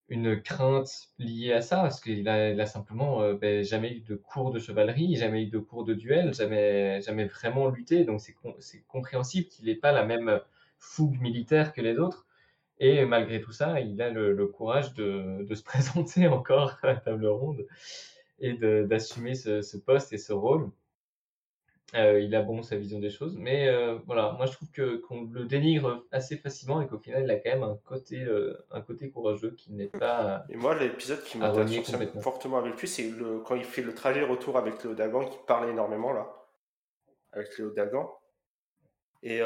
une 0.09 0.41
crainte 0.43 0.91
liée 1.19 1.53
à 1.53 1.61
ça, 1.63 1.77
parce 1.83 2.01
qu'il 2.01 2.29
a, 2.29 2.51
il 2.51 2.61
a 2.61 2.67
simplement 2.67 3.23
euh, 3.23 3.35
ben, 3.35 3.63
jamais 3.65 3.93
eu 3.97 4.01
de 4.01 4.17
cours 4.17 4.51
de 4.53 4.59
chevalerie, 4.59 5.17
jamais 5.17 5.45
eu 5.45 5.47
de 5.47 5.59
cours 5.59 5.85
de 5.85 5.95
duel, 5.95 6.35
jamais, 6.35 7.01
jamais 7.01 7.25
vraiment 7.27 7.69
lutté, 7.69 8.05
donc 8.05 8.21
c'est 8.21 8.35
c'est 8.61 8.83
compréhensible 8.87 9.49
qu'il 9.49 9.65
n'ait 9.67 9.75
pas 9.77 9.93
la 9.93 10.05
même 10.05 10.41
fougue 10.79 11.19
militaire 11.21 11.73
que 11.73 11.81
les 11.81 11.99
autres. 11.99 12.27
Et 12.81 13.05
malgré 13.07 13.41
tout 13.43 13.53
ça, 13.53 13.81
il 13.81 14.01
a 14.03 14.11
le, 14.11 14.33
le 14.35 14.47
courage 14.49 14.95
de, 14.95 15.45
de 15.49 15.55
se 15.55 15.63
présenter 15.65 16.29
encore 16.29 16.79
à 16.83 16.89
la 16.89 16.97
table 16.97 17.27
ronde 17.27 17.67
et 18.41 18.55
de- 18.55 18.85
d'assumer 18.89 19.35
ce, 19.35 19.63
ce 19.63 19.77
poste 19.79 20.13
et 20.15 20.19
ce 20.19 20.33
rôle. 20.35 20.71
Euh, 21.95 22.19
il 22.21 22.35
a 22.35 22.43
bon 22.43 22.61
sa 22.63 22.75
vision 22.77 22.99
des 22.99 23.11
choses, 23.11 23.37
mais 23.39 23.69
euh, 23.69 23.99
voilà, 24.07 24.33
moi 24.37 24.47
je 24.47 24.53
trouve 24.53 24.69
que 24.73 24.97
qu'on 24.97 25.23
le 25.31 25.45
dénigre 25.45 26.05
assez 26.11 26.37
facilement 26.37 26.81
et 26.81 26.89
qu'au 26.89 26.99
final 26.99 27.23
il 27.23 27.31
a 27.31 27.37
quand 27.37 27.51
même 27.51 27.63
un 27.63 27.79
côté, 27.85 28.21
euh, 28.25 28.53
un 28.73 28.81
côté 28.81 29.11
courageux 29.11 29.53
qui 29.53 29.73
n'est 29.73 29.87
pas. 29.87 30.45
Et 30.49 30.57
moi, 30.57 30.75
l'épisode 30.77 31.23
qui 31.23 31.39
complètement. 31.93 32.21
fortement 32.21 32.59
avec 32.59 32.81
lui, 32.81 32.89
c'est 32.89 33.09
le... 33.11 33.39
quand 33.41 33.55
il 33.55 33.65
fait 33.65 33.83
le 33.83 33.95
trajet 33.95 34.25
retour 34.25 34.59
avec 34.59 34.83
Léo 34.83 34.95
Dagan, 34.95 35.25
qui 35.27 35.39
parle 35.47 35.71
énormément 35.71 36.13
là, 36.13 36.27
avec 37.33 37.57
Léo 37.59 37.71
Dagan. 37.71 38.11
Et 39.23 39.41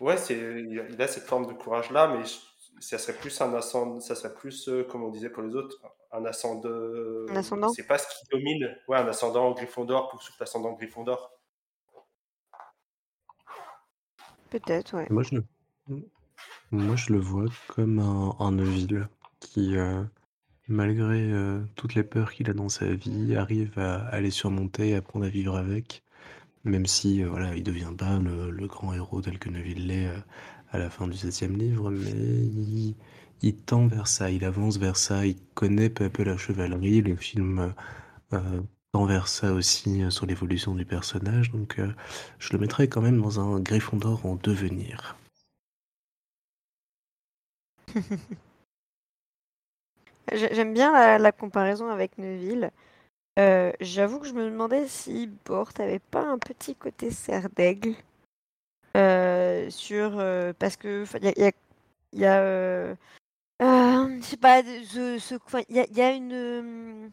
ouais, 0.00 0.16
c'est 0.16 0.34
il 0.36 0.78
a- 0.80 0.88
il 0.88 1.02
a 1.02 1.08
cette 1.08 1.24
forme 1.24 1.46
de 1.46 1.52
courage 1.52 1.90
là, 1.90 2.06
mais 2.16 2.24
je- 2.24 2.38
ça 2.80 2.98
serait 2.98 3.16
plus 3.16 3.40
un 3.40 3.54
ascendant, 3.54 4.00
ça 4.00 4.14
serait 4.14 4.34
plus, 4.34 4.68
euh, 4.68 4.84
comme 4.84 5.02
on 5.04 5.10
disait 5.10 5.30
pour 5.30 5.42
les 5.42 5.54
autres, 5.54 5.80
un 6.12 6.24
ascendant. 6.24 6.68
Un 7.28 7.36
ascendant 7.36 7.68
C'est 7.70 7.86
pas 7.86 7.98
ce 7.98 8.06
qui 8.06 8.26
domine. 8.30 8.76
Ouais, 8.88 8.98
un 8.98 9.06
ascendant 9.08 9.52
Gryffondor 9.52 10.08
pour 10.08 10.22
sur 10.22 10.34
l'ascendant 10.40 10.72
Gryffondor. 10.72 11.32
Peut-être, 14.50 14.96
ouais. 14.96 15.06
Moi, 15.10 15.22
je 15.22 15.36
le, 15.36 15.44
moi, 16.70 16.96
je 16.96 17.12
le 17.12 17.18
vois 17.18 17.46
comme 17.68 17.98
un, 17.98 18.36
un 18.38 18.52
Neville 18.52 19.08
qui, 19.40 19.76
euh, 19.76 20.02
malgré 20.68 21.20
euh, 21.32 21.60
toutes 21.76 21.94
les 21.94 22.04
peurs 22.04 22.32
qu'il 22.32 22.48
a 22.50 22.54
dans 22.54 22.68
sa 22.68 22.86
vie, 22.86 23.34
arrive 23.36 23.78
à, 23.78 24.06
à 24.06 24.20
les 24.20 24.30
surmonter 24.30 24.90
et 24.90 24.94
apprendre 24.94 25.26
à 25.26 25.28
vivre 25.28 25.56
avec, 25.56 26.04
même 26.64 26.86
si 26.86 27.22
euh, 27.22 27.28
voilà, 27.28 27.54
il 27.56 27.62
devient 27.64 27.92
pas 27.98 28.18
le, 28.18 28.50
le 28.50 28.66
grand 28.66 28.94
héros 28.94 29.20
tel 29.22 29.38
que 29.38 29.48
Neville 29.50 29.88
l'est 29.88 30.06
euh, 30.08 30.18
à 30.74 30.78
la 30.78 30.90
fin 30.90 31.06
du 31.08 31.16
septième 31.16 31.56
livre, 31.56 31.90
mais 31.90 32.12
il, 33.42 33.56
tend 33.56 33.86
vers 33.86 34.06
ça, 34.08 34.30
il 34.30 34.44
avance 34.44 34.78
vers 34.78 34.96
ça, 34.96 35.26
il 35.26 35.36
connaît 35.54 35.90
peu 35.90 36.04
à 36.04 36.10
peu 36.10 36.24
la 36.24 36.36
chevalerie, 36.36 37.00
le 37.02 37.16
film 37.16 37.72
euh, 38.34 38.62
tend 38.92 39.06
vers 39.06 39.28
ça 39.28 39.54
aussi 39.54 40.02
euh, 40.02 40.10
sur 40.10 40.26
l'évolution 40.26 40.74
du 40.74 40.86
personnage, 40.86 41.52
donc 41.52 41.78
euh, 41.80 41.92
je 42.40 42.54
le 42.54 42.60
mettrais 42.60 42.88
quand 42.88 43.02
même 43.02 43.22
dans 43.22 43.40
un 43.40 43.60
Gryffondor 43.60 44.26
en 44.26 44.36
devenir. 44.36 45.16
J'ai- 50.32 50.54
J'aime 50.54 50.74
bien 50.74 50.92
la, 50.92 51.18
la 51.18 51.32
comparaison 51.32 51.88
avec 51.88 52.18
Neuville. 52.18 52.70
J'avoue 53.80 54.18
que 54.18 54.26
je 54.26 54.32
me 54.32 54.50
demandais 54.50 54.88
si 54.88 55.28
Bort 55.44 55.70
avait 55.78 56.00
pas 56.00 56.26
un 56.26 56.38
petit 56.38 56.74
côté 56.74 57.10
serre 57.12 57.48
d'aigle. 57.50 57.94
Euh, 58.96 59.68
sur 59.70 60.18
euh, 60.20 60.52
parce 60.56 60.76
que 60.76 61.04
il 61.20 62.20
y 62.20 62.24
a, 62.24 62.40
euh, 62.42 62.94
je 63.60 64.20
sais 64.20 64.36
pas 64.36 64.60
il 64.60 65.76
y 65.76 65.98
y 65.98 66.00
a 66.00 66.12
une 66.12 67.10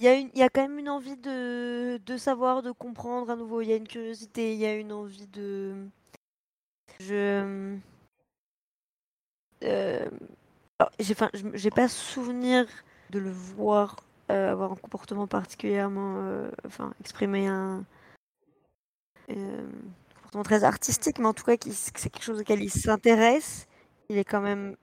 il 0.00 0.30
y 0.34 0.42
a 0.42 0.48
quand 0.48 0.62
même 0.62 0.78
une 0.78 0.88
envie 0.88 1.16
de, 1.18 1.98
de 1.98 2.16
savoir 2.16 2.62
de 2.62 2.70
comprendre 2.70 3.30
à 3.30 3.36
nouveau. 3.36 3.60
Il 3.60 3.68
y 3.68 3.72
a 3.74 3.76
une 3.76 3.86
curiosité 3.86 4.54
il 4.54 4.60
y 4.60 4.66
a 4.66 4.74
une 4.74 4.92
envie 4.92 5.26
de 5.26 5.74
je 7.00 7.68
euh, 9.62 10.10
j'ai 10.98 11.70
pas 11.70 11.88
souvenir 11.88 12.66
de 13.10 13.18
le 13.18 13.30
voir 13.30 13.96
avoir 14.28 14.72
un 14.72 14.76
comportement 14.76 15.26
particulièrement 15.26 16.48
enfin 16.64 16.94
exprimer 17.00 17.46
un 17.46 17.84
très 20.42 20.64
artistique, 20.64 21.18
mais 21.18 21.26
en 21.26 21.34
tout 21.34 21.44
cas, 21.44 21.56
qui- 21.56 21.72
c'est 21.72 21.92
quelque 22.10 22.22
chose 22.24 22.40
auquel 22.40 22.62
il 22.62 22.70
s'intéresse. 22.70 23.66
Il 24.08 24.18
est 24.18 24.24
quand 24.24 24.40
même. 24.40 24.76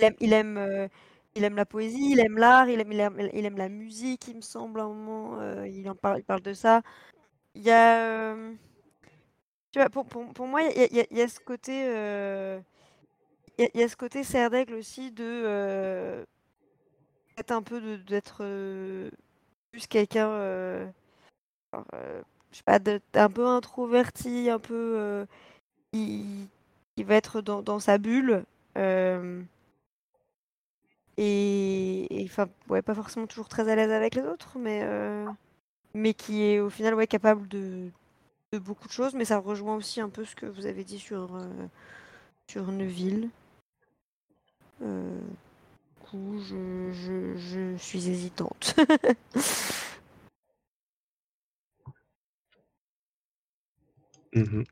Il 0.00 0.04
aime, 0.06 0.14
il 0.20 0.32
aime, 0.32 0.56
euh, 0.58 0.88
la 1.36 1.66
poésie, 1.66 2.12
il 2.12 2.20
aime 2.20 2.38
l'art, 2.38 2.68
il 2.68 2.80
aime, 2.80 2.92
il 2.92 3.00
aime, 3.46 3.56
la 3.56 3.68
musique, 3.68 4.28
il 4.28 4.36
me 4.36 4.40
semble, 4.40 4.80
à 4.80 4.84
un 4.84 4.88
moment. 4.88 5.40
euh, 5.40 5.66
il 5.68 5.88
en 5.90 5.94
parle, 5.94 6.18
il 6.20 6.24
parle 6.24 6.42
de 6.42 6.52
ça. 6.54 6.82
Il 7.54 7.62
y 7.64 7.70
a. 7.70 8.00
euh, 8.34 8.54
tu 9.72 9.78
vois, 9.80 9.90
pour, 9.90 10.06
pour, 10.06 10.32
pour 10.32 10.46
moi, 10.46 10.62
il 10.62 10.76
y 10.78 11.00
a, 11.00 11.04
il 11.10 11.16
y 11.18 11.22
a- 11.22 11.28
ce 11.28 11.40
côté. 11.40 11.72
il 13.58 13.70
y 13.74 13.82
a, 13.82 13.88
ce 13.88 13.96
côté 13.96 14.24
serre 14.24 14.50
d'aigle 14.50 14.74
aussi 14.74 15.10
de. 15.12 16.24
peut-être 17.34 17.52
un 17.52 17.62
peu 17.62 17.98
d'être 17.98 18.42
plus 19.70 19.86
quelqu'un. 19.86 20.92
Je 22.56 22.62
sais 22.62 22.64
pas, 22.64 23.20
un 23.20 23.28
peu 23.30 23.46
introverti, 23.46 24.48
un 24.48 24.58
peu. 24.58 24.94
euh, 24.98 25.26
qui, 25.92 26.48
va 27.04 27.14
être 27.16 27.42
dans, 27.42 27.78
sa 27.80 27.98
bulle. 27.98 28.44
euh, 28.78 29.42
et 31.18 32.22
enfin, 32.24 32.48
ouais, 32.68 32.82
pas 32.82 32.94
forcément 32.94 33.26
toujours 33.26 33.48
très 33.48 33.68
à 33.70 33.76
l'aise 33.76 33.90
avec 33.90 34.14
les 34.14 34.22
autres, 34.22 34.58
mais, 34.58 34.80
euh, 34.84 35.26
mais 35.94 36.14
qui 36.14 36.42
est 36.44 36.60
au 36.60 36.70
final 36.70 36.94
ouais, 36.94 37.06
capable 37.06 37.48
de, 37.48 37.90
beaucoup 38.54 38.88
de 38.88 38.92
choses. 38.92 39.14
Mais 39.14 39.24
ça 39.26 39.38
rejoint 39.38 39.76
aussi 39.76 40.00
un 40.00 40.08
peu 40.08 40.24
ce 40.24 40.36
que 40.36 40.46
vous 40.46 40.66
avez 40.66 40.84
dit 40.84 40.98
sur, 40.98 41.38
sur 42.48 42.72
Neuville. 42.72 43.28
Du 44.80 44.86
coup, 46.00 46.38
je, 46.40 46.90
je 47.36 47.76
suis 47.76 48.08
hésitante. 48.08 48.76
Mhm. 54.34 54.64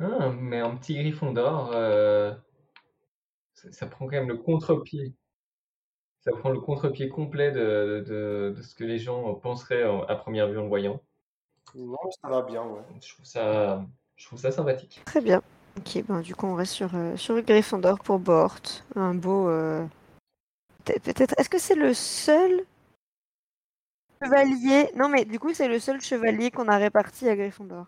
Ah, 0.00 0.30
mais 0.30 0.58
un 0.60 0.76
petit 0.76 0.94
Gryffondor, 0.94 1.70
euh, 1.72 2.34
ça, 3.54 3.70
ça 3.72 3.86
prend 3.86 4.06
quand 4.06 4.12
même 4.16 4.28
le 4.28 4.36
contre-pied. 4.36 5.14
Ça 6.20 6.32
prend 6.32 6.50
le 6.50 6.60
contre-pied 6.60 7.08
complet 7.08 7.52
de, 7.52 8.02
de, 8.06 8.54
de 8.56 8.62
ce 8.62 8.74
que 8.74 8.84
les 8.84 8.98
gens 8.98 9.34
penseraient 9.34 9.84
en- 9.84 10.02
à 10.04 10.14
première 10.16 10.48
vue 10.48 10.58
en 10.58 10.62
le 10.62 10.68
voyant. 10.68 11.00
Non, 11.74 11.98
ça 12.22 12.28
va 12.28 12.42
bien, 12.42 12.62
ouais. 12.64 12.82
Je 13.02 13.12
trouve 13.14 13.24
ça, 13.26 13.84
je 14.16 14.26
trouve 14.26 14.38
ça 14.38 14.50
sympathique. 14.50 15.02
Très 15.04 15.20
bien. 15.20 15.42
Ok, 15.76 16.04
ben 16.06 16.20
du 16.20 16.34
coup 16.36 16.46
on 16.46 16.54
reste 16.54 16.72
sur, 16.72 16.94
euh, 16.94 17.16
sur 17.16 17.34
le 17.34 17.42
Gryffondor 17.42 17.98
pour 17.98 18.18
Bort. 18.20 18.58
Un 18.94 19.14
beau... 19.14 19.48
euh, 19.48 19.84
peut- 20.84 20.94
Peut-être... 21.02 21.34
Est-ce 21.38 21.50
que 21.50 21.58
c'est 21.58 21.74
le 21.74 21.92
seul 21.94 22.64
chevalier... 24.24 24.90
Non 24.96 25.08
mais 25.08 25.24
du 25.24 25.38
coup 25.38 25.54
c'est 25.54 25.68
le 25.68 25.78
seul 25.78 26.00
chevalier 26.00 26.50
qu'on 26.50 26.68
a 26.68 26.76
réparti 26.76 27.28
à 27.28 27.36
Gryffondor. 27.36 27.86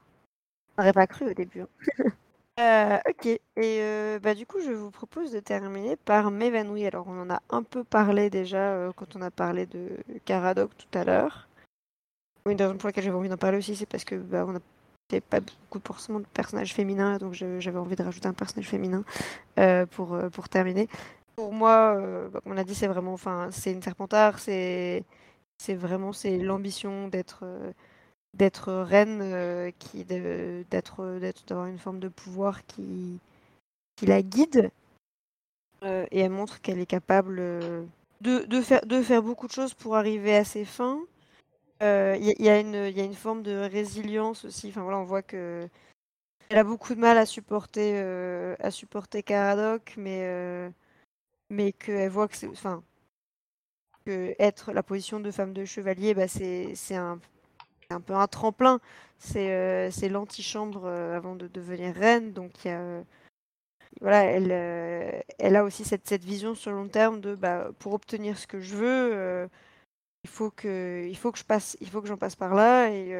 On 0.76 0.82
n'aurait 0.82 0.92
pas 0.92 1.06
cru 1.06 1.30
au 1.30 1.34
début. 1.34 1.62
hein. 1.62 1.68
Euh, 2.58 2.96
ok, 3.06 3.26
et 3.26 3.40
euh, 3.58 4.18
bah, 4.18 4.34
du 4.34 4.46
coup 4.46 4.60
je 4.60 4.70
vous 4.72 4.90
propose 4.90 5.30
de 5.30 5.40
terminer 5.40 5.94
par 5.96 6.30
m'évanouir. 6.30 6.86
Alors 6.86 7.06
on 7.06 7.20
en 7.20 7.28
a 7.28 7.42
un 7.50 7.62
peu 7.62 7.84
parlé 7.84 8.30
déjà 8.30 8.72
euh, 8.72 8.92
quand 8.96 9.14
on 9.14 9.20
a 9.20 9.30
parlé 9.30 9.66
de 9.66 9.90
Caradoc 10.24 10.70
tout 10.74 10.98
à 10.98 11.04
l'heure. 11.04 11.48
Une 12.48 12.56
des 12.56 12.64
raisons 12.64 12.78
pour 12.78 12.88
laquelle 12.88 13.04
j'avais 13.04 13.16
envie 13.16 13.28
d'en 13.28 13.36
parler 13.36 13.58
aussi, 13.58 13.76
c'est 13.76 13.84
parce 13.84 14.04
que 14.04 14.14
bah, 14.14 14.46
on 14.48 14.56
a 14.56 15.20
pas 15.20 15.40
beaucoup 15.40 15.86
forcément 15.86 16.18
de 16.18 16.24
personnages 16.32 16.72
féminins, 16.72 17.18
donc 17.18 17.34
j'avais 17.34 17.78
envie 17.78 17.94
de 17.94 18.02
rajouter 18.02 18.26
un 18.26 18.32
personnage 18.32 18.68
féminin 18.70 19.04
pour, 19.90 20.18
pour 20.32 20.48
terminer. 20.48 20.88
Pour 21.36 21.52
moi, 21.52 22.00
bah, 22.32 22.40
comme 22.42 22.52
on 22.52 22.56
a 22.56 22.64
dit, 22.64 22.74
c'est 22.74 22.86
vraiment, 22.86 23.12
enfin, 23.12 23.48
c'est 23.50 23.72
une 23.72 23.82
serpentard, 23.82 24.38
c'est 24.38 25.04
c'est 25.58 25.74
vraiment 25.74 26.12
c'est 26.12 26.38
l'ambition 26.38 27.08
d'être 27.08 27.44
d'être 28.34 28.72
reine, 28.72 29.72
qui 29.78 30.04
d'être 30.04 31.18
d'être 31.18 31.46
d'avoir 31.46 31.66
une 31.66 31.78
forme 31.78 32.00
de 32.00 32.08
pouvoir 32.08 32.64
qui 32.66 33.18
qui 33.96 34.06
la 34.06 34.22
guide. 34.22 34.70
et 35.82 36.20
elle 36.20 36.30
montre 36.30 36.60
qu'elle 36.60 36.78
est 36.78 36.86
capable 36.86 37.36
de, 38.20 38.44
de, 38.44 38.60
faire, 38.60 38.84
de 38.86 39.02
faire 39.02 39.22
beaucoup 39.22 39.46
de 39.46 39.52
choses 39.52 39.74
pour 39.74 39.96
arriver 39.96 40.36
à 40.36 40.44
ses 40.44 40.64
fins. 40.64 41.00
Il 41.80 42.34
y, 42.38 42.44
y, 42.44 42.48
a 42.50 42.58
une 42.58 43.14
forme 43.14 43.42
de 43.42 43.56
résilience 43.70 44.44
aussi. 44.44 44.68
Enfin 44.68 44.82
voilà, 44.82 44.98
on 44.98 45.04
voit 45.04 45.22
que 45.22 45.68
elle 46.48 46.58
a 46.58 46.64
beaucoup 46.64 46.94
de 46.94 47.00
mal 47.00 47.18
à 47.18 47.26
supporter 47.26 47.98
à 48.60 48.70
supporter 48.70 49.22
Caradoc, 49.22 49.94
mais 49.96 50.70
mais 51.50 51.72
qu'elle 51.72 52.10
voit 52.10 52.28
que 52.28 52.36
c'est 52.36 52.48
enfin 52.48 52.82
être 54.38 54.72
la 54.72 54.82
position 54.82 55.20
de 55.20 55.30
femme 55.30 55.52
de 55.52 55.64
chevalier, 55.64 56.14
bah, 56.14 56.28
c'est 56.28 56.74
un 56.94 57.18
un 57.90 58.00
peu 58.00 58.14
un 58.14 58.26
tremplin. 58.26 58.80
C'est 59.18 59.90
c'est 59.90 60.08
l'antichambre 60.08 60.86
avant 60.86 61.36
de 61.36 61.48
devenir 61.48 61.94
reine, 61.94 62.32
donc 62.32 62.52
voilà, 64.00 64.24
elle, 64.24 64.52
elle 65.38 65.56
a 65.56 65.64
aussi 65.64 65.84
cette, 65.84 66.06
cette 66.06 66.24
vision 66.24 66.54
sur 66.54 66.70
le 66.70 66.76
long 66.76 66.88
terme 66.88 67.20
de 67.20 67.34
bah, 67.34 67.70
pour 67.78 67.94
obtenir 67.94 68.38
ce 68.38 68.46
que 68.46 68.60
je 68.60 68.76
veux, 68.76 69.48
il 70.24 70.30
faut 70.30 70.50
que 70.50 71.06
il 71.08 71.16
faut 71.16 71.32
que 71.32 71.38
je 71.38 71.44
passe, 71.44 71.76
il 71.80 71.88
faut 71.90 72.02
que 72.02 72.08
j'en 72.08 72.18
passe 72.18 72.36
par 72.36 72.54
là 72.54 72.90
et 72.90 73.14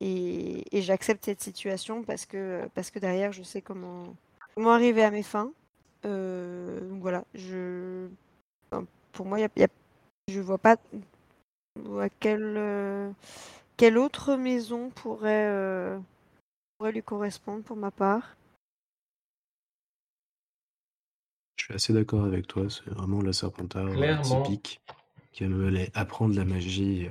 et, 0.00 0.76
et 0.76 0.82
j'accepte 0.82 1.24
cette 1.24 1.40
situation 1.42 2.04
parce 2.04 2.26
que 2.26 2.68
parce 2.74 2.90
que 2.90 2.98
derrière 3.00 3.32
je 3.32 3.42
sais 3.42 3.62
comment 3.62 4.14
comment 4.54 4.72
arriver 4.72 5.02
à 5.02 5.10
mes 5.10 5.22
fins. 5.24 5.52
donc 6.04 7.00
voilà, 7.00 7.24
je 7.34 8.08
pour 9.18 9.26
moi, 9.26 9.40
y 9.40 9.42
a, 9.42 9.48
y 9.56 9.64
a, 9.64 9.68
je 10.28 10.38
vois 10.38 10.58
pas 10.58 10.76
à 11.98 12.08
quelle, 12.20 13.12
quelle 13.76 13.98
autre 13.98 14.36
maison 14.36 14.90
pourrait, 14.90 15.98
pourrait 16.76 16.92
lui 16.92 17.02
correspondre 17.02 17.64
pour 17.64 17.76
ma 17.76 17.90
part. 17.90 18.36
Je 21.56 21.64
suis 21.64 21.74
assez 21.74 21.92
d'accord 21.92 22.22
avec 22.22 22.46
toi, 22.46 22.70
c'est 22.70 22.88
vraiment 22.90 23.20
la 23.20 23.32
Serpentard 23.32 23.88
typique 24.22 24.80
qui 25.32 25.42
allait 25.42 25.90
apprendre 25.94 26.36
la 26.36 26.44
magie 26.44 27.08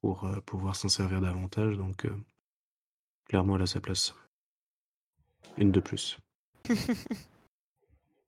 pour 0.00 0.26
pouvoir 0.46 0.74
s'en 0.74 0.88
servir 0.88 1.20
davantage, 1.20 1.76
donc 1.76 2.06
clairement 3.28 3.56
elle 3.56 3.62
a 3.62 3.66
sa 3.66 3.80
place. 3.80 4.14
Une 5.58 5.70
de 5.70 5.80
plus. 5.80 6.18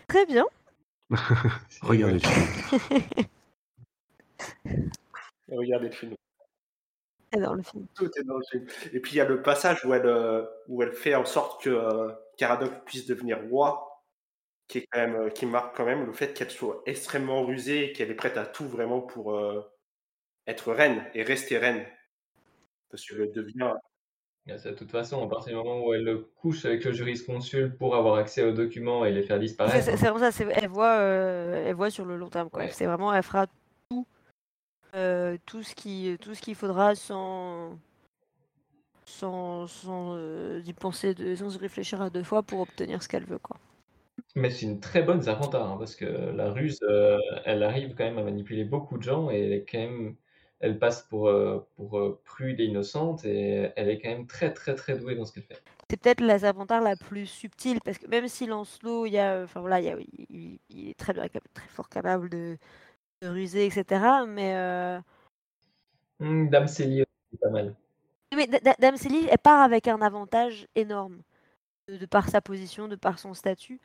Très 0.09 0.27
bien. 0.27 0.44
Regardez 1.82 2.14
le 2.14 2.20
film. 2.20 3.02
Regardez 5.48 5.86
le 5.86 5.93
film. 5.93 6.14
Dans 7.32 7.55
le 7.55 7.62
film. 7.62 7.86
Tout 7.94 8.10
est 8.18 8.24
dans 8.24 8.36
le 8.36 8.44
film. 8.51 8.66
Et 8.93 9.01
puis 9.01 9.12
il 9.12 9.16
y 9.16 9.20
a 9.20 9.24
le 9.24 9.43
passage 9.43 9.84
où 9.84 9.94
elle, 9.94 10.06
euh, 10.06 10.44
où 10.68 10.82
elle 10.82 10.93
fait 10.93 11.14
en 11.14 11.24
sorte 11.24 11.62
que 11.62 11.70
euh, 11.70 12.12
Caradoc 12.36 12.84
puisse 12.84 13.06
devenir 13.06 13.40
roi, 13.48 14.05
qui, 14.68 14.78
est 14.78 14.86
quand 14.90 15.01
même, 15.01 15.16
euh, 15.16 15.30
qui 15.30 15.47
marque 15.47 15.74
quand 15.76 15.86
même 15.86 16.05
le 16.05 16.12
fait 16.12 16.34
qu'elle 16.34 16.51
soit 16.51 16.82
extrêmement 16.84 17.44
rusée 17.44 17.86
et 17.86 17.93
qu'elle 17.93 18.10
est 18.10 18.14
prête 18.14 18.36
à 18.36 18.44
tout 18.44 18.68
vraiment 18.68 19.01
pour 19.01 19.39
être 20.47 20.72
reine 20.72 21.05
et 21.14 21.22
rester 21.22 21.56
reine. 21.56 21.86
Parce 22.90 23.06
qu'elle 23.06 23.32
devient 23.32 23.72
de 24.47 24.70
toute 24.74 24.90
façon, 24.90 25.24
à 25.24 25.28
partir 25.28 25.52
du 25.52 25.56
moment 25.56 25.85
où 25.85 25.94
elle 25.94 26.05
le 26.05 26.19
couche 26.19 26.64
avec 26.64 26.85
le 26.85 26.93
jurisconsulte 26.93 27.78
pour 27.78 27.94
avoir 27.94 28.16
accès 28.16 28.43
aux 28.43 28.52
documents 28.52 29.05
et 29.05 29.12
les 29.12 29.23
faire 29.23 29.39
disparaître. 29.39 29.85
C'est 29.85 29.97
vraiment 29.97 30.31
ça, 30.31 30.44
elle 30.51 30.69
voit, 30.69 30.97
euh, 30.98 31.64
elle 31.66 31.74
voit 31.74 31.90
sur 31.90 32.05
le 32.05 32.16
long 32.16 32.28
terme. 32.28 32.48
C'est 32.70 32.86
vraiment, 32.86 33.12
elle 33.14 33.23
fera 33.23 33.47
tout, 33.89 34.06
euh, 34.94 35.36
tout 35.47 35.62
ce 35.62 35.74
qui, 35.74 36.16
tout 36.20 36.35
ce 36.35 36.43
qu'il 36.43 36.55
faudra 36.56 36.94
sans, 36.94 37.78
sans, 39.05 39.66
sans 39.69 40.16
euh, 40.16 40.60
y 40.66 40.73
penser, 40.73 41.14
de, 41.14 41.35
sans 41.36 41.55
y 41.55 41.59
réfléchir 41.59 42.02
à 42.02 42.10
deux 42.10 42.24
fois 42.24 42.43
pour 42.43 42.60
obtenir 42.60 43.02
ce 43.02 43.09
qu'elle 43.09 43.24
veut, 43.24 43.39
quoi. 43.39 43.56
Mais 44.35 44.51
c'est 44.51 44.66
une 44.66 44.81
très 44.81 45.02
bonne 45.02 45.23
Zapanta, 45.23 45.62
hein, 45.62 45.77
parce 45.78 45.94
que 45.94 46.05
la 46.05 46.51
ruse, 46.51 46.81
elle 47.44 47.62
arrive 47.62 47.94
quand 47.94 48.05
même 48.05 48.19
à 48.19 48.23
manipuler 48.23 48.64
beaucoup 48.64 48.98
de 48.98 49.02
gens 49.02 49.31
et 49.31 49.40
elle 49.40 49.52
est 49.52 49.64
quand 49.64 49.78
même 49.78 50.16
elle 50.62 50.78
passe 50.78 51.02
pour, 51.02 51.28
euh, 51.28 51.66
pour 51.76 51.98
euh, 51.98 52.20
prude 52.24 52.60
et 52.60 52.64
innocente 52.64 53.24
et 53.24 53.72
elle 53.74 53.90
est 53.90 54.01
quand 54.01 54.09
même 54.09 54.26
très 54.26 54.52
très 54.52 54.74
très 54.74 54.97
douée 54.97 55.16
dans 55.16 55.24
ce 55.24 55.32
qu'elle 55.32 55.43
fait. 55.43 55.60
C'est 55.90 56.01
peut-être 56.01 56.20
la 56.20 56.39
Serpentard 56.39 56.80
la 56.80 56.97
plus 56.97 57.26
subtile 57.26 57.80
parce 57.84 57.98
que 57.98 58.06
même 58.06 58.28
si 58.28 58.47
Lancelot, 58.47 59.06
il, 59.06 59.12
y 59.12 59.18
a, 59.18 59.43
enfin, 59.43 59.60
voilà, 59.60 59.80
il, 59.80 60.59
est 60.70 60.98
très, 60.98 61.12
très 61.12 61.68
fort 61.68 61.89
capable 61.90 62.30
de, 62.30 62.56
ruser, 63.22 63.66
etc. 63.66 64.24
Mais. 64.26 64.55
Euh... 64.56 65.01
Mmh, 66.20 66.48
Dame 66.48 66.68
Célie, 66.68 67.05
c'est 67.30 67.40
pas 67.40 67.51
mal. 67.51 67.74
Mais 68.34 68.48
Dame 68.78 68.97
Célie, 68.97 69.26
elle 69.30 69.39
part 69.39 69.60
avec 69.60 69.89
un 69.89 70.01
avantage 70.01 70.66
énorme 70.76 71.20
de, 71.89 72.06
par 72.06 72.28
sa 72.28 72.40
position, 72.40 72.89
de 72.89 72.97
par 72.97 73.18
son 73.18 73.34
statut. 73.34 73.80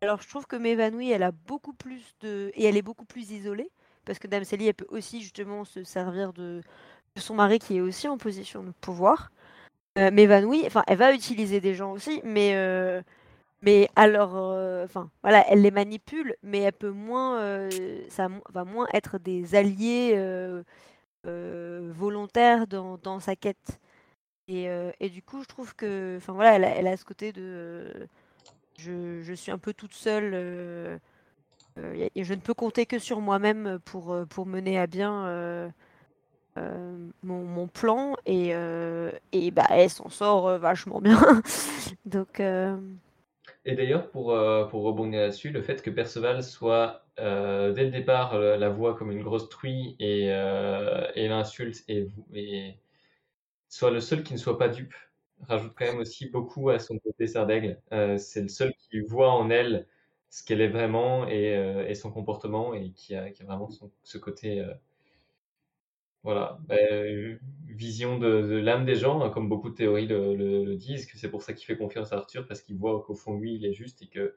Alors 0.00 0.20
je 0.20 0.28
trouve 0.28 0.46
que 0.46 0.56
Mévanouie, 0.56 1.10
elle 1.10 1.22
a 1.22 1.30
beaucoup 1.30 1.74
plus 1.74 2.16
de. 2.22 2.50
et 2.54 2.64
elle 2.64 2.76
est 2.76 2.82
beaucoup 2.82 3.04
plus 3.04 3.30
isolée 3.30 3.70
parce 4.04 4.18
que 4.18 4.26
Dame 4.26 4.44
Célie, 4.44 4.68
elle 4.68 4.74
peut 4.74 4.86
aussi 4.88 5.22
justement 5.22 5.64
se 5.64 5.84
servir 5.84 6.32
de, 6.32 6.62
son 7.16 7.34
mari 7.34 7.58
qui 7.58 7.76
est 7.76 7.80
aussi 7.80 8.08
en 8.08 8.18
position 8.18 8.62
de 8.62 8.72
pouvoir. 8.80 9.30
Euh, 9.98 10.10
mais 10.12 10.26
Vanouille, 10.26 10.64
enfin, 10.66 10.82
elle 10.86 10.98
va 10.98 11.12
utiliser 11.12 11.60
des 11.60 11.74
gens 11.74 11.92
aussi, 11.92 12.20
mais, 12.24 12.54
euh, 12.56 13.02
mais 13.62 13.88
alors, 13.96 14.36
euh, 14.36 14.84
enfin, 14.84 15.10
voilà, 15.22 15.44
elle 15.48 15.62
les 15.62 15.70
manipule, 15.70 16.36
mais 16.42 16.60
elle 16.60 16.72
peut 16.72 16.90
moins, 16.90 17.68
ça 18.08 18.28
va 18.52 18.64
moins 18.64 18.86
être 18.94 19.18
des 19.18 19.54
alliés 19.54 20.16
volontaires 21.24 22.66
dans, 22.66 22.98
dans, 22.98 23.20
sa 23.20 23.36
quête. 23.36 23.80
Et, 24.48 24.66
et, 25.00 25.10
du 25.10 25.22
coup, 25.22 25.42
je 25.42 25.48
trouve 25.48 25.74
que, 25.76 26.16
enfin 26.18 26.32
voilà, 26.32 26.54
elle 26.54 26.64
elle 26.64 26.86
a 26.86 26.96
ce 26.96 27.04
côté 27.04 27.32
de, 27.32 28.08
je, 28.78 29.20
je, 29.22 29.34
suis 29.34 29.52
un 29.52 29.58
peu 29.58 29.72
toute 29.74 29.94
seule 29.94 31.00
euh, 31.78 32.08
je 32.14 32.34
ne 32.34 32.40
peux 32.40 32.54
compter 32.54 32.86
que 32.86 32.98
sur 32.98 33.20
moi-même 33.20 33.78
pour, 33.84 34.12
euh, 34.12 34.24
pour 34.26 34.46
mener 34.46 34.78
à 34.78 34.86
bien 34.86 35.26
euh, 35.26 35.68
mon, 37.22 37.66
plan 37.66 38.14
et, 38.26 38.50
et 39.32 39.50
bah, 39.50 39.66
elle 39.70 39.88
s'en 39.88 40.10
sort 40.10 40.58
vachement 40.58 41.00
bien. 41.00 41.18
Donc, 42.04 42.40
Et 42.40 43.74
d'ailleurs, 43.74 44.10
pour, 44.10 44.36
pour 44.68 44.82
rebondir 44.82 45.20
là-dessus, 45.20 45.50
le 45.50 45.62
fait 45.62 45.80
que 45.80 45.90
Perceval 45.90 46.42
soit 46.42 47.06
dès 47.16 47.84
le 47.84 47.90
départ 47.90 48.38
la 48.38 48.68
voix 48.68 48.94
comme 48.94 49.10
une 49.10 49.22
grosse 49.22 49.48
truie 49.48 49.96
et, 49.98 50.26
et 50.26 51.28
l'insulte 51.28 51.82
et, 51.88 52.08
et, 52.34 52.76
soit 53.70 53.90
le 53.90 54.00
seul 54.00 54.22
qui 54.22 54.34
ne 54.34 54.38
soit 54.38 54.58
pas 54.58 54.68
dupe 54.68 54.94
rajoute 55.48 55.72
quand 55.76 55.86
même 55.86 55.98
aussi 55.98 56.28
beaucoup 56.28 56.68
à 56.68 56.78
son 56.78 56.98
côté 56.98 57.26
sardaigle. 57.26 57.80
c'est 58.18 58.42
le 58.42 58.48
seul 58.48 58.74
qui 58.74 59.00
voit 59.00 59.30
en 59.30 59.48
elle 59.48 59.86
ce 60.32 60.42
qu'elle 60.42 60.62
est 60.62 60.68
vraiment 60.68 61.28
et, 61.28 61.54
euh, 61.54 61.86
et, 61.86 61.94
son 61.94 62.10
comportement 62.10 62.72
et 62.72 62.90
qui 62.92 63.14
a, 63.14 63.30
qui 63.30 63.42
a 63.42 63.44
vraiment 63.44 63.68
son, 63.68 63.90
ce 64.02 64.16
côté 64.16 64.60
euh, 64.60 64.72
voilà. 66.22 66.58
Bah, 66.66 66.76
vision 67.66 68.18
de, 68.18 68.40
de 68.40 68.56
l'âme 68.56 68.86
des 68.86 68.96
gens 68.96 69.20
hein, 69.20 69.28
comme 69.28 69.50
beaucoup 69.50 69.68
de 69.68 69.74
théories 69.74 70.06
le, 70.06 70.34
le, 70.34 70.74
disent 70.76 71.04
que 71.04 71.18
c'est 71.18 71.30
pour 71.30 71.42
ça 71.42 71.52
qu'il 71.52 71.66
fait 71.66 71.76
confiance 71.76 72.14
à 72.14 72.16
Arthur 72.16 72.46
parce 72.46 72.62
qu'il 72.62 72.76
voit 72.76 73.02
qu'au 73.02 73.14
fond 73.14 73.36
lui 73.36 73.56
il 73.56 73.66
est 73.66 73.74
juste 73.74 74.00
et 74.00 74.06
que 74.06 74.34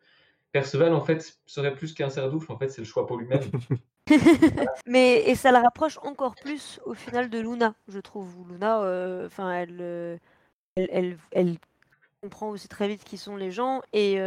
Perceval 0.52 0.94
en 0.94 1.00
fait 1.00 1.40
serait 1.46 1.74
plus 1.74 1.94
qu'un 1.94 2.10
cerdoufle 2.10 2.52
en 2.52 2.58
fait 2.58 2.68
c'est 2.68 2.82
le 2.82 2.88
choix 2.88 3.08
pour 3.08 3.18
lui-même. 3.18 3.50
Mais 4.86 5.24
et 5.30 5.36
ça 5.36 5.54
la 5.54 5.62
rapproche 5.62 5.98
encore 6.00 6.36
plus 6.36 6.82
au 6.84 6.94
final 6.94 7.30
de 7.30 7.40
Luna 7.40 7.74
je 7.88 8.00
trouve 8.00 8.36
Luna 8.50 8.84
euh, 8.84 9.28
enfin 9.28 9.54
elle, 9.54 10.20
elle, 10.76 10.90
elle, 10.92 11.18
elle 11.32 11.56
comprend 12.22 12.50
aussi 12.50 12.68
très 12.68 12.90
vite 12.90 13.06
qui 13.06 13.18
sont 13.18 13.38
les 13.38 13.52
gens 13.52 13.82
et 13.94 14.20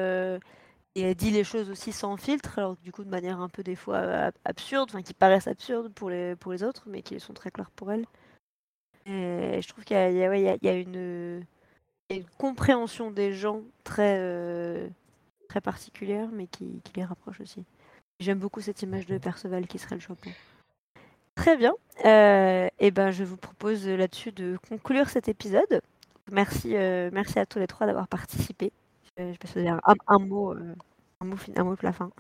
elle 1.03 1.15
dit 1.15 1.31
les 1.31 1.45
choses 1.45 1.71
aussi 1.71 1.93
sans 1.93 2.17
filtre, 2.17 2.59
alors 2.59 2.77
du 2.77 2.93
coup 2.93 3.05
de 3.05 3.11
manière 3.11 3.41
un 3.41 3.49
peu 3.49 3.63
des 3.63 3.77
fois 3.77 4.31
absurde, 4.45 4.91
enfin 4.91 5.03
qui 5.03 5.15
paraissent 5.15 5.49
absurdes 5.49 5.93
pour 5.93 6.11
les, 6.11 6.37
pour 6.37 6.53
les 6.53 6.63
autres, 6.63 6.85
mais 6.87 7.03
qui 7.03 7.21
sont 7.21 7.35
très 7.35 7.51
claires 7.51 7.71
pour 7.71 7.93
elle. 7.93 8.07
Et 9.09 9.61
je 9.63 9.69
trouve 9.69 9.85
qu'il 9.85 9.97
y, 9.97 10.69
a 10.69 10.75
une, 10.75 11.45
compréhension 12.37 13.11
des 13.11 13.33
gens 13.33 13.63
très, 13.83 14.19
euh, 14.19 14.87
très 15.49 15.63
particulière, 15.63 16.29
mais 16.31 16.47
qui, 16.47 16.83
les 16.95 17.05
rapproche 17.05 17.41
aussi. 17.41 17.65
J'aime 18.21 18.39
beaucoup 18.39 18.61
cette 18.61 18.83
image 18.83 19.07
de 19.07 19.17
Perceval 19.17 19.67
qui 19.67 19.79
serait 19.79 19.95
le 19.95 20.01
chapeau. 20.03 20.31
Très 21.37 21.57
bien. 21.57 21.73
Euh, 22.05 22.69
et 22.79 22.91
ben, 22.91 23.11
je 23.11 23.25
vous 23.25 23.37
propose 23.37 23.89
là-dessus 23.89 24.33
de 24.33 24.59
conclure 24.69 25.09
cet 25.09 25.29
épisode. 25.29 25.81
Merci, 26.31 26.77
euh, 26.77 27.09
merci 27.13 27.39
à 27.39 27.47
tous 27.47 27.59
les 27.59 27.67
trois 27.67 27.87
d'avoir 27.87 28.09
participé. 28.09 28.73
Je 29.17 29.23
vais 29.55 29.69
un, 29.69 29.81
un, 30.07 30.19
mot, 30.19 30.55
un, 31.21 31.27
mot, 31.27 31.37
un 31.57 31.65
mot 31.65 31.77
pour 31.77 31.85
la 31.85 31.93
fin. 31.93 32.11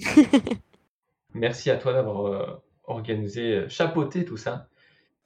Merci 1.34 1.70
à 1.70 1.76
toi 1.76 1.92
d'avoir 1.92 2.26
euh, 2.26 2.62
organisé, 2.84 3.68
chapeauté 3.68 4.24
tout 4.24 4.36
ça. 4.36 4.68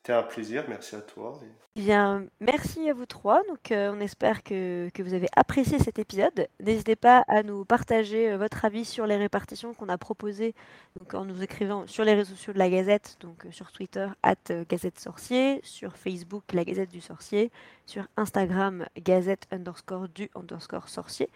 C'était 0.06 0.18
un 0.18 0.22
plaisir, 0.22 0.64
merci 0.68 0.94
à 0.94 1.00
toi. 1.00 1.36
Eh 1.74 1.80
bien, 1.80 2.26
merci 2.38 2.88
à 2.88 2.94
vous 2.94 3.06
trois. 3.06 3.42
Donc, 3.48 3.72
euh, 3.72 3.92
on 3.92 3.98
espère 3.98 4.44
que, 4.44 4.88
que 4.90 5.02
vous 5.02 5.14
avez 5.14 5.26
apprécié 5.34 5.80
cet 5.80 5.98
épisode. 5.98 6.46
N'hésitez 6.60 6.94
pas 6.94 7.24
à 7.26 7.42
nous 7.42 7.64
partager 7.64 8.30
euh, 8.30 8.38
votre 8.38 8.64
avis 8.64 8.84
sur 8.84 9.04
les 9.08 9.16
répartitions 9.16 9.74
qu'on 9.74 9.88
a 9.88 9.98
proposées 9.98 10.54
donc, 11.00 11.12
en 11.14 11.24
nous 11.24 11.42
écrivant 11.42 11.88
sur 11.88 12.04
les 12.04 12.14
réseaux 12.14 12.36
sociaux 12.36 12.52
de 12.52 12.58
la 12.60 12.70
Gazette, 12.70 13.16
donc 13.18 13.46
euh, 13.46 13.50
sur 13.50 13.72
Twitter, 13.72 14.06
at 14.22 14.36
Gazette 14.68 15.00
Sorcier, 15.00 15.58
sur 15.64 15.96
Facebook, 15.96 16.44
la 16.52 16.64
Gazette 16.64 16.92
du 16.92 17.00
Sorcier, 17.00 17.50
sur 17.84 18.06
Instagram, 18.16 18.86
Gazette 18.96 19.48
underscore 19.50 20.08
du 20.08 20.30
underscore 20.36 20.88
sorcier, 20.88 21.30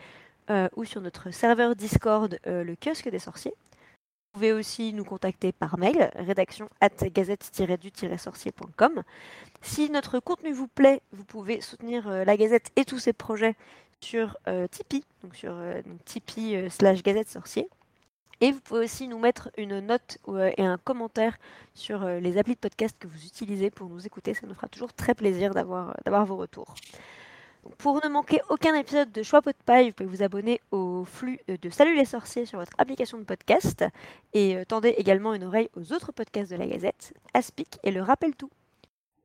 ou 0.77 0.85
sur 0.85 1.01
notre 1.01 1.31
serveur 1.31 1.77
Discord, 1.77 2.39
le 2.45 2.75
kiosque 2.75 3.09
des 3.09 3.19
sorciers. 3.19 3.55
Vous 4.33 4.39
pouvez 4.39 4.53
aussi 4.53 4.93
nous 4.93 5.03
contacter 5.03 5.51
par 5.51 5.77
mail, 5.77 6.09
rédaction 6.15 6.69
at 6.81 6.89
gazette-du-sorcier.com. 6.89 9.03
Si 9.61 9.91
notre 9.91 10.21
contenu 10.21 10.53
vous 10.53 10.69
plaît, 10.69 11.03
vous 11.11 11.25
pouvez 11.25 11.61
soutenir 11.61 12.07
euh, 12.07 12.25
la 12.25 12.37
Gazette 12.37 12.71
et 12.77 12.85
tous 12.85 13.01
ses 13.01 13.13
projets 13.13 13.57
sur 14.01 14.37
euh, 14.47 14.69
Tipeee, 14.69 15.03
donc 15.25 15.35
sur 15.35 15.51
euh, 15.53 15.83
Tipeee 16.05 16.71
slash 16.71 17.03
Gazette 17.03 17.29
Sorcier. 17.29 17.69
Et 18.41 18.53
vous 18.53 18.61
pouvez 18.61 18.85
aussi 18.85 19.09
nous 19.09 19.19
mettre 19.19 19.51
une 19.59 19.81
note 19.81 20.19
et 20.57 20.65
un 20.65 20.79
commentaire 20.79 21.37
sur 21.75 22.07
les 22.07 22.39
applis 22.39 22.55
de 22.55 22.61
podcast 22.61 22.97
que 22.99 23.09
vous 23.09 23.27
utilisez 23.27 23.71
pour 23.71 23.91
nous 23.91 24.07
écouter. 24.07 24.33
Ça 24.33 24.47
nous 24.47 24.55
fera 24.55 24.69
toujours 24.69 24.95
très 24.95 25.15
plaisir 25.15 25.53
d'avoir 25.53 26.25
vos 26.25 26.37
retours. 26.37 26.75
Pour 27.79 28.03
ne 28.05 28.09
manquer 28.09 28.41
aucun 28.49 28.75
épisode 28.75 29.13
de 29.13 29.23
Choix 29.23 29.43
Pot 29.43 29.51
de 29.51 29.65
Paille, 29.65 29.89
vous 29.89 29.93
pouvez 29.93 30.09
vous 30.09 30.23
abonner 30.23 30.61
au 30.71 31.05
flux 31.05 31.41
euh, 31.49 31.57
de 31.61 31.71
Salut 31.71 31.95
les 31.95 32.05
sorciers 32.05 32.47
sur 32.47 32.59
votre 32.59 32.73
application 32.79 33.19
de 33.19 33.25
podcast 33.25 33.85
et 34.33 34.57
euh, 34.57 34.65
tendez 34.65 34.91
également 34.91 35.35
une 35.35 35.45
oreille 35.45 35.69
aux 35.77 35.93
autres 35.93 36.13
podcasts 36.13 36.51
de 36.51 36.57
la 36.57 36.67
Gazette, 36.67 37.13
Aspic 37.35 37.79
et 37.83 37.91
le 37.91 38.03
Rappel 38.03 38.35
Tout. 38.35 38.47
Vous 38.47 38.53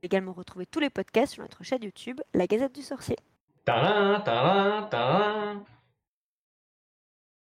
pouvez 0.01 0.05
également 0.05 0.33
retrouver 0.33 0.65
tous 0.65 0.79
les 0.79 0.89
podcasts 0.89 1.33
sur 1.33 1.43
notre 1.43 1.63
chaîne 1.63 1.83
YouTube, 1.83 2.19
La 2.33 2.47
Gazette 2.47 2.75
du 2.75 2.81
Sorcier. 2.81 3.17